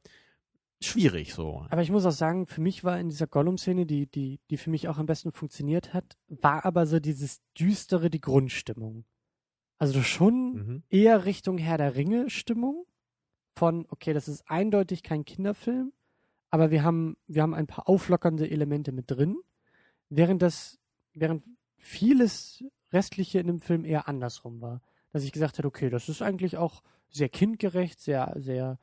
schwierig 0.81 1.33
so. 1.33 1.65
Aber 1.69 1.81
ich 1.81 1.89
muss 1.91 2.05
auch 2.05 2.11
sagen, 2.11 2.45
für 2.45 2.59
mich 2.59 2.83
war 2.83 2.99
in 2.99 3.07
dieser 3.07 3.27
Gollum-Szene, 3.27 3.85
die, 3.85 4.07
die, 4.07 4.41
die 4.49 4.57
für 4.57 4.69
mich 4.69 4.89
auch 4.89 4.97
am 4.97 5.05
besten 5.05 5.31
funktioniert 5.31 5.93
hat, 5.93 6.17
war 6.27 6.65
aber 6.65 6.85
so 6.85 6.99
dieses 6.99 7.39
Düstere, 7.57 8.09
die 8.09 8.19
Grundstimmung. 8.19 9.05
Also 9.77 10.01
schon 10.03 10.53
Mhm. 10.53 10.83
eher 10.89 11.23
Richtung 11.23 11.57
Herr 11.57 11.77
der 11.77 11.95
Ringe-Stimmung. 11.95 12.85
Von, 13.55 13.85
okay, 13.89 14.13
das 14.13 14.27
ist 14.27 14.49
eindeutig 14.49 15.03
kein 15.03 15.25
Kinderfilm, 15.25 15.93
aber 16.49 16.71
wir 16.71 16.83
haben, 16.83 17.17
wir 17.27 17.41
haben 17.41 17.53
ein 17.53 17.67
paar 17.67 17.87
auflockernde 17.87 18.49
Elemente 18.49 18.91
mit 18.91 19.09
drin, 19.09 19.37
während 20.09 20.41
das, 20.41 20.79
während 21.13 21.43
vieles 21.77 22.63
restliche 22.91 23.39
in 23.39 23.47
dem 23.47 23.59
Film 23.59 23.85
eher 23.85 24.07
andersrum 24.07 24.61
war. 24.61 24.81
Dass 25.11 25.23
ich 25.23 25.31
gesagt 25.31 25.57
habe, 25.57 25.67
okay, 25.67 25.89
das 25.89 26.09
ist 26.09 26.21
eigentlich 26.21 26.57
auch 26.57 26.81
sehr 27.09 27.29
kindgerecht, 27.29 27.99
sehr, 27.99 28.33
sehr, 28.37 28.79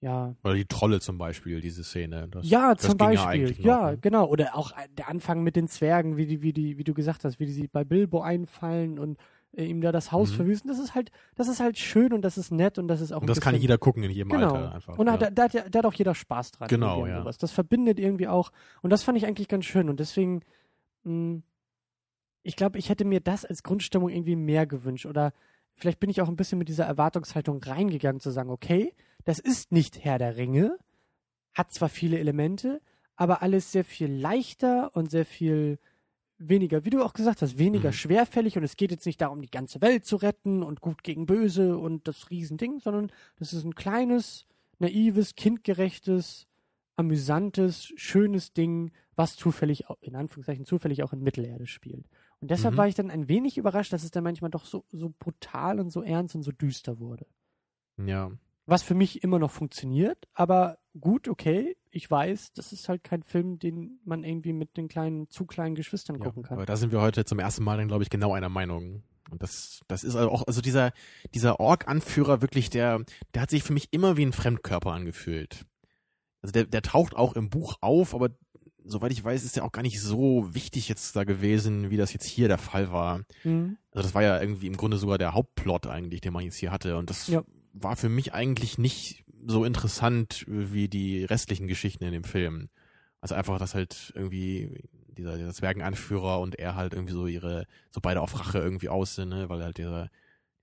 ja, 0.00 0.34
Oder 0.44 0.54
die 0.54 0.64
Trolle 0.64 1.00
zum 1.00 1.18
Beispiel, 1.18 1.60
diese 1.60 1.82
Szene. 1.82 2.28
Das, 2.28 2.48
ja, 2.48 2.74
das 2.74 2.86
zum 2.86 2.96
Beispiel. 2.96 3.56
Ja, 3.58 3.82
noch, 3.82 3.90
ne? 3.90 3.98
genau. 3.98 4.26
Oder 4.28 4.56
auch 4.56 4.72
der 4.96 5.08
Anfang 5.08 5.42
mit 5.42 5.56
den 5.56 5.66
Zwergen, 5.66 6.16
wie 6.16 6.26
die, 6.26 6.40
wie 6.40 6.52
die, 6.52 6.78
wie 6.78 6.84
du 6.84 6.94
gesagt 6.94 7.24
hast, 7.24 7.40
wie 7.40 7.46
die 7.46 7.52
sie 7.52 7.66
bei 7.66 7.82
Bilbo 7.84 8.20
einfallen 8.20 8.98
und 8.98 9.18
ihm 9.56 9.80
da 9.80 9.92
das 9.92 10.12
Haus 10.12 10.30
Mhm. 10.32 10.36
verwüsten. 10.36 10.68
Das 10.68 10.78
ist 10.78 10.94
halt, 10.94 11.10
das 11.34 11.48
ist 11.48 11.58
halt 11.60 11.78
schön 11.78 12.12
und 12.12 12.22
das 12.22 12.36
ist 12.38 12.52
nett 12.52 12.78
und 12.78 12.86
das 12.88 13.00
ist 13.00 13.12
auch 13.12 13.20
Und 13.22 13.28
das 13.30 13.40
kann 13.40 13.52
bisschen, 13.52 13.62
jeder 13.62 13.78
gucken 13.78 14.02
in 14.02 14.10
jedem 14.10 14.28
genau. 14.30 14.54
Alter 14.54 14.74
einfach. 14.74 14.98
Und 14.98 15.06
da, 15.06 15.14
ja. 15.14 15.20
hat- 15.26 15.38
da, 15.38 15.46
ja- 15.46 15.68
da 15.68 15.78
hat 15.78 15.86
auch 15.86 15.94
jeder 15.94 16.14
Spaß 16.14 16.52
dran. 16.52 16.68
Genau, 16.68 17.06
ja. 17.06 17.20
Sowas. 17.20 17.38
Das 17.38 17.50
verbindet 17.52 17.98
irgendwie 17.98 18.28
auch. 18.28 18.52
Und 18.82 18.90
das 18.90 19.02
fand 19.02 19.16
ich 19.18 19.26
eigentlich 19.26 19.48
ganz 19.48 19.64
schön. 19.64 19.88
Und 19.88 20.00
deswegen, 20.00 20.42
mh, 21.04 21.40
ich 22.42 22.56
glaube, 22.56 22.78
ich 22.78 22.88
hätte 22.88 23.04
mir 23.04 23.20
das 23.20 23.44
als 23.44 23.62
Grundstimmung 23.62 24.08
irgendwie 24.10 24.36
mehr 24.36 24.66
gewünscht. 24.66 25.06
Oder 25.06 25.32
vielleicht 25.74 26.00
bin 26.00 26.10
ich 26.10 26.20
auch 26.20 26.28
ein 26.28 26.36
bisschen 26.36 26.58
mit 26.58 26.68
dieser 26.68 26.84
Erwartungshaltung 26.84 27.62
reingegangen, 27.62 28.20
zu 28.20 28.30
sagen, 28.30 28.50
okay, 28.50 28.94
das 29.24 29.38
ist 29.38 29.72
nicht 29.72 30.04
Herr 30.04 30.18
der 30.18 30.36
Ringe, 30.36 30.76
hat 31.54 31.72
zwar 31.72 31.88
viele 31.88 32.18
Elemente, 32.18 32.80
aber 33.16 33.42
alles 33.42 33.72
sehr 33.72 33.84
viel 33.84 34.10
leichter 34.12 34.94
und 34.94 35.10
sehr 35.10 35.26
viel 35.26 35.78
weniger, 36.38 36.84
wie 36.84 36.90
du 36.90 37.02
auch 37.02 37.12
gesagt 37.12 37.42
hast, 37.42 37.58
weniger 37.58 37.88
Mhm. 37.88 37.94
schwerfällig 37.94 38.56
und 38.56 38.64
es 38.64 38.76
geht 38.76 38.90
jetzt 38.90 39.06
nicht 39.06 39.20
darum, 39.20 39.42
die 39.42 39.50
ganze 39.50 39.80
Welt 39.80 40.04
zu 40.04 40.16
retten 40.16 40.62
und 40.62 40.80
gut 40.80 41.02
gegen 41.02 41.26
böse 41.26 41.76
und 41.78 42.06
das 42.08 42.30
Riesending, 42.30 42.78
sondern 42.80 43.10
das 43.38 43.52
ist 43.52 43.64
ein 43.64 43.74
kleines, 43.74 44.46
naives, 44.78 45.34
kindgerechtes, 45.34 46.46
amüsantes, 46.96 47.92
schönes 47.96 48.52
Ding, 48.52 48.92
was 49.16 49.36
zufällig, 49.36 49.84
in 50.00 50.16
Anführungszeichen 50.16 50.64
zufällig 50.64 51.02
auch 51.02 51.12
in 51.12 51.22
Mittelerde 51.22 51.66
spielt. 51.66 52.08
Und 52.40 52.50
deshalb 52.50 52.74
Mhm. 52.74 52.78
war 52.78 52.88
ich 52.88 52.94
dann 52.94 53.10
ein 53.10 53.28
wenig 53.28 53.56
überrascht, 53.58 53.92
dass 53.92 54.04
es 54.04 54.10
dann 54.10 54.24
manchmal 54.24 54.50
doch 54.50 54.64
so, 54.64 54.84
so 54.90 55.12
brutal 55.18 55.80
und 55.80 55.90
so 55.90 56.02
ernst 56.02 56.34
und 56.34 56.42
so 56.42 56.52
düster 56.52 56.98
wurde. 56.98 57.26
ja. 57.96 58.30
Was 58.70 58.82
für 58.82 58.94
mich 58.94 59.22
immer 59.24 59.38
noch 59.38 59.50
funktioniert, 59.50 60.28
aber 60.34 60.78
gut, 61.00 61.26
okay, 61.26 61.76
ich 61.90 62.10
weiß, 62.10 62.52
das 62.52 62.72
ist 62.72 62.88
halt 62.90 63.02
kein 63.02 63.22
Film, 63.22 63.58
den 63.58 63.98
man 64.04 64.24
irgendwie 64.24 64.52
mit 64.52 64.76
den 64.76 64.88
kleinen, 64.88 65.30
zu 65.30 65.46
kleinen 65.46 65.74
Geschwistern 65.74 66.16
Ja, 66.16 66.24
gucken 66.26 66.42
kann. 66.42 66.58
aber 66.58 66.66
da 66.66 66.76
sind 66.76 66.92
wir 66.92 67.00
heute 67.00 67.24
zum 67.24 67.38
ersten 67.38 67.64
Mal 67.64 67.78
dann, 67.78 67.88
glaube 67.88 68.02
ich, 68.02 68.10
genau 68.10 68.34
einer 68.34 68.50
Meinung. 68.50 69.02
Und 69.30 69.42
das, 69.42 69.80
das 69.88 70.04
ist 70.04 70.16
also 70.16 70.30
auch, 70.30 70.46
also 70.46 70.60
dieser, 70.60 70.92
dieser 71.34 71.60
Ork-Anführer 71.60 72.42
wirklich, 72.42 72.68
der, 72.68 73.04
der 73.32 73.42
hat 73.42 73.50
sich 73.50 73.62
für 73.62 73.72
mich 73.72 73.88
immer 73.90 74.16
wie 74.18 74.26
ein 74.26 74.32
Fremdkörper 74.34 74.92
angefühlt. 74.92 75.64
Also 76.42 76.52
der, 76.52 76.64
der 76.64 76.82
taucht 76.82 77.16
auch 77.16 77.34
im 77.36 77.48
Buch 77.48 77.76
auf, 77.80 78.14
aber 78.14 78.30
soweit 78.84 79.12
ich 79.12 79.24
weiß, 79.24 79.44
ist 79.44 79.56
er 79.56 79.64
auch 79.64 79.72
gar 79.72 79.82
nicht 79.82 80.00
so 80.00 80.54
wichtig 80.54 80.88
jetzt 80.88 81.16
da 81.16 81.24
gewesen, 81.24 81.90
wie 81.90 81.96
das 81.96 82.12
jetzt 82.12 82.26
hier 82.26 82.48
der 82.48 82.58
Fall 82.58 82.92
war. 82.92 83.20
Mhm. 83.44 83.78
Also 83.92 84.02
das 84.06 84.14
war 84.14 84.22
ja 84.22 84.40
irgendwie 84.40 84.66
im 84.66 84.76
Grunde 84.76 84.98
sogar 84.98 85.16
der 85.18 85.32
Hauptplot 85.32 85.86
eigentlich, 85.86 86.20
den 86.20 86.32
man 86.34 86.44
jetzt 86.44 86.56
hier 86.56 86.70
hatte. 86.70 86.96
Und 86.98 87.08
das 87.10 87.28
Ja. 87.28 87.42
War 87.82 87.96
für 87.96 88.08
mich 88.08 88.32
eigentlich 88.32 88.78
nicht 88.78 89.24
so 89.46 89.64
interessant 89.64 90.44
wie 90.46 90.88
die 90.88 91.24
restlichen 91.24 91.68
Geschichten 91.68 92.04
in 92.04 92.12
dem 92.12 92.24
Film. 92.24 92.68
Also 93.20 93.34
einfach, 93.34 93.58
dass 93.58 93.74
halt 93.74 94.12
irgendwie 94.14 94.88
dieser, 95.18 95.36
dieser 95.36 95.52
Zwergenanführer 95.52 96.40
und 96.40 96.58
er 96.58 96.76
halt 96.76 96.94
irgendwie 96.94 97.12
so 97.12 97.26
ihre, 97.26 97.66
so 97.90 98.00
beide 98.00 98.20
auf 98.20 98.38
Rache 98.38 98.58
irgendwie 98.58 98.88
aus 98.88 99.16
sind, 99.16 99.30
ne? 99.30 99.48
weil 99.48 99.62
halt 99.62 99.78
dieser, 99.78 100.10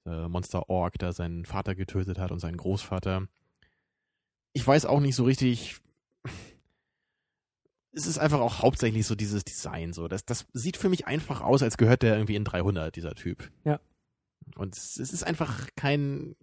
dieser 0.05 0.30
Monster 0.30 0.70
Ork 0.70 0.97
da 0.97 1.11
seinen 1.11 1.45
Vater 1.45 1.76
getötet 1.76 2.18
hat 2.20 2.32
und 2.32 2.39
seinen 2.39 2.57
Großvater. 2.57 3.28
Ich 4.53 4.66
weiß 4.66 4.86
auch 4.86 4.99
nicht 4.99 5.16
so 5.16 5.26
richtig. 5.26 5.78
Es 7.91 8.07
ist 8.07 8.18
einfach 8.18 8.39
auch 8.39 8.61
hauptsächlich 8.61 9.05
so 9.05 9.16
dieses 9.16 9.45
Design 9.45 9.93
so. 9.93 10.07
Das, 10.07 10.26
das 10.26 10.47
sieht 10.53 10.76
für 10.76 10.89
mich 10.89 11.07
einfach 11.07 11.41
aus, 11.41 11.63
als 11.63 11.78
gehört 11.78 12.01
der 12.01 12.16
irgendwie 12.16 12.36
in 12.36 12.43
300, 12.43 12.93
dieser 12.95 13.16
Typ. 13.16 13.51
Ja. 13.63 13.80
Und 14.55 14.76
es, 14.76 14.99
es 14.99 15.13
ist 15.13 15.24
einfach 15.24 15.70
kein, 15.76 16.36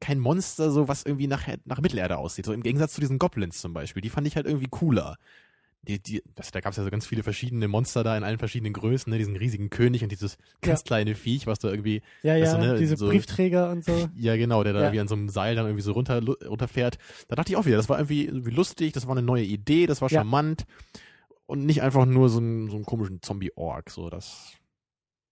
kein 0.00 0.18
Monster, 0.18 0.70
so 0.70 0.88
was 0.88 1.04
irgendwie 1.04 1.26
nach, 1.26 1.46
nach 1.64 1.80
Mittelerde 1.80 2.18
aussieht. 2.18 2.46
So 2.46 2.52
im 2.52 2.62
Gegensatz 2.62 2.94
zu 2.94 3.00
diesen 3.00 3.18
Goblins 3.18 3.60
zum 3.60 3.72
Beispiel. 3.72 4.02
Die 4.02 4.10
fand 4.10 4.26
ich 4.26 4.36
halt 4.36 4.46
irgendwie 4.46 4.68
cooler. 4.70 5.16
die, 5.86 5.98
die, 6.02 6.22
das, 6.34 6.50
da 6.50 6.60
gab 6.60 6.70
es 6.70 6.78
ja 6.78 6.84
so 6.84 6.90
ganz 6.90 7.06
viele 7.06 7.22
verschiedene 7.22 7.68
Monster 7.68 8.02
da 8.02 8.16
in 8.16 8.24
allen 8.24 8.38
verschiedenen 8.38 8.72
Größen, 8.72 9.10
ne? 9.10 9.18
diesen 9.18 9.36
riesigen 9.36 9.68
König 9.68 10.02
und 10.02 10.10
dieses 10.10 10.38
ganz 10.62 10.80
Ja. 10.80 10.84
kleine 10.84 11.14
Viech, 11.14 11.46
was 11.46 11.58
da 11.58 11.68
irgendwie, 11.70 12.00
Ja, 12.22 12.36
ja, 12.36 12.56
du, 12.56 12.66
ne, 12.66 12.78
diese 12.78 12.96
so- 12.96 13.08
Briefträger 13.08 13.70
und 13.70 13.84
so. 13.84 14.08
ja 14.16 14.34
genau, 14.38 14.64
der 14.64 14.72
da 14.72 14.78
Ja. 14.78 14.84
irgendwie 14.86 15.00
an 15.00 15.08
so 15.08 15.14
einem 15.14 15.28
Seil 15.28 15.54
dann 15.56 15.66
irgendwie 15.66 15.82
so 15.82 15.92
runter, 15.92 16.22
runterfährt. 16.24 16.96
Da 17.28 17.36
dachte 17.36 17.52
ich 17.52 17.56
auch 17.58 17.66
wieder, 17.66 17.76
das 17.76 17.90
war 17.90 17.98
irgendwie, 17.98 18.24
irgendwie 18.24 18.50
lustig, 18.50 18.94
das 18.94 19.06
war 19.06 19.12
eine 19.14 19.20
neue 19.26 19.44
Idee, 19.44 19.86
das 19.86 20.00
war 20.00 20.10
Ja. 20.10 20.20
charmant 20.20 20.64
und 21.44 21.66
nicht 21.66 21.82
einfach 21.82 22.06
nur 22.06 22.30
so 22.30 22.38
ein, 22.40 22.70
so 22.70 22.76
einen 22.76 22.86
komischen 22.86 23.20
Zombie-Ork, 23.20 23.90
so 23.90 24.08
das, 24.08 24.52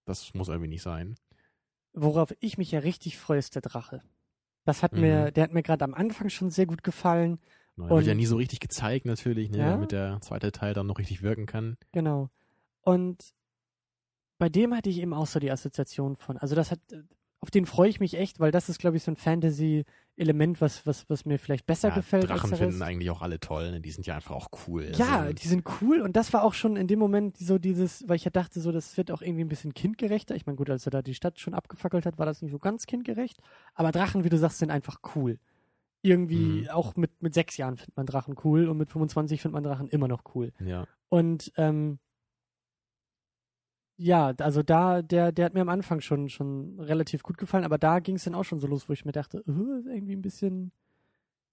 das 0.05 0.35
muss 0.35 0.49
irgendwie 0.49 0.69
nicht 0.69 0.83
sein. 0.83 1.15
Worauf 1.95 2.35
ich 2.41 2.59
mich 2.59 2.71
ja 2.73 2.81
richtig 2.81 3.17
freue, 3.17 3.39
ist 3.39 3.55
der 3.55 3.63
Drache. 3.63 4.03
Das 4.65 4.83
hat 4.83 4.93
mir, 4.93 5.27
Mhm. 5.27 5.35
der 5.35 5.45
hat 5.45 5.53
mir 5.53 5.63
gerade 5.63 5.85
am 5.85 5.95
Anfang 5.95 6.29
schon 6.29 6.51
sehr 6.51 6.67
gut 6.67 6.83
gefallen. 6.85 7.39
Der 7.77 7.89
wird 7.89 8.07
ja 8.07 8.15
nie 8.15 8.27
so 8.27 8.37
richtig 8.37 8.61
gezeigt 8.61 9.07
natürlich, 9.07 9.51
ne, 9.51 9.59
Ja. 9.59 9.71
damit 9.71 9.93
der 9.93 10.21
zweite 10.21 10.53
Teil 10.53 10.75
dann 10.75 10.87
noch 10.87 10.99
richtig 10.99 11.23
wirken 11.23 11.47
kann. 11.47 11.77
Genau. 11.93 12.29
Und 12.83 13.33
bei 14.39 14.49
dem 14.49 14.75
hatte 14.77 14.91
ich 14.91 14.99
eben 15.01 15.15
auch 15.15 15.27
so 15.27 15.41
die 15.41 15.51
Assoziation 15.51 16.17
von. 16.17 16.37
Also 16.37 16.55
das 16.55 16.71
hat, 16.71 16.81
auf 17.41 17.51
den 17.51 17.67
freue 17.67 17.89
ich 17.89 17.99
mich 18.01 18.15
echt, 18.15 18.41
weil 18.41 18.51
das 18.53 18.69
ist, 18.69 18.79
glaube 18.79 18.97
ich, 18.97 19.03
so 19.03 19.11
ein 19.13 19.17
Fantasy-Element, 20.23 20.61
was, 20.61 20.87
was, 20.87 21.09
was 21.09 21.25
mir 21.25 21.39
vielleicht 21.39 21.67
besser 21.67 21.89
ja, 21.89 21.95
gefällt 21.95 22.29
Drachen 22.29 22.55
finden 22.55 22.83
eigentlich 22.83 23.11
auch 23.11 23.23
alle 23.23 23.41
toll, 23.41 23.73
ne? 23.73 23.81
die 23.81 23.91
sind 23.91 24.07
ja 24.07 24.15
einfach 24.15 24.35
auch 24.35 24.49
cool. 24.67 24.93
Ja, 24.97 25.21
also, 25.21 25.33
die 25.33 25.49
sind 25.49 25.65
cool 25.81 26.01
und 26.01 26.17
das 26.17 26.33
war 26.33 26.45
auch 26.45 26.55
schon 26.55 26.77
in 26.77 26.87
dem 26.87 26.99
Moment 26.99 27.37
so 27.37 27.59
dieses, 27.59 28.09
weil 28.09 28.17
ich 28.17 28.25
ja 28.25 28.31
dachte, 28.31 28.61
so 28.61 28.73
das 28.73 28.97
wird 28.97 29.11
auch 29.11 29.23
irgendwie 29.23 29.45
ein 29.45 29.49
bisschen 29.49 29.75
kindgerechter. 29.75 30.35
Ich 30.35 30.47
meine, 30.47 30.57
gut, 30.57 30.71
als 30.71 30.87
er 30.87 30.91
da 30.91 31.03
die 31.03 31.15
Stadt 31.15 31.39
schon 31.39 31.55
abgefackelt 31.55 32.07
hat, 32.07 32.19
war 32.19 32.27
das 32.27 32.43
nicht 32.43 32.53
so 32.53 32.59
ganz 32.59 32.87
kindgerecht. 32.87 33.39
Aber 33.75 33.93
Drachen, 33.93 34.25
wie 34.25 34.29
du 34.29 34.39
sagst, 34.39 34.59
sind 34.59 34.71
einfach 34.71 35.01
cool. 35.15 35.39
Irgendwie, 36.03 36.63
Mhm. 36.63 36.69
auch 36.71 36.97
mit, 36.97 37.23
mit 37.23 37.33
sechs 37.35 37.57
Jahren 37.57 37.77
findet 37.77 37.97
man 37.97 38.07
Drachen 38.07 38.35
cool 38.45 38.69
und 38.69 38.77
mit 38.77 38.91
25 38.91 39.41
findet 39.41 39.55
man 39.55 39.63
Drachen 39.65 39.89
immer 39.89 40.09
noch 40.09 40.23
cool. 40.35 40.53
ja. 40.61 40.87
Und 41.09 41.53
ähm, 41.59 41.99
ja, 44.03 44.35
also 44.39 44.63
da, 44.63 45.01
der, 45.01 45.31
der 45.31 45.45
hat 45.45 45.55
mir 45.55 45.61
am 45.61 45.69
Anfang 45.69 46.01
schon, 46.01 46.29
schon 46.29 46.79
relativ 46.81 47.23
gut 47.23 47.39
gefallen, 47.39 47.65
aber 47.65 47.79
da 47.79 48.01
ging 48.01 48.17
es 48.17 48.25
dann 48.25 48.35
auch 48.35 48.45
schon 48.45 48.59
so 48.59 48.67
los, 48.67 48.89
wo 48.89 48.93
ich 48.93 49.05
mir 49.05 49.13
dachte, 49.13 49.39
ist 49.39 49.47
irgendwie 49.87 50.17
ein 50.17 50.23
bisschen, 50.23 50.73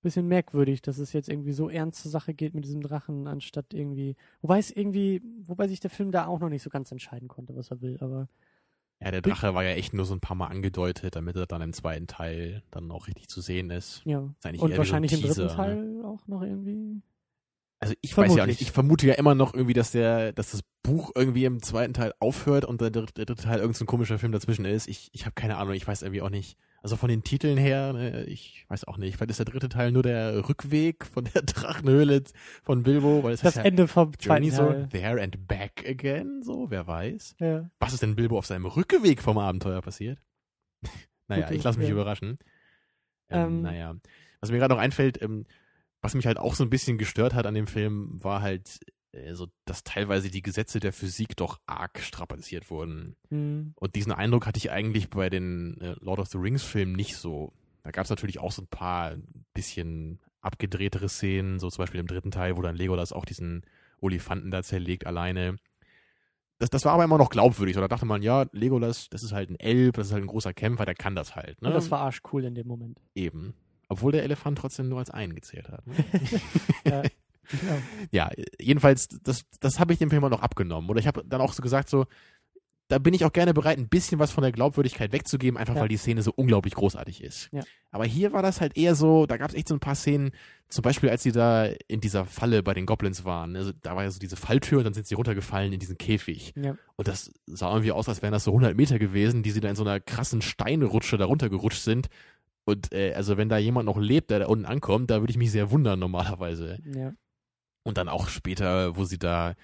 bisschen 0.01 0.27
merkwürdig, 0.27 0.81
dass 0.81 0.97
es 0.97 1.13
jetzt 1.13 1.29
irgendwie 1.29 1.51
so 1.51 1.69
ernst 1.69 2.01
zur 2.01 2.11
Sache 2.11 2.33
geht 2.33 2.55
mit 2.55 2.65
diesem 2.65 2.81
Drachen, 2.81 3.27
anstatt 3.27 3.73
irgendwie, 3.73 4.15
wobei 4.41 4.57
es 4.57 4.71
irgendwie, 4.71 5.21
wobei 5.41 5.67
sich 5.67 5.79
der 5.79 5.91
Film 5.91 6.11
da 6.11 6.25
auch 6.25 6.39
noch 6.39 6.49
nicht 6.49 6.63
so 6.63 6.71
ganz 6.71 6.91
entscheiden 6.91 7.27
konnte, 7.27 7.55
was 7.55 7.69
er 7.69 7.81
will, 7.81 7.97
aber 8.01 8.27
Ja, 8.99 9.11
der 9.11 9.21
Drache 9.21 9.53
war 9.53 9.63
ja 9.63 9.71
echt 9.71 9.93
nur 9.93 10.05
so 10.05 10.15
ein 10.15 10.19
paar 10.19 10.35
Mal 10.35 10.47
angedeutet, 10.47 11.15
damit 11.15 11.35
er 11.35 11.45
dann 11.45 11.61
im 11.61 11.73
zweiten 11.73 12.07
Teil 12.07 12.63
dann 12.71 12.89
auch 12.91 13.07
richtig 13.07 13.27
zu 13.27 13.41
sehen 13.41 13.69
ist. 13.69 14.01
ja. 14.05 14.27
Ist 14.43 14.45
Und 14.45 14.69
wie 14.69 14.71
so 14.71 14.77
wahrscheinlich 14.79 15.13
im 15.13 15.21
dritten 15.21 15.33
Teaser, 15.33 15.45
ne? 15.45 15.55
Teil 15.55 16.03
auch 16.03 16.25
noch 16.27 16.41
irgendwie. 16.41 17.01
Also 17.81 17.93
ich 18.01 18.11
weiß 18.17 18.23
ja 18.31 18.35
Vermutlich. 18.35 18.47
nicht, 18.59 18.61
ich 18.61 18.71
vermute 18.73 19.07
ja 19.07 19.13
immer 19.13 19.35
noch 19.35 19.53
irgendwie, 19.53 19.73
dass 19.73 19.91
der, 19.91 20.33
dass 20.33 20.51
das 20.51 20.63
Buch 20.83 21.11
irgendwie 21.15 21.45
im 21.45 21.61
zweiten 21.63 21.93
Teil 21.93 22.13
aufhört 22.19 22.65
und 22.65 22.81
der 22.81 22.89
dritte, 22.89 23.13
der 23.13 23.25
dritte 23.25 23.43
Teil 23.43 23.59
irgendein 23.59 23.79
so 23.79 23.85
komischer 23.85 24.19
Film 24.19 24.33
dazwischen 24.33 24.65
ist. 24.65 24.87
Ich, 24.89 25.09
ich 25.13 25.25
habe 25.25 25.33
keine 25.33 25.57
Ahnung, 25.57 25.73
ich 25.73 25.87
weiß 25.87 26.01
irgendwie 26.01 26.21
auch 26.21 26.29
nicht. 26.29 26.57
Also 26.81 26.97
von 26.97 27.09
den 27.09 27.23
Titeln 27.23 27.57
her, 27.57 27.93
ne, 27.93 28.23
ich 28.25 28.65
weiß 28.69 28.83
auch 28.85 28.97
nicht. 28.97 29.15
Vielleicht 29.15 29.31
ist 29.31 29.37
der 29.39 29.45
dritte 29.45 29.69
Teil 29.69 29.91
nur 29.93 30.03
der 30.03 30.47
Rückweg 30.49 31.05
von 31.05 31.23
der 31.33 31.41
Drachenhöhle 31.43 32.23
von 32.63 32.83
Bilbo, 32.83 33.23
weil 33.23 33.33
es 33.33 33.41
Das 33.41 33.55
heißt 33.55 33.65
Ende 33.65 33.87
vom 33.87 34.11
ja 34.19 34.35
Journey 34.35 34.51
zweiten 34.51 34.81
so 34.81 34.87
there 34.97 35.21
and 35.21 35.47
back 35.47 35.85
again, 35.87 36.41
so, 36.43 36.69
wer 36.69 36.85
weiß. 36.87 37.35
Ja. 37.39 37.69
Was 37.79 37.93
ist 37.93 38.01
denn 38.01 38.15
Bilbo 38.17 38.37
auf 38.37 38.45
seinem 38.45 38.65
Rückweg 38.65 39.21
vom 39.21 39.37
Abenteuer 39.37 39.81
passiert? 39.81 40.19
naja, 41.29 41.43
Gute- 41.45 41.55
ich 41.55 41.63
lasse 41.63 41.79
mich 41.79 41.87
ja. 41.87 41.93
überraschen. 41.93 42.39
Ähm, 43.29 43.39
Ähm, 43.47 43.61
naja. 43.61 43.95
Was 44.41 44.51
mir 44.51 44.57
gerade 44.57 44.73
noch 44.73 44.81
einfällt, 44.81 45.21
ähm, 45.21 45.45
was 46.01 46.15
mich 46.15 46.25
halt 46.25 46.37
auch 46.37 46.55
so 46.55 46.63
ein 46.63 46.69
bisschen 46.69 46.97
gestört 46.97 47.33
hat 47.33 47.45
an 47.45 47.55
dem 47.55 47.67
Film, 47.67 48.23
war 48.23 48.41
halt 48.41 48.79
äh, 49.11 49.33
so, 49.33 49.47
dass 49.65 49.83
teilweise 49.83 50.29
die 50.29 50.41
Gesetze 50.41 50.79
der 50.79 50.93
Physik 50.93 51.35
doch 51.35 51.59
arg 51.65 51.99
strapaziert 51.99 52.69
wurden. 52.69 53.15
Hm. 53.29 53.73
Und 53.75 53.95
diesen 53.95 54.11
Eindruck 54.11 54.45
hatte 54.45 54.57
ich 54.57 54.71
eigentlich 54.71 55.09
bei 55.09 55.29
den 55.29 55.79
äh, 55.81 55.95
Lord 55.99 56.19
of 56.19 56.27
the 56.27 56.37
Rings 56.37 56.63
Filmen 56.63 56.93
nicht 56.93 57.17
so. 57.17 57.53
Da 57.83 57.91
gab 57.91 58.03
es 58.03 58.09
natürlich 58.09 58.39
auch 58.39 58.51
so 58.51 58.61
ein 58.61 58.67
paar 58.67 59.15
bisschen 59.53 60.19
abgedrehtere 60.41 61.09
Szenen, 61.09 61.59
so 61.59 61.69
zum 61.69 61.83
Beispiel 61.83 61.99
im 61.99 62.07
dritten 62.07 62.31
Teil, 62.31 62.55
wo 62.55 62.61
dann 62.61 62.75
Legolas 62.75 63.11
auch 63.11 63.25
diesen 63.25 63.63
Olifanten 63.99 64.51
da 64.51 64.63
zerlegt 64.63 65.05
alleine. 65.05 65.57
Das, 66.59 66.69
das 66.69 66.85
war 66.85 66.93
aber 66.93 67.05
immer 67.05 67.17
noch 67.17 67.29
glaubwürdig. 67.29 67.75
So, 67.75 67.81
da 67.81 67.87
dachte 67.87 68.05
man, 68.05 68.21
ja, 68.21 68.45
Legolas, 68.51 69.09
das 69.09 69.23
ist 69.23 69.31
halt 69.31 69.49
ein 69.49 69.59
Elb, 69.59 69.95
das 69.95 70.07
ist 70.07 70.13
halt 70.13 70.23
ein 70.23 70.27
großer 70.27 70.53
Kämpfer, 70.53 70.85
der 70.85 70.95
kann 70.95 71.15
das 71.15 71.35
halt. 71.35 71.61
Ne? 71.61 71.69
Und 71.69 71.73
das 71.73 71.89
war 71.89 72.01
arschcool 72.01 72.43
in 72.43 72.55
dem 72.55 72.67
Moment. 72.67 72.99
eben. 73.15 73.53
Obwohl 73.89 74.11
der 74.13 74.23
Elefant 74.23 74.57
trotzdem 74.57 74.87
nur 74.87 74.99
als 74.99 75.09
einen 75.09 75.35
gezählt 75.35 75.69
hat. 75.69 75.85
Ne? 75.85 75.95
ja. 76.85 77.01
Genau. 77.01 77.77
ja, 78.11 78.29
jedenfalls, 78.59 79.07
das, 79.23 79.43
das 79.59 79.79
habe 79.79 79.91
ich 79.91 79.97
dem 79.99 80.11
Film 80.11 80.23
auch 80.23 80.29
noch 80.29 80.43
abgenommen. 80.43 80.87
Oder 80.89 80.99
ich 80.99 81.07
habe 81.07 81.23
dann 81.25 81.41
auch 81.41 81.53
so 81.53 81.63
gesagt, 81.63 81.89
so, 81.89 82.05
da 82.89 82.97
bin 82.97 83.13
ich 83.13 83.23
auch 83.23 83.33
gerne 83.33 83.53
bereit, 83.53 83.77
ein 83.77 83.87
bisschen 83.87 84.19
was 84.19 84.31
von 84.31 84.41
der 84.43 84.51
Glaubwürdigkeit 84.51 85.11
wegzugeben, 85.11 85.57
einfach 85.57 85.75
Ja. 85.75 85.81
weil 85.81 85.87
die 85.87 85.97
Szene 85.97 86.23
so 86.23 86.31
unglaublich 86.35 86.73
großartig 86.73 87.23
ist. 87.23 87.49
Ja. 87.51 87.61
Aber 87.91 88.05
hier 88.05 88.33
war 88.33 88.41
das 88.41 88.61
halt 88.61 88.77
eher 88.77 88.95
so, 88.95 89.27
da 89.27 89.37
gab 89.37 89.49
es 89.49 89.55
echt 89.55 89.67
so 89.67 89.75
ein 89.75 89.79
paar 89.79 89.95
Szenen, 89.95 90.31
zum 90.69 90.81
Beispiel 90.81 91.09
als 91.09 91.21
sie 91.23 91.31
da 91.31 91.65
in 91.87 92.01
dieser 92.01 92.25
Falle 92.25 92.63
bei 92.63 92.73
den 92.73 92.87
Goblins 92.87 93.25
waren. 93.25 93.55
Also 93.55 93.71
da 93.81 93.95
war 93.95 94.03
ja 94.03 94.11
so 94.11 94.19
diese 94.19 94.35
Falltür 94.35 94.79
und 94.79 94.83
dann 94.85 94.93
sind 94.95 95.05
sie 95.07 95.15
runtergefallen 95.15 95.71
in 95.71 95.79
diesen 95.79 95.97
Käfig. 95.97 96.53
Ja. 96.55 96.77
Und 96.95 97.07
das 97.07 97.31
sah 97.45 97.71
irgendwie 97.71 97.91
aus, 97.91 98.09
als 98.09 98.21
wären 98.23 98.33
das 98.33 98.43
so 98.43 98.51
100 98.51 98.75
Meter 98.75 98.97
gewesen, 98.97 99.43
die 99.43 99.51
sie 99.51 99.59
da 99.61 99.69
in 99.69 99.75
so 99.75 99.83
einer 99.83 99.99
krassen 99.99 100.41
Steinrutsche 100.41 101.17
da 101.17 101.25
runtergerutscht 101.25 101.81
sind. 101.83 102.09
Und 102.69 102.93
äh, 102.93 103.13
also 103.13 103.37
wenn 103.37 103.49
da 103.49 103.57
jemand 103.57 103.85
noch 103.85 103.97
lebt, 103.97 104.29
der 104.29 104.39
da 104.39 104.47
unten 104.47 104.65
ankommt, 104.65 105.09
da 105.09 105.21
würde 105.21 105.31
ich 105.31 105.37
mich 105.37 105.51
sehr 105.51 105.71
wundern 105.71 105.99
normalerweise. 105.99 106.77
Ja. 106.95 107.13
Und 107.83 107.97
dann 107.97 108.09
auch 108.09 108.27
später, 108.27 108.95
wo 108.95 109.05
sie 109.05 109.17
da 109.17 109.55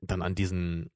dann 0.00 0.22
an 0.22 0.34
diesen, 0.34 0.90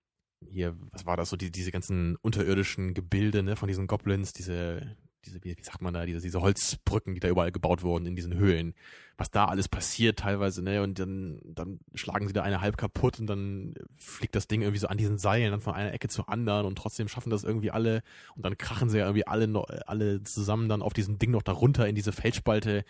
hier, 0.49 0.77
was 0.91 1.07
war 1.07 1.17
das 1.17 1.31
so, 1.31 1.37
die, 1.37 1.51
diese 1.51 1.73
ganzen 1.73 2.17
unterirdischen 2.23 2.95
Gebilde, 2.95 3.43
ne, 3.43 3.57
von 3.57 3.69
diesen 3.69 3.87
Goblins, 3.87 4.33
diese, 4.33 4.97
diese, 5.25 5.43
wie, 5.45 5.57
wie 5.57 5.63
sagt 5.63 5.83
man 5.83 5.95
da, 5.95 6.05
diese, 6.05 6.21
diese 6.21 6.41
Holzbrücken, 6.41 7.15
die 7.15 7.21
da 7.21 7.29
überall 7.29 7.53
gebaut 7.53 7.83
wurden 7.83 8.07
in 8.07 8.17
diesen 8.17 8.35
Höhlen. 8.35 8.75
Was 9.17 9.31
da 9.31 9.47
alles 9.47 9.69
passiert 9.69 10.19
teilweise, 10.19 10.63
ne, 10.63 10.83
und 10.83 10.99
dann, 10.99 11.41
dann 11.45 11.81
schlagen 11.95 12.27
sie 12.27 12.33
da 12.33 12.43
eine 12.43 12.61
halb 12.61 12.77
kaputt 12.77 13.21
und 13.21 13.27
dann 13.27 13.75
fliegt 13.97 14.35
das 14.35 14.49
Ding 14.49 14.63
irgendwie 14.63 14.81
so 14.81 14.89
an 14.89 14.97
diesen 14.99 15.19
Seilen 15.19 15.51
dann 15.51 15.61
von 15.61 15.75
einer 15.75 15.93
Ecke 15.93 16.09
zur 16.09 16.29
anderen 16.29 16.67
und 16.67 16.77
trotzdem 16.77 17.09
schaffen 17.09 17.31
das 17.31 17.45
irgendwie 17.45 17.71
alle 17.71 18.03
und 18.35 18.45
dann 18.45 18.59
krachen 18.59 18.89
sie 18.89 18.99
ja 18.99 19.05
irgendwie 19.05 19.27
alle, 19.27 19.87
alle 19.87 20.23
zusammen 20.25 20.69
dann 20.69 20.83
auf 20.83 20.93
diesem 20.93 21.19
Ding 21.19 21.31
noch 21.31 21.43
darunter 21.43 21.87
in 21.87 21.95
diese 21.95 22.13
Felsspalte. 22.13 22.85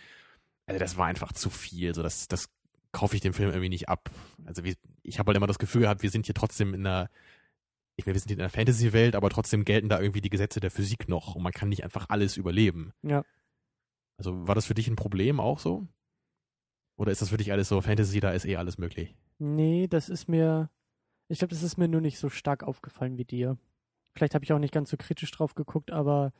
Also 0.66 0.78
das 0.78 0.96
war 0.96 1.06
einfach 1.06 1.32
zu 1.32 1.50
viel, 1.50 1.94
so 1.94 2.02
das, 2.02 2.28
das 2.28 2.48
kaufe 2.92 3.16
ich 3.16 3.22
dem 3.22 3.34
Film 3.34 3.50
irgendwie 3.50 3.70
nicht 3.70 3.88
ab. 3.88 4.10
Also 4.44 4.64
wie, 4.64 4.76
ich 5.02 5.18
habe 5.18 5.28
halt 5.28 5.36
immer 5.36 5.46
das 5.46 5.58
Gefühl 5.58 5.82
gehabt, 5.82 6.02
wir 6.02 6.10
sind 6.10 6.26
hier 6.26 6.34
trotzdem 6.34 6.74
in 6.74 6.86
einer, 6.86 7.10
ich 7.96 8.06
meine, 8.06 8.14
wir 8.14 8.20
sind 8.20 8.32
in 8.32 8.40
einer 8.40 8.50
Fantasy-Welt, 8.50 9.14
aber 9.14 9.30
trotzdem 9.30 9.64
gelten 9.64 9.88
da 9.88 10.00
irgendwie 10.00 10.20
die 10.20 10.30
Gesetze 10.30 10.60
der 10.60 10.70
Physik 10.70 11.08
noch 11.08 11.34
und 11.34 11.42
man 11.42 11.52
kann 11.52 11.68
nicht 11.68 11.84
einfach 11.84 12.06
alles 12.08 12.36
überleben. 12.36 12.92
Ja. 13.02 13.24
Also 14.16 14.46
war 14.46 14.54
das 14.54 14.66
für 14.66 14.74
dich 14.74 14.88
ein 14.88 14.96
Problem 14.96 15.40
auch 15.40 15.58
so? 15.58 15.86
Oder 16.96 17.12
ist 17.12 17.22
das 17.22 17.30
für 17.30 17.36
dich 17.36 17.52
alles 17.52 17.68
so, 17.68 17.80
Fantasy, 17.80 18.20
da 18.20 18.30
ist 18.30 18.44
eh 18.44 18.56
alles 18.56 18.78
möglich? 18.78 19.16
Nee, 19.38 19.88
das 19.88 20.08
ist 20.08 20.28
mir, 20.28 20.70
ich 21.28 21.38
glaube, 21.38 21.54
das 21.54 21.62
ist 21.62 21.76
mir 21.76 21.88
nur 21.88 22.00
nicht 22.00 22.18
so 22.18 22.28
stark 22.28 22.62
aufgefallen 22.62 23.18
wie 23.18 23.24
dir. 23.24 23.58
Vielleicht 24.14 24.34
habe 24.34 24.44
ich 24.44 24.52
auch 24.52 24.58
nicht 24.58 24.74
ganz 24.74 24.90
so 24.90 24.96
kritisch 24.96 25.30
drauf 25.30 25.54
geguckt, 25.54 25.90
aber 25.90 26.32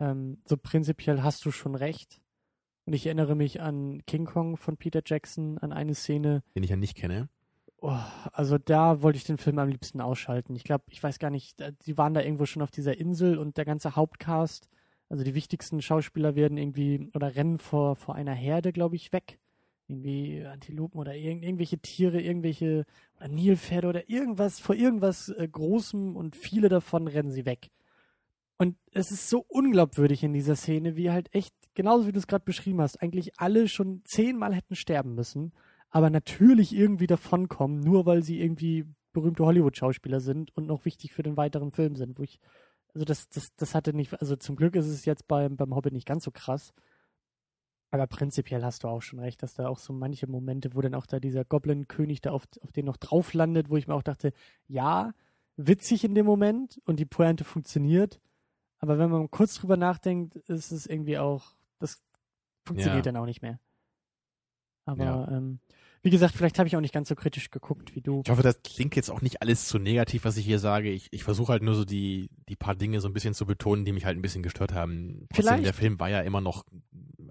ähm, 0.00 0.42
so 0.44 0.56
prinzipiell 0.56 1.22
hast 1.22 1.44
du 1.44 1.50
schon 1.50 1.74
recht. 1.74 2.20
Und 2.84 2.94
ich 2.94 3.06
erinnere 3.06 3.36
mich 3.36 3.60
an 3.60 4.04
King 4.06 4.24
Kong 4.24 4.56
von 4.56 4.76
Peter 4.76 5.02
Jackson, 5.04 5.58
an 5.58 5.72
eine 5.72 5.94
Szene. 5.94 6.42
Den 6.54 6.64
ich 6.64 6.70
ja 6.70 6.76
nicht 6.76 6.96
kenne. 6.96 7.28
Oh, 7.84 7.98
also 8.32 8.58
da 8.58 9.02
wollte 9.02 9.16
ich 9.16 9.24
den 9.24 9.38
Film 9.38 9.58
am 9.58 9.68
liebsten 9.68 10.00
ausschalten. 10.00 10.54
Ich 10.54 10.62
glaube, 10.62 10.84
ich 10.90 11.02
weiß 11.02 11.18
gar 11.18 11.30
nicht, 11.30 11.56
die 11.84 11.98
waren 11.98 12.14
da 12.14 12.20
irgendwo 12.22 12.46
schon 12.46 12.62
auf 12.62 12.70
dieser 12.70 12.96
Insel 12.96 13.38
und 13.38 13.56
der 13.56 13.64
ganze 13.64 13.96
Hauptcast, 13.96 14.68
also 15.08 15.24
die 15.24 15.34
wichtigsten 15.34 15.82
Schauspieler 15.82 16.36
werden 16.36 16.58
irgendwie 16.58 17.10
oder 17.12 17.34
rennen 17.34 17.58
vor, 17.58 17.96
vor 17.96 18.14
einer 18.14 18.34
Herde, 18.34 18.72
glaube 18.72 18.94
ich, 18.94 19.12
weg. 19.12 19.40
Irgendwie 19.88 20.44
Antilopen 20.44 21.00
oder 21.00 21.16
irgend, 21.16 21.42
irgendwelche 21.42 21.76
Tiere, 21.78 22.20
irgendwelche 22.20 22.86
oder 23.16 23.26
Nilpferde 23.26 23.88
oder 23.88 24.08
irgendwas, 24.08 24.60
vor 24.60 24.76
irgendwas 24.76 25.30
äh, 25.30 25.48
Großem 25.48 26.14
und 26.14 26.36
viele 26.36 26.68
davon 26.68 27.08
rennen 27.08 27.32
sie 27.32 27.46
weg. 27.46 27.68
Und 28.58 28.76
es 28.92 29.10
ist 29.10 29.28
so 29.28 29.44
unglaubwürdig 29.48 30.22
in 30.22 30.32
dieser 30.32 30.54
Szene, 30.54 30.94
wie 30.94 31.10
halt 31.10 31.34
echt, 31.34 31.52
genauso 31.74 32.06
wie 32.06 32.12
du 32.12 32.20
es 32.20 32.28
gerade 32.28 32.44
beschrieben 32.44 32.80
hast, 32.80 33.02
eigentlich 33.02 33.40
alle 33.40 33.66
schon 33.66 34.02
zehnmal 34.04 34.54
hätten 34.54 34.76
sterben 34.76 35.16
müssen, 35.16 35.52
aber 35.92 36.10
natürlich 36.10 36.74
irgendwie 36.74 37.06
davonkommen, 37.06 37.78
nur 37.80 38.06
weil 38.06 38.22
sie 38.22 38.40
irgendwie 38.40 38.86
berühmte 39.12 39.44
Hollywood-Schauspieler 39.44 40.20
sind 40.20 40.50
und 40.56 40.66
noch 40.66 40.86
wichtig 40.86 41.12
für 41.12 41.22
den 41.22 41.36
weiteren 41.36 41.70
Film 41.70 41.96
sind, 41.96 42.18
wo 42.18 42.22
ich, 42.22 42.40
also 42.94 43.04
das, 43.04 43.28
das, 43.28 43.54
das 43.56 43.74
hatte 43.74 43.92
nicht, 43.92 44.18
also 44.20 44.34
zum 44.36 44.56
Glück 44.56 44.74
ist 44.74 44.86
es 44.86 45.04
jetzt 45.04 45.28
beim, 45.28 45.56
beim 45.56 45.74
Hobbit 45.74 45.92
nicht 45.92 46.08
ganz 46.08 46.24
so 46.24 46.30
krass. 46.30 46.72
Aber 47.90 48.06
prinzipiell 48.06 48.64
hast 48.64 48.84
du 48.84 48.88
auch 48.88 49.02
schon 49.02 49.18
recht, 49.18 49.42
dass 49.42 49.52
da 49.52 49.68
auch 49.68 49.78
so 49.78 49.92
manche 49.92 50.26
Momente, 50.26 50.74
wo 50.74 50.80
dann 50.80 50.94
auch 50.94 51.04
da 51.04 51.20
dieser 51.20 51.44
Goblin-König 51.44 52.22
da 52.22 52.30
auf, 52.32 52.44
auf 52.62 52.72
den 52.72 52.86
noch 52.86 52.96
drauf 52.96 53.34
landet, 53.34 53.68
wo 53.68 53.76
ich 53.76 53.86
mir 53.86 53.94
auch 53.94 54.02
dachte, 54.02 54.32
ja, 54.66 55.12
witzig 55.56 56.04
in 56.04 56.14
dem 56.14 56.24
Moment 56.24 56.80
und 56.86 56.98
die 56.98 57.04
Pointe 57.04 57.44
funktioniert, 57.44 58.18
aber 58.78 58.98
wenn 58.98 59.10
man 59.10 59.30
kurz 59.30 59.56
drüber 59.56 59.76
nachdenkt, 59.76 60.36
ist 60.36 60.72
es 60.72 60.86
irgendwie 60.86 61.18
auch, 61.18 61.54
das 61.78 62.02
funktioniert 62.64 63.04
Ja. 63.04 63.12
dann 63.12 63.20
auch 63.20 63.26
nicht 63.26 63.42
mehr. 63.42 63.60
Aber 64.86 65.04
Ja. 65.04 65.28
ähm, 65.28 65.60
Wie 66.04 66.10
gesagt, 66.10 66.34
vielleicht 66.34 66.58
habe 66.58 66.66
ich 66.66 66.76
auch 66.76 66.80
nicht 66.80 66.92
ganz 66.94 67.08
so 67.08 67.14
kritisch 67.14 67.50
geguckt 67.50 67.94
wie 67.94 68.00
du. 68.00 68.22
Ich 68.24 68.30
hoffe, 68.30 68.42
das 68.42 68.62
klingt 68.62 68.96
jetzt 68.96 69.08
auch 69.10 69.20
nicht 69.22 69.40
alles 69.40 69.68
zu 69.68 69.78
negativ, 69.78 70.24
was 70.24 70.36
ich 70.36 70.44
hier 70.44 70.58
sage. 70.58 70.90
Ich, 70.90 71.06
ich 71.12 71.22
versuche 71.22 71.52
halt 71.52 71.62
nur 71.62 71.74
so 71.76 71.84
die, 71.84 72.28
die 72.48 72.56
paar 72.56 72.74
Dinge 72.74 73.00
so 73.00 73.08
ein 73.08 73.12
bisschen 73.12 73.34
zu 73.34 73.46
betonen, 73.46 73.84
die 73.84 73.92
mich 73.92 74.04
halt 74.04 74.18
ein 74.18 74.22
bisschen 74.22 74.42
gestört 74.42 74.72
haben. 74.74 75.26
Trotzdem, 75.28 75.44
Vielleicht- 75.44 75.66
der 75.66 75.74
Film 75.74 76.00
war 76.00 76.10
ja 76.10 76.20
immer 76.22 76.40
noch, 76.40 76.64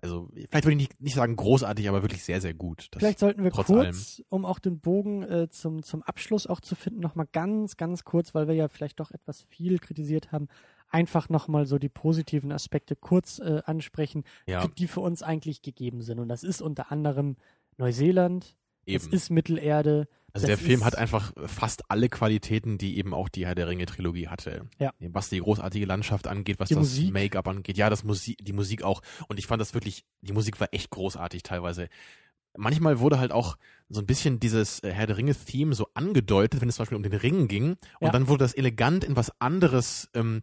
also 0.01 0.29
vielleicht 0.33 0.65
würde 0.65 0.71
ich 0.71 0.77
nicht, 0.89 1.01
nicht 1.01 1.15
sagen 1.15 1.35
großartig, 1.35 1.89
aber 1.89 2.01
wirklich 2.01 2.23
sehr, 2.23 2.39
sehr 2.39 2.53
gut. 2.53 2.87
Das, 2.91 2.99
Vielleicht 3.01 3.19
sollten 3.19 3.43
wir 3.43 3.51
kurz, 3.51 4.21
um 4.29 4.45
auch 4.45 4.59
den 4.59 4.79
Bogen 4.79 5.23
äh, 5.23 5.49
zum, 5.49 5.83
zum 5.83 6.01
Abschluss 6.03 6.47
auch 6.47 6.61
zu 6.61 6.75
finden, 6.75 7.01
nochmal 7.01 7.27
ganz, 7.31 7.75
ganz 7.75 8.05
kurz, 8.05 8.33
weil 8.33 8.47
wir 8.47 8.55
ja 8.55 8.69
vielleicht 8.69 9.01
doch 9.01 9.11
etwas 9.11 9.41
viel 9.49 9.79
kritisiert 9.79 10.31
haben, 10.31 10.47
einfach 10.89 11.27
nochmal 11.27 11.65
so 11.65 11.77
die 11.77 11.89
positiven 11.89 12.53
Aspekte 12.53 12.95
kurz 12.95 13.39
äh, 13.39 13.61
ansprechen, 13.65 14.23
ja, 14.47 14.65
die 14.67 14.87
für 14.87 15.01
uns 15.01 15.23
eigentlich 15.23 15.61
gegeben 15.61 16.01
sind. 16.01 16.19
Und 16.19 16.29
das 16.29 16.43
ist 16.43 16.61
unter 16.61 16.89
anderem 16.91 17.35
Neuseeland, 17.77 18.55
es 18.85 19.05
eben. 19.05 19.13
ist 19.13 19.29
Mittelerde. 19.29 20.07
Also 20.33 20.47
das 20.47 20.57
der 20.59 20.65
Film 20.65 20.85
hat 20.85 20.97
einfach 20.97 21.33
fast 21.45 21.83
alle 21.89 22.07
Qualitäten, 22.07 22.77
die 22.77 22.97
eben 22.97 23.13
auch 23.13 23.27
die 23.27 23.45
Herr 23.45 23.53
der 23.55 23.67
Ringe 23.67 23.85
Trilogie 23.85 24.29
hatte. 24.29 24.65
Ja. 24.79 24.93
Was 24.99 25.27
die 25.29 25.39
großartige 25.39 25.85
Landschaft 25.85 26.25
angeht, 26.27 26.57
was 26.59 26.69
Die 26.69 26.75
das. 26.75 26.99
Make-up 27.01 27.47
angeht. 27.49 27.77
Ja, 27.77 27.89
das 27.89 28.05
Musik, 28.05 28.37
die 28.41 28.53
Musik 28.53 28.83
auch. 28.83 29.01
Und 29.27 29.39
ich 29.39 29.47
fand 29.47 29.59
das 29.59 29.73
wirklich, 29.73 30.05
die 30.21 30.31
Musik 30.31 30.59
war 30.61 30.69
echt 30.71 30.89
großartig 30.89 31.43
teilweise. 31.43 31.89
Manchmal 32.57 32.99
wurde 32.99 33.19
halt 33.19 33.31
auch 33.33 33.57
so 33.89 33.99
ein 33.99 34.05
bisschen 34.05 34.39
dieses 34.39 34.79
äh, 34.83 34.91
Herr 34.91 35.07
der 35.07 35.17
Ringe-Theme 35.17 35.73
so 35.75 35.87
angedeutet, 35.95 36.61
wenn 36.61 36.69
es 36.69 36.75
zum 36.75 36.83
Beispiel 36.83 36.97
um 36.97 37.03
den 37.03 37.13
Ring 37.13 37.49
ging. 37.49 37.71
Und 37.71 38.07
Ja. 38.07 38.09
dann 38.11 38.29
wurde 38.29 38.45
das 38.45 38.53
elegant 38.53 39.03
in 39.03 39.17
was 39.17 39.31
anderes 39.41 40.09
ähm, 40.13 40.41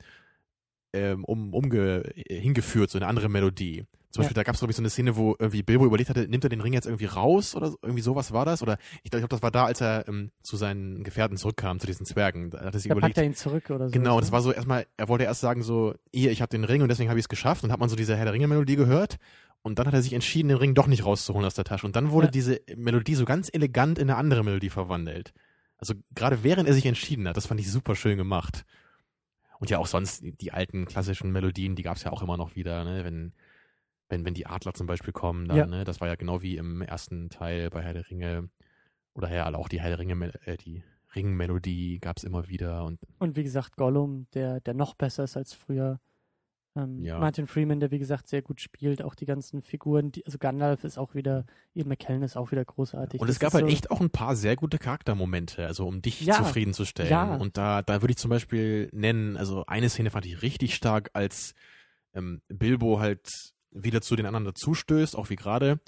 ähm, 0.92 1.24
um, 1.24 1.52
umge 1.54 2.02
hingeführt, 2.28 2.90
so 2.90 2.98
eine 2.98 3.06
andere 3.06 3.28
Melodie. 3.30 3.84
Zum 4.10 4.22
Ja. 4.22 4.24
Beispiel, 4.28 4.34
da 4.34 4.42
gab 4.42 4.54
es, 4.54 4.60
glaube 4.60 4.70
ich, 4.70 4.76
so 4.76 4.82
eine 4.82 4.88
Szene, 4.90 5.16
wo 5.16 5.36
irgendwie 5.38 5.62
Bilbo 5.62 5.84
überlegt 5.84 6.08
hatte, 6.08 6.26
nimmt 6.28 6.42
er 6.44 6.48
den 6.50 6.62
Ring 6.62 6.72
jetzt 6.72 6.86
irgendwie 6.86 7.04
raus 7.04 7.54
oder 7.54 7.70
so, 7.70 7.78
irgendwie 7.82 8.00
sowas 8.02 8.32
war 8.32 8.44
das? 8.46 8.62
Oder 8.62 8.78
ich 9.02 9.10
glaube, 9.10 9.28
das 9.28 9.42
war 9.42 9.50
da, 9.50 9.66
als 9.66 9.80
er 9.82 10.08
ähm, 10.08 10.30
zu 10.42 10.56
seinen 10.56 11.04
Gefährten 11.04 11.36
zurückkam, 11.36 11.78
zu 11.78 11.86
diesen 11.86 12.06
Zwergen. 12.06 12.50
Da 12.50 12.60
hat 12.64 12.74
er 12.74 12.80
sich 12.80 12.88
Da 12.88 12.94
packt 12.94 12.98
überlegt. 13.00 13.18
er 13.18 13.24
ihn 13.24 13.34
zurück 13.34 13.68
oder 13.70 13.88
so. 13.88 13.92
Genau, 13.92 14.18
das 14.18 14.32
war 14.32 14.40
so 14.40 14.50
erstmal, 14.52 14.86
er 14.96 15.08
wollte 15.08 15.24
erst 15.24 15.40
sagen 15.42 15.62
so, 15.62 15.94
hier, 16.12 16.30
ich 16.30 16.40
habe 16.40 16.48
den 16.48 16.64
Ring 16.64 16.80
und 16.82 16.88
deswegen 16.88 17.10
habe 17.10 17.18
ich 17.18 17.24
es 17.24 17.28
geschafft. 17.28 17.64
Und 17.64 17.70
hat 17.72 17.80
man 17.80 17.88
so 17.90 17.96
diese 17.96 18.16
Herr 18.16 18.24
der 18.24 18.32
Ringe-Melodie 18.32 18.76
gehört. 18.76 19.16
Und 19.62 19.78
dann 19.78 19.86
hat 19.86 19.92
er 19.92 20.00
sich 20.02 20.14
entschieden, 20.14 20.48
den 20.48 20.56
Ring 20.58 20.74
doch 20.74 20.86
nicht 20.86 21.04
rauszuholen 21.04 21.44
aus 21.44 21.54
der 21.54 21.64
Tasche. 21.64 21.84
Und 21.84 21.94
dann 21.96 22.10
wurde 22.10 22.28
Ja. 22.28 22.30
diese 22.30 22.60
Melodie 22.76 23.14
so 23.14 23.24
ganz 23.26 23.50
elegant 23.52 23.98
in 23.98 24.08
eine 24.08 24.16
andere 24.16 24.42
Melodie 24.44 24.70
verwandelt. 24.70 25.32
Also 25.76 25.94
gerade 26.14 26.42
während 26.44 26.66
er 26.66 26.74
sich 26.74 26.86
entschieden 26.86 27.28
hat, 27.28 27.36
das 27.36 27.46
fand 27.46 27.60
ich 27.60 27.70
super 27.70 27.94
schön 27.94 28.16
gemacht. 28.16 28.64
Und 29.60 29.68
ja 29.70 29.78
auch 29.78 29.86
sonst 29.86 30.22
die, 30.22 30.32
die 30.32 30.52
alten 30.52 30.86
klassischen 30.86 31.30
Melodien, 31.32 31.74
die 31.76 31.82
gab 31.82 31.96
es 31.96 32.04
ja 32.04 32.12
auch 32.12 32.22
immer 32.22 32.36
noch 32.36 32.54
wieder, 32.56 32.84
ne? 32.84 33.04
wenn, 33.04 33.32
wenn, 34.08 34.24
wenn 34.24 34.34
die 34.34 34.46
Adler 34.46 34.74
zum 34.74 34.86
Beispiel 34.86 35.12
kommen, 35.12 35.48
dann, 35.48 35.56
Ja. 35.56 35.66
ne? 35.66 35.84
das 35.84 36.00
war 36.00 36.08
ja 36.08 36.14
genau 36.14 36.42
wie 36.42 36.56
im 36.56 36.82
ersten 36.82 37.30
Teil 37.30 37.70
bei 37.70 37.82
Herr 37.82 37.94
der 37.94 38.08
Ringe. 38.10 38.48
Oder 39.14 39.32
ja, 39.34 39.52
auch 39.54 39.68
die 39.68 39.80
Herr 39.80 39.90
der 39.90 39.98
Ringe, 39.98 40.32
äh, 40.46 40.56
die 40.56 40.82
Ringmelodie 41.14 41.98
gab 42.00 42.16
es 42.18 42.24
immer 42.24 42.48
wieder 42.48 42.84
und 42.84 43.00
Und 43.18 43.36
wie 43.36 43.42
gesagt, 43.42 43.76
Gollum, 43.76 44.26
der, 44.34 44.60
der 44.60 44.74
noch 44.74 44.94
besser 44.94 45.24
ist 45.24 45.36
als 45.36 45.52
früher. 45.54 46.00
Ähm, 46.76 47.02
Ja. 47.02 47.18
Martin 47.18 47.46
Freeman, 47.46 47.80
der 47.80 47.90
wie 47.90 47.98
gesagt 47.98 48.28
sehr 48.28 48.42
gut 48.42 48.60
spielt, 48.60 49.02
auch 49.02 49.14
die 49.14 49.24
ganzen 49.26 49.60
Figuren, 49.62 50.12
die, 50.12 50.24
also 50.26 50.38
Gandalf 50.38 50.84
ist 50.84 50.98
auch 50.98 51.14
wieder, 51.14 51.44
Ian 51.74 51.88
McKellen 51.88 52.22
ist 52.22 52.36
auch 52.36 52.52
wieder 52.52 52.64
großartig. 52.64 53.20
Und 53.20 53.26
Das 53.26 53.36
es 53.36 53.40
gab 53.40 53.48
ist 53.48 53.54
halt 53.54 53.66
so, 53.66 53.72
echt 53.72 53.90
auch 53.90 54.00
ein 54.00 54.10
paar 54.10 54.36
sehr 54.36 54.54
gute 54.54 54.78
Charaktermomente, 54.78 55.66
also 55.66 55.86
um 55.88 56.02
dich 56.02 56.20
Ja, 56.20 56.34
zufriedenzustellen. 56.34 57.10
ja. 57.10 57.34
Und 57.36 57.56
da, 57.56 57.82
da 57.82 58.02
würde 58.02 58.12
ich 58.12 58.18
zum 58.18 58.28
Beispiel 58.30 58.88
nennen, 58.92 59.36
also 59.36 59.64
eine 59.66 59.88
Szene 59.88 60.10
fand 60.10 60.26
ich 60.26 60.42
richtig 60.42 60.74
stark, 60.74 61.10
als 61.14 61.54
ähm, 62.14 62.42
Bilbo 62.48 63.00
halt 63.00 63.54
wieder 63.70 64.00
zu 64.00 64.16
den 64.16 64.26
anderen 64.26 64.44
dazustößt, 64.44 65.16
auch 65.16 65.30
wie 65.30 65.36
gerade, 65.36 65.80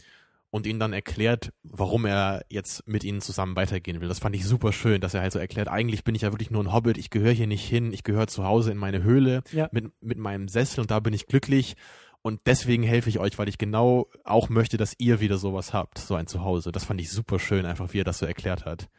und 0.51 0.67
ihnen 0.67 0.81
dann 0.81 0.93
erklärt, 0.93 1.53
warum 1.63 2.05
er 2.07 2.45
jetzt 2.49 2.87
mit 2.89 3.05
ihnen 3.05 3.21
zusammen 3.21 3.55
weitergehen 3.55 4.01
will. 4.01 4.09
Das 4.09 4.19
fand 4.19 4.35
ich 4.35 4.45
super 4.45 4.73
schön, 4.73 5.01
dass 5.01 5.15
er 5.15 5.21
halt 5.21 5.33
so 5.33 5.39
erklärt, 5.39 5.69
eigentlich 5.69 6.03
bin 6.03 6.15
ich 6.17 6.23
ja 6.23 6.33
wirklich 6.33 6.51
nur 6.51 6.63
ein 6.65 6.73
Hobbit, 6.73 6.99
ich 6.99 7.11
gehöre 7.11 7.33
hier 7.33 7.47
nicht 7.47 7.65
hin, 7.65 7.93
ich 7.93 8.03
gehöre 8.03 8.27
zu 8.27 8.45
Hause 8.45 8.73
in 8.73 8.77
meine 8.79 9.03
Höhle 9.05 9.43
Ja. 9.53 9.69
mit, 9.71 9.93
mit 10.03 10.19
meinem 10.19 10.49
Sessel 10.49 10.81
und 10.81 10.91
da 10.91 10.99
bin 11.01 11.15
ich 11.15 11.27
glücklich. 11.27 11.77
Und 12.23 12.41
deswegen 12.45 12.83
helfe 12.83 13.09
ich 13.09 13.19
euch, 13.19 13.39
weil 13.39 13.49
ich 13.49 13.57
genau 13.57 14.09
auch 14.25 14.51
möchte, 14.51 14.77
dass 14.77 14.95
ihr 14.99 15.21
wieder 15.21 15.39
sowas 15.39 15.73
habt, 15.73 15.97
so 15.99 16.17
ein 16.17 16.27
Zuhause. 16.27 16.71
Das 16.71 16.85
fand 16.85 17.01
ich 17.01 17.11
super 17.11 17.39
schön, 17.39 17.65
einfach 17.65 17.95
wie 17.95 18.01
er 18.01 18.05
das 18.05 18.19
so 18.19 18.27
erklärt 18.27 18.67
hat. 18.67 18.91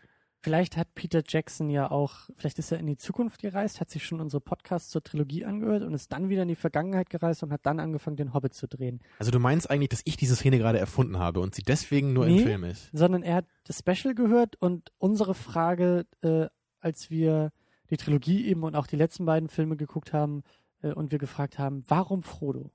Vielleicht 0.44 0.76
hat 0.76 0.88
Peter 0.96 1.22
Jackson 1.28 1.70
ja 1.70 1.92
auch, 1.92 2.30
vielleicht 2.36 2.58
ist 2.58 2.72
er 2.72 2.80
in 2.80 2.88
die 2.88 2.98
Zukunft 2.98 3.42
gereist, 3.42 3.80
hat 3.80 3.92
sich 3.92 4.04
schon 4.04 4.20
unsere 4.20 4.42
Podcasts 4.42 4.90
zur 4.90 5.04
Trilogie 5.04 5.46
angehört 5.46 5.84
und 5.84 5.94
ist 5.94 6.12
dann 6.12 6.30
wieder 6.30 6.42
in 6.42 6.48
die 6.48 6.56
Vergangenheit 6.56 7.12
gereist 7.12 7.44
und 7.44 7.52
hat 7.52 7.64
dann 7.64 7.80
angefangen, 7.80 8.18
den 8.18 8.34
Hobbit 8.34 8.56
zu 8.56 8.68
drehen. 8.68 9.02
Also 9.20 9.30
du 9.32 9.38
meinst 9.40 9.70
eigentlich, 9.70 9.90
dass 9.90 10.02
ich 10.04 10.18
diese 10.18 10.36
Szene 10.36 10.58
gerade 10.58 10.80
erfunden 10.80 11.20
habe 11.20 11.42
und 11.42 11.54
sie 11.54 11.62
deswegen 11.62 12.14
nur 12.14 12.26
Nee. 12.26 12.40
im 12.40 12.44
Film 12.44 12.64
ist? 12.64 12.90
Sondern 12.92 13.22
er 13.22 13.36
hat 13.36 13.46
das 13.66 13.80
Special 13.80 14.16
gehört 14.16 14.56
und 14.56 14.92
unsere 14.98 15.36
Frage, 15.36 16.08
äh, 16.24 16.48
als 16.80 17.12
wir 17.12 17.52
die 17.92 17.98
Trilogie 17.98 18.48
eben 18.48 18.64
und 18.64 18.76
auch 18.76 18.88
die 18.88 18.96
letzten 18.96 19.26
beiden 19.26 19.48
Filme 19.48 19.78
geguckt 19.78 20.12
haben 20.12 20.42
äh, 20.82 20.92
und 20.92 21.12
wir 21.12 21.20
gefragt 21.20 21.60
haben, 21.60 21.84
warum 21.88 22.24
Frodo? 22.24 22.72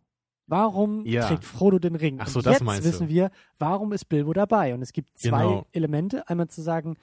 Warum 0.47 1.05
Ja. 1.05 1.27
trägt 1.27 1.43
Frodo 1.43 1.81
den 1.81 1.97
Ring? 1.97 2.19
Ach 2.21 2.29
so, 2.29 2.39
und 2.39 2.47
das 2.47 2.53
jetzt 2.55 2.63
meinst 2.63 2.85
wissen 2.87 3.09
du. 3.09 3.13
wir, 3.13 3.31
warum 3.59 3.93
ist 3.93 4.05
Bilbo 4.05 4.33
dabei? 4.33 4.75
Und 4.75 4.83
es 4.83 4.93
gibt 4.93 5.19
zwei 5.19 5.43
Genau. 5.43 5.67
Elemente. 5.73 6.29
Einmal 6.29 6.47
zu 6.47 6.63
sagen, 6.63 6.97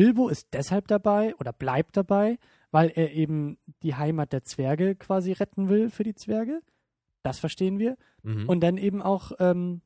Bilbo 0.00 0.30
ist 0.30 0.54
deshalb 0.54 0.88
dabei 0.88 1.34
oder 1.36 1.52
bleibt 1.52 1.94
dabei, 1.94 2.38
weil 2.70 2.88
er 2.88 3.12
eben 3.12 3.58
die 3.82 3.96
Heimat 3.96 4.32
der 4.32 4.44
Zwerge 4.44 4.94
quasi 4.94 5.32
retten 5.32 5.68
will 5.68 5.90
für 5.90 6.04
die 6.04 6.14
Zwerge. 6.14 6.62
Das 7.22 7.38
verstehen 7.38 7.78
wir. 7.78 7.98
Mhm. 8.22 8.48
Und 8.48 8.60
dann 8.60 8.78
eben 8.78 9.02
auch, 9.02 9.32
ähm, 9.40 9.82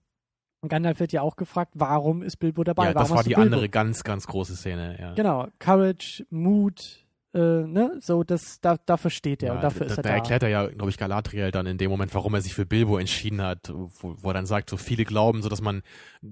Gandalf 0.69 1.01
wird 1.01 1.11
ja 1.11 1.23
auch 1.23 1.35
gefragt, 1.35 1.73
warum 1.75 2.23
ist 2.23 2.37
Bilbo 2.37 2.63
dabei? 2.63 2.91
ja, 2.91 2.95
warum 2.95 3.09
das 3.09 3.17
war 3.17 3.25
die 3.25 3.31
Bilbo? 3.31 3.43
andere 3.43 3.69
ganz, 3.69 4.05
ganz 4.05 4.29
große 4.29 4.55
Szene. 4.55 4.97
Ja. 5.01 5.15
Genau, 5.15 5.49
Courage, 5.59 6.25
Mut, 6.31 7.04
äh, 7.35 7.39
ne, 7.67 7.99
so 8.01 8.23
das, 8.23 8.61
da, 8.61 8.77
dafür 8.87 9.11
steht 9.11 9.43
er 9.43 9.49
Ja, 9.49 9.55
und 9.55 9.63
dafür 9.63 9.87
da, 9.87 9.93
ist 9.93 9.99
er 9.99 10.03
da 10.03 10.09
da. 10.11 10.15
erklärt 10.15 10.43
er 10.45 10.49
ja, 10.49 10.67
glaube 10.69 10.91
ich, 10.91 10.99
Galadriel 10.99 11.51
dann 11.51 11.67
in 11.67 11.79
dem 11.79 11.91
Moment, 11.91 12.15
warum 12.15 12.35
er 12.35 12.41
sich 12.41 12.55
für 12.55 12.65
Bilbo 12.65 12.97
entschieden 12.97 13.43
hat, 13.43 13.73
wo, 13.73 14.15
wo 14.21 14.29
er 14.29 14.35
dann 14.35 14.47
sagt, 14.47 14.71
so 14.71 14.77
viele 14.77 15.05
glauben, 15.05 15.43
so 15.43 15.49
dass 15.49 15.61
man 15.61 15.83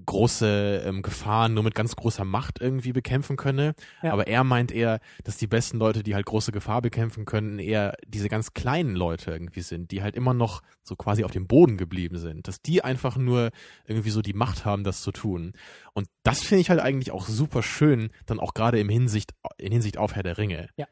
große 0.06 0.82
ähm, 0.86 1.02
Gefahren 1.02 1.54
nur 1.54 1.64
mit 1.64 1.74
ganz 1.74 1.96
großer 1.96 2.24
Macht 2.24 2.60
irgendwie 2.60 2.92
bekämpfen 2.92 3.36
könne. 3.36 3.74
Ja. 4.02 4.12
Aber 4.12 4.26
er 4.28 4.44
meint 4.44 4.70
eher, 4.72 5.00
dass 5.24 5.36
die 5.36 5.46
besten 5.46 5.78
Leute, 5.78 6.02
die 6.02 6.14
halt 6.14 6.26
große 6.26 6.52
Gefahr 6.52 6.82
bekämpfen 6.82 7.24
können, 7.24 7.58
eher 7.58 7.96
diese 8.06 8.28
ganz 8.28 8.54
kleinen 8.54 8.94
Leute 8.94 9.32
irgendwie 9.32 9.62
sind, 9.62 9.90
die 9.90 10.02
halt 10.02 10.14
immer 10.14 10.34
noch 10.34 10.62
so 10.82 10.96
quasi 10.96 11.24
auf 11.24 11.32
dem 11.32 11.46
Boden 11.46 11.76
geblieben 11.76 12.18
sind. 12.18 12.46
Dass 12.48 12.62
die 12.62 12.84
einfach 12.84 13.16
nur 13.16 13.50
irgendwie 13.86 14.10
so 14.10 14.22
die 14.22 14.34
Macht 14.34 14.64
haben, 14.64 14.84
das 14.84 15.02
zu 15.02 15.12
tun. 15.12 15.52
Und 15.94 16.08
das 16.22 16.42
finde 16.42 16.60
ich 16.60 16.70
halt 16.70 16.80
eigentlich 16.80 17.10
auch 17.10 17.26
super 17.26 17.62
schön, 17.62 18.10
dann 18.26 18.40
auch 18.40 18.54
gerade 18.54 18.78
im 18.78 18.88
Hinsicht, 18.88 19.32
in 19.58 19.72
Hinsicht 19.72 19.98
auf 19.98 20.14
Herr 20.14 20.22
der 20.22 20.38
Ringe. 20.38 20.68
Ja. 20.76 20.86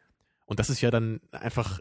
Und 0.46 0.58
das 0.58 0.70
ist 0.70 0.80
ja 0.80 0.90
dann 0.90 1.20
einfach, 1.30 1.80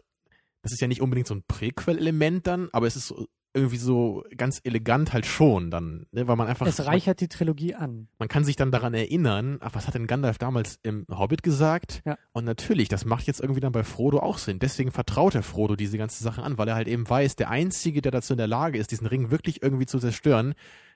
das 0.62 0.72
ist 0.72 0.80
ja 0.80 0.86
nicht 0.86 1.00
unbedingt 1.00 1.26
so 1.26 1.34
ein 1.34 1.42
Präquel-Element 1.46 2.46
dann, 2.46 2.68
aber 2.72 2.86
es 2.86 2.96
ist 2.96 3.12
irgendwie 3.52 3.78
so 3.78 4.24
ganz 4.36 4.60
elegant 4.62 5.12
halt 5.12 5.26
schon 5.26 5.70
dann, 5.70 6.06
ne? 6.12 6.28
weil 6.28 6.36
man 6.36 6.46
einfach, 6.46 6.68
es 6.68 6.86
reichert 6.86 7.20
die 7.20 7.26
Trilogie 7.26 7.74
an. 7.74 8.08
man 8.18 8.28
kann 8.28 8.44
sich 8.44 8.54
dann 8.54 8.70
daran 8.70 8.94
erinnern, 8.94 9.58
ach, 9.60 9.74
was 9.74 9.88
hat 9.88 9.94
denn 9.94 10.06
Gandalf 10.06 10.38
damals 10.38 10.78
im 10.84 11.04
Hobbit 11.10 11.42
gesagt? 11.42 12.02
Ja. 12.04 12.16
Und 12.32 12.44
natürlich, 12.44 12.88
das 12.88 13.04
macht 13.04 13.26
jetzt 13.26 13.40
irgendwie 13.40 13.60
dann 13.60 13.72
bei 13.72 13.82
Frodo 13.82 14.20
auch 14.20 14.38
Sinn. 14.38 14.60
Deswegen 14.60 14.92
vertraut 14.92 15.34
er 15.34 15.42
Frodo 15.42 15.74
diese 15.74 15.98
ganze 15.98 16.22
Sache 16.22 16.42
an, 16.42 16.58
weil 16.58 16.68
er 16.68 16.76
halt 16.76 16.86
eben 16.86 17.08
weiß, 17.08 17.34
der 17.36 17.50
Einzige, 17.50 18.02
der 18.02 18.12
dazu 18.12 18.34
in 18.34 18.38
der 18.38 18.46
Lage 18.46 18.78
ist, 18.78 18.92
diesen 18.92 19.08
Ring 19.08 19.32
wirklich 19.32 19.62
irgendwie 19.62 19.86
zu 19.86 19.98
zerstören, 19.98 20.54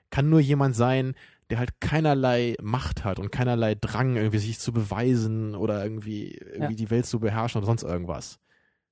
kann 0.09 0.29
nur 0.29 0.39
jemand 0.39 0.75
sein, 0.75 1.13
der 1.49 1.59
halt 1.59 1.79
keinerlei 1.79 2.55
Macht 2.61 3.03
hat 3.03 3.19
und 3.19 3.31
keinerlei 3.31 3.75
Drang, 3.75 4.15
irgendwie 4.15 4.39
sich 4.39 4.59
zu 4.59 4.73
beweisen 4.73 5.55
oder 5.55 5.83
irgendwie, 5.83 6.31
irgendwie 6.33 6.73
Ja. 6.73 6.77
die 6.77 6.89
Welt 6.89 7.05
zu 7.05 7.19
beherrschen 7.19 7.59
oder 7.59 7.67
sonst 7.67 7.83
irgendwas. 7.83 8.39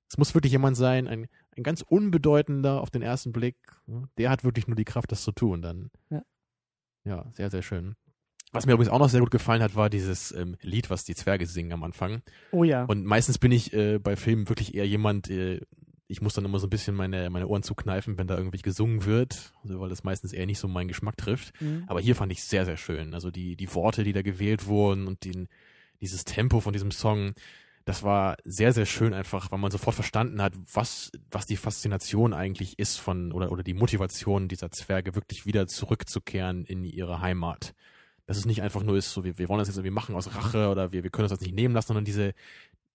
Es 0.08 0.18
muss 0.18 0.34
wirklich 0.34 0.52
jemand 0.52 0.76
sein, 0.76 1.08
ein, 1.08 1.26
ein 1.56 1.62
ganz 1.62 1.82
unbedeutender 1.82 2.80
auf 2.80 2.90
den 2.90 3.02
ersten 3.02 3.32
Blick. 3.32 3.56
ne? 3.86 4.08
Der 4.18 4.30
hat 4.30 4.44
wirklich 4.44 4.66
nur 4.68 4.76
die 4.76 4.84
Kraft, 4.84 5.10
das 5.10 5.22
zu 5.22 5.32
tun 5.32 5.62
dann. 5.62 5.90
Ja. 6.10 6.22
Ja, 7.04 7.26
sehr, 7.32 7.50
sehr 7.50 7.62
schön. 7.62 7.96
Was 8.52 8.66
mir 8.66 8.72
übrigens 8.74 8.92
auch 8.92 9.00
noch 9.00 9.08
sehr 9.08 9.20
gut 9.20 9.32
gefallen 9.32 9.62
hat, 9.62 9.74
war 9.74 9.90
dieses 9.90 10.30
ähm, 10.30 10.56
Lied, 10.62 10.88
was 10.88 11.04
die 11.04 11.16
Zwerge 11.16 11.46
singen 11.46 11.72
am 11.72 11.82
Anfang. 11.82 12.22
Oh 12.52 12.62
ja. 12.62 12.84
Und 12.84 13.04
meistens 13.04 13.38
bin 13.38 13.50
ich 13.50 13.72
äh, 13.72 13.98
bei 13.98 14.14
Filmen 14.14 14.48
wirklich 14.48 14.74
eher 14.76 14.86
jemand, 14.86 15.28
äh, 15.28 15.60
ich 16.06 16.20
muss 16.20 16.34
dann 16.34 16.44
immer 16.44 16.58
so 16.58 16.66
ein 16.66 16.70
bisschen 16.70 16.94
meine, 16.94 17.30
meine 17.30 17.46
Ohren 17.46 17.62
zukneifen, 17.62 18.18
wenn 18.18 18.26
da 18.26 18.36
irgendwie 18.36 18.60
gesungen 18.60 19.04
wird, 19.04 19.52
also, 19.62 19.80
weil 19.80 19.88
das 19.88 20.04
meistens 20.04 20.32
eher 20.32 20.46
nicht 20.46 20.58
so 20.58 20.68
meinen 20.68 20.88
Geschmack 20.88 21.16
trifft. 21.16 21.58
Mhm. 21.60 21.84
Aber 21.86 22.00
hier 22.00 22.14
fand 22.14 22.30
ich 22.32 22.44
sehr, 22.44 22.64
sehr 22.64 22.76
schön. 22.76 23.14
Also 23.14 23.30
die, 23.30 23.56
die 23.56 23.74
Worte, 23.74 24.04
die 24.04 24.12
da 24.12 24.22
gewählt 24.22 24.66
wurden 24.66 25.06
und 25.06 25.24
den, 25.24 25.48
dieses 26.00 26.24
Tempo 26.24 26.60
von 26.60 26.72
diesem 26.72 26.90
Song, 26.90 27.34
das 27.86 28.02
war 28.02 28.36
sehr, 28.44 28.72
sehr 28.72 28.86
schön 28.86 29.12
einfach, 29.14 29.50
weil 29.50 29.58
man 29.58 29.70
sofort 29.70 29.94
verstanden 29.94 30.40
hat, 30.40 30.54
was, 30.72 31.12
was 31.30 31.46
die 31.46 31.56
Faszination 31.56 32.32
eigentlich 32.32 32.78
ist 32.78 32.96
von, 32.96 33.32
oder, 33.32 33.52
oder 33.52 33.62
die 33.62 33.74
Motivation 33.74 34.48
dieser 34.48 34.70
Zwerge, 34.70 35.14
wirklich 35.14 35.46
wieder 35.46 35.66
zurückzukehren 35.66 36.64
in 36.64 36.84
ihre 36.84 37.20
Heimat. 37.20 37.74
Dass 38.26 38.38
es 38.38 38.46
nicht 38.46 38.62
einfach 38.62 38.82
nur 38.82 38.96
ist, 38.96 39.12
so, 39.12 39.22
wir, 39.22 39.36
wir 39.36 39.50
wollen 39.50 39.58
das 39.58 39.68
jetzt 39.68 39.76
irgendwie 39.76 39.90
machen 39.90 40.14
aus 40.14 40.34
Rache 40.34 40.70
oder 40.70 40.92
wir, 40.92 41.02
wir 41.02 41.10
können 41.10 41.24
uns 41.24 41.32
das 41.38 41.42
nicht 41.42 41.54
nehmen 41.54 41.74
lassen, 41.74 41.88
sondern 41.88 42.06
diese, 42.06 42.32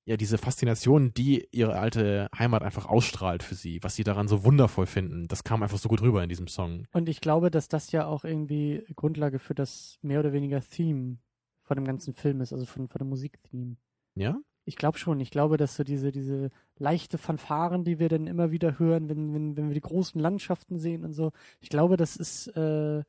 ja, 0.09 0.17
diese 0.17 0.39
Faszination, 0.39 1.13
die 1.13 1.47
ihre 1.51 1.77
alte 1.77 2.29
Heimat 2.35 2.63
einfach 2.63 2.87
ausstrahlt 2.87 3.43
für 3.43 3.53
sie, 3.53 3.77
was 3.83 3.93
sie 3.93 4.03
daran 4.03 4.27
so 4.27 4.43
wundervoll 4.43 4.87
finden, 4.87 5.27
das 5.27 5.43
kam 5.43 5.61
einfach 5.61 5.77
so 5.77 5.87
gut 5.87 6.01
rüber 6.01 6.23
in 6.23 6.29
diesem 6.29 6.47
Song. 6.47 6.87
Und 6.93 7.07
ich 7.07 7.21
glaube, 7.21 7.51
dass 7.51 7.67
das 7.67 7.91
ja 7.91 8.07
auch 8.07 8.23
irgendwie 8.23 8.83
Grundlage 8.95 9.37
für 9.37 9.53
das 9.53 9.99
mehr 10.01 10.19
oder 10.19 10.33
weniger 10.33 10.61
Theme 10.61 11.19
von 11.61 11.77
dem 11.77 11.85
ganzen 11.85 12.15
Film 12.15 12.41
ist, 12.41 12.51
also 12.53 12.65
von, 12.65 12.87
von 12.87 12.97
dem 12.97 13.09
Musiktheme. 13.09 13.77
Ja? 14.15 14.39
Ich 14.65 14.77
glaube 14.77 14.97
schon. 14.97 15.19
Ich 15.19 15.29
glaube, 15.29 15.57
dass 15.57 15.75
so 15.75 15.83
diese, 15.83 16.11
diese 16.11 16.49
leichte 16.79 17.19
Fanfaren, 17.19 17.83
die 17.83 17.99
wir 17.99 18.09
dann 18.09 18.25
immer 18.25 18.49
wieder 18.49 18.79
hören, 18.79 19.09
wenn, 19.09 19.35
wenn, 19.35 19.57
wenn 19.57 19.67
wir 19.67 19.75
die 19.75 19.79
großen 19.79 20.19
Landschaften 20.19 20.79
sehen 20.79 21.05
und 21.05 21.13
so, 21.13 21.33
ich 21.59 21.69
glaube, 21.69 21.97
das 21.97 22.15
ist 22.15 22.47
äh, 22.57 23.03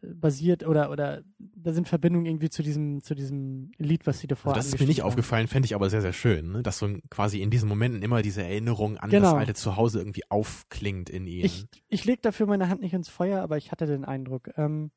basiert 0.00 0.66
oder 0.66 0.90
oder 0.90 1.22
da 1.38 1.72
sind 1.72 1.88
Verbindungen 1.88 2.26
irgendwie 2.26 2.50
zu 2.50 2.62
diesem 2.62 3.02
zu 3.02 3.14
diesem 3.14 3.72
Lied, 3.78 4.06
was 4.06 4.20
sie 4.20 4.26
davor 4.26 4.54
also 4.54 4.58
Das 4.58 4.74
ist 4.74 4.80
mir 4.80 4.86
nicht 4.86 5.02
aufgefallen, 5.02 5.48
fände 5.48 5.66
ich 5.66 5.74
aber 5.74 5.90
sehr, 5.90 6.00
sehr 6.00 6.12
schön, 6.12 6.52
ne? 6.52 6.62
dass 6.62 6.78
so 6.78 6.88
quasi 7.10 7.40
in 7.42 7.50
diesen 7.50 7.68
Momenten 7.68 8.02
immer 8.02 8.22
diese 8.22 8.42
Erinnerung 8.42 8.96
an 8.98 9.10
Genau. 9.10 9.32
das 9.32 9.34
alte 9.34 9.54
Zuhause 9.54 9.98
irgendwie 10.00 10.22
aufklingt 10.30 11.10
in 11.10 11.26
ihnen. 11.26 11.44
Ich, 11.44 11.66
ich 11.88 12.04
leg 12.04 12.22
dafür 12.22 12.46
meine 12.46 12.68
Hand 12.68 12.80
nicht 12.80 12.94
ins 12.94 13.08
Feuer, 13.08 13.42
aber 13.42 13.56
ich 13.56 13.70
hatte 13.72 13.86
den 13.86 14.04
Eindruck. 14.04 14.50
Ähm, 14.56 14.90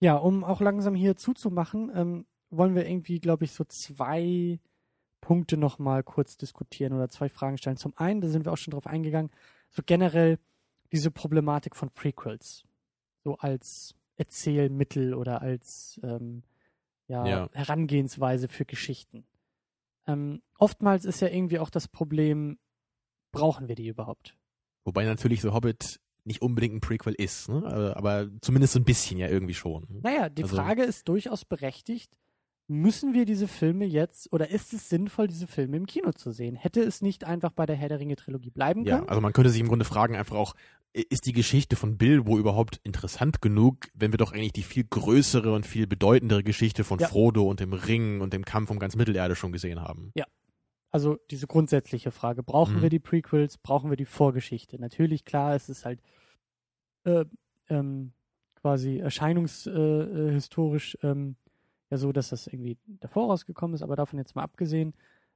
ja, 0.00 0.14
um 0.16 0.44
auch 0.44 0.60
langsam 0.60 0.94
hier 0.94 1.16
zuzumachen, 1.16 1.90
ähm, 1.94 2.26
wollen 2.50 2.74
wir 2.74 2.88
irgendwie, 2.88 3.18
glaube 3.18 3.44
ich, 3.44 3.52
so 3.52 3.64
zwei 3.64 4.60
Punkte 5.20 5.56
nochmal 5.56 6.02
kurz 6.02 6.36
diskutieren 6.36 6.92
oder 6.92 7.08
zwei 7.08 7.28
Fragen 7.28 7.58
stellen. 7.58 7.76
Zum 7.76 7.96
einen, 7.96 8.20
da 8.20 8.28
sind 8.28 8.44
wir 8.44 8.52
auch 8.52 8.58
schon 8.58 8.72
drauf 8.72 8.86
eingegangen, 8.86 9.30
so 9.70 9.82
generell 9.84 10.38
diese 10.92 11.10
Problematik 11.10 11.74
von 11.74 11.90
Prequels. 11.90 12.64
So 13.26 13.36
als 13.38 13.96
Erzählmittel 14.14 15.12
oder 15.12 15.42
als 15.42 15.98
ähm, 16.04 16.44
ja, 17.08 17.26
Ja. 17.26 17.48
Herangehensweise 17.52 18.46
für 18.46 18.64
Geschichten. 18.64 19.26
Ähm, 20.06 20.42
oftmals 20.58 21.04
ist 21.04 21.20
ja 21.20 21.26
irgendwie 21.26 21.58
auch 21.58 21.70
das 21.70 21.88
Problem, 21.88 22.56
brauchen 23.32 23.66
wir 23.66 23.74
die 23.74 23.88
überhaupt? 23.88 24.36
Wobei 24.84 25.04
natürlich 25.04 25.40
so 25.40 25.52
Hobbit 25.52 25.98
nicht 26.22 26.40
unbedingt 26.40 26.76
ein 26.76 26.80
Prequel 26.80 27.14
ist, 27.14 27.48
ne? 27.48 27.64
aber, 27.66 27.96
aber 27.96 28.28
zumindest 28.42 28.74
so 28.74 28.78
ein 28.78 28.84
bisschen 28.84 29.18
ja 29.18 29.26
irgendwie 29.26 29.54
schon. 29.54 29.88
Naja, 30.04 30.28
die 30.28 30.44
Also- 30.44 30.54
Frage 30.54 30.84
ist 30.84 31.08
durchaus 31.08 31.44
berechtigt. 31.44 32.16
Müssen 32.68 33.14
wir 33.14 33.26
diese 33.26 33.46
Filme 33.46 33.84
jetzt 33.84 34.32
oder 34.32 34.50
ist 34.50 34.72
es 34.72 34.88
sinnvoll, 34.88 35.28
diese 35.28 35.46
Filme 35.46 35.76
im 35.76 35.86
Kino 35.86 36.10
zu 36.12 36.32
sehen? 36.32 36.56
Hätte 36.56 36.80
es 36.82 37.00
nicht 37.00 37.22
einfach 37.24 37.52
bei 37.52 37.64
der 37.64 37.76
Herr 37.76 37.88
der 37.88 38.00
Ringe 38.00 38.16
Trilogie 38.16 38.50
bleiben 38.50 38.84
Ja, 38.84 38.96
können? 38.96 39.08
also 39.08 39.20
man 39.20 39.32
könnte 39.32 39.50
sich 39.50 39.60
im 39.60 39.68
Grunde 39.68 39.84
fragen, 39.84 40.16
einfach 40.16 40.34
auch, 40.36 40.54
ist 40.92 41.26
die 41.26 41.32
Geschichte 41.32 41.76
von 41.76 41.96
Bilbo 41.96 42.38
überhaupt 42.38 42.80
interessant 42.82 43.40
genug, 43.40 43.86
wenn 43.94 44.12
wir 44.12 44.18
doch 44.18 44.32
eigentlich 44.32 44.52
die 44.54 44.62
viel 44.64 44.82
größere 44.84 45.52
und 45.52 45.64
viel 45.66 45.86
bedeutendere 45.86 46.42
Geschichte 46.42 46.82
von 46.82 46.98
Ja. 46.98 47.06
Frodo 47.06 47.44
und 47.48 47.60
dem 47.60 47.72
Ring 47.72 48.20
und 48.20 48.32
dem 48.32 48.44
Kampf 48.44 48.70
um 48.70 48.78
ganz 48.80 48.96
Mittelerde 48.96 49.36
schon 49.36 49.52
gesehen 49.52 49.80
haben? 49.80 50.12
Also 50.90 51.18
diese 51.30 51.46
grundsätzliche 51.46 52.10
Frage, 52.10 52.42
brauchen 52.42 52.78
Mhm. 52.78 52.82
wir 52.82 52.88
die 52.90 52.98
Prequels, 53.00 53.58
brauchen 53.58 53.90
wir 53.90 53.96
die 53.98 54.06
Vorgeschichte? 54.06 54.80
Natürlich, 54.80 55.24
klar, 55.26 55.54
es 55.54 55.68
ist 55.68 55.84
halt 55.84 56.00
äh, 57.04 57.26
ähm, 57.68 58.12
quasi 58.54 58.98
erscheinungshistorisch 58.98 60.96
äh, 61.02 61.06
ähm, 61.08 61.36
ja 61.90 61.96
so, 61.98 62.12
dass 62.12 62.30
das 62.30 62.46
irgendwie 62.46 62.76
davor 62.86 63.28
rausgekommen 63.30 63.74
ist, 63.74 63.82
aber 63.82 63.96
davon 63.96 64.18
jetzt 64.18 64.34
mal 64.34 64.42
abgesehen, 64.42 64.94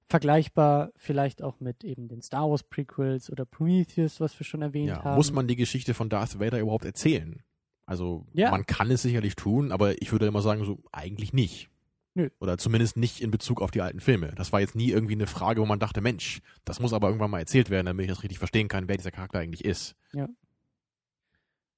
vergleichbar 0.09 0.91
vielleicht 0.97 1.43
auch 1.43 1.61
mit 1.61 1.85
eben 1.85 2.09
den 2.09 2.21
Star 2.23 2.51
Wars 2.51 2.65
Prequels 2.65 3.31
oder 3.31 3.45
Prometheus, 3.45 4.21
was 4.21 4.39
wir 4.39 4.45
schon 4.45 4.63
erwähnt 4.63 4.89
Ja, 4.89 5.05
haben. 5.05 5.17
muss 5.17 5.33
man 5.33 5.47
die 5.47 5.57
Geschichte 5.57 5.95
von 5.95 6.09
Darth 6.09 6.41
Vader 6.41 6.59
überhaupt 6.59 6.85
erzählen? 6.85 7.43
Also 7.87 8.27
Ja. 8.33 8.51
man 8.51 8.67
kann 8.67 8.91
es 8.91 9.03
sicherlich 9.03 9.37
tun, 9.37 9.71
aber 9.73 10.01
ich 10.03 10.11
würde 10.13 10.27
immer 10.27 10.43
sagen, 10.43 10.65
so 10.65 10.83
eigentlich 10.93 11.33
nicht. 11.33 11.71
Nö. 12.15 12.29
Oder 12.41 12.59
zumindest 12.59 12.97
nicht 12.97 13.21
in 13.21 13.31
Bezug 13.31 13.63
auf 13.63 13.71
die 13.71 13.83
alten 13.83 14.01
Filme. 14.01 14.33
Das 14.35 14.53
war 14.53 14.59
jetzt 14.61 14.75
nie 14.75 14.91
irgendwie 14.91 15.15
eine 15.15 15.29
Frage, 15.29 15.61
wo 15.61 15.67
man 15.67 15.79
dachte, 15.79 16.01
Mensch, 16.01 16.41
das 16.65 16.81
muss 16.81 16.93
aber 16.93 17.07
irgendwann 17.07 17.31
mal 17.31 17.39
erzählt 17.39 17.71
werden, 17.71 17.87
damit 17.87 18.05
ich 18.05 18.11
das 18.11 18.25
richtig 18.25 18.39
verstehen 18.41 18.67
kann, 18.67 18.89
wer 18.89 18.97
dieser 18.97 19.13
Charakter 19.13 19.39
eigentlich 19.39 19.65
ist. 19.65 19.95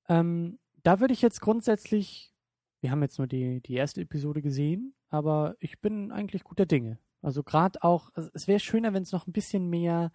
Ähm, 0.09 0.59
da 0.83 1.01
würde 1.01 1.15
ich 1.15 1.23
jetzt 1.23 1.41
grundsätzlich, 1.41 2.32
wir 2.83 2.91
haben 2.91 3.01
jetzt 3.03 3.17
nur 3.17 3.27
die, 3.27 3.61
die 3.63 3.75
erste 3.75 4.03
Episode 4.03 4.43
gesehen, 4.43 4.93
aber 5.09 5.57
ich 5.61 5.81
bin 5.81 6.13
eigentlich 6.13 6.45
guter 6.45 6.67
Dinge. 6.67 6.99
Also 7.23 7.43
gerade 7.43 7.83
auch, 7.83 8.11
also 8.15 8.29
es 8.35 8.47
wäre 8.49 8.61
schöner, 8.61 8.93
wenn 8.93 9.05
es 9.05 9.13
noch 9.13 9.27
ein 9.27 9.33
bisschen 9.33 9.71
mehr 9.71 10.13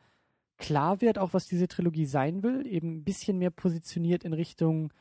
klar 0.57 1.01
wird, 1.01 1.17
auch 1.17 1.33
was 1.33 1.47
diese 1.47 1.67
Trilogie 1.67 2.05
sein 2.05 2.43
will, 2.43 2.67
eben 2.67 2.97
ein 2.97 3.03
bisschen 3.03 3.37
mehr 3.39 3.49
positioniert 3.51 4.23
in 4.23 4.33
Richtung 4.33 4.91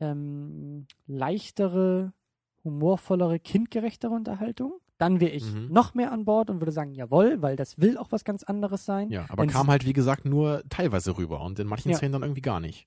ähm, 0.00 0.86
leichtere, 1.06 2.12
humorvollere, 2.64 3.38
kindgerechtere 3.38 4.12
Unterhaltung. 4.12 4.74
Dann 4.98 5.20
wäre 5.20 5.32
ich 5.32 5.44
Mhm. 5.52 5.68
noch 5.72 5.94
mehr 5.94 6.12
an 6.12 6.24
Bord 6.24 6.48
und 6.48 6.60
würde 6.60 6.70
sagen, 6.72 6.92
jawohl, 6.94 7.42
weil 7.42 7.56
das 7.56 7.78
will 7.78 7.98
auch 7.98 8.12
was 8.12 8.24
ganz 8.24 8.44
anderes 8.44 8.84
sein. 8.84 9.10
Ja, 9.10 9.26
aber 9.28 9.42
Wenn's- 9.42 9.52
kam 9.52 9.66
halt, 9.68 9.84
wie 9.84 9.92
gesagt, 9.92 10.24
nur 10.24 10.62
teilweise 10.68 11.16
rüber 11.18 11.42
und 11.42 11.58
in 11.58 11.66
manchen 11.66 11.90
Ja. 11.90 11.96
Szenen 11.96 12.12
dann 12.12 12.22
irgendwie 12.22 12.40
gar 12.40 12.60
nicht. 12.60 12.86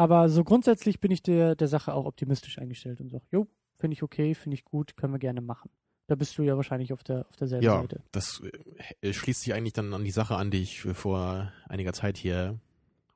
Aber 0.00 0.30
so 0.30 0.44
grundsätzlich 0.44 0.98
bin 0.98 1.10
ich 1.10 1.22
der, 1.22 1.54
der 1.54 1.68
Sache 1.68 1.92
auch 1.92 2.06
optimistisch 2.06 2.58
eingestellt 2.58 3.00
und 3.02 3.10
sage, 3.10 3.24
jo, 3.30 3.46
finde 3.76 3.92
ich 3.94 4.02
okay, 4.02 4.34
finde 4.34 4.54
ich 4.54 4.64
gut, 4.64 4.96
können 4.96 5.12
wir 5.12 5.18
gerne 5.18 5.42
machen. 5.42 5.68
Da 6.06 6.14
bist 6.14 6.38
du 6.38 6.42
ja 6.42 6.56
wahrscheinlich 6.56 6.92
auf 6.94 7.04
der 7.04 7.26
auf 7.28 7.36
derselben 7.36 7.64
Ja, 7.66 7.80
Seite. 7.82 8.00
das 8.10 8.42
äh, 9.02 9.12
schließt 9.12 9.42
sich 9.42 9.52
eigentlich 9.52 9.74
dann 9.74 9.92
an 9.92 10.02
die 10.04 10.10
Sache 10.10 10.36
an, 10.36 10.50
die 10.50 10.62
ich 10.62 10.80
vor 10.80 11.52
einiger 11.68 11.92
Zeit 11.92 12.16
hier 12.16 12.58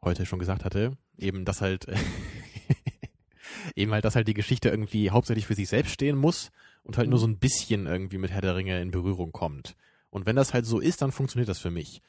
heute 0.03 0.26
schon 0.26 0.39
gesagt 0.39 0.64
hatte. 0.66 0.93
Eben, 1.16 1.47
dass 1.47 1.62
halt, 1.62 1.87
eben 3.76 3.93
halt, 3.93 4.05
dass 4.05 4.14
halt 4.16 4.28
die 4.28 4.35
Geschichte 4.35 4.68
irgendwie 4.68 5.11
hauptsächlich 5.11 5.47
für 5.47 5.55
sich 5.55 5.68
selbst 5.68 5.93
stehen 5.93 6.16
muss 6.16 6.51
und 6.82 6.99
halt 6.99 7.09
nur 7.09 7.18
Mhm. 7.18 7.22
so 7.22 7.26
ein 7.28 7.39
bisschen 7.39 7.87
irgendwie 7.87 8.18
mit 8.18 8.30
Herr 8.30 8.43
der 8.43 8.57
Ringe 8.57 8.80
in 8.82 8.91
Berührung 8.91 9.32
kommt. 9.32 9.74
Und 10.11 10.26
wenn 10.26 10.37
das 10.37 10.53
halt 10.55 10.66
so 10.66 10.78
ist, 10.80 11.03
dann 11.03 11.12
funktioniert 11.12 11.49
das 11.49 11.59
für 11.59 11.70
mich. 11.70 12.03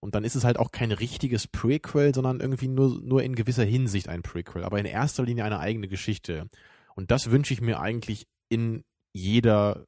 Und 0.00 0.14
dann 0.14 0.24
ist 0.24 0.36
es 0.36 0.44
halt 0.44 0.58
auch 0.58 0.70
kein 0.70 0.92
richtiges 0.92 1.48
Prequel, 1.48 2.14
sondern 2.14 2.40
irgendwie 2.40 2.68
nur, 2.68 3.00
nur 3.02 3.22
in 3.22 3.34
gewisser 3.34 3.64
Hinsicht 3.64 4.08
ein 4.08 4.22
Prequel, 4.22 4.64
aber 4.64 4.78
in 4.78 4.86
erster 4.86 5.24
Linie 5.24 5.44
eine 5.44 5.58
eigene 5.58 5.88
Geschichte. 5.88 6.48
Und 6.94 7.10
das 7.10 7.30
wünsche 7.30 7.52
ich 7.52 7.60
mir 7.60 7.80
eigentlich 7.80 8.26
in 8.48 8.84
jeder, 9.12 9.86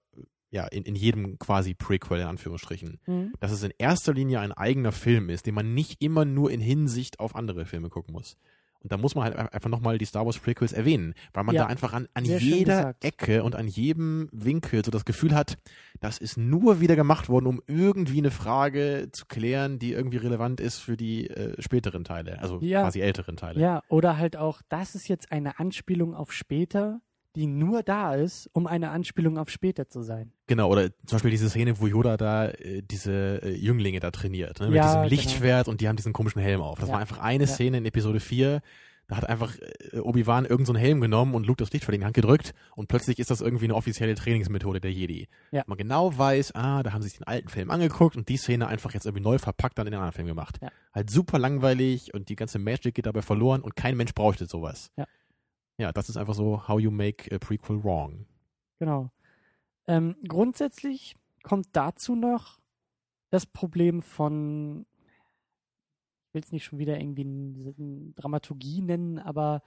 ja, 0.50 0.66
in, 0.66 0.84
in 0.84 0.96
jedem 0.96 1.38
quasi 1.38 1.74
Prequel 1.74 2.20
in 2.20 2.26
Anführungsstrichen. 2.26 2.98
Mhm. 3.06 3.32
Dass 3.38 3.52
es 3.52 3.62
in 3.62 3.72
erster 3.78 4.12
Linie 4.12 4.40
ein 4.40 4.52
eigener 4.52 4.92
Film 4.92 5.30
ist, 5.30 5.46
den 5.46 5.54
man 5.54 5.74
nicht 5.74 6.02
immer 6.02 6.24
nur 6.24 6.50
in 6.50 6.60
Hinsicht 6.60 7.20
auf 7.20 7.36
andere 7.36 7.64
Filme 7.64 7.88
gucken 7.88 8.12
muss. 8.12 8.36
Und 8.82 8.90
da 8.92 8.96
muss 8.96 9.14
man 9.14 9.24
halt 9.24 9.36
ein- 9.36 9.48
einfach 9.48 9.68
nochmal 9.68 9.98
die 9.98 10.04
Star 10.06 10.24
Wars 10.24 10.38
Prequels 10.38 10.72
erwähnen, 10.72 11.14
weil 11.34 11.44
man 11.44 11.54
Ja, 11.54 11.62
da 11.64 11.68
einfach 11.68 11.92
an, 11.92 12.08
an 12.14 12.24
jeder. 12.24 12.94
Ecke 13.00 13.42
und 13.44 13.54
an 13.54 13.68
jedem 13.68 14.28
Winkel 14.32 14.82
so 14.84 14.90
das 14.90 15.04
Gefühl 15.04 15.34
hat, 15.34 15.58
das 16.00 16.16
ist 16.18 16.36
nur 16.38 16.80
wieder 16.80 16.96
gemacht 16.96 17.28
worden, 17.28 17.46
um 17.46 17.60
irgendwie 17.66 18.18
eine 18.18 18.30
Frage 18.30 19.08
zu 19.12 19.26
klären, 19.26 19.78
die 19.78 19.92
irgendwie 19.92 20.16
relevant 20.16 20.60
ist 20.60 20.78
für 20.78 20.96
die 20.96 21.28
äh, 21.28 21.60
späteren 21.60 22.04
Teile, 22.04 22.40
also 22.40 22.58
Ja. 22.62 22.82
quasi 22.82 23.00
älteren 23.00 23.36
Teile. 23.36 23.60
Ja, 23.60 23.82
oder 23.88 24.16
halt 24.16 24.36
auch, 24.36 24.62
das 24.70 24.94
ist 24.94 25.08
jetzt 25.08 25.30
eine 25.30 25.58
Anspielung 25.58 26.14
auf 26.14 26.32
später, 26.32 27.00
die 27.36 27.46
nur 27.46 27.82
da 27.82 28.14
ist, 28.14 28.48
um 28.52 28.66
eine 28.66 28.90
Anspielung 28.90 29.38
auf 29.38 29.50
später 29.50 29.88
zu 29.88 30.02
sein. 30.02 30.32
Genau, 30.46 30.70
oder 30.70 30.90
zum 31.06 31.16
Beispiel 31.16 31.30
diese 31.30 31.48
Szene, 31.48 31.78
wo 31.80 31.86
Yoda 31.86 32.16
da 32.16 32.48
äh, 32.48 32.82
diese 32.82 33.40
äh, 33.42 33.54
Jünglinge 33.54 34.00
da 34.00 34.10
trainiert, 34.10 34.58
ne, 34.60 34.66
mit 34.66 34.76
Ja, 34.76 34.82
diesem 34.84 34.96
genau. 35.02 35.08
Lichtschwert 35.08 35.68
und 35.68 35.80
die 35.80 35.88
haben 35.88 35.96
diesen 35.96 36.12
komischen 36.12 36.42
Helm 36.42 36.60
auf. 36.60 36.78
Das 36.78 36.88
Ja. 36.88 36.94
war 36.94 37.00
einfach 37.00 37.18
eine 37.18 37.44
Ja. 37.44 37.50
Szene 37.50 37.78
in 37.78 37.84
Episode 37.86 38.18
4. 38.20 38.60
Da 39.06 39.16
hat 39.16 39.28
einfach 39.28 39.56
äh, 39.92 39.98
Obi-Wan 39.98 40.44
irgendeinen 40.44 40.66
so 40.66 40.72
einen 40.72 40.80
Helm 40.84 41.00
genommen 41.00 41.34
und 41.34 41.44
Luke 41.46 41.58
das 41.58 41.72
Lichtschwert 41.72 41.94
in 41.96 42.00
die 42.02 42.04
Hand 42.04 42.14
gedrückt 42.14 42.52
und 42.76 42.86
plötzlich 42.88 43.18
ist 43.18 43.28
das 43.30 43.40
irgendwie 43.40 43.64
eine 43.64 43.74
offizielle 43.74 44.14
Trainingsmethode 44.14 44.80
der 44.80 44.92
Jedi. 44.92 45.26
Ja. 45.50 45.64
Man 45.66 45.78
genau 45.78 46.16
weiß, 46.16 46.54
ah, 46.54 46.82
da 46.84 46.92
haben 46.92 47.02
sie 47.02 47.08
sich 47.08 47.18
den 47.18 47.26
alten 47.26 47.48
Film 47.48 47.70
angeguckt 47.72 48.16
und 48.16 48.28
die 48.28 48.36
Szene 48.36 48.68
einfach 48.68 48.94
jetzt 48.94 49.06
irgendwie 49.06 49.24
neu 49.24 49.38
verpackt 49.38 49.78
dann 49.78 49.86
in 49.88 49.92
den 49.92 49.98
anderen 50.00 50.14
Film 50.14 50.28
gemacht. 50.28 50.58
Ja. 50.62 50.68
Halt 50.94 51.10
super 51.10 51.40
langweilig 51.40 52.14
und 52.14 52.28
die 52.28 52.36
ganze 52.36 52.58
Magic 52.60 52.94
geht 52.94 53.06
dabei 53.06 53.22
verloren 53.22 53.62
und 53.62 53.74
kein 53.74 53.96
Mensch 53.96 54.14
bräuchte 54.14 54.46
sowas. 54.46 54.90
Ja. 54.96 55.06
Ja, 55.80 55.92
das 55.92 56.08
ist 56.08 56.16
einfach 56.16 56.34
so, 56.34 56.68
how 56.68 56.78
you 56.78 56.90
make 56.90 57.34
a 57.34 57.38
prequel 57.38 57.82
wrong. 57.82 58.26
Genau. 58.78 59.10
Ähm, 59.86 60.14
grundsätzlich 60.28 61.16
kommt 61.42 61.68
dazu 61.72 62.14
noch 62.14 62.60
das 63.30 63.46
Problem 63.46 64.02
von, 64.02 64.84
ich 66.28 66.34
will 66.34 66.42
es 66.42 66.52
nicht 66.52 66.64
schon 66.64 66.78
wieder 66.78 66.98
irgendwie 67.00 67.22
n- 67.22 68.12
Dramaturgie 68.16 68.82
nennen, 68.82 69.18
aber 69.18 69.62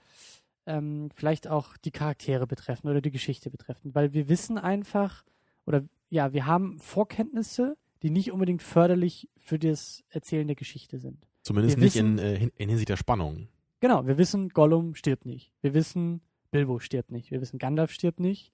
ähm, 0.66 1.10
vielleicht 1.14 1.48
auch 1.48 1.76
die 1.78 1.90
Charaktere 1.90 2.46
betreffen 2.46 2.88
oder 2.88 3.00
die 3.00 3.10
Geschichte 3.10 3.50
betreffen, 3.50 3.94
weil 3.94 4.12
wir 4.14 4.28
wissen 4.28 4.56
einfach, 4.56 5.24
oder 5.66 5.84
ja, 6.10 6.32
wir 6.32 6.46
haben 6.46 6.78
Vorkenntnisse, 6.78 7.76
die 8.02 8.10
nicht 8.10 8.30
unbedingt 8.32 8.62
förderlich 8.62 9.28
für 9.36 9.58
das 9.58 10.04
Erzählen 10.10 10.46
der 10.46 10.56
Geschichte 10.56 10.98
sind. 10.98 11.26
Zumindest 11.42 11.76
Wir 11.76 11.84
nicht 11.84 11.96
in, 11.96 12.16
wissen- 12.16 12.26
äh, 12.26 12.38
hin- 12.38 12.52
in 12.56 12.68
Hinsicht 12.68 12.88
der 12.88 12.96
Spannung. 12.96 13.48
Genau, 13.84 14.06
wir 14.06 14.16
wissen, 14.16 14.48
Gollum 14.48 14.94
stirbt 14.94 15.26
nicht. 15.26 15.52
Wir 15.60 15.74
wissen, 15.74 16.22
Bilbo 16.50 16.78
stirbt 16.78 17.12
nicht. 17.12 17.30
Wir 17.30 17.42
wissen, 17.42 17.58
Gandalf 17.58 17.90
stirbt 17.90 18.18
nicht. 18.18 18.50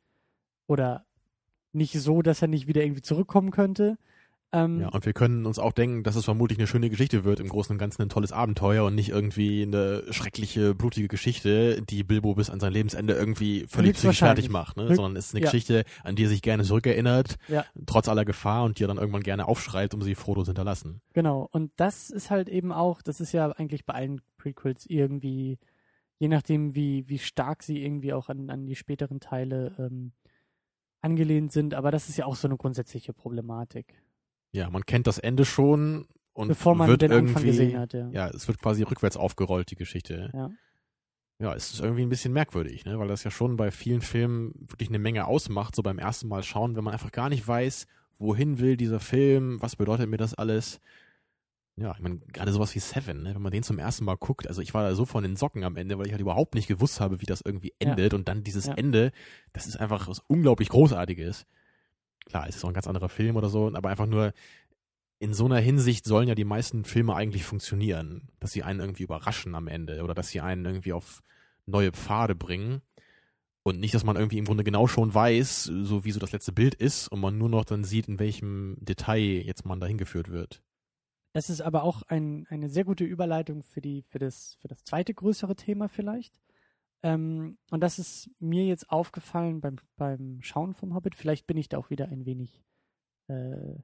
Oder 0.67 1.07
nicht 1.71 1.93
so, 1.93 2.21
dass 2.21 2.43
er 2.43 2.49
nicht 2.49 2.67
wieder 2.67 2.83
irgendwie 2.83 3.03
zurückkommen 3.03 3.53
könnte. 3.53 3.97
Ähm, 4.53 4.81
Ja, 4.81 4.89
und 4.89 5.07
wir 5.07 5.13
können 5.13 5.47
uns 5.47 5.59
auch 5.59 5.73
denken, 5.73 6.03
dass 6.03 6.17
es 6.17 6.25
vermutlich 6.25 6.59
eine 6.59 6.67
schöne 6.67 6.91
Geschichte 6.91 7.25
wird, 7.25 7.39
im 7.39 7.49
Großen 7.49 7.73
und 7.73 7.79
Ganzen 7.79 8.03
ein 8.03 8.09
tolles 8.09 8.33
Abenteuer 8.33 8.85
und 8.85 8.95
nicht 8.95 9.11
irgendwie 9.11 9.63
eine 9.63 10.03
schreckliche, 10.11 10.75
blutige 10.75 11.07
Geschichte, 11.09 11.83
die 11.83 12.03
Bilbo 12.03 12.35
bis 12.35 12.51
an 12.51 12.59
sein 12.59 12.73
Lebensende 12.73 13.15
irgendwie 13.15 13.67
völlig 13.69 13.95
psychisch 13.95 14.19
fertig 14.19 14.49
macht, 14.49 14.77
ne? 14.77 14.95
Sondern 14.95 15.17
es 15.17 15.27
ist 15.27 15.35
eine 15.35 15.45
ja. 15.45 15.51
Geschichte, 15.51 15.85
an 16.03 16.17
die 16.17 16.25
er 16.25 16.29
sich 16.29 16.43
gerne 16.43 16.65
zurückerinnert, 16.65 17.37
Ja. 17.49 17.65
trotz 17.87 18.09
aller 18.09 18.25
Gefahr 18.25 18.65
und 18.65 18.79
die 18.79 18.85
er 18.85 18.89
dann 18.89 18.99
irgendwann 18.99 19.23
gerne 19.23 19.47
aufschreibt, 19.47 19.95
um 19.95 20.03
sie 20.03 20.15
Frodo 20.17 20.43
zu 20.43 20.51
hinterlassen. 20.51 21.01
Genau, 21.13 21.49
und 21.53 21.71
das 21.77 22.11
ist 22.11 22.31
halt 22.31 22.49
eben 22.49 22.73
auch, 22.73 23.03
das 23.03 23.21
ist 23.21 23.33
ja 23.33 23.51
eigentlich 23.53 23.87
bei 23.87 23.95
allen 23.95 24.21
Prequels 24.37 24.85
irgendwie, 24.87 25.59
je 26.19 26.29
nachdem, 26.29 26.75
wie, 26.75 27.09
wie 27.09 27.19
stark 27.19 27.63
sie 27.63 27.85
irgendwie 27.85 28.13
auch 28.13 28.29
an, 28.29 28.51
an 28.51 28.67
die 28.67 28.75
späteren 28.77 29.21
Teile 29.21 29.77
ähm, 29.79 30.13
angelehnt 31.03 31.53
sind, 31.53 31.75
aber 31.75 31.91
das 31.91 32.09
ist 32.09 32.17
ja 32.19 32.27
auch 32.27 32.37
so 32.37 32.49
eine 32.49 32.57
grundsätzliche 32.57 33.13
Problematik. 33.13 33.95
Ja, 34.53 34.71
man 34.71 34.85
kennt 34.85 35.07
das 35.07 35.19
Ende 35.19 35.45
schon 35.45 36.07
und 36.33 36.49
Bevor 36.49 36.75
man 36.75 36.89
wird 36.89 37.03
den 37.03 37.11
irgendwie, 37.13 37.31
Anfang 37.35 37.45
gesehen 37.47 37.79
hat, 37.79 37.93
ja. 37.93 38.09
Ja, 38.13 38.29
es 38.29 38.49
wird 38.49 38.61
quasi 38.61 38.83
rückwärts 38.83 39.17
aufgerollt, 39.17 39.71
die 39.71 39.77
Geschichte. 39.77 40.31
Ja. 40.33 40.51
Ja, 41.41 41.55
es 41.55 41.73
ist 41.73 41.81
irgendwie 41.81 42.03
ein 42.03 42.09
bisschen 42.11 42.35
merkwürdig, 42.35 42.85
ne? 42.85 42.99
weil 42.99 43.09
das 43.09 43.25
ja 43.25 43.31
schon 43.31 43.57
bei 43.57 43.71
vielen 43.71 44.03
Filmen 44.03 44.53
wirklich 44.69 44.91
eine 44.91 44.99
Menge 44.99 45.27
ausmacht, 45.27 45.75
so 45.75 45.83
beim 45.83 45.99
ersten 45.99 46.29
Mal 46.29 46.43
schauen, 46.43 46.77
wenn 46.77 46.85
man 46.85 46.93
einfach 46.93 47.13
gar 47.13 47.31
nicht 47.31 47.47
weiß, 47.49 47.87
wohin 48.19 48.59
will 48.59 48.77
dieser 48.77 49.01
Film, 49.01 49.61
was 49.63 49.77
bedeutet 49.77 50.11
mir 50.11 50.19
das 50.19 50.35
alles. 50.35 50.81
Ja, 51.77 51.95
ich 51.97 52.03
meine, 52.03 52.19
gerade 52.35 52.53
sowas 52.53 52.75
wie 52.75 52.79
Seven, 52.79 53.23
ne? 53.23 53.35
wenn 53.35 53.41
man 53.41 53.53
den 53.53 53.63
zum 53.63 53.79
ersten 53.79 54.05
Mal 54.05 54.19
guckt, 54.19 54.49
also 54.49 54.61
ich 54.61 54.75
war 54.75 54.83
da 54.83 54.95
so 54.95 55.07
von 55.07 55.23
den 55.23 55.37
Socken 55.37 55.65
am 55.65 55.77
Ende, 55.77 55.97
weil 55.97 56.05
ich 56.07 56.13
halt 56.13 56.21
überhaupt 56.21 56.55
nicht 56.55 56.67
gewusst 56.69 57.01
habe, 57.01 57.23
wie 57.23 57.27
das 57.27 57.41
irgendwie 57.43 57.73
Ja. 57.83 57.91
endet 57.93 58.13
und 58.13 58.29
dann 58.29 58.45
dieses 58.45 58.67
Ja. 58.67 58.75
Ende, 58.75 59.11
das 59.55 59.67
ist 59.67 59.79
einfach 59.81 60.09
was 60.09 60.19
unglaublich 60.27 60.69
Großartiges. 60.69 61.47
Klar, 62.27 62.47
es 62.49 62.57
ist 62.57 62.65
auch 62.65 62.69
ein 62.69 62.75
ganz 62.75 62.87
anderer 62.87 63.09
Film 63.09 63.37
oder 63.37 63.49
so, 63.49 63.73
aber 63.75 63.89
einfach 63.89 64.07
nur 64.07 64.33
in 65.19 65.35
so 65.35 65.45
einer 65.45 65.59
Hinsicht 65.59 66.07
sollen 66.07 66.29
ja 66.29 66.35
die 66.35 66.45
meisten 66.45 66.85
Filme 66.85 67.15
eigentlich 67.15 67.45
funktionieren, 67.45 68.29
dass 68.41 68.53
sie 68.53 68.63
einen 68.63 68.81
irgendwie 68.81 69.03
überraschen 69.03 69.55
am 69.55 69.69
Ende 69.69 70.03
oder 70.03 70.15
dass 70.15 70.29
sie 70.29 70.41
einen 70.41 70.65
irgendwie 70.65 70.93
auf 70.93 71.23
neue 71.67 71.93
Pfade 71.93 72.35
bringen 72.35 72.81
und 73.63 73.79
nicht, 73.79 73.95
dass 73.95 74.05
man 74.05 74.17
irgendwie 74.17 74.39
im 74.39 74.47
Grunde 74.47 74.65
genau 74.65 74.87
schon 74.87 75.13
weiß, 75.13 75.65
so 75.65 76.05
wie 76.05 76.11
so 76.11 76.21
das 76.21 76.33
letzte 76.33 76.53
Bild 76.53 76.75
ist 76.75 77.09
und 77.09 77.21
man 77.21 77.37
nur 77.37 77.51
noch 77.51 77.67
dann 77.67 77.85
sieht, 77.85 78.09
in 78.09 78.19
welchem 78.19 78.77
Detail 78.81 79.43
jetzt 79.45 79.67
man 79.67 79.79
dahin 79.79 79.99
geführt 79.99 80.31
wird. 80.31 80.63
Das 81.33 81.51
ist 81.51 81.61
aber 81.61 81.85
auch 81.85 82.03
ein, 82.03 82.47
eine 82.49 82.69
sehr 82.71 82.85
gute 82.85 83.05
Überleitung 83.05 83.63
für, 83.63 83.81
die, 83.81 84.03
für, 84.09 84.19
das, 84.19 84.57
für 84.61 84.69
das 84.69 84.83
zweite 84.85 85.15
größere 85.15 85.55
Thema 85.55 85.89
vielleicht. 85.89 86.41
Ähm, 87.03 87.59
und 87.71 87.81
das 87.81 87.99
ist 87.99 88.31
mir 88.39 88.67
jetzt 88.67 88.91
aufgefallen 88.91 89.61
beim, 89.61 89.77
beim 89.97 90.39
Schauen 90.43 90.75
vom 90.75 90.95
Hobbit. 90.95 91.15
Vielleicht 91.15 91.47
bin 91.47 91.57
ich 91.57 91.69
da 91.69 91.79
auch 91.79 91.91
wieder 91.91 92.09
ein 92.09 92.27
wenig 92.27 92.63
äh, 93.29 93.79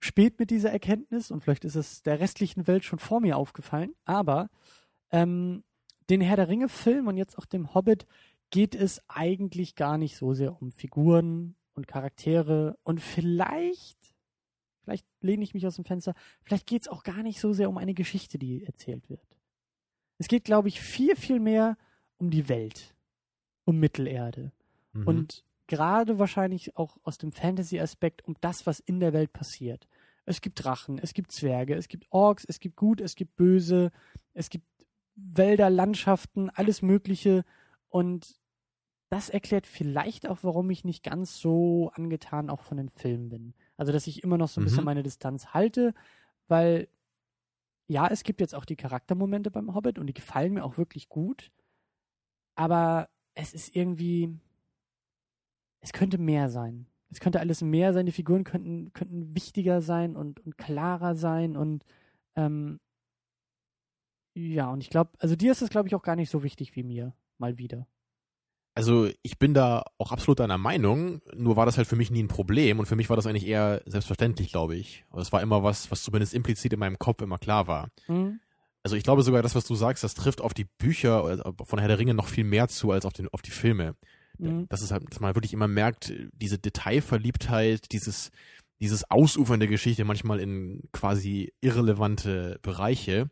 spät 0.00 0.38
mit 0.38 0.50
dieser 0.50 0.70
Erkenntnis 0.70 1.30
und 1.30 1.42
vielleicht 1.42 1.64
ist 1.64 1.76
es 1.76 2.02
der 2.02 2.20
restlichen 2.20 2.66
Welt 2.66 2.84
schon 2.84 2.98
vor 2.98 3.20
mir 3.20 3.36
aufgefallen. 3.36 3.94
Aber 4.04 4.50
ähm, 5.10 5.64
den 6.10 6.20
Herr 6.20 6.36
der 6.36 6.48
Ringe-Film 6.48 7.06
und 7.06 7.16
jetzt 7.16 7.38
auch 7.38 7.46
dem 7.46 7.74
Hobbit 7.74 8.06
geht 8.50 8.74
es 8.74 9.02
eigentlich 9.08 9.74
gar 9.74 9.98
nicht 9.98 10.16
so 10.16 10.34
sehr 10.34 10.60
um 10.60 10.72
Figuren 10.72 11.54
und 11.74 11.86
Charaktere 11.86 12.78
und 12.82 13.00
vielleicht 13.00 13.98
vielleicht 14.88 15.06
lehne 15.20 15.44
ich 15.44 15.52
mich 15.52 15.66
aus 15.66 15.76
dem 15.76 15.84
Fenster, 15.84 16.14
vielleicht 16.42 16.66
geht 16.66 16.80
es 16.80 16.88
auch 16.88 17.02
gar 17.02 17.22
nicht 17.22 17.40
so 17.40 17.52
sehr 17.52 17.68
um 17.68 17.76
eine 17.76 17.92
Geschichte, 17.92 18.38
die 18.38 18.64
erzählt 18.64 19.10
wird. 19.10 19.36
Es 20.16 20.28
geht, 20.28 20.44
glaube 20.44 20.68
ich, 20.68 20.80
viel, 20.80 21.14
viel 21.14 21.40
mehr 21.40 21.76
um 22.18 22.30
die 22.30 22.48
Welt, 22.48 22.94
um 23.64 23.78
Mittelerde. 23.78 24.52
Mhm. 24.92 25.06
Und 25.06 25.44
gerade 25.66 26.18
wahrscheinlich 26.18 26.76
auch 26.76 26.98
aus 27.02 27.18
dem 27.18 27.32
Fantasy-Aspekt 27.32 28.24
um 28.24 28.36
das, 28.40 28.66
was 28.66 28.80
in 28.80 29.00
der 29.00 29.12
Welt 29.12 29.32
passiert. 29.32 29.86
Es 30.24 30.40
gibt 30.40 30.62
Drachen, 30.62 30.98
es 30.98 31.14
gibt 31.14 31.32
Zwerge, 31.32 31.74
es 31.74 31.88
gibt 31.88 32.06
Orks, 32.10 32.44
es 32.46 32.60
gibt 32.60 32.76
Gut, 32.76 33.00
es 33.00 33.14
gibt 33.14 33.36
Böse, 33.36 33.90
es 34.34 34.50
gibt 34.50 34.66
Wälder, 35.14 35.70
Landschaften, 35.70 36.50
alles 36.50 36.82
Mögliche. 36.82 37.44
Und 37.88 38.38
das 39.08 39.30
erklärt 39.30 39.66
vielleicht 39.66 40.28
auch, 40.28 40.38
warum 40.42 40.68
ich 40.70 40.84
nicht 40.84 41.02
ganz 41.02 41.38
so 41.38 41.90
angetan 41.94 42.50
auch 42.50 42.60
von 42.60 42.76
den 42.76 42.90
Filmen 42.90 43.30
bin. 43.30 43.54
Also, 43.78 43.90
dass 43.90 44.06
ich 44.06 44.22
immer 44.22 44.36
noch 44.36 44.48
so 44.48 44.60
ein 44.60 44.64
Mhm. 44.64 44.66
bisschen 44.66 44.84
meine 44.84 45.02
Distanz 45.02 45.48
halte, 45.54 45.94
weil 46.46 46.88
ja, 47.86 48.06
es 48.06 48.22
gibt 48.22 48.42
jetzt 48.42 48.54
auch 48.54 48.66
die 48.66 48.76
Charaktermomente 48.76 49.50
beim 49.50 49.74
Hobbit 49.74 49.98
und 49.98 50.06
die 50.08 50.14
gefallen 50.14 50.52
mir 50.52 50.64
auch 50.64 50.76
wirklich 50.76 51.08
gut. 51.08 51.50
Aber 52.58 53.08
es 53.34 53.54
ist 53.54 53.76
irgendwie, 53.76 54.36
es 55.80 55.92
könnte 55.92 56.18
mehr 56.18 56.48
sein. 56.48 56.88
Es 57.08 57.20
könnte 57.20 57.38
alles 57.38 57.62
mehr 57.62 57.92
sein. 57.92 58.04
Die 58.04 58.12
Figuren 58.12 58.42
könnten, 58.42 58.92
könnten 58.92 59.32
wichtiger 59.36 59.80
sein 59.80 60.16
und, 60.16 60.44
und 60.44 60.58
klarer 60.58 61.14
sein 61.14 61.56
und 61.56 61.84
ähm, 62.34 62.80
ja, 64.34 64.70
und 64.70 64.82
ich 64.82 64.90
glaube, 64.90 65.12
also 65.18 65.36
dir 65.36 65.52
ist 65.52 65.62
das, 65.62 65.70
glaube 65.70 65.88
ich, 65.88 65.94
auch 65.94 66.02
gar 66.02 66.16
nicht 66.16 66.30
so 66.30 66.42
wichtig 66.42 66.74
wie 66.74 66.82
mir, 66.82 67.14
mal 67.38 67.58
wieder. 67.58 67.86
Also 68.74 69.08
ich 69.22 69.38
bin 69.38 69.54
da 69.54 69.84
auch 69.96 70.10
absolut 70.10 70.40
deiner 70.40 70.58
Meinung, 70.58 71.20
nur 71.34 71.56
war 71.56 71.66
das 71.66 71.78
halt 71.78 71.88
für 71.88 71.96
mich 71.96 72.10
nie 72.10 72.22
ein 72.22 72.28
Problem 72.28 72.80
und 72.80 72.86
für 72.86 72.96
mich 72.96 73.08
war 73.08 73.16
das 73.16 73.26
eigentlich 73.26 73.46
eher 73.46 73.82
selbstverständlich, 73.86 74.50
glaube 74.50 74.76
ich. 74.76 75.04
Aber 75.10 75.20
es 75.20 75.32
war 75.32 75.42
immer 75.42 75.62
was, 75.62 75.90
was 75.90 76.02
zumindest 76.02 76.34
implizit 76.34 76.72
in 76.72 76.80
meinem 76.80 76.98
Kopf 76.98 77.22
immer 77.22 77.38
klar 77.38 77.68
war. 77.68 77.88
Hm? 78.06 78.40
Also 78.82 78.96
ich 78.96 79.02
glaube 79.02 79.22
sogar, 79.22 79.42
das, 79.42 79.54
was 79.54 79.64
du 79.64 79.74
sagst, 79.74 80.04
das 80.04 80.14
trifft 80.14 80.40
auf 80.40 80.54
die 80.54 80.66
Bücher 80.78 81.44
äh, 81.44 81.52
von 81.64 81.78
Herr 81.78 81.88
der 81.88 81.98
Ringe 81.98 82.14
noch 82.14 82.28
viel 82.28 82.44
mehr 82.44 82.68
zu 82.68 82.90
als 82.90 83.04
auf, 83.04 83.12
den, 83.12 83.28
auf 83.28 83.42
die 83.42 83.50
Filme. 83.50 83.96
Mhm. 84.38 84.66
Das 84.68 84.82
ist 84.82 84.92
halt, 84.92 85.04
dass 85.10 85.20
man 85.20 85.34
wirklich 85.34 85.52
immer 85.52 85.68
merkt, 85.68 86.12
diese 86.32 86.58
Detailverliebtheit, 86.58 87.92
dieses, 87.92 88.30
dieses 88.80 89.10
Ausufern 89.10 89.60
der 89.60 89.68
Geschichte 89.68 90.04
manchmal 90.04 90.40
in 90.40 90.82
quasi 90.92 91.52
irrelevante 91.60 92.58
Bereiche 92.62 93.30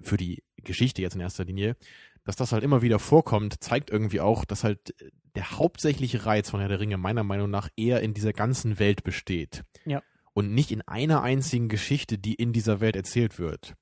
für 0.00 0.16
die 0.16 0.42
Geschichte 0.56 1.02
jetzt 1.02 1.14
in 1.14 1.20
erster 1.20 1.44
Linie, 1.44 1.76
dass 2.24 2.36
das 2.36 2.52
halt 2.52 2.62
immer 2.62 2.82
wieder 2.82 2.98
vorkommt, 2.98 3.62
zeigt 3.62 3.90
irgendwie 3.90 4.20
auch, 4.20 4.44
dass 4.44 4.62
halt 4.62 4.94
der 5.34 5.52
hauptsächliche 5.52 6.26
Reiz 6.26 6.50
von 6.50 6.60
Herr 6.60 6.68
der 6.68 6.80
Ringe 6.80 6.96
meiner 6.96 7.24
Meinung 7.24 7.50
nach 7.50 7.68
eher 7.76 8.00
in 8.02 8.14
dieser 8.14 8.32
ganzen 8.32 8.78
Welt 8.78 9.04
besteht. 9.04 9.64
Ja. 9.84 10.02
Und 10.32 10.52
nicht 10.52 10.70
in 10.70 10.82
einer 10.82 11.22
einzigen 11.22 11.68
Geschichte, 11.68 12.18
die 12.18 12.34
in 12.34 12.52
dieser 12.52 12.80
Welt 12.80 12.96
erzählt 12.96 13.38
wird. 13.38 13.74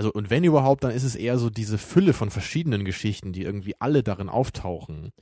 Also, 0.00 0.12
und 0.14 0.30
wenn 0.30 0.44
überhaupt, 0.44 0.82
dann 0.82 0.92
ist 0.92 1.04
es 1.04 1.14
eher 1.14 1.36
so 1.36 1.50
diese 1.50 1.76
Fülle 1.76 2.14
von 2.14 2.30
verschiedenen 2.30 2.86
Geschichten, 2.86 3.34
die 3.34 3.42
irgendwie 3.42 3.74
alle 3.80 4.02
darin 4.02 4.30
auftauchen. 4.30 5.12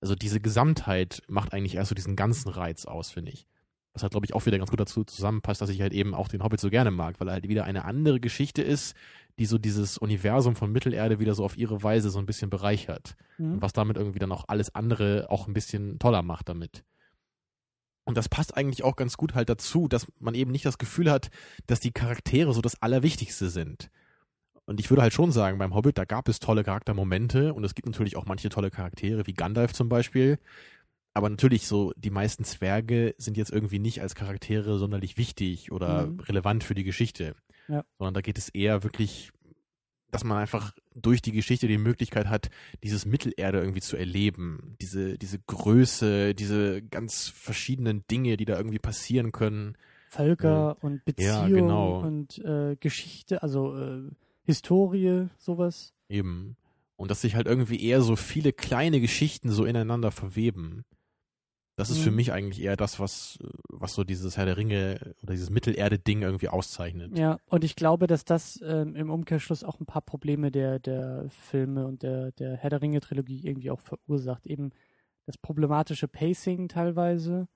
Also 0.00 0.14
diese 0.14 0.38
Gesamtheit 0.38 1.24
macht 1.26 1.52
eigentlich 1.52 1.74
erst 1.74 1.88
so 1.88 1.96
diesen 1.96 2.14
ganzen 2.14 2.48
Reiz 2.48 2.84
aus, 2.84 3.10
finde 3.10 3.32
ich. 3.32 3.48
Was 3.94 4.04
halt, 4.04 4.12
glaube 4.12 4.26
ich, 4.26 4.34
auch 4.34 4.46
wieder 4.46 4.58
ganz 4.58 4.70
gut 4.70 4.78
dazu 4.78 5.02
zusammenpasst, 5.02 5.60
dass 5.60 5.70
ich 5.70 5.80
halt 5.80 5.92
eben 5.92 6.14
auch 6.14 6.28
den 6.28 6.44
Hobbit 6.44 6.60
so 6.60 6.70
gerne 6.70 6.92
mag, 6.92 7.18
weil 7.18 7.26
er 7.26 7.32
halt 7.32 7.48
wieder 7.48 7.64
eine 7.64 7.84
andere 7.84 8.20
Geschichte 8.20 8.62
ist, 8.62 8.94
die 9.40 9.44
so 9.44 9.58
dieses 9.58 9.98
Universum 9.98 10.54
von 10.54 10.70
Mittelerde 10.70 11.18
wieder 11.18 11.34
so 11.34 11.44
auf 11.44 11.58
ihre 11.58 11.82
Weise 11.82 12.08
so 12.08 12.20
ein 12.20 12.26
bisschen 12.26 12.48
bereichert. 12.48 13.16
Mhm. 13.38 13.54
Und 13.54 13.62
was 13.62 13.72
damit 13.72 13.96
irgendwie 13.96 14.20
dann 14.20 14.30
auch 14.30 14.44
alles 14.46 14.72
andere 14.72 15.26
auch 15.30 15.48
ein 15.48 15.52
bisschen 15.52 15.98
toller 15.98 16.22
macht 16.22 16.48
damit. 16.48 16.84
Und 18.04 18.16
das 18.16 18.28
passt 18.28 18.56
eigentlich 18.56 18.84
auch 18.84 18.94
ganz 18.94 19.16
gut 19.16 19.34
halt 19.34 19.48
dazu, 19.48 19.88
dass 19.88 20.06
man 20.20 20.36
eben 20.36 20.52
nicht 20.52 20.64
das 20.64 20.78
Gefühl 20.78 21.10
hat, 21.10 21.28
dass 21.66 21.80
die 21.80 21.90
Charaktere 21.90 22.52
so 22.52 22.60
das 22.60 22.80
Allerwichtigste 22.80 23.50
sind. 23.50 23.90
Und 24.68 24.80
ich 24.80 24.90
würde 24.90 25.00
halt 25.00 25.14
schon 25.14 25.32
sagen, 25.32 25.56
beim 25.58 25.74
Hobbit, 25.74 25.96
da 25.96 26.04
gab 26.04 26.28
es 26.28 26.40
tolle 26.40 26.62
Charaktermomente 26.62 27.54
und 27.54 27.64
es 27.64 27.74
gibt 27.74 27.86
natürlich 27.86 28.16
auch 28.16 28.26
manche 28.26 28.50
tolle 28.50 28.70
Charaktere, 28.70 29.26
wie 29.26 29.32
Gandalf 29.32 29.72
zum 29.72 29.88
Beispiel. 29.88 30.38
Aber 31.14 31.30
natürlich 31.30 31.66
so, 31.66 31.92
die 31.96 32.10
meisten 32.10 32.44
Zwerge 32.44 33.14
sind 33.16 33.38
jetzt 33.38 33.50
irgendwie 33.50 33.78
nicht 33.78 34.02
als 34.02 34.14
Charaktere 34.14 34.78
sonderlich 34.78 35.16
wichtig 35.16 35.72
oder 35.72 36.06
Mhm. 36.08 36.20
relevant 36.20 36.64
für 36.64 36.74
die 36.74 36.84
Geschichte. 36.84 37.34
Ja. 37.66 37.82
Sondern 37.98 38.12
da 38.12 38.20
geht 38.20 38.36
es 38.36 38.50
eher 38.50 38.82
wirklich, 38.84 39.30
dass 40.10 40.22
man 40.22 40.36
einfach 40.36 40.72
durch 40.94 41.22
die 41.22 41.32
Geschichte 41.32 41.66
die 41.66 41.78
Möglichkeit 41.78 42.26
hat, 42.28 42.50
dieses 42.84 43.06
Mittelerde 43.06 43.60
irgendwie 43.60 43.80
zu 43.80 43.96
erleben. 43.96 44.76
Diese, 44.82 45.16
diese 45.18 45.38
Größe, 45.38 46.34
diese 46.34 46.82
ganz 46.82 47.28
verschiedenen 47.28 48.04
Dinge, 48.10 48.36
die 48.36 48.44
da 48.44 48.56
irgendwie 48.58 48.78
passieren 48.78 49.32
können. 49.32 49.76
Völker 50.10 50.76
und 50.82 50.96
Ja, 51.18 51.42
Beziehung 51.44 51.52
genau. 51.68 52.00
und 52.00 52.38
äh, 52.44 52.76
Geschichte, 52.76 53.42
also 53.42 53.76
äh, 53.76 54.02
Historie, 54.48 55.28
sowas. 55.36 55.92
Eben. 56.08 56.56
Und 56.96 57.10
dass 57.10 57.20
sich 57.20 57.34
halt 57.36 57.46
irgendwie 57.46 57.82
eher 57.84 58.00
so 58.00 58.16
viele 58.16 58.52
kleine 58.54 59.00
Geschichten 59.00 59.50
so 59.50 59.66
ineinander 59.66 60.10
verweben. 60.10 60.84
Das 61.76 61.90
ist 61.90 61.98
für 62.00 62.10
Mhm. 62.10 62.16
mich 62.16 62.32
eigentlich 62.32 62.60
eher 62.62 62.76
das, 62.76 62.98
was, 62.98 63.38
was 63.68 63.92
so 63.94 64.02
dieses 64.04 64.36
Herr 64.38 64.46
der 64.46 64.56
Ringe 64.56 65.14
oder 65.22 65.34
dieses 65.34 65.50
Mittelerde-Ding 65.50 66.22
irgendwie 66.22 66.48
auszeichnet. 66.48 67.16
Ja, 67.16 67.38
und 67.46 67.62
ich 67.62 67.76
glaube, 67.76 68.06
dass 68.06 68.24
das 68.24 68.58
ähm, 68.64 68.96
im 68.96 69.10
Umkehrschluss 69.10 69.62
auch 69.62 69.78
ein 69.78 69.86
paar 69.86 70.00
Probleme 70.02 70.50
der, 70.50 70.78
der 70.80 71.26
Filme 71.28 71.86
und 71.86 72.02
der, 72.02 72.32
der 72.32 72.56
Herr 72.56 72.70
der 72.70 72.80
Ringe-Trilogie 72.82 73.46
irgendwie 73.46 73.70
auch 73.70 73.80
verursacht. 73.80 74.46
Eben 74.46 74.70
das 75.26 75.36
problematische 75.38 76.08
Pacing 76.08 76.68
teilweise, 76.68 77.46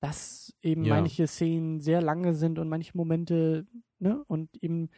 dass 0.00 0.54
eben 0.62 0.84
Ja. 0.84 0.94
manche 0.94 1.26
Szenen 1.26 1.80
sehr 1.80 2.00
lange 2.00 2.34
sind 2.34 2.58
und 2.60 2.68
manche 2.68 2.96
Momente, 2.96 3.66
ne, 3.98 4.22
und 4.28 4.56
eben 4.62 4.88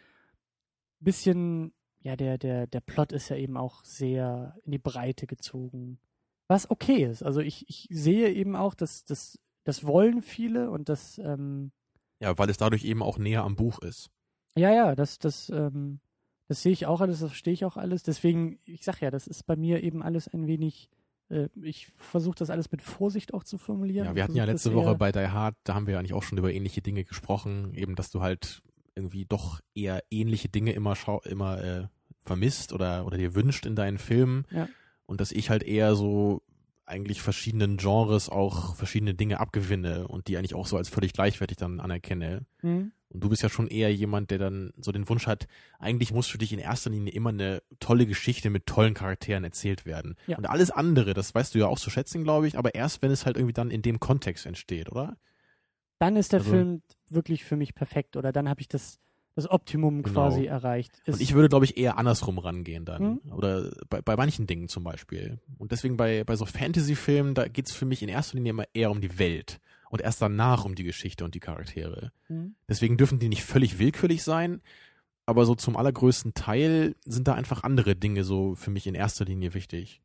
bisschen, 1.00 1.72
ja, 2.00 2.16
der, 2.16 2.38
der, 2.38 2.66
der 2.66 2.80
Plot 2.80 3.12
ist 3.12 3.28
ja 3.28 3.36
eben 3.36 3.56
auch 3.56 3.84
sehr 3.84 4.56
in 4.64 4.72
die 4.72 4.78
Breite 4.78 5.26
gezogen. 5.26 5.98
Was 6.48 6.70
okay 6.70 7.04
ist. 7.04 7.22
Also 7.22 7.40
ich, 7.40 7.68
ich 7.68 7.88
sehe 7.90 8.32
eben 8.32 8.56
auch, 8.56 8.74
dass 8.74 9.04
das, 9.04 9.38
das 9.64 9.84
wollen 9.84 10.22
viele 10.22 10.70
und 10.70 10.88
das, 10.88 11.18
ähm, 11.18 11.72
Ja, 12.20 12.36
weil 12.38 12.48
es 12.50 12.56
dadurch 12.56 12.84
eben 12.84 13.02
auch 13.02 13.18
näher 13.18 13.44
am 13.44 13.56
Buch 13.56 13.80
ist. 13.80 14.10
Ja, 14.56 14.72
ja, 14.72 14.94
das, 14.94 15.18
das, 15.18 15.50
ähm, 15.50 16.00
das 16.48 16.62
sehe 16.62 16.72
ich 16.72 16.86
auch 16.86 17.00
alles, 17.00 17.20
das 17.20 17.30
verstehe 17.30 17.52
ich 17.52 17.64
auch 17.64 17.76
alles. 17.76 18.02
Deswegen, 18.02 18.58
ich 18.64 18.82
sag 18.84 19.00
ja, 19.00 19.10
das 19.10 19.26
ist 19.26 19.44
bei 19.44 19.56
mir 19.56 19.82
eben 19.82 20.02
alles 20.02 20.26
ein 20.28 20.46
wenig, 20.46 20.88
äh, 21.28 21.48
ich 21.62 21.92
versuche 21.96 22.36
das 22.36 22.48
alles 22.48 22.72
mit 22.72 22.80
Vorsicht 22.80 23.34
auch 23.34 23.44
zu 23.44 23.58
formulieren. 23.58 24.06
Ja, 24.06 24.14
wir 24.14 24.24
hatten 24.24 24.34
ja 24.34 24.44
letzte 24.44 24.72
Woche 24.74 24.94
bei 24.94 25.12
Die 25.12 25.28
Hard, 25.28 25.54
da 25.64 25.74
haben 25.74 25.86
wir 25.86 25.92
ja 25.92 25.98
eigentlich 25.98 26.14
auch 26.14 26.22
schon 26.22 26.38
über 26.38 26.52
ähnliche 26.52 26.80
Dinge 26.80 27.04
gesprochen, 27.04 27.74
eben, 27.74 27.94
dass 27.94 28.10
du 28.10 28.22
halt 28.22 28.62
irgendwie 28.98 29.24
doch 29.24 29.60
eher 29.74 30.02
ähnliche 30.10 30.48
Dinge 30.48 30.72
immer 30.72 30.96
schau 30.96 31.20
immer 31.22 31.62
äh, 31.62 31.86
vermisst 32.24 32.72
oder, 32.72 33.06
oder 33.06 33.16
dir 33.16 33.34
wünscht 33.34 33.64
in 33.64 33.76
deinen 33.76 33.98
Filmen. 33.98 34.44
Ja. 34.50 34.68
Und 35.06 35.20
dass 35.20 35.32
ich 35.32 35.48
halt 35.48 35.62
eher 35.62 35.94
so 35.94 36.42
eigentlich 36.84 37.22
verschiedenen 37.22 37.76
Genres 37.76 38.28
auch 38.28 38.74
verschiedene 38.74 39.14
Dinge 39.14 39.40
abgewinne 39.40 40.08
und 40.08 40.28
die 40.28 40.36
eigentlich 40.36 40.54
auch 40.54 40.66
so 40.66 40.76
als 40.76 40.88
völlig 40.88 41.12
gleichwertig 41.12 41.56
dann 41.56 41.80
anerkenne. 41.80 42.46
Mhm. 42.62 42.92
Und 43.10 43.24
du 43.24 43.30
bist 43.30 43.42
ja 43.42 43.48
schon 43.48 43.68
eher 43.68 43.94
jemand, 43.94 44.30
der 44.30 44.38
dann 44.38 44.72
so 44.78 44.92
den 44.92 45.08
Wunsch 45.08 45.26
hat, 45.26 45.46
eigentlich 45.78 46.12
muss 46.12 46.26
für 46.26 46.36
dich 46.36 46.52
in 46.52 46.58
erster 46.58 46.90
Linie 46.90 47.12
immer 47.12 47.30
eine 47.30 47.62
tolle 47.80 48.06
Geschichte 48.06 48.50
mit 48.50 48.66
tollen 48.66 48.92
Charakteren 48.92 49.44
erzählt 49.44 49.86
werden. 49.86 50.16
Ja. 50.26 50.36
Und 50.36 50.46
alles 50.46 50.70
andere, 50.70 51.14
das 51.14 51.34
weißt 51.34 51.54
du 51.54 51.58
ja 51.58 51.66
auch 51.66 51.78
zu 51.78 51.88
schätzen, 51.88 52.22
glaube 52.22 52.48
ich, 52.48 52.58
aber 52.58 52.74
erst 52.74 53.00
wenn 53.00 53.10
es 53.10 53.24
halt 53.24 53.36
irgendwie 53.36 53.54
dann 53.54 53.70
in 53.70 53.80
dem 53.80 53.98
Kontext 53.98 54.44
entsteht, 54.44 54.90
oder? 54.90 55.16
Dann 55.98 56.16
ist 56.16 56.32
der 56.32 56.40
Also- 56.40 56.50
Film 56.50 56.82
wirklich 57.08 57.44
für 57.44 57.56
mich 57.56 57.74
perfekt 57.74 58.16
oder 58.16 58.32
dann 58.32 58.48
habe 58.48 58.60
ich 58.60 58.68
das, 58.68 58.98
das 59.34 59.50
Optimum 59.50 60.02
Genau. 60.02 60.14
quasi 60.28 60.46
erreicht. 60.46 61.00
Und 61.06 61.14
Ist- 61.14 61.20
ich 61.20 61.34
würde, 61.34 61.48
glaube 61.48 61.64
ich, 61.64 61.76
eher 61.76 61.96
andersrum 61.98 62.38
rangehen 62.38 62.84
dann. 62.84 63.20
Mhm. 63.24 63.32
Oder 63.32 63.70
bei, 63.88 64.02
bei 64.02 64.16
manchen 64.16 64.46
Dingen 64.46 64.68
zum 64.68 64.84
Beispiel. 64.84 65.40
Und 65.58 65.72
deswegen 65.72 65.96
bei, 65.96 66.24
bei 66.24 66.36
so 66.36 66.44
Fantasy-Filmen, 66.46 67.34
da 67.34 67.48
geht 67.48 67.66
es 67.68 67.74
für 67.74 67.86
mich 67.86 68.02
in 68.02 68.08
erster 68.08 68.36
Linie 68.36 68.50
immer 68.50 68.64
eher 68.74 68.90
um 68.90 69.00
die 69.00 69.18
Welt. 69.18 69.60
Und 69.90 70.02
erst 70.02 70.20
danach 70.20 70.64
um 70.66 70.74
die 70.74 70.84
Geschichte 70.84 71.24
und 71.24 71.34
die 71.34 71.40
Charaktere. 71.40 72.12
Mhm. 72.28 72.54
Deswegen 72.68 72.96
dürfen 72.98 73.18
die 73.18 73.28
nicht 73.30 73.42
völlig 73.42 73.78
willkürlich 73.78 74.22
sein, 74.22 74.60
aber 75.24 75.46
so 75.46 75.54
zum 75.54 75.76
allergrößten 75.76 76.34
Teil 76.34 76.94
sind 77.04 77.26
da 77.26 77.34
einfach 77.34 77.62
andere 77.64 77.96
Dinge 77.96 78.22
so 78.24 78.54
für 78.54 78.70
mich 78.70 78.86
in 78.86 78.94
erster 78.94 79.24
Linie 79.24 79.54
wichtig. 79.54 80.02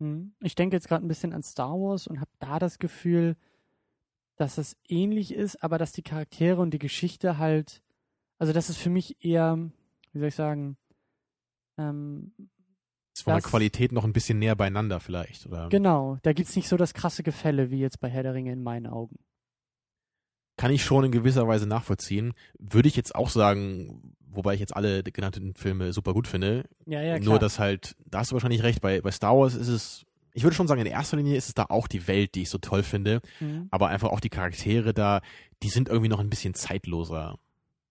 Mhm. 0.00 0.32
Ich 0.40 0.54
denke 0.54 0.76
jetzt 0.76 0.88
gerade 0.88 1.04
ein 1.04 1.08
bisschen 1.08 1.32
an 1.32 1.42
Star 1.42 1.72
Wars 1.72 2.06
und 2.06 2.20
habe 2.20 2.30
da 2.38 2.58
das 2.58 2.78
Gefühl, 2.78 3.36
dass 4.38 4.56
es 4.58 4.76
ähnlich 4.88 5.34
ist, 5.34 5.62
aber 5.62 5.76
dass 5.78 5.92
die 5.92 6.02
Charaktere 6.02 6.60
und 6.60 6.70
die 6.72 6.78
Geschichte 6.78 7.36
halt, 7.38 7.82
also 8.38 8.52
das 8.54 8.70
ist 8.70 8.78
für 8.78 8.88
mich 8.90 9.22
eher, 9.24 9.58
wie 10.12 10.18
soll 10.18 10.28
ich 10.28 10.34
sagen, 10.34 10.76
ähm, 11.76 12.32
Ist 13.14 13.22
von 13.24 13.32
der 13.32 13.40
Das- 13.42 13.50
Qualität 13.50 13.92
noch 13.92 14.04
ein 14.04 14.12
bisschen 14.12 14.38
näher 14.38 14.56
beieinander 14.56 15.00
vielleicht. 15.00 15.46
Oder 15.46 15.68
genau, 15.68 16.18
da 16.22 16.32
gibt's 16.32 16.56
nicht 16.56 16.68
so 16.68 16.76
das 16.76 16.94
krasse 16.94 17.22
Gefälle 17.22 17.70
wie 17.70 17.80
jetzt 17.80 18.00
bei 18.00 18.08
Herr 18.08 18.22
der 18.22 18.34
Ringe 18.34 18.52
in 18.52 18.62
meinen 18.62 18.86
Augen. 18.86 19.18
kann 20.56 20.72
ich 20.72 20.82
schon 20.84 21.04
in 21.04 21.12
gewisser 21.12 21.46
Weise 21.46 21.68
nachvollziehen. 21.68 22.32
Würde 22.58 22.88
ich 22.88 22.96
jetzt 22.96 23.14
auch 23.14 23.28
sagen, 23.30 24.16
wobei 24.18 24.54
ich 24.54 24.60
jetzt 24.60 24.74
alle 24.74 25.04
genannten 25.04 25.54
Filme 25.54 25.92
super 25.92 26.12
gut 26.14 26.26
finde. 26.26 26.64
Ja, 26.84 27.00
ja, 27.00 27.16
klar. 27.20 27.24
Nur, 27.30 27.38
dass 27.38 27.60
halt, 27.60 27.94
da 28.06 28.18
hast 28.18 28.32
du 28.32 28.34
wahrscheinlich 28.34 28.64
recht, 28.64 28.80
bei, 28.80 29.00
bei 29.00 29.12
Star 29.12 29.36
Wars 29.38 29.54
ist 29.54 29.68
es, 29.68 30.04
ich 30.38 30.44
würde 30.44 30.54
schon 30.54 30.68
sagen, 30.68 30.80
in 30.80 30.86
erster 30.86 31.16
Linie 31.16 31.36
ist 31.36 31.48
es 31.48 31.54
da 31.54 31.66
auch 31.68 31.88
die 31.88 32.06
Welt, 32.06 32.36
die 32.36 32.42
ich 32.42 32.50
so 32.50 32.58
toll 32.58 32.84
finde, 32.84 33.20
Mhm. 33.40 33.66
aber 33.72 33.88
einfach 33.88 34.10
auch 34.10 34.20
die 34.20 34.28
Charaktere 34.30 34.94
da, 34.94 35.20
die 35.64 35.68
sind 35.68 35.88
irgendwie 35.88 36.08
noch 36.08 36.20
ein 36.20 36.30
bisschen 36.30 36.54
zeitloser. 36.54 37.38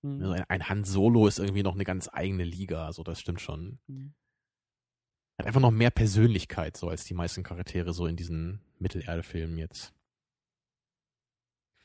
Mhm. 0.02 0.22
Also 0.22 0.32
ein, 0.34 0.44
ein 0.48 0.70
Han 0.70 0.84
Solo 0.86 1.28
ist 1.28 1.40
irgendwie 1.40 1.64
noch 1.64 1.76
eine 1.76 1.84
ganz 1.84 2.10
eigene 2.12 2.46
Liga, 2.46 2.94
so 2.94 3.04
das 3.04 3.20
stimmt 3.20 3.42
schon. 3.42 3.80
Mhm. 3.88 4.14
Hat 5.38 5.46
einfach 5.46 5.60
noch 5.60 5.72
mehr 5.72 5.92
Persönlichkeit, 5.92 6.78
so 6.78 6.88
als 6.88 7.04
die 7.04 7.14
meisten 7.14 7.44
Charaktere 7.44 7.92
so 7.94 8.08
in 8.08 8.16
diesen 8.16 8.62
Mittelerde-Filmen 8.80 9.58
jetzt. 9.58 9.94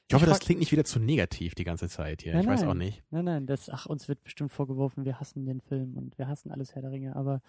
Ich 0.09 0.15
hoffe, 0.15 0.27
Ich 0.27 0.31
das 0.31 0.41
klingt 0.41 0.61
nicht 0.61 0.73
wieder 0.73 0.85
zu 0.85 1.01
negativ 1.01 1.55
die 1.57 1.65
ganze 1.65 1.89
Zeit 1.89 2.23
hier. 2.23 2.35
Nein, 2.35 2.43
ich 2.43 2.49
weiß 2.49 2.61
nein. 2.61 2.69
auch 2.71 2.75
nicht. 2.75 3.03
Nein, 3.11 3.25
nein, 3.25 3.47
das, 3.47 3.69
ach, 3.69 3.87
uns 3.87 4.07
wird 4.09 4.23
bestimmt 4.23 4.53
vorgeworfen, 4.53 5.05
wir 5.05 5.19
hassen 5.19 5.45
den 5.45 5.61
Film 5.61 5.97
und 5.97 6.19
wir 6.19 6.29
hassen 6.29 6.53
alles 6.53 6.75
Herr 6.75 6.83
der 6.83 6.93
Ringe, 6.93 7.17
aber 7.17 7.41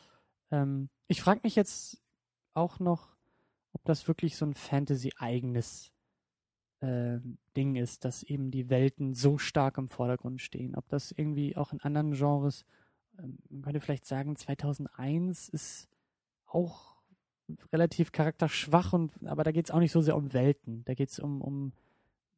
ähm, 0.52 0.90
ich 1.08 1.22
frage 1.22 1.42
mich 1.44 1.56
jetzt 1.56 2.02
auch 2.54 2.80
noch, 2.80 3.16
ob 3.74 3.84
das 3.86 4.08
wirklich 4.08 4.36
so 4.36 4.46
ein 4.46 4.54
Fantasy-eigenes 4.54 5.92
ähm, 6.82 7.38
Ding 7.56 7.76
ist, 7.76 8.04
dass 8.06 8.24
eben 8.24 8.52
die 8.52 8.70
Welten 8.70 9.14
so 9.14 9.38
stark 9.38 9.78
im 9.78 9.88
Vordergrund 9.88 10.42
stehen. 10.42 10.76
Ob 10.76 10.88
das 10.90 11.12
irgendwie 11.12 11.56
auch 11.56 11.72
in 11.72 11.82
anderen 11.82 12.12
Genres, 12.12 12.66
ähm, 13.20 13.38
man 13.50 13.62
könnte 13.64 13.80
vielleicht 13.80 14.06
sagen, 14.06 14.36
2001 14.36 15.50
ist 15.50 15.90
auch 16.46 17.02
relativ 17.72 18.12
charakterschwach, 18.12 18.94
und, 18.94 19.12
aber 19.26 19.44
da 19.44 19.52
geht 19.52 19.66
es 19.66 19.72
auch 19.72 19.80
nicht 19.80 19.92
so 19.92 20.02
sehr 20.02 20.16
um 20.16 20.34
Welten, 20.34 20.84
da 20.86 20.94
geht 20.94 21.10
es 21.10 21.20
um, 21.20 21.42
um 21.42 21.74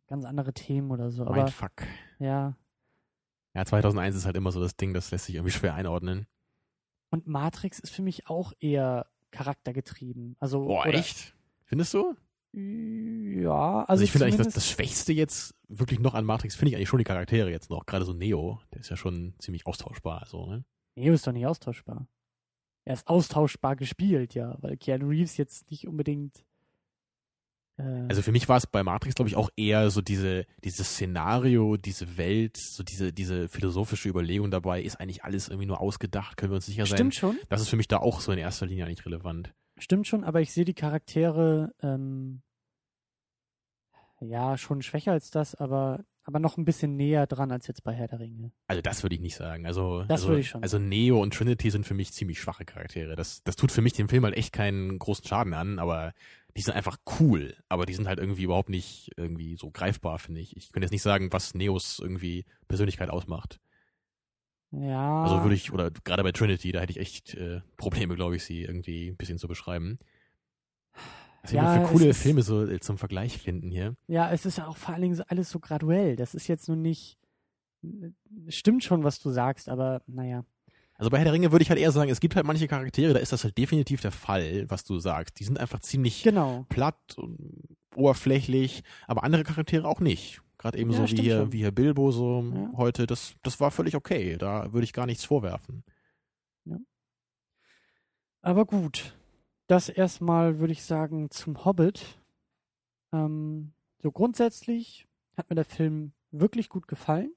ganz 0.07 0.25
andere 0.25 0.53
Themen 0.53 0.91
oder 0.91 1.11
so. 1.11 1.23
Aber 1.23 1.35
Mindfuck. 1.35 1.83
ja, 2.19 2.55
Ja, 3.55 3.65
2001 3.65 4.15
ist 4.15 4.25
halt 4.25 4.35
immer 4.35 4.51
so 4.51 4.59
das 4.61 4.75
Ding, 4.75 4.93
das 4.93 5.11
lässt 5.11 5.25
sich 5.25 5.35
irgendwie 5.35 5.53
schwer 5.53 5.73
einordnen. 5.73 6.27
Und 7.09 7.27
Matrix 7.27 7.79
ist 7.79 7.91
für 7.91 8.01
mich 8.01 8.27
auch 8.27 8.53
eher 8.59 9.07
charaktergetrieben. 9.35 10.35
Also, 10.39 10.65
Boah, 10.65 10.85
oder- 10.87 10.93
echt? 10.97 11.35
Findest 11.65 11.93
du? 11.93 12.15
Ja, 12.57 13.79
also, 13.79 13.85
Also, 13.91 14.03
ich 14.05 14.11
finde 14.11 14.25
eigentlich, 14.27 14.37
das, 14.45 14.53
das 14.53 14.69
Schwächste 14.69 15.11
jetzt 15.11 15.55
wirklich 15.67 15.99
noch 15.99 16.13
an 16.13 16.23
Matrix 16.25 16.55
finde 16.55 16.69
ich 16.69 16.75
eigentlich 16.77 16.87
schon 16.89 16.99
die 16.99 17.03
Charaktere 17.03 17.49
jetzt 17.51 17.69
noch. 17.69 17.85
Gerade 17.85 18.05
so 18.05 18.13
Neo, 18.13 18.61
der 18.73 18.79
ist 18.81 18.89
ja 18.89 18.95
schon 18.95 19.33
ziemlich 19.39 19.65
austauschbar. 19.67 20.25
So, 20.27 20.45
ne? 20.45 20.63
Neo 20.95 21.13
ist 21.13 21.27
doch 21.27 21.33
nicht 21.33 21.45
austauschbar. 21.45 22.07
Er 22.85 22.93
ist 22.93 23.07
austauschbar 23.07 23.75
gespielt, 23.75 24.35
ja, 24.35 24.57
weil 24.61 24.77
Keanu 24.77 25.07
Reeves 25.09 25.35
jetzt 25.37 25.69
nicht 25.69 25.87
unbedingt. 25.87 26.45
Äh, 27.77 27.83
Also 28.09 28.21
für 28.21 28.31
mich 28.31 28.47
war 28.47 28.57
es 28.57 28.67
bei 28.67 28.83
Matrix, 28.83 29.15
glaube 29.15 29.29
ich, 29.29 29.35
auch 29.35 29.49
eher 29.55 29.89
so 29.89 30.01
diese, 30.01 30.45
dieses 30.63 30.87
Szenario, 30.89 31.77
diese 31.77 32.17
Welt, 32.17 32.57
so 32.57 32.83
diese, 32.83 33.11
diese 33.13 33.47
philosophische 33.49 34.09
Überlegung 34.09 34.51
dabei, 34.51 34.81
ist 34.81 34.99
eigentlich 34.99 35.23
alles 35.23 35.49
irgendwie 35.49 35.67
nur 35.67 35.81
ausgedacht, 35.81 36.37
können 36.37 36.51
wir 36.51 36.55
uns 36.55 36.65
sicher 36.65 36.85
sein. 36.85 36.97
stimmt 36.97 37.15
schon, 37.15 37.37
Das 37.49 37.61
ist 37.61 37.69
für 37.69 37.75
mich 37.77 37.87
da 37.87 37.97
auch 37.97 38.21
so 38.21 38.31
in 38.31 38.37
erster 38.39 38.65
Linie 38.65 38.85
eigentlich 38.85 39.05
relevant. 39.05 39.53
stimmt 39.77 40.07
schon, 40.07 40.23
aber 40.23 40.41
ich 40.41 40.53
sehe 40.53 40.65
die 40.65 40.73
Charaktere 40.73 41.73
ähm, 41.81 42.41
ja 44.21 44.57
schon 44.57 44.81
schwächer 44.81 45.11
als 45.11 45.29
das, 45.29 45.55
aber, 45.55 46.05
aber 46.25 46.39
noch 46.39 46.57
ein 46.57 46.65
bisschen 46.65 46.95
näher 46.95 47.27
dran 47.27 47.51
als 47.51 47.67
jetzt 47.67 47.83
bei 47.83 47.93
Herr 47.93 48.07
der 48.07 48.19
Ringe. 48.19 48.51
Also 48.67 48.81
das 48.81 49.03
würde 49.03 49.15
ich 49.15 49.21
nicht 49.21 49.35
sagen. 49.35 49.65
Also, 49.67 50.03
Das 50.03 50.21
also, 50.21 50.29
würde 50.29 50.41
ich 50.41 50.49
schon 50.49 50.63
Also 50.63 50.79
Neo 50.79 51.21
und 51.21 51.33
Trinity 51.33 51.69
sind 51.69 51.85
für 51.85 51.93
mich 51.93 52.11
ziemlich 52.13 52.41
schwache 52.41 52.65
Charaktere. 52.65 53.15
Das, 53.15 53.43
das 53.43 53.55
tut 53.55 53.71
für 53.71 53.81
mich 53.81 53.93
dem 53.93 54.09
Film 54.09 54.25
halt 54.25 54.35
echt 54.35 54.51
keinen 54.51 54.97
großen 54.97 55.25
Schaden 55.25 55.53
an, 55.53 55.77
aber 55.77 56.13
die 56.57 56.61
sind 56.61 56.73
einfach 56.75 56.97
cool. 57.19 57.55
Aber 57.69 57.85
die 57.85 57.93
sind 57.93 58.07
halt 58.07 58.17
irgendwie 58.17 58.43
überhaupt 58.43 58.69
nicht 58.69 59.11
irgendwie 59.17 59.55
so 59.55 59.69
greifbar, 59.69 60.17
finde 60.17 60.41
ich. 60.41 60.57
Ich 60.57 60.71
könnte 60.71 60.85
jetzt 60.85 60.91
nicht 60.91 61.03
sagen, 61.03 61.31
was 61.31 61.53
Neos 61.53 61.99
irgendwie 61.99 62.45
Persönlichkeit 62.67 63.11
ausmacht. 63.11 63.59
Ja. 64.71 65.23
Also 65.23 65.43
würde 65.43 65.55
ich, 65.55 65.71
oder 65.71 65.91
gerade 65.91 66.23
bei 66.23 66.31
Trinity, 66.31 66.71
da 66.71 66.81
hätte 66.81 66.91
ich 66.91 66.99
echt 66.99 67.35
äh, 67.35 67.61
Probleme, 67.77 68.15
glaube 68.15 68.35
ich, 68.35 68.43
sie 68.43 68.63
irgendwie 68.63 69.09
ein 69.09 69.15
bisschen 69.15 69.37
zu 69.37 69.47
beschreiben. 69.47 69.99
Wir 71.51 71.61
Ja, 71.61 71.81
für 71.81 71.93
coole 71.93 72.07
ist- 72.07 72.21
Filme 72.21 72.41
so 72.41 72.65
äh, 72.65 72.79
zum 72.79 72.97
Vergleich 72.97 73.37
finden 73.37 73.69
hier. 73.71 73.95
Ja, 74.07 74.31
es 74.31 74.45
ist 74.45 74.57
ja 74.57 74.67
auch 74.67 74.77
vor 74.77 74.93
allen 74.93 75.01
Dingen 75.03 75.21
alles 75.27 75.49
so 75.49 75.59
graduell. 75.59 76.15
Das 76.15 76.33
ist 76.35 76.47
jetzt 76.47 76.67
nur 76.67 76.77
nicht. 76.77 77.17
Stimmt 78.47 78.83
schon, 78.83 79.03
was 79.03 79.19
du 79.19 79.29
sagst, 79.29 79.69
aber 79.69 80.01
naja. 80.07 80.43
Also 80.97 81.09
bei 81.09 81.17
Herr 81.17 81.25
der 81.25 81.33
Ringe 81.33 81.51
würde 81.51 81.61
ich 81.61 81.69
halt 81.69 81.79
eher 81.79 81.91
sagen, 81.91 82.09
es 82.09 82.19
gibt 82.21 82.35
halt 82.35 82.45
manche 82.45 82.67
Charaktere, 82.67 83.13
da 83.13 83.19
ist 83.19 83.31
das 83.33 83.43
halt 83.43 83.57
definitiv 83.57 84.01
der 84.01 84.11
Fall, 84.13 84.65
was 84.69 84.85
du 84.85 84.97
sagst. 84.97 85.39
Die 85.39 85.43
sind 85.43 85.59
einfach 85.59 85.79
ziemlich 85.81 86.23
Genau. 86.23 86.65
platt 86.69 87.17
und 87.17 87.37
oberflächlich, 87.95 88.83
aber 89.07 89.23
andere 89.23 89.43
Charaktere 89.43 89.87
auch 89.87 89.99
nicht. 89.99 90.41
Gerade 90.57 90.77
eben 90.79 90.91
Ja, 90.91 91.05
so 91.05 91.11
wie 91.11 91.21
hier, 91.21 91.37
schon. 91.41 91.53
wie 91.53 91.57
hier 91.57 91.71
Bilbo 91.71 92.11
so 92.11 92.41
Ja. 92.53 92.71
heute, 92.77 93.05
das, 93.07 93.35
das 93.43 93.59
war 93.59 93.71
völlig 93.71 93.93
okay. 93.95 94.37
Da 94.37 94.71
würde 94.73 94.85
ich 94.85 94.93
gar 94.93 95.05
nichts 95.05 95.25
vorwerfen. 95.25 95.83
Aber 98.41 98.65
gut. 98.65 99.15
Das 99.67 99.89
erstmal 99.89 100.59
würde 100.59 100.73
ich 100.73 100.83
sagen 100.83 101.29
zum 101.31 101.65
Hobbit. 101.65 102.19
Ähm, 103.11 103.73
so 104.01 104.11
grundsätzlich 104.11 105.07
hat 105.37 105.49
mir 105.49 105.55
der 105.55 105.65
Film 105.65 106.13
wirklich 106.31 106.69
gut 106.69 106.87
gefallen. 106.87 107.31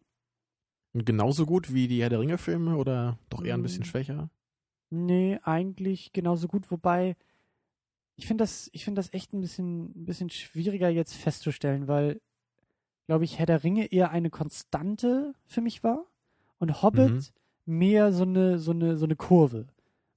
Und 0.95 1.07
genauso 1.07 1.47
gut 1.47 1.73
wie 1.73 1.89
die 1.89 2.03
Herr 2.03 2.11
der 2.11 2.21
Ringe-Filme 2.21 2.77
oder 2.77 3.19
doch 3.31 3.45
eher 3.45 3.55
ein 3.55 3.63
bisschen 3.63 3.83
Mm. 3.83 3.85
schwächer? 3.85 4.31
Nee, 4.91 5.39
eigentlich 5.43 6.13
genauso 6.13 6.49
gut, 6.49 6.71
wobei 6.71 7.17
ich 8.17 8.27
finde 8.27 8.43
das, 8.43 8.69
ich 8.73 8.85
finde 8.85 8.99
das 8.99 9.13
echt 9.13 9.33
ein 9.33 9.41
bisschen, 9.41 9.91
ein 9.91 10.05
bisschen 10.07 10.31
schwieriger 10.31 10.89
jetzt 10.89 11.15
festzustellen, 11.15 11.87
weil, 11.89 12.21
glaube 13.07 13.25
ich, 13.25 13.39
Herr 13.39 13.47
der 13.47 13.63
Ringe 13.63 13.87
eher 13.93 14.11
eine 14.11 14.31
Konstante 14.31 15.35
für 15.47 15.61
mich 15.61 15.85
war 15.85 16.05
und 16.59 16.83
Hobbit 16.83 17.13
Mhm. 17.13 17.25
mehr 17.67 18.13
so 18.13 18.25
eine, 18.25 18.59
so 18.59 18.73
eine, 18.73 18.97
so 18.97 19.05
eine 19.05 19.17
Kurve. 19.17 19.67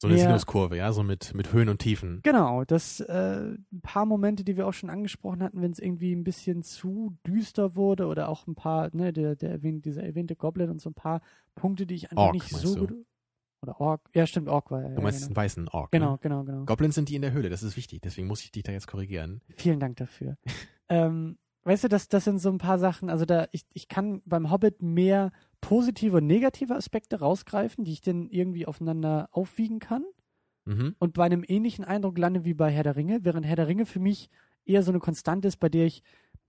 So 0.01 0.07
eine 0.07 0.17
Ja. 0.17 0.23
Sinuskurve, 0.23 0.77
ja, 0.77 0.91
so 0.93 1.03
mit, 1.03 1.35
mit 1.35 1.53
Höhen 1.53 1.69
und 1.69 1.77
Tiefen. 1.77 2.21
Genau, 2.23 2.63
das 2.65 3.01
äh, 3.01 3.51
ein 3.71 3.81
paar 3.83 4.07
Momente, 4.07 4.43
die 4.43 4.57
wir 4.57 4.65
auch 4.65 4.73
schon 4.73 4.89
angesprochen 4.89 5.43
hatten, 5.43 5.61
wenn 5.61 5.69
es 5.69 5.77
irgendwie 5.77 6.11
ein 6.15 6.23
bisschen 6.23 6.63
zu 6.63 7.15
düster 7.27 7.75
wurde 7.75 8.07
oder 8.07 8.27
auch 8.27 8.47
ein 8.47 8.55
paar, 8.55 8.89
ne, 8.93 9.13
der, 9.13 9.35
der 9.35 9.51
erwähnt, 9.51 9.85
dieser 9.85 10.01
erwähnte 10.03 10.35
Goblin 10.35 10.71
und 10.71 10.81
so 10.81 10.89
ein 10.89 10.95
paar 10.95 11.21
Punkte, 11.53 11.85
die 11.85 11.93
ich 11.93 12.09
einfach 12.09 12.23
Ork, 12.23 12.33
nicht 12.33 12.49
so 12.49 12.73
du? 12.73 12.87
gut. 12.87 13.05
Oder 13.61 13.79
Ork, 13.79 14.09
ja 14.15 14.25
stimmt, 14.25 14.47
Ork 14.49 14.71
war 14.71 14.81
ja. 14.81 14.89
Du 14.89 15.01
meinst 15.03 15.19
ja, 15.19 15.27
einen 15.27 15.35
genau. 15.35 15.43
weißen 15.43 15.67
Ork. 15.67 15.91
genau, 15.91 16.11
Ne? 16.13 16.19
genau, 16.19 16.43
genau. 16.45 16.65
Goblins 16.65 16.95
sind 16.95 17.07
die 17.07 17.15
in 17.15 17.21
der 17.21 17.31
Höhle, 17.31 17.49
das 17.51 17.61
ist 17.61 17.77
wichtig, 17.77 18.01
deswegen 18.01 18.25
muss 18.25 18.41
ich 18.43 18.51
dich 18.51 18.63
da 18.63 18.71
jetzt 18.71 18.87
korrigieren. 18.87 19.41
Vielen 19.55 19.79
Dank 19.79 19.97
dafür. 19.97 20.35
ähm, 20.89 21.37
weißt 21.63 21.83
du, 21.83 21.89
das, 21.89 22.07
das 22.07 22.23
sind 22.23 22.39
so 22.39 22.49
ein 22.49 22.57
paar 22.57 22.79
Sachen, 22.79 23.11
also 23.11 23.25
da, 23.25 23.45
ich, 23.51 23.65
ich 23.73 23.87
kann 23.87 24.23
beim 24.25 24.49
Hobbit 24.49 24.81
mehr 24.81 25.31
positive 25.61 26.17
und 26.17 26.27
negative 26.27 26.75
Aspekte 26.75 27.19
rausgreifen, 27.19 27.83
die 27.85 27.93
ich 27.93 28.01
dann 28.01 28.29
irgendwie 28.29 28.65
aufeinander 28.65 29.29
aufwiegen 29.31 29.79
kann 29.79 30.03
Mhm. 30.65 30.95
und 30.99 31.13
bei 31.13 31.25
einem 31.25 31.43
ähnlichen 31.47 31.83
Eindruck 31.85 32.17
lande 32.19 32.45
wie 32.45 32.53
bei 32.53 32.69
Herr 32.71 32.83
der 32.83 32.95
Ringe, 32.95 33.19
während 33.23 33.45
Herr 33.47 33.55
der 33.55 33.67
Ringe 33.67 33.85
für 33.87 33.99
mich 33.99 34.29
eher 34.63 34.83
so 34.83 34.91
eine 34.91 34.99
Konstante 34.99 35.47
ist, 35.47 35.57
bei 35.57 35.69
der 35.69 35.85
ich 35.87 36.03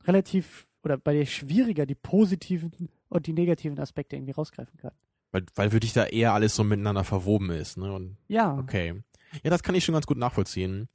relativ 0.04 0.66
oder 0.82 0.98
bei 0.98 1.12
der 1.14 1.22
ich 1.22 1.34
schwieriger 1.34 1.86
die 1.86 1.94
positiven 1.94 2.72
und 3.08 3.26
die 3.26 3.32
negativen 3.32 3.78
Aspekte 3.78 4.16
irgendwie 4.16 4.32
rausgreifen 4.32 4.76
kann. 4.76 4.90
Weil, 5.30 5.46
weil 5.54 5.70
für 5.70 5.80
dich 5.80 5.94
da 5.94 6.04
eher 6.04 6.34
alles 6.34 6.54
so 6.54 6.62
miteinander 6.64 7.04
verwoben 7.04 7.48
ist, 7.50 7.78
ne? 7.78 7.90
Und 7.92 8.16
Ja, 8.28 8.58
Okay. 8.58 9.02
Ja, 9.42 9.48
das 9.48 9.62
kann 9.62 9.74
ich 9.74 9.82
schon 9.84 9.94
ganz 9.94 10.04
gut 10.06 10.18
nachvollziehen. 10.18 10.88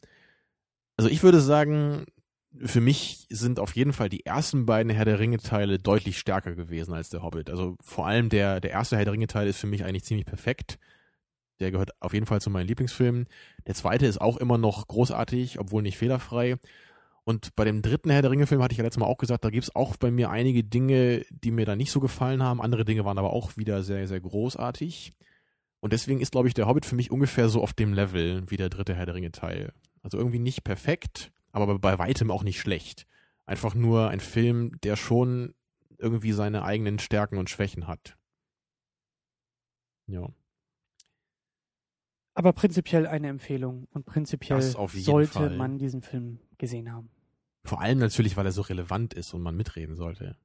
Also 0.95 1.09
ich 1.09 1.23
würde 1.23 1.41
sagen, 1.41 2.05
für 2.59 2.81
mich 2.81 3.25
sind 3.29 3.59
auf 3.59 3.75
jeden 3.75 3.93
Fall 3.93 4.09
die 4.09 4.25
ersten 4.25 4.65
beiden 4.65 4.91
Herr 4.91 5.05
der 5.05 5.19
Ringe-Teile 5.19 5.79
deutlich 5.79 6.17
stärker 6.17 6.55
gewesen 6.55 6.93
als 6.93 7.09
der 7.09 7.21
Hobbit. 7.21 7.49
Also 7.49 7.75
vor 7.81 8.07
allem 8.07 8.29
der, 8.29 8.59
der 8.59 8.71
erste 8.71 8.97
Herr 8.97 9.05
der 9.05 9.13
Ringe-Teil 9.13 9.47
ist 9.47 9.59
für 9.59 9.67
mich 9.67 9.83
eigentlich 9.83 10.03
ziemlich 10.03 10.25
perfekt. 10.25 10.79
Der 11.59 11.71
gehört 11.71 11.91
auf 12.01 12.13
jeden 12.13 12.25
Fall 12.25 12.41
zu 12.41 12.49
meinen 12.49 12.67
Lieblingsfilmen. 12.67 13.27
Der 13.65 13.75
zweite 13.75 14.05
ist 14.05 14.21
auch 14.21 14.37
immer 14.37 14.57
noch 14.57 14.87
großartig, 14.87 15.59
obwohl 15.59 15.81
nicht 15.81 15.97
fehlerfrei. 15.97 16.57
Und 17.23 17.55
bei 17.55 17.65
dem 17.65 17.81
dritten 17.81 18.09
Herr 18.09 18.21
der 18.21 18.31
Ringe-Film 18.31 18.61
hatte 18.61 18.71
ich 18.71 18.77
ja 18.77 18.83
letztes 18.83 18.99
Mal 18.99 19.07
auch 19.07 19.17
gesagt, 19.17 19.43
da 19.43 19.49
gibt's 19.49 19.75
auch 19.75 19.97
bei 19.97 20.11
mir 20.11 20.29
einige 20.29 20.63
Dinge, 20.63 21.25
die 21.29 21.51
mir 21.51 21.65
da 21.65 21.75
nicht 21.75 21.91
so 21.91 21.99
gefallen 21.99 22.41
haben. 22.41 22.61
Andere 22.61 22.85
Dinge 22.85 23.03
waren 23.05 23.17
aber 23.17 23.33
auch 23.33 23.57
wieder 23.57 23.83
sehr, 23.83 24.07
sehr 24.07 24.21
großartig. 24.21 25.13
Und 25.79 25.93
deswegen 25.93 26.21
ist, 26.21 26.31
glaube 26.31 26.47
ich, 26.47 26.53
der 26.53 26.67
Hobbit 26.67 26.85
für 26.85 26.95
mich 26.95 27.11
ungefähr 27.11 27.49
so 27.49 27.61
auf 27.61 27.73
dem 27.73 27.93
Level 27.93 28.43
wie 28.49 28.57
der 28.57 28.69
dritte 28.69 28.95
Herr 28.95 29.05
der 29.05 29.15
Ringe-Teil. 29.15 29.73
Also 30.03 30.17
irgendwie 30.17 30.39
nicht 30.39 30.63
perfekt, 30.63 31.31
aber 31.51 31.79
bei 31.79 31.97
weitem 31.99 32.31
auch 32.31 32.43
nicht 32.43 32.59
schlecht. 32.59 33.07
Einfach 33.45 33.75
nur 33.75 34.09
ein 34.09 34.19
Film, 34.19 34.79
der 34.83 34.95
schon 34.95 35.53
irgendwie 35.97 36.31
seine 36.33 36.63
eigenen 36.63 36.99
Stärken 36.99 37.37
und 37.37 37.49
Schwächen 37.49 37.87
hat. 37.87 38.17
Ja. 40.07 40.29
aber 42.33 42.53
prinzipiell 42.53 43.07
eine 43.07 43.27
Empfehlung 43.29 43.87
und 43.91 44.05
prinzipiell 44.05 44.61
sollte 44.61 45.27
Fall. 45.27 45.57
man 45.57 45.79
diesen 45.79 46.01
Film 46.01 46.39
gesehen 46.57 46.91
haben. 46.91 47.09
Vor 47.65 47.81
allem 47.81 47.97
natürlich, 47.97 48.37
weil 48.37 48.45
er 48.45 48.51
so 48.51 48.61
relevant 48.61 49.13
ist 49.15 49.33
und 49.33 49.41
man 49.41 49.55
mitreden 49.57 49.95
sollte. 49.95 50.37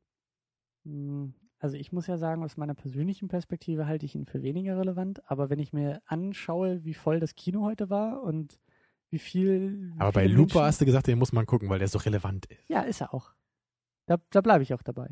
Hm, 0.85 1.35
Also 1.61 1.77
ich 1.77 1.93
muss 1.93 2.07
ja 2.09 2.17
sagen, 2.17 2.43
aus 2.43 2.57
meiner 2.57 2.75
persönlichen 2.75 3.29
Perspektive 3.29 3.87
halte 3.87 4.07
ich 4.07 4.15
ihn 4.15 4.27
für 4.27 4.43
weniger 4.43 4.77
relevant, 4.79 5.23
aber 5.31 5.49
wenn 5.51 5.61
ich 5.61 5.73
mir 5.73 6.01
anschaue, 6.07 6.85
wie 6.85 6.95
voll 6.95 7.21
das 7.21 7.35
Kino 7.37 7.63
heute 7.63 7.89
war 7.91 8.23
und 8.23 8.59
wie 9.13 9.19
viel. 9.19 9.93
Aber 9.99 10.13
bei 10.13 10.27
Looper 10.27 10.41
Menschen- 10.55 10.63
hast 10.63 10.81
du 10.81 10.85
gesagt, 10.87 11.07
den 11.07 11.19
muss 11.19 11.33
man 11.33 11.47
gucken, 11.47 11.69
weil 11.69 11.79
der 11.79 11.89
so 11.89 11.99
relevant 11.99 12.47
ist. 12.47 12.69
Ja, 12.69 12.81
ist 12.81 13.01
er 13.01 13.15
auch. 13.15 13.33
Da, 14.07 14.17
da 14.31 14.41
bleibe 14.41 14.63
ich 14.63 14.75
auch 14.75 14.83
dabei. 14.83 15.07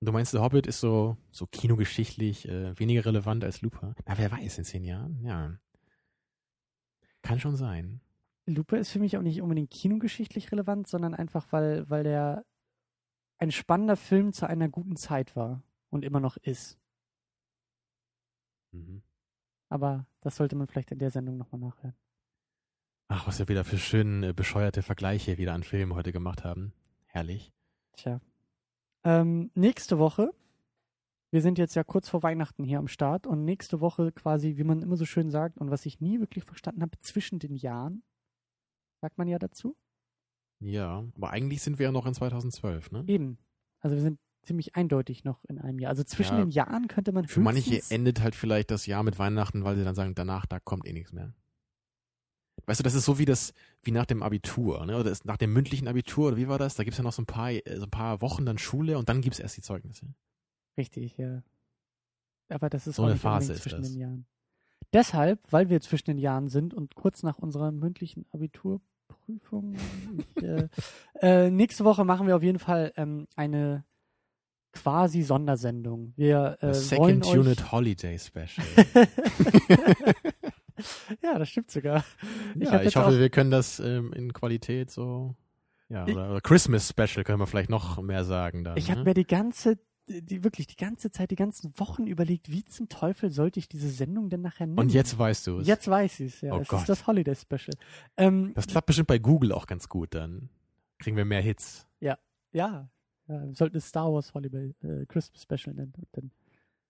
Und 0.00 0.06
du 0.08 0.12
meinst, 0.12 0.34
der 0.34 0.42
Hobbit 0.42 0.66
ist 0.66 0.80
so, 0.80 1.16
so 1.30 1.46
kinogeschichtlich 1.46 2.48
äh, 2.48 2.78
weniger 2.78 3.06
relevant 3.06 3.44
als 3.44 3.62
Looper? 3.62 3.94
Na, 4.06 4.18
wer 4.18 4.30
weiß, 4.30 4.58
in 4.58 4.64
zehn 4.64 4.84
Jahren? 4.84 5.24
Ja. 5.24 5.58
Kann 7.22 7.40
schon 7.40 7.56
sein. 7.56 8.00
Lupe 8.46 8.76
ist 8.76 8.90
für 8.90 8.98
mich 8.98 9.16
auch 9.16 9.22
nicht 9.22 9.40
unbedingt 9.40 9.70
kinogeschichtlich 9.70 10.52
relevant, 10.52 10.86
sondern 10.88 11.14
einfach, 11.14 11.46
weil, 11.52 11.88
weil 11.88 12.02
der 12.04 12.44
ein 13.38 13.50
spannender 13.50 13.96
Film 13.96 14.32
zu 14.34 14.46
einer 14.46 14.68
guten 14.68 14.96
Zeit 14.96 15.34
war 15.36 15.62
und 15.88 16.04
immer 16.04 16.20
noch 16.20 16.36
ist. 16.36 16.78
Mhm. 18.72 19.02
Aber 19.70 20.06
das 20.20 20.36
sollte 20.36 20.56
man 20.56 20.66
vielleicht 20.66 20.90
in 20.90 20.98
der 20.98 21.10
Sendung 21.10 21.38
nochmal 21.38 21.60
nachhören. 21.60 21.94
Ach, 23.08 23.26
was 23.26 23.38
wir 23.38 23.48
wieder 23.48 23.64
für 23.64 23.78
schön 23.78 24.22
äh, 24.22 24.32
bescheuerte 24.32 24.82
Vergleiche 24.82 25.38
wieder 25.38 25.52
an 25.54 25.62
Filmen 25.62 25.94
heute 25.94 26.12
gemacht 26.12 26.44
haben. 26.44 26.72
Herrlich. 27.06 27.52
Tja. 27.96 28.20
Ähm, 29.04 29.50
nächste 29.54 29.98
Woche, 29.98 30.32
wir 31.30 31.42
sind 31.42 31.58
jetzt 31.58 31.74
ja 31.74 31.84
kurz 31.84 32.08
vor 32.08 32.22
Weihnachten 32.22 32.64
hier 32.64 32.78
am 32.78 32.88
Start 32.88 33.26
und 33.26 33.44
nächste 33.44 33.80
Woche 33.80 34.10
quasi, 34.12 34.56
wie 34.56 34.64
man 34.64 34.80
immer 34.82 34.96
so 34.96 35.04
schön 35.04 35.30
sagt 35.30 35.58
und 35.58 35.70
was 35.70 35.84
ich 35.86 36.00
nie 36.00 36.18
wirklich 36.20 36.44
verstanden 36.44 36.82
habe, 36.82 36.98
zwischen 37.02 37.38
den 37.38 37.54
Jahren, 37.54 38.02
sagt 39.00 39.18
man 39.18 39.28
ja 39.28 39.38
dazu. 39.38 39.76
Ja, 40.60 41.04
aber 41.16 41.30
eigentlich 41.30 41.62
sind 41.62 41.78
wir 41.78 41.84
ja 41.86 41.92
noch 41.92 42.06
in 42.06 42.14
2012, 42.14 42.90
ne? 42.92 43.04
Eben. 43.06 43.38
Also 43.80 43.96
wir 43.96 44.02
sind 44.02 44.18
ziemlich 44.44 44.76
eindeutig 44.76 45.24
noch 45.24 45.44
in 45.44 45.58
einem 45.58 45.78
Jahr. 45.78 45.90
Also 45.90 46.04
zwischen 46.04 46.36
Ja. 46.38 46.44
den 46.44 46.50
Jahren 46.50 46.88
könnte 46.88 47.12
man 47.12 47.26
Für 47.28 47.40
manche 47.40 47.82
endet 47.90 48.20
halt 48.20 48.34
vielleicht 48.34 48.70
das 48.70 48.86
Jahr 48.86 49.02
mit 49.02 49.18
Weihnachten, 49.18 49.64
weil 49.64 49.76
sie 49.76 49.84
dann 49.84 49.94
sagen, 49.94 50.14
danach, 50.14 50.46
da 50.46 50.58
kommt 50.60 50.86
eh 50.86 50.92
nichts 50.92 51.12
mehr. 51.12 51.34
Weißt 52.66 52.80
du, 52.80 52.84
das 52.84 52.94
ist 52.94 53.04
so 53.04 53.18
wie 53.18 53.24
das, 53.24 53.52
wie 53.82 53.90
nach 53.90 54.06
dem 54.06 54.22
Abitur, 54.22 54.86
ne? 54.86 54.96
Oder 54.98 55.10
ist 55.10 55.24
nach 55.26 55.36
dem 55.36 55.52
mündlichen 55.52 55.86
Abitur, 55.88 56.28
oder 56.28 56.36
wie 56.36 56.48
war 56.48 56.58
das? 56.58 56.76
Da 56.76 56.84
gibt's 56.84 56.98
ja 56.98 57.04
noch 57.04 57.12
so 57.12 57.22
ein 57.22 57.26
paar, 57.26 57.50
äh, 57.50 57.62
so 57.76 57.84
ein 57.84 57.90
paar 57.90 58.20
Wochen 58.20 58.46
dann 58.46 58.58
Schule 58.58 58.96
und 58.98 59.08
dann 59.08 59.20
gibt's 59.20 59.38
erst 59.38 59.56
die 59.56 59.62
Zeugnisse. 59.62 60.06
Richtig, 60.78 61.16
ja. 61.18 61.42
Aber 62.48 62.70
das 62.70 62.86
ist 62.86 62.96
So 62.96 63.04
eine 63.04 63.16
Phase 63.16 63.54
zwischen 63.54 63.82
das. 63.82 63.90
den 63.90 64.00
Jahren. 64.00 64.26
Deshalb, 64.92 65.40
weil 65.50 65.68
wir 65.68 65.80
zwischen 65.80 66.06
den 66.06 66.18
Jahren 66.18 66.48
sind 66.48 66.72
und 66.72 66.94
kurz 66.94 67.22
nach 67.22 67.38
unserer 67.38 67.72
mündlichen 67.72 68.26
Abiturprüfung, 68.32 69.74
ich, 70.36 70.42
äh, 70.42 70.68
äh, 71.20 71.50
nächste 71.50 71.84
Woche 71.84 72.04
machen 72.04 72.26
wir 72.26 72.36
auf 72.36 72.42
jeden 72.42 72.58
Fall 72.60 72.92
ähm, 72.96 73.26
eine 73.34 73.84
quasi 74.72 75.22
Sondersendung. 75.22 76.12
Wir 76.16 76.56
äh, 76.60 76.66
Das 76.68 76.90
wollen 76.96 77.22
Second 77.22 77.26
euch 77.26 77.46
Unit 77.46 77.72
Holiday 77.72 78.18
Special. 78.18 78.66
ja, 81.22 81.38
das 81.38 81.48
stimmt 81.48 81.70
sogar. 81.70 82.04
ja, 82.56 82.72
hab 82.72 82.84
ich 82.84 82.96
hoffe, 82.96 83.18
wir 83.18 83.30
können 83.30 83.50
das 83.50 83.80
ähm, 83.80 84.12
in 84.12 84.32
Qualität 84.32 84.90
so, 84.90 85.34
ja, 85.88 86.06
Ich- 86.06 86.14
oder, 86.14 86.30
oder 86.30 86.40
Christmas 86.40 86.88
Special 86.88 87.24
können 87.24 87.38
wir 87.40 87.46
vielleicht 87.46 87.70
noch 87.70 88.00
mehr 88.02 88.24
sagen 88.24 88.64
dann. 88.64 88.76
Ich 88.76 88.90
habe 88.90 89.00
ne? 89.00 89.04
mir 89.06 89.14
die 89.14 89.26
ganze, 89.26 89.78
die 90.08 90.44
wirklich 90.44 90.66
die 90.66 90.76
ganze 90.76 91.10
Zeit, 91.10 91.30
die 91.30 91.36
ganzen 91.36 91.72
Wochen 91.78 92.06
überlegt, 92.06 92.50
wie 92.50 92.64
zum 92.64 92.88
Teufel 92.88 93.30
sollte 93.30 93.58
ich 93.58 93.68
diese 93.68 93.88
Sendung 93.88 94.28
denn 94.28 94.42
nachher 94.42 94.66
nennen? 94.66 94.78
Und 94.78 94.92
jetzt 94.92 95.18
weißt 95.18 95.46
du 95.46 95.60
es. 95.60 95.66
Jetzt 95.66 95.88
weiß 95.88 96.20
ich 96.20 96.34
es, 96.34 96.40
ja. 96.42 96.52
Oh 96.54 96.60
es 96.60 96.68
Gott. 96.68 96.80
ist 96.80 96.88
das 96.88 97.06
Holiday 97.06 97.34
Special. 97.34 97.74
Ähm, 98.16 98.52
Das 98.54 98.66
klappt 98.66 98.86
bestimmt 98.86 99.08
bei 99.08 99.18
Google 99.18 99.52
auch 99.52 99.66
ganz 99.66 99.88
gut, 99.88 100.14
dann 100.14 100.48
kriegen 100.98 101.16
wir 101.16 101.24
mehr 101.24 101.40
Hits. 101.40 101.86
ja, 102.00 102.18
ja, 102.52 102.88
wir 103.26 103.54
sollten 103.54 103.78
es 103.78 103.88
Star 103.88 104.12
Wars 104.12 104.34
Holiday 104.34 104.74
äh, 104.82 105.06
Christmas 105.06 105.42
Special 105.42 105.74
nennen. 105.74 105.94
Und 105.96 106.06
dann, 106.12 106.30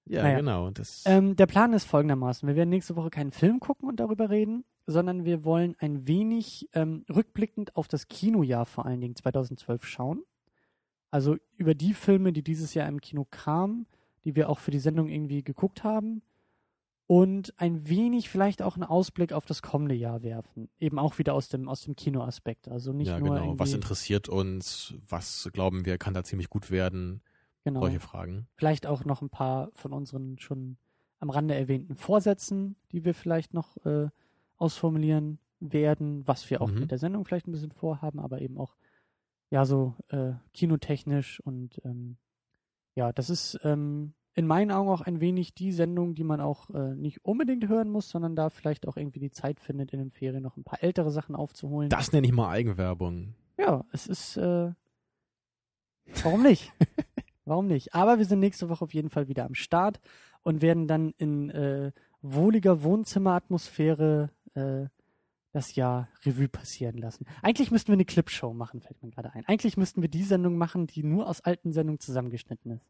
Ja, 0.06 0.22
Naja. 0.22 0.38
genau. 0.38 0.70
Ähm, 1.06 1.36
der 1.36 1.46
Plan 1.46 1.72
ist 1.72 1.84
folgendermaßen: 1.84 2.46
Wir 2.46 2.56
werden 2.56 2.70
nächste 2.70 2.96
Woche 2.96 3.10
keinen 3.10 3.32
Film 3.32 3.60
gucken 3.60 3.88
und 3.88 4.00
darüber 4.00 4.30
reden, 4.30 4.64
sondern 4.86 5.24
wir 5.24 5.44
wollen 5.44 5.76
ein 5.78 6.06
wenig 6.06 6.68
ähm, 6.74 7.04
rückblickend 7.08 7.74
auf 7.76 7.88
das 7.88 8.08
Kinojahr 8.08 8.66
vor 8.66 8.86
allen 8.86 9.00
Dingen 9.00 9.16
2012 9.16 9.84
schauen. 9.86 10.22
Also 11.10 11.36
über 11.56 11.74
die 11.74 11.94
Filme, 11.94 12.32
die 12.32 12.42
dieses 12.42 12.74
Jahr 12.74 12.88
im 12.88 13.00
Kino 13.00 13.26
kamen, 13.30 13.86
die 14.24 14.34
wir 14.36 14.50
auch 14.50 14.58
für 14.58 14.72
die 14.72 14.78
Sendung 14.78 15.08
irgendwie 15.08 15.42
geguckt 15.42 15.84
haben. 15.84 16.22
Und 17.06 17.52
ein 17.58 17.86
wenig 17.88 18.30
vielleicht 18.30 18.62
auch 18.62 18.76
einen 18.76 18.84
Ausblick 18.84 19.34
auf 19.34 19.44
das 19.44 19.60
kommende 19.60 19.94
Jahr 19.94 20.22
werfen. 20.22 20.70
Eben 20.80 20.98
auch 20.98 21.18
wieder 21.18 21.34
aus 21.34 21.48
dem, 21.48 21.68
aus 21.68 21.82
dem 21.82 21.96
Kinoaspekt. 21.96 22.66
Also 22.66 22.94
nicht 22.94 23.08
ja, 23.08 23.20
nur 23.20 23.36
genau. 23.36 23.58
Was 23.58 23.74
interessiert 23.74 24.30
uns? 24.30 24.94
Was 25.06 25.50
glauben 25.52 25.84
wir, 25.84 25.98
kann 25.98 26.14
da 26.14 26.24
ziemlich 26.24 26.48
gut 26.48 26.70
werden? 26.70 27.20
Genau. 27.64 27.80
Solche 27.80 28.00
Fragen. 28.00 28.46
vielleicht 28.54 28.86
auch 28.86 29.04
noch 29.04 29.22
ein 29.22 29.30
paar 29.30 29.70
von 29.72 29.92
unseren 29.92 30.38
schon 30.38 30.76
am 31.20 31.30
Rande 31.30 31.54
erwähnten 31.54 31.94
Vorsätzen, 31.96 32.76
die 32.92 33.04
wir 33.04 33.14
vielleicht 33.14 33.54
noch 33.54 33.76
äh, 33.86 34.08
ausformulieren 34.56 35.38
werden, 35.60 36.26
was 36.28 36.48
wir 36.50 36.60
auch 36.60 36.70
Mhm. 36.70 36.80
mit 36.80 36.90
der 36.90 36.98
Sendung 36.98 37.24
vielleicht 37.24 37.46
ein 37.48 37.52
bisschen 37.52 37.72
vorhaben, 37.72 38.20
aber 38.20 38.40
eben 38.42 38.58
auch 38.58 38.76
ja 39.50 39.64
so 39.64 39.94
äh, 40.08 40.32
kinotechnisch 40.52 41.40
und 41.40 41.80
ähm, 41.84 42.16
ja, 42.94 43.12
das 43.12 43.30
ist 43.30 43.58
ähm, 43.64 44.12
in 44.34 44.46
meinen 44.46 44.70
Augen 44.72 44.88
auch 44.90 45.00
ein 45.00 45.20
wenig 45.20 45.54
die 45.54 45.72
Sendung, 45.72 46.14
die 46.14 46.24
man 46.24 46.40
auch 46.40 46.68
äh, 46.70 46.94
nicht 46.94 47.24
unbedingt 47.24 47.68
hören 47.68 47.88
muss, 47.88 48.10
sondern 48.10 48.34
da 48.36 48.50
vielleicht 48.50 48.86
auch 48.86 48.96
irgendwie 48.96 49.20
die 49.20 49.30
Zeit 49.30 49.60
findet, 49.60 49.92
in 49.92 50.00
den 50.00 50.10
Ferien 50.10 50.42
noch 50.42 50.56
ein 50.56 50.64
paar 50.64 50.82
ältere 50.82 51.10
Sachen 51.10 51.34
aufzuholen. 51.36 51.88
Das 51.88 52.12
nenne 52.12 52.26
ich 52.26 52.32
mal 52.32 52.50
Eigenwerbung. 52.50 53.34
Ja, 53.58 53.84
es 53.92 54.06
ist. 54.08 54.36
Äh, 54.36 54.72
warum 56.22 56.42
nicht? 56.42 56.72
warum 57.44 57.66
nicht? 57.66 57.94
Aber 57.94 58.18
wir 58.18 58.24
sind 58.24 58.40
nächste 58.40 58.68
Woche 58.68 58.84
auf 58.84 58.94
jeden 58.94 59.10
Fall 59.10 59.28
wieder 59.28 59.44
am 59.44 59.54
Start 59.54 60.00
und 60.42 60.62
werden 60.62 60.86
dann 60.86 61.12
in 61.18 61.50
äh, 61.50 61.92
wohliger 62.22 62.82
Wohnzimmeratmosphäre 62.82 64.30
äh, 64.54 64.86
das 65.52 65.74
Jahr 65.76 66.08
Revue 66.24 66.48
passieren 66.48 66.98
lassen. 66.98 67.26
Eigentlich 67.42 67.70
müssten 67.70 67.88
wir 67.88 67.94
eine 67.94 68.04
Clipshow 68.04 68.52
machen, 68.52 68.80
fällt 68.80 69.02
mir 69.02 69.10
gerade 69.10 69.32
ein. 69.34 69.44
Eigentlich 69.46 69.76
müssten 69.76 70.02
wir 70.02 70.08
die 70.08 70.24
Sendung 70.24 70.56
machen, 70.56 70.86
die 70.86 71.04
nur 71.04 71.28
aus 71.28 71.40
alten 71.42 71.72
Sendungen 71.72 72.00
zusammengeschnitten 72.00 72.72
ist. 72.72 72.86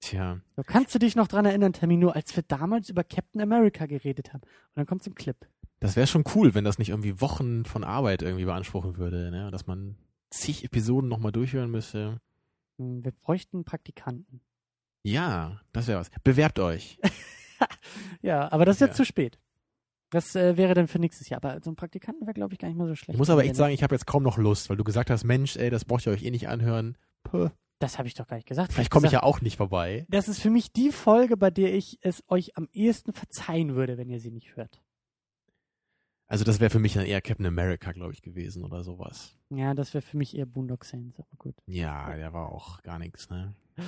Tja, 0.00 0.40
So, 0.56 0.62
kannst 0.66 0.92
du 0.94 0.98
dich 0.98 1.14
noch 1.14 1.28
dran 1.28 1.44
erinnern, 1.44 1.72
Termino, 1.72 2.08
als 2.08 2.34
wir 2.34 2.42
damals 2.42 2.88
über 2.88 3.04
Captain 3.04 3.40
America 3.40 3.86
geredet 3.86 4.32
haben? 4.32 4.42
Und 4.42 4.76
dann 4.76 4.86
kommt 4.86 5.04
so 5.04 5.12
ein 5.12 5.14
Clip. 5.14 5.36
das 5.78 5.94
wäre 5.94 6.08
schon 6.08 6.24
cool, 6.34 6.54
wenn 6.56 6.64
das 6.64 6.78
nicht 6.78 6.88
irgendwie 6.88 7.20
Wochen 7.20 7.64
von 7.64 7.84
Arbeit 7.84 8.22
irgendwie 8.22 8.44
beanspruchen 8.46 8.96
würde, 8.96 9.30
ne? 9.30 9.52
Dass 9.52 9.68
man 9.68 9.96
zig 10.30 10.64
Episoden 10.64 11.08
nochmal 11.08 11.30
durchhören 11.30 11.70
müsste. 11.70 12.20
Wir 13.04 13.12
bräuchten 13.12 13.64
Praktikanten. 13.64 14.40
Ja, 15.04 15.60
das 15.72 15.86
wäre 15.88 15.98
was. 16.00 16.10
Bewerbt 16.24 16.58
euch. 16.58 16.98
Ja, 18.22 18.50
aber 18.50 18.64
das 18.64 18.76
ist 18.76 18.80
jetzt 18.80 18.90
Ja. 18.90 18.96
zu 18.96 19.04
spät. 19.04 19.38
Das 20.10 20.34
äh, 20.34 20.56
wäre 20.56 20.74
dann 20.74 20.88
für 20.88 20.98
nächstes 20.98 21.28
Jahr. 21.28 21.42
Aber 21.44 21.60
so 21.62 21.70
ein 21.70 21.76
Praktikanten 21.76 22.26
wäre, 22.26 22.34
glaube 22.34 22.52
ich, 22.54 22.58
gar 22.58 22.66
nicht 22.68 22.76
mal 22.76 22.88
so 22.88 22.94
schlecht. 22.96 23.14
Ich 23.14 23.18
muss 23.18 23.30
aber 23.30 23.44
echt 23.44 23.54
sagen, 23.56 23.72
ich 23.72 23.82
habe 23.84 23.94
jetzt 23.94 24.06
kaum 24.06 24.22
noch 24.24 24.36
Lust, 24.36 24.68
weil 24.68 24.76
du 24.76 24.82
gesagt 24.84 25.10
hast, 25.10 25.22
Mensch, 25.24 25.56
ey, 25.56 25.70
das 25.70 25.84
braucht 25.84 26.04
ihr 26.06 26.12
euch 26.12 26.24
eh 26.24 26.30
nicht 26.32 26.48
anhören. 26.48 26.98
Puh. 27.22 27.50
Das 27.78 27.98
habe 27.98 28.08
ich 28.08 28.14
doch 28.14 28.26
gar 28.26 28.36
nicht 28.36 28.48
gesagt. 28.48 28.72
Vielleicht 28.72 28.90
komme 28.90 29.06
ich 29.06 29.12
ja 29.12 29.22
auch 29.22 29.40
nicht 29.40 29.56
vorbei. 29.56 30.06
Das 30.08 30.28
ist 30.28 30.40
für 30.40 30.50
mich 30.50 30.72
die 30.72 30.90
Folge, 30.90 31.36
bei 31.36 31.50
der 31.50 31.72
ich 31.74 31.98
es 32.02 32.22
euch 32.28 32.56
am 32.56 32.68
ehesten 32.72 33.12
verzeihen 33.12 33.74
würde, 33.76 33.96
wenn 33.96 34.08
ihr 34.10 34.20
sie 34.20 34.30
nicht 34.32 34.56
hört. 34.56 34.82
Also 36.32 36.44
das 36.44 36.60
wäre 36.60 36.70
für 36.70 36.78
mich 36.78 36.94
dann 36.94 37.04
eher 37.04 37.20
Captain 37.20 37.44
America, 37.44 37.92
glaube 37.92 38.14
ich, 38.14 38.22
gewesen 38.22 38.64
oder 38.64 38.82
sowas. 38.82 39.36
Ja, 39.50 39.74
das 39.74 39.92
wäre 39.92 40.00
für 40.00 40.16
mich 40.16 40.34
eher 40.34 40.46
Boondock 40.46 40.86
Saints, 40.86 41.20
aber 41.20 41.36
gut. 41.36 41.54
Ja, 41.66 42.16
der 42.16 42.32
war 42.32 42.50
auch 42.50 42.82
gar 42.82 42.98
nichts, 42.98 43.28
ne? 43.28 43.54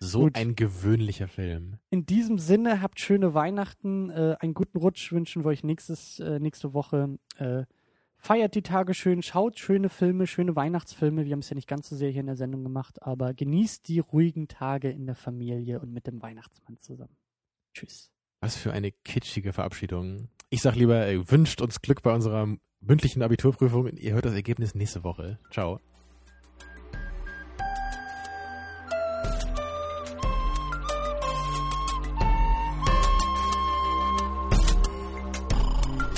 So 0.00 0.20
Gut. 0.20 0.36
ein 0.36 0.54
gewöhnlicher 0.54 1.28
Film. 1.28 1.78
In 1.88 2.04
diesem 2.04 2.38
Sinne, 2.38 2.82
habt 2.82 3.00
schöne 3.00 3.32
Weihnachten, 3.32 4.10
äh, 4.10 4.36
einen 4.40 4.52
guten 4.52 4.76
Rutsch 4.76 5.12
wünschen 5.12 5.44
wir 5.44 5.48
euch 5.48 5.64
nächstes, 5.64 6.18
äh, 6.20 6.38
nächste 6.40 6.74
Woche. 6.74 7.18
Äh, 7.36 7.64
feiert 8.16 8.54
die 8.54 8.62
Tage 8.62 8.92
schön, 8.92 9.22
schaut 9.22 9.58
schöne 9.58 9.88
Filme, 9.88 10.26
schöne 10.26 10.56
Weihnachtsfilme. 10.56 11.24
Wir 11.24 11.32
haben 11.32 11.40
es 11.40 11.48
ja 11.48 11.54
nicht 11.54 11.68
ganz 11.68 11.88
so 11.88 11.96
sehr 11.96 12.10
hier 12.10 12.20
in 12.20 12.26
der 12.26 12.36
Sendung 12.36 12.64
gemacht, 12.64 13.02
aber 13.02 13.32
genießt 13.32 13.88
die 13.88 14.00
ruhigen 14.00 14.48
Tage 14.48 14.90
in 14.90 15.06
der 15.06 15.14
Familie 15.14 15.80
und 15.80 15.92
mit 15.92 16.06
dem 16.06 16.20
Weihnachtsmann 16.20 16.78
zusammen. 16.80 17.16
Tschüss. 17.72 18.10
Was 18.40 18.56
für 18.56 18.72
eine 18.72 18.92
kitschige 18.92 19.54
Verabschiedung. 19.54 20.28
Ich 20.54 20.62
sag 20.62 20.76
lieber, 20.76 21.04
ey, 21.04 21.20
wünscht 21.32 21.60
uns 21.60 21.82
Glück 21.82 22.00
bei 22.02 22.14
unserer 22.14 22.46
mündlichen 22.80 23.24
Abiturprüfung. 23.24 23.88
Ihr 23.96 24.12
hört 24.14 24.24
das 24.24 24.34
Ergebnis 24.34 24.76
nächste 24.76 25.02
Woche. 25.02 25.40
Ciao. 25.50 25.80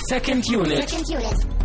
Second 0.07 0.47
unit. 0.47 0.87
Second 0.87 1.09
unit. 1.09 1.56